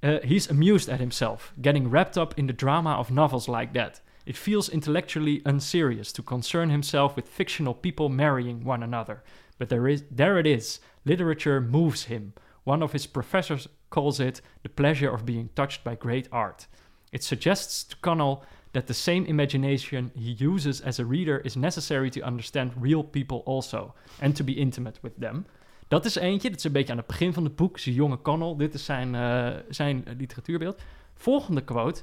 He, 0.00 0.10
uh, 0.14 0.22
he's 0.30 0.50
amused 0.50 0.88
at 0.88 0.98
himself, 0.98 1.52
getting 1.60 1.90
wrapped 1.90 2.16
up 2.16 2.32
in 2.34 2.46
the 2.46 2.54
drama 2.54 2.98
of 2.98 3.10
novels 3.10 3.46
like 3.46 3.70
that. 3.72 4.02
It 4.24 4.36
feels 4.36 4.68
intellectually 4.68 5.42
unserious 5.44 6.12
to 6.12 6.22
concern 6.22 6.70
himself 6.70 7.16
with 7.16 7.28
fictional 7.28 7.74
people 7.74 8.08
marrying 8.08 8.64
one 8.64 8.82
another. 8.82 9.22
But 9.58 9.68
there, 9.68 9.88
is, 9.88 10.04
there 10.10 10.38
it 10.38 10.46
is. 10.46 10.80
Literature 11.04 11.60
moves 11.60 12.04
him. 12.04 12.32
One 12.64 12.82
of 12.82 12.92
his 12.92 13.06
professors 13.06 13.68
calls 13.90 14.20
it 14.20 14.40
the 14.62 14.68
pleasure 14.68 15.10
of 15.10 15.26
being 15.26 15.50
touched 15.54 15.84
by 15.84 15.96
great 15.96 16.28
art. 16.30 16.66
It 17.10 17.24
suggests 17.24 17.84
to 17.84 17.96
Connell 17.96 18.44
that 18.72 18.86
the 18.86 18.94
same 18.94 19.26
imagination 19.26 20.10
he 20.14 20.32
uses 20.32 20.80
as 20.80 20.98
a 20.98 21.04
reader 21.04 21.38
is 21.44 21.56
necessary 21.56 22.10
to 22.10 22.22
understand 22.22 22.72
real 22.76 23.02
people 23.02 23.42
also, 23.44 23.94
and 24.20 24.34
to 24.36 24.44
be 24.44 24.52
intimate 24.52 24.98
with 25.02 25.16
them. 25.18 25.44
Dat 25.88 26.04
is 26.04 26.16
eentje, 26.16 26.48
dat 26.48 26.58
is 26.58 26.64
een 26.64 26.72
beetje 26.72 26.92
aan 26.92 26.98
het 26.98 27.06
begin 27.06 27.32
van 27.32 27.44
het 27.44 27.56
boek. 27.56 27.76
Is 27.76 27.86
een 27.86 27.92
jonge 27.92 28.22
Connell, 28.22 28.54
dit 28.56 28.74
is 28.74 28.84
zijn, 28.84 29.14
eh, 29.14 29.48
zijn 29.68 30.04
literatuurbeeld. 30.18 30.82
Volgende 31.14 31.64
quote 31.64 32.02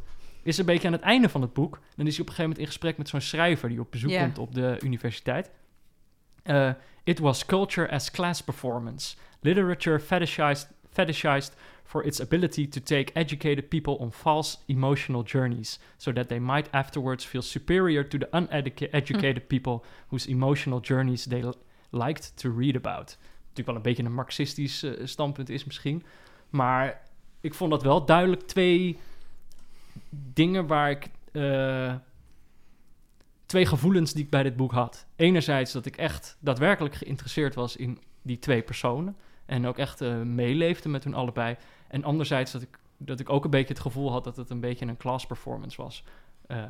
is 0.50 0.58
een 0.58 0.66
beetje 0.66 0.88
aan 0.88 0.94
het 0.94 1.02
einde 1.02 1.30
van 1.30 1.42
het 1.42 1.54
boek. 1.54 1.80
Dan 1.96 2.08
is 2.08 2.14
hij 2.14 2.22
op 2.22 2.30
een 2.30 2.36
gegeven 2.36 2.42
moment 2.42 2.60
in 2.60 2.66
gesprek 2.66 2.98
met 2.98 3.10
zo'n 3.10 3.22
schrijver 3.22 3.70
die 3.70 3.80
op 3.80 3.92
bezoek 3.92 4.18
komt 4.18 4.38
op 4.38 4.56
de 4.56 4.78
universiteit. 4.84 5.52
Uh, 6.46 6.72
it 7.04 7.20
was 7.20 7.46
culture 7.46 7.90
as 7.90 8.12
class 8.12 8.44
performance. 8.44 9.16
Literature 9.42 10.00
fetishized, 10.00 10.68
fetishized 10.90 11.56
for 11.84 12.04
its 12.04 12.22
ability 12.22 12.68
to 12.68 12.82
take 12.82 13.14
educated 13.14 13.68
people 13.68 13.98
on 13.98 14.12
false 14.12 14.58
emotional 14.66 15.24
journeys, 15.24 15.80
so 15.98 16.14
that 16.14 16.28
they 16.28 16.40
might 16.40 16.72
afterwards 16.72 17.26
feel 17.26 17.42
superior 17.42 18.08
to 18.08 18.18
the 18.18 18.28
uneducated 18.32 19.48
people 19.48 19.84
whose 20.08 20.30
emotional 20.30 20.80
journeys 20.82 21.26
they 21.26 21.42
li- 21.42 21.58
liked 21.92 22.38
to 22.38 22.52
read 22.58 22.76
about. 22.76 23.18
Natuurlijk 23.40 23.68
wel 23.68 23.76
een 23.76 23.82
beetje 23.82 24.04
een 24.04 24.14
marxistisch 24.14 24.84
eh, 24.84 24.92
standpunt 25.04 25.50
is 25.50 25.66
misschien, 25.66 26.04
maar 26.50 27.02
ik 27.42 27.54
vond 27.54 27.72
dat 27.72 27.84
wel 27.84 28.06
duidelijk 28.06 28.42
twee 28.42 28.98
dingen 30.10 30.68
waar 30.68 30.90
ik 30.90 31.10
eh, 31.32 31.96
twee 33.46 33.66
gevoelens 33.66 34.14
die 34.14 34.24
ik 34.24 34.30
bij 34.30 34.44
dit 34.44 34.56
boek 34.56 34.72
had. 34.72 35.06
Enerzijds 35.16 35.72
dat 35.72 35.86
ik 35.86 35.98
echt 35.98 36.38
daadwerkelijk 36.40 36.96
geïnteresseerd 36.96 37.56
was 37.56 37.76
in 37.76 38.00
die 38.22 38.40
twee 38.40 38.62
personen. 38.62 39.16
En 39.46 39.68
ook 39.68 39.78
echt 39.78 40.02
eh, 40.02 40.22
meeleefde 40.22 40.90
met 40.90 41.04
hun 41.04 41.14
allebei. 41.14 41.58
En 41.88 42.04
anderzijds 42.04 42.52
dat 42.52 42.62
ik, 42.62 42.80
dat 42.98 43.20
ik 43.20 43.30
ook 43.30 43.44
een 43.44 43.50
beetje 43.50 43.74
het 43.74 43.82
gevoel 43.82 44.12
had 44.12 44.24
dat 44.24 44.36
het 44.36 44.50
een 44.50 44.60
beetje 44.60 44.86
een 44.86 44.98
class 44.98 45.26
performance 45.26 45.82
was. 45.82 46.04
Eh, 46.48 46.64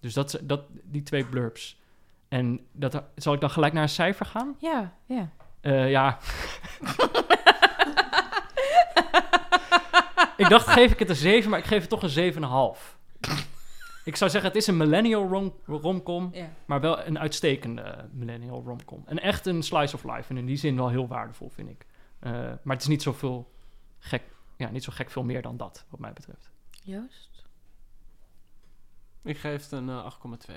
dus 0.00 0.14
dat, 0.14 0.40
dat, 0.42 0.64
die 0.82 1.02
twee 1.02 1.24
blurbs. 1.24 1.80
En 2.28 2.60
dat, 2.72 3.02
zal 3.14 3.34
ik 3.34 3.40
dan 3.40 3.50
gelijk 3.50 3.72
naar 3.72 3.82
een 3.82 3.88
cijfer 3.88 4.26
gaan? 4.26 4.54
Ja, 4.58 4.94
ja. 5.06 5.30
Ja. 5.86 6.18
ik 10.42 10.48
dacht, 10.48 10.66
geef 10.68 10.92
ik 10.92 10.98
het 10.98 11.08
een 11.08 11.16
7, 11.16 11.50
maar 11.50 11.58
ik 11.58 11.64
geef 11.64 11.80
het 11.80 11.88
toch 11.90 12.02
een 12.02 12.32
7,5. 12.76 12.96
ik 14.04 14.16
zou 14.16 14.30
zeggen, 14.30 14.50
het 14.50 14.60
is 14.60 14.66
een 14.66 14.76
millennial 14.76 15.28
rom- 15.28 15.54
romcom, 15.66 16.32
maar 16.66 16.80
wel 16.80 17.06
een 17.06 17.18
uitstekende 17.18 18.08
millennial 18.12 18.62
romcom. 18.66 19.02
En 19.06 19.18
echt 19.18 19.46
een 19.46 19.62
slice 19.62 19.94
of 19.94 20.04
life. 20.04 20.30
En 20.30 20.36
in 20.36 20.46
die 20.46 20.56
zin 20.56 20.76
wel 20.76 20.88
heel 20.88 21.08
waardevol, 21.08 21.48
vind 21.48 21.68
ik. 21.68 21.86
Eh, 22.18 22.30
maar 22.32 22.74
het 22.74 22.80
is 22.82 22.86
niet 22.88 23.02
zoveel 23.02 23.52
gek, 23.98 24.22
ja, 24.56 24.70
niet 24.70 24.84
zo 24.84 24.92
gek 24.94 25.10
veel 25.10 25.22
meer 25.24 25.42
dan 25.42 25.56
dat, 25.56 25.84
wat 25.88 26.00
mij 26.00 26.12
betreft. 26.12 26.50
Joost? 26.82 27.44
Ik 29.24 29.38
geef 29.38 29.62
het 29.62 29.72
een 29.72 29.88
eh, 29.88 30.12
8,2. 30.50 30.54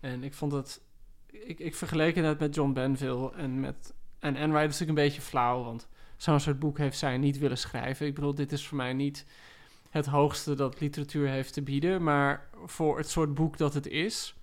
En 0.00 0.24
ik 0.24 0.34
vond 0.34 0.52
het... 0.52 0.82
Ik, 1.26 1.58
ik 1.58 1.74
vergeleek 1.74 2.14
het 2.14 2.24
net 2.24 2.38
met 2.38 2.54
John 2.54 2.72
Benville 2.72 3.32
en 3.34 3.60
met... 3.60 3.94
En 4.18 4.36
is 4.36 4.42
natuurlijk 4.50 4.88
een 4.88 4.94
beetje 4.94 5.20
flauw, 5.20 5.62
want 5.64 5.88
zo'n 6.22 6.40
soort 6.40 6.58
boek 6.58 6.78
heeft 6.78 6.98
zij 6.98 7.18
niet 7.18 7.38
willen 7.38 7.58
schrijven. 7.58 8.06
Ik 8.06 8.14
bedoel, 8.14 8.34
dit 8.34 8.52
is 8.52 8.66
voor 8.66 8.76
mij 8.76 8.92
niet 8.92 9.26
het 9.90 10.06
hoogste 10.06 10.54
dat 10.54 10.80
literatuur 10.80 11.28
heeft 11.28 11.52
te 11.52 11.62
bieden, 11.62 12.02
maar 12.02 12.48
voor 12.64 12.96
het 12.98 13.08
soort 13.08 13.34
boek 13.34 13.56
dat 13.56 13.74
het 13.74 13.86
is, 13.86 14.34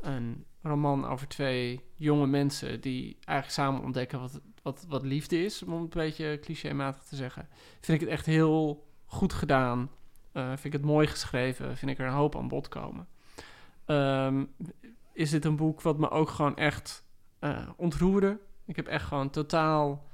een 0.00 0.44
roman 0.62 1.06
over 1.06 1.28
twee 1.28 1.80
jonge 1.96 2.26
mensen 2.26 2.80
die 2.80 3.16
eigenlijk 3.24 3.50
samen 3.50 3.82
ontdekken 3.82 4.20
wat, 4.20 4.40
wat, 4.62 4.84
wat 4.88 5.02
liefde 5.02 5.44
is, 5.44 5.62
om 5.62 5.72
het 5.72 5.80
een 5.80 5.88
beetje 5.88 6.38
clichématig 6.40 7.02
te 7.02 7.16
zeggen, 7.16 7.48
vind 7.80 8.00
ik 8.00 8.08
het 8.08 8.16
echt 8.16 8.26
heel 8.26 8.86
goed 9.06 9.32
gedaan. 9.32 9.90
Eh, 10.32 10.46
vind 10.46 10.64
ik 10.64 10.72
het 10.72 10.84
mooi 10.84 11.06
geschreven, 11.06 11.76
vind 11.76 11.90
ik 11.90 11.98
er 11.98 12.06
een 12.06 12.12
hoop 12.12 12.36
aan 12.36 12.48
bod 12.48 12.68
komen. 12.68 13.06
Ehm, 13.84 14.44
is 15.12 15.30
dit 15.30 15.44
een 15.44 15.56
boek 15.56 15.82
wat 15.82 15.98
me 15.98 16.10
ook 16.10 16.30
gewoon 16.30 16.56
echt 16.56 17.04
eh, 17.38 17.68
ontroerde. 17.76 18.38
Ik 18.64 18.76
heb 18.76 18.86
echt 18.86 19.04
gewoon 19.04 19.30
totaal 19.30 20.04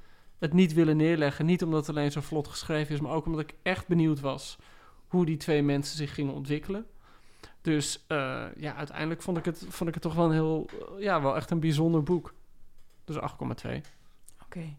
het 0.43 0.53
niet 0.53 0.73
willen 0.73 0.97
neerleggen. 0.97 1.45
Niet 1.45 1.63
omdat 1.63 1.87
het 1.87 1.95
alleen 1.95 2.11
zo 2.11 2.21
vlot 2.21 2.47
geschreven 2.47 2.93
is, 2.93 3.01
maar 3.01 3.11
ook 3.11 3.25
omdat 3.25 3.41
ik 3.41 3.53
echt 3.61 3.87
benieuwd 3.87 4.19
was 4.19 4.57
hoe 5.07 5.25
die 5.25 5.37
twee 5.37 5.63
mensen 5.63 5.97
zich 5.97 6.13
gingen 6.13 6.33
ontwikkelen. 6.33 6.85
Dus 7.61 8.03
eh, 8.07 8.45
ja, 8.57 8.75
uiteindelijk 8.75 9.21
vond 9.21 9.37
ik, 9.37 9.45
het, 9.45 9.65
vond 9.69 9.87
ik 9.89 9.93
het 9.93 10.03
toch 10.03 10.13
wel 10.13 10.25
een 10.25 10.31
heel, 10.31 10.69
eh, 10.69 11.03
ja, 11.03 11.21
wel 11.21 11.35
echt 11.35 11.51
een 11.51 11.59
bijzonder 11.59 12.03
boek. 12.03 12.33
Dus 13.05 13.15
8,2. 13.15 13.81
Oké. 14.43 14.75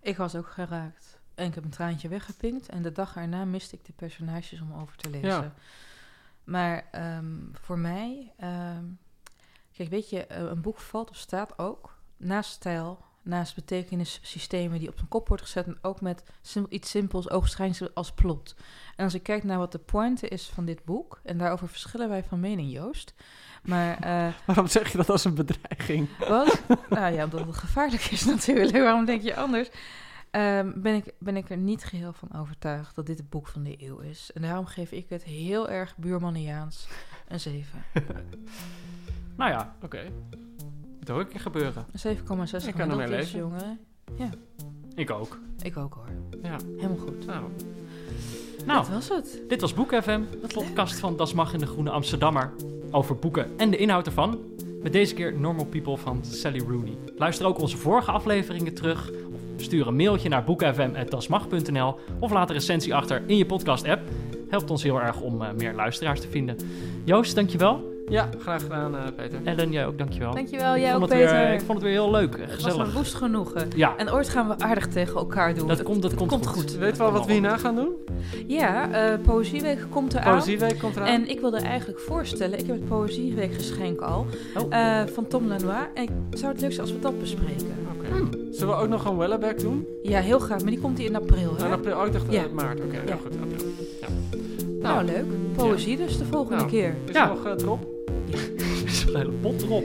Ik 0.00 0.16
was 0.16 0.34
ook 0.34 0.48
geraakt. 0.48 1.20
En 1.34 1.46
ik 1.46 1.54
heb 1.54 1.64
een 1.64 1.70
traantje 1.70 2.08
weggepinkt. 2.08 2.68
En 2.68 2.82
de 2.82 2.92
dag 2.92 3.16
erna 3.16 3.44
miste 3.44 3.76
ik 3.76 3.84
de 3.84 3.92
personages 3.92 4.60
om 4.60 4.72
over 4.72 4.96
te 4.96 5.10
lezen. 5.10 5.28
Ja. 5.28 5.54
Maar 6.44 6.88
ehm, 6.90 7.38
voor 7.52 7.78
mij... 7.78 8.32
ehm, 8.36 8.84
kijk, 9.72 9.88
weet 9.88 10.10
je, 10.10 10.26
eh, 10.26 10.42
een 10.42 10.60
boek 10.60 10.78
valt 10.78 11.10
of 11.10 11.16
staat 11.16 11.58
ook... 11.58 11.98
naast 12.16 12.50
stijl, 12.50 13.05
naast 13.26 13.54
betekenissystemen 13.54 14.78
die 14.78 14.88
op 14.88 14.96
zijn 14.96 15.08
kop 15.08 15.28
wordt 15.28 15.42
gezet... 15.42 15.66
en 15.66 15.78
ook 15.82 16.00
met 16.00 16.22
sim- 16.40 16.66
iets 16.68 16.90
simpels, 16.90 17.30
oogschijnsel 17.30 17.90
als 17.94 18.12
plot. 18.12 18.54
En 18.96 19.04
als 19.04 19.14
ik 19.14 19.22
kijk 19.22 19.44
naar 19.44 19.58
wat 19.58 19.72
de 19.72 19.78
pointe 19.78 20.28
is 20.28 20.46
van 20.46 20.64
dit 20.64 20.84
boek... 20.84 21.20
en 21.24 21.38
daarover 21.38 21.68
verschillen 21.68 22.08
wij 22.08 22.24
van 22.24 22.40
mening, 22.40 22.72
Joost... 22.72 23.14
Maar 23.62 23.98
eh, 24.00 24.32
Waarom 24.44 24.66
zeg 24.66 24.90
je 24.92 24.96
dat 24.96 25.10
als 25.10 25.24
een 25.24 25.34
bedreiging? 25.34 26.08
wat? 26.18 26.62
nou 26.90 27.14
ja, 27.14 27.24
omdat 27.24 27.46
het 27.46 27.56
gevaarlijk 27.56 28.04
is 28.04 28.24
natuurlijk. 28.24 28.76
Waarom 28.76 29.04
denk 29.04 29.22
je 29.22 29.36
anders? 29.36 29.68
Ehm, 30.30 30.72
ben, 30.74 30.94
ik, 30.94 31.12
ben 31.18 31.36
ik 31.36 31.50
er 31.50 31.56
niet 31.56 31.84
geheel 31.84 32.12
van 32.12 32.40
overtuigd 32.40 32.94
dat 32.94 33.06
dit 33.06 33.18
het 33.18 33.30
boek 33.30 33.48
van 33.48 33.62
de 33.62 33.76
eeuw 33.78 33.98
is. 33.98 34.30
En 34.34 34.42
daarom 34.42 34.66
geef 34.66 34.90
ik 34.90 35.08
het 35.08 35.24
heel 35.24 35.68
erg 35.68 35.96
buurmanniaans 35.96 36.88
een 37.28 37.40
7. 37.40 37.84
Nou 39.36 39.50
ja, 39.50 39.76
Oké. 39.82 40.12
Moet 41.06 41.16
ook 41.16 41.22
een 41.22 41.28
keer 41.28 41.40
gebeuren. 41.40 41.86
Een 41.92 42.16
7,6 42.16 42.66
Ik 42.68 42.74
kan 42.74 42.90
ermee 42.90 43.04
is, 43.06 43.10
leven. 43.10 43.38
jongen. 43.38 43.78
Ja, 44.18 44.30
Ik 44.94 45.10
ook. 45.10 45.38
ik 45.62 45.76
ook 45.76 45.94
hoor. 45.94 46.40
Ja. 46.42 46.56
Helemaal 46.76 46.96
goed. 46.96 47.26
Nou, 47.26 47.44
Nou, 48.66 48.78
Dat 48.80 48.88
was 48.88 49.08
het. 49.08 49.42
dit 49.48 49.60
was 49.60 49.74
Boek 49.74 49.94
FM, 50.02 50.20
de 50.40 50.46
podcast 50.54 50.98
van 50.98 51.16
Das 51.16 51.32
Mag 51.32 51.52
in 51.52 51.58
de 51.58 51.66
Groene 51.66 51.90
Amsterdammer. 51.90 52.52
Over 52.90 53.16
boeken 53.16 53.50
en 53.58 53.70
de 53.70 53.76
inhoud 53.76 54.06
ervan. 54.06 54.38
Met 54.82 54.92
deze 54.92 55.14
keer 55.14 55.38
Normal 55.38 55.66
People 55.66 55.96
van 55.96 56.24
Sally 56.24 56.58
Rooney. 56.60 56.96
Luister 57.16 57.46
ook 57.46 57.58
onze 57.60 57.76
vorige 57.76 58.10
afleveringen 58.10 58.74
terug. 58.74 59.10
Of 59.10 59.40
stuur 59.62 59.86
een 59.86 59.96
mailtje 59.96 60.28
naar 60.28 60.44
boekfm.dasmag.nl. 60.44 61.98
Of 62.20 62.30
laat 62.32 62.48
een 62.48 62.54
recensie 62.56 62.94
achter 62.94 63.22
in 63.26 63.36
je 63.36 63.46
podcast-app. 63.46 64.08
Helpt 64.48 64.70
ons 64.70 64.82
heel 64.82 65.00
erg 65.00 65.20
om 65.20 65.42
eh, 65.42 65.52
meer 65.52 65.74
luisteraars 65.74 66.20
te 66.20 66.28
vinden. 66.28 66.56
Joost, 67.04 67.34
dankjewel. 67.34 67.95
Ja, 68.08 68.28
graag 68.38 68.62
gedaan, 68.62 68.96
eh, 68.96 69.02
Peter. 69.16 69.38
Ellen, 69.44 69.70
jij 69.72 69.86
ook 69.86 69.98
dankjewel. 69.98 70.34
Dankjewel, 70.34 70.76
jij 70.76 70.88
ik, 70.88 70.94
ook 70.94 70.98
vond 70.98 71.10
het 71.12 71.18
weer, 71.20 71.28
Peter. 71.28 71.52
ik 71.52 71.60
vond 71.60 71.72
het 71.72 71.82
weer 71.82 71.92
heel 71.92 72.10
leuk 72.10 72.34
en 72.34 72.40
Het 72.40 72.50
was 72.50 72.64
een 72.64 72.70
gezellig. 72.70 72.92
woest 72.94 73.14
genoegen. 73.14 73.68
Ja, 73.76 73.96
En 73.96 74.12
ooit 74.12 74.28
gaan 74.28 74.48
we 74.48 74.58
aardig 74.58 74.86
tegen 74.88 75.16
elkaar 75.16 75.54
doen. 75.54 75.68
dat 75.68 75.78
Het- 75.78 75.86
komt, 75.86 76.02
dat 76.02 76.14
komt, 76.14 76.30
komt 76.30 76.46
goed. 76.46 76.62
goed. 76.62 76.76
Weet 76.76 76.96
je 76.96 77.02
wel 77.02 77.12
wat 77.12 77.26
we 77.26 77.32
hierna 77.32 77.56
gaan 77.56 77.74
doen? 77.74 77.92
Ja, 78.46 78.90
eh 78.90 79.18
Poëzieweek 79.22 79.86
komt 79.90 80.14
eraan. 80.14 80.32
Poëzieweek 80.38 80.78
komt 80.78 80.96
eraan. 80.96 81.06
En 81.08 81.28
ik 81.28 81.40
wilde 81.40 81.56
eigenlijk 81.58 82.00
voorstellen, 82.00 82.58
ik 82.58 82.66
heb 82.66 82.76
het 82.76 82.84
Poëzieweek 82.88 83.54
geschenk 83.54 84.00
al, 84.00 84.26
Oh. 84.58 84.74
eh, 84.76 85.06
van 85.12 85.26
Tom 85.26 85.46
Lanois. 85.48 85.74
En 85.94 86.02
ik 86.02 86.10
zou 86.30 86.52
het 86.52 86.60
leuk 86.60 86.70
zijn 86.72 86.82
als 86.86 86.92
we 86.92 86.98
dat 86.98 87.18
bespreken. 87.18 87.66
Oké. 87.96 88.28
Zullen 88.50 88.74
we 88.76 88.80
ook 88.82 88.88
nog 88.88 89.04
een 89.04 89.16
Welleback 89.16 89.58
doen? 89.60 89.86
Ja, 90.02 90.20
heel 90.20 90.38
graag, 90.38 90.60
maar 90.62 90.70
die 90.70 90.80
komt 90.80 90.98
in 90.98 91.16
april. 91.16 91.54
Hè? 91.56 91.66
In 91.66 91.72
april, 91.72 91.98
oh, 91.98 92.06
ik 92.06 92.12
dacht 92.12 92.24
Ja. 92.32 92.42
maart. 92.54 92.80
Oké, 92.80 92.94
Ja. 92.96 93.00
heel 93.04 93.16
goed. 93.22 93.36
April. 93.42 93.68
Ja. 94.00 94.06
Nou, 94.80 95.04
leuk. 95.04 95.24
Poëzie 95.56 95.96
dus 95.96 96.18
de 96.18 96.24
volgende 96.24 96.56
Nou. 96.56 96.68
keer. 96.68 96.94
Is 97.06 97.14
Ja. 97.14 97.22
er 97.22 97.34
nog 97.34 97.46
eh, 97.46 97.52
drop? 97.52 97.94
Er 98.82 98.86
is 98.86 99.04
een 99.04 99.16
hele 99.16 99.32
pot 99.32 99.62
erop. 99.62 99.84